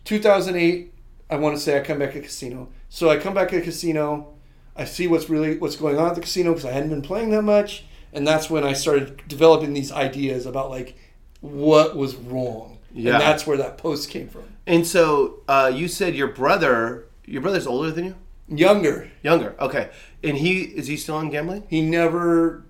2008 0.05 0.93
i 1.31 1.37
want 1.37 1.55
to 1.57 1.61
say 1.63 1.79
i 1.79 1.81
come 1.85 1.99
back 2.01 2.13
to 2.15 2.21
casino 2.21 2.69
so 2.89 3.09
i 3.09 3.17
come 3.17 3.33
back 3.35 3.49
to 3.51 3.61
casino 3.61 4.35
i 4.77 4.85
see 4.85 5.07
what's 5.07 5.29
really 5.31 5.57
what's 5.59 5.77
going 5.77 5.97
on 5.99 6.09
at 6.09 6.15
the 6.15 6.21
casino 6.21 6.51
because 6.51 6.65
i 6.65 6.73
hadn't 6.73 6.91
been 6.91 7.03
playing 7.03 7.31
that 7.31 7.43
much 7.43 7.85
and 8.13 8.27
that's 8.27 8.49
when 8.51 8.65
i 8.65 8.73
started 8.73 9.21
developing 9.29 9.73
these 9.75 9.93
ideas 9.93 10.47
about 10.47 10.71
like 10.71 10.97
what 11.41 11.97
was 11.97 12.15
wrong 12.17 12.79
Yeah. 12.93 13.13
and 13.13 13.21
that's 13.21 13.47
where 13.47 13.57
that 13.57 13.79
post 13.79 14.11
came 14.11 14.29
from 14.29 14.45
And 14.67 14.87
so 14.87 15.41
uh, 15.49 15.71
you 15.75 15.89
said 15.89 16.15
your 16.15 16.29
brother, 16.29 17.07
your 17.25 17.41
brother's 17.43 17.67
older 17.67 17.91
than 17.91 18.05
you, 18.07 18.15
younger 18.49 19.11
younger. 19.23 19.55
Okay. 19.59 19.91
And 20.23 20.37
he 20.39 20.63
is 20.63 20.87
he 20.87 20.97
still 20.97 21.19
in 21.21 21.31
gambling? 21.31 21.63
he 21.69 21.81
never 21.83 22.65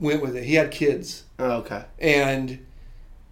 went 0.00 0.20
with 0.22 0.34
it 0.36 0.44
he 0.44 0.54
had 0.54 0.70
kids 0.70 1.24
Oh, 1.38 1.58
okay. 1.62 1.84
and 2.00 2.58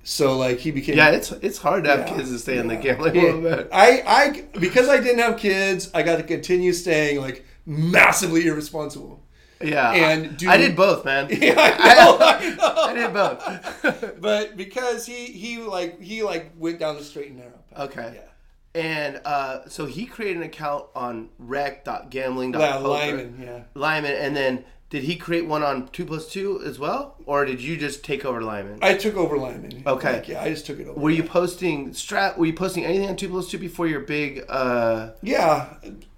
So 0.04 0.36
like 0.38 0.58
he 0.60 0.70
became 0.70 0.96
Yeah, 0.96 1.10
it's 1.10 1.32
it's 1.32 1.58
hard 1.58 1.82
to 1.84 1.90
have 1.90 2.00
Yeah. 2.08 2.14
kids 2.16 2.30
to 2.30 2.38
stay 2.38 2.58
in 2.58 2.68
the 2.68 2.74
Yeah. 2.74 2.80
gambling 2.86 3.14
Yeah. 3.16 3.34
world. 3.34 3.68
I, 3.72 3.88
I, 4.06 4.44
because 4.66 4.88
I 4.88 4.98
didn't 4.98 5.18
have 5.26 5.36
kids, 5.38 5.90
I 5.92 6.02
got 6.02 6.16
to 6.18 6.22
continue 6.22 6.72
staying 6.72 7.20
like 7.20 7.44
massively 7.66 8.46
irresponsible. 8.46 9.20
Yeah, 9.62 9.90
And 9.92 10.24
I, 10.24 10.28
do- 10.28 10.48
I 10.50 10.56
did 10.58 10.76
both, 10.76 11.04
man. 11.04 11.28
Yeah, 11.30 11.54
I 11.58 11.94
know, 11.94 12.18
I 12.20 12.54
know. 12.54 12.74
I 12.86 12.94
did 12.94 13.12
both. 13.12 14.16
But 14.20 14.56
because 14.56 15.06
he, 15.06 15.26
he 15.26 15.58
like, 15.58 16.00
he 16.00 16.22
like 16.22 16.52
went 16.58 16.78
down 16.78 16.96
the 16.96 17.04
straight 17.04 17.28
and 17.28 17.38
narrow. 17.38 17.52
path. 17.74 17.90
Okay. 17.90 18.12
Yeah. 18.16 18.80
And 18.80 19.20
uh, 19.24 19.66
so 19.68 19.86
he 19.86 20.04
created 20.04 20.36
an 20.38 20.42
account 20.42 20.84
on 20.94 21.30
rec.gambling.poker. 21.38 22.58
Yeah, 22.64 22.78
limon, 22.78 23.40
yeah. 23.42 23.62
limon, 23.74 24.12
and 24.12 24.36
then 24.36 24.64
did 24.90 25.04
he 25.04 25.16
create 25.16 25.46
one 25.46 25.62
on 25.62 25.88
two 25.88 26.04
plus 26.04 26.30
two 26.30 26.60
as 26.64 26.78
well, 26.78 27.16
or 27.24 27.44
did 27.46 27.60
you 27.62 27.76
just 27.78 28.04
take 28.04 28.24
over 28.26 28.42
limon? 28.42 28.78
I 28.82 28.94
took 28.94 29.16
over 29.16 29.38
limon. 29.38 29.82
Okay. 29.86 30.12
Like, 30.14 30.28
yeah, 30.28 30.42
I 30.42 30.50
just 30.50 30.66
took 30.66 30.78
it 30.78 30.86
over. 30.88 31.00
were 31.00 31.10
you 31.10 31.22
posting 31.22 31.90
strat? 31.90 32.36
Were 32.36 32.46
you 32.46 32.52
posting 32.52 32.84
anything 32.84 33.08
on 33.08 33.16
two 33.16 33.28
plus 33.30 33.50
two 33.50 33.58
before 33.58 33.86
your 33.86 34.00
big? 34.00 34.44
uh 34.48 35.12
Yeah, 35.22 35.68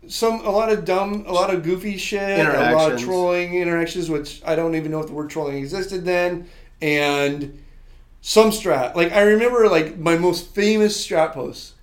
some 0.08 0.44
a 0.46 0.50
lot 0.50 0.70
of 0.70 0.84
dumb, 0.84 1.24
a 1.26 1.32
lot 1.32 1.52
of 1.52 1.62
goofy 1.62 1.96
shit, 1.96 2.40
a 2.40 2.74
lot 2.74 2.92
of 2.92 3.00
trolling 3.00 3.54
interactions, 3.54 4.10
which 4.10 4.42
I 4.44 4.56
don't 4.56 4.74
even 4.74 4.90
know 4.90 5.00
if 5.00 5.06
the 5.06 5.12
word 5.12 5.30
trolling 5.30 5.56
existed 5.56 6.04
then, 6.04 6.48
and 6.80 7.62
some 8.20 8.50
strat. 8.50 8.94
Like 8.94 9.12
I 9.12 9.22
remember, 9.22 9.68
like 9.68 9.98
my 9.98 10.16
most 10.16 10.54
famous 10.54 11.06
strat 11.06 11.32
posts. 11.32 11.74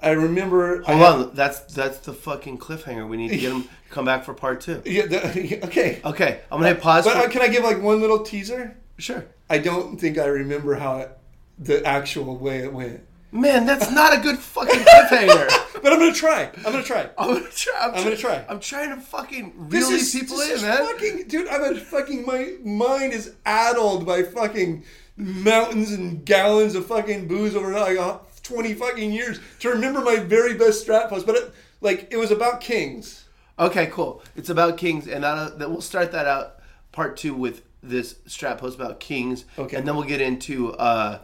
I 0.00 0.10
remember. 0.10 0.82
I 0.86 0.92
Hold 0.94 0.98
had- 0.98 1.28
on, 1.28 1.34
that's 1.34 1.60
that's 1.74 1.98
the 1.98 2.12
fucking 2.12 2.58
cliffhanger. 2.58 3.08
We 3.08 3.16
need 3.16 3.30
to 3.30 3.36
get 3.36 3.52
him 3.52 3.64
come 3.90 4.04
back 4.04 4.24
for 4.24 4.34
part 4.34 4.60
two. 4.60 4.82
Yeah. 4.84 5.06
The, 5.06 5.60
okay. 5.64 6.00
Okay, 6.04 6.40
I'm 6.52 6.58
gonna 6.60 6.74
hit 6.74 6.80
pause. 6.80 7.04
But 7.04 7.14
for, 7.14 7.26
uh, 7.26 7.28
can 7.30 7.42
I 7.42 7.48
give 7.48 7.64
like 7.64 7.82
one 7.82 8.00
little 8.00 8.20
teaser? 8.20 8.76
sure. 8.98 9.24
I 9.50 9.58
don't 9.58 9.98
think 9.98 10.18
I 10.18 10.26
remember 10.26 10.74
how 10.74 10.98
it, 10.98 11.18
the 11.58 11.84
actual 11.86 12.36
way 12.36 12.58
it 12.58 12.72
went. 12.72 13.00
Man, 13.32 13.66
that's 13.66 13.90
not 13.90 14.16
a 14.16 14.20
good 14.20 14.38
fucking 14.38 14.80
cliffhanger. 14.80 15.48
But 15.82 15.92
I'm 15.92 15.98
gonna 15.98 16.12
try. 16.12 16.50
I'm 16.58 16.72
gonna 16.72 16.82
try. 16.82 17.08
I'm 17.18 17.34
gonna 17.34 17.50
try. 17.50 17.72
I'm, 17.80 17.94
I'm 17.94 18.04
gonna 18.04 18.16
try. 18.16 18.44
I'm 18.48 18.60
trying 18.60 18.90
to 18.90 19.00
fucking 19.00 19.52
reel 19.56 19.88
these 19.88 20.12
people 20.12 20.36
this 20.36 20.48
in, 20.50 20.56
is 20.56 20.62
man. 20.62 20.78
Fucking, 20.78 21.28
dude, 21.28 21.48
I'm 21.48 21.62
a 21.62 21.78
fucking 21.78 22.24
my 22.26 22.56
mind 22.62 23.12
is 23.12 23.34
addled 23.44 24.06
by 24.06 24.22
fucking 24.22 24.84
mountains 25.16 25.90
and 25.92 26.24
gallons 26.24 26.74
of 26.74 26.86
fucking 26.86 27.28
booze 27.28 27.56
over 27.56 27.72
like 27.72 27.98
uh, 27.98 28.18
20 28.42 28.74
fucking 28.74 29.12
years 29.12 29.40
to 29.60 29.68
remember 29.70 30.00
my 30.00 30.16
very 30.16 30.54
best 30.54 30.86
strat 30.86 31.08
post. 31.08 31.26
But 31.26 31.36
it, 31.36 31.52
like 31.80 32.08
it 32.10 32.16
was 32.16 32.30
about 32.30 32.60
kings. 32.60 33.24
Okay, 33.58 33.86
cool. 33.86 34.22
It's 34.36 34.50
about 34.50 34.76
kings, 34.76 35.08
and 35.08 35.24
that, 35.24 35.58
that 35.58 35.70
we'll 35.70 35.80
start 35.80 36.12
that 36.12 36.26
out 36.26 36.60
part 36.92 37.16
two 37.16 37.34
with 37.34 37.62
this 37.82 38.14
strat 38.26 38.58
post 38.58 38.76
about 38.76 39.00
kings. 39.00 39.44
Okay. 39.58 39.76
and 39.76 39.86
then 39.86 39.96
we'll 39.96 40.06
get 40.06 40.20
into 40.20 40.72
uh, 40.74 41.18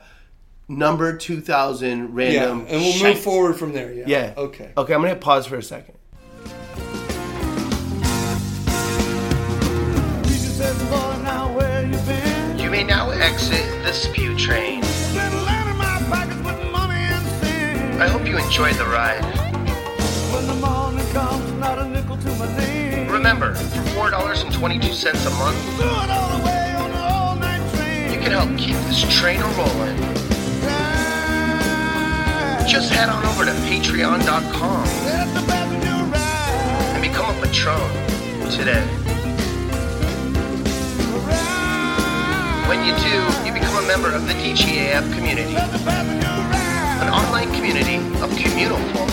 number 0.69 1.17
two 1.17 1.41
thousand 1.41 2.15
random. 2.15 2.35
Yeah, 2.35 2.41
random. 2.47 2.67
and 2.69 2.81
we'll 2.83 2.93
shite. 2.93 3.15
move 3.17 3.25
forward 3.25 3.55
from 3.57 3.73
there. 3.73 3.93
Yeah. 3.93 4.05
Yeah. 4.07 4.35
Okay. 4.37 4.73
Okay, 4.77 4.95
I'm 4.95 5.03
gonna 5.03 5.17
pause 5.17 5.47
for 5.47 5.57
a 5.57 5.63
second. 5.63 5.95
Jesus 10.25 10.57
says, 10.59 10.79
boy, 10.91 11.23
now 11.23 11.53
where 11.57 11.83
you 12.57 12.71
may 12.71 12.83
now 12.85 13.11
exit 13.11 13.65
the 13.85 13.93
spew 13.93 14.37
train. 14.37 14.81
Been 14.81 15.45
lining 15.45 15.77
my 15.79 16.03
pockets 16.11 16.37
with 16.45 16.73
money 16.73 16.95
and 17.01 17.27
sin. 17.45 18.01
I 18.01 18.09
hope 18.09 18.27
you 18.27 18.37
enjoyed 18.39 18.75
the 18.75 18.85
ride. 18.87 19.25
When 20.33 20.47
the 20.47 20.55
morning 20.55 21.07
comes, 21.13 21.53
not 21.61 21.79
a 21.79 21.89
nickel 21.89 22.17
to 22.17 22.29
my 22.37 22.57
name. 22.59 23.09
Remember, 23.11 23.55
for 23.55 23.83
four 23.95 24.11
dollars 24.11 24.43
and 24.43 24.53
twenty-two 24.53 24.93
cents 24.93 25.25
a 25.27 25.31
month, 25.31 25.57
Do 25.79 25.85
it 25.85 26.11
all 26.11 26.39
the 26.39 26.45
way 26.45 26.75
on 26.77 26.91
the 26.91 26.99
all-night 26.99 27.75
train. 27.75 28.13
you 28.13 28.19
can 28.19 28.33
help 28.33 28.59
keep 28.59 28.75
this 28.89 29.03
train 29.21 29.41
a 29.41 29.47
rolling. 29.57 30.24
Just 32.67 32.91
head 32.91 33.11
on 33.11 33.25
over 33.27 33.45
to 33.45 33.53
Patreon.com 33.69 34.87
and 36.95 37.03
become 37.03 37.37
a 37.37 37.41
patron 37.43 37.79
today. 38.51 38.83
When 42.67 42.81
you 42.87 42.97
do, 43.05 43.47
you 43.47 43.53
become 43.53 43.85
a 43.85 43.87
member 43.87 44.11
of 44.13 44.27
the 44.27 44.33
DGAF 44.33 45.15
community, 45.15 45.55
an 45.55 47.09
online 47.13 47.53
community 47.53 47.97
of 48.23 48.31
communal 48.35 48.79
folk. 48.95 49.11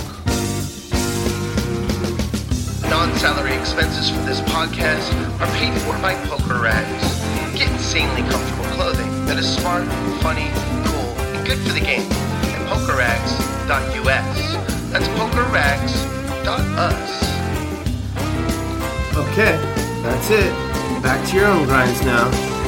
Non-salary 2.89 3.53
expenses 3.53 4.09
for 4.09 4.21
this 4.21 4.39
podcast 4.41 5.11
are 5.41 5.51
paid 5.57 5.73
for 5.81 5.93
by 6.01 6.15
Poker 6.27 6.61
Rags. 6.61 7.59
Get 7.59 7.69
insanely 7.69 8.21
comfortable 8.31 8.65
clothing 8.75 9.25
that 9.25 9.37
is 9.37 9.53
smart, 9.53 9.85
funny, 10.21 10.49
cool, 10.85 11.11
and 11.35 11.45
good 11.45 11.59
for 11.59 11.73
the 11.73 11.81
game 11.81 12.09
at 12.71 12.77
pokerrags.us. 12.77 14.55
That's 14.91 15.07
pokerrags.us. 15.09 17.11
Okay, 19.17 19.57
that's 20.03 20.29
it. 20.29 20.53
Back 21.03 21.27
to 21.29 21.35
your 21.35 21.47
own 21.47 21.65
grinds 21.65 22.01
now. 22.05 22.60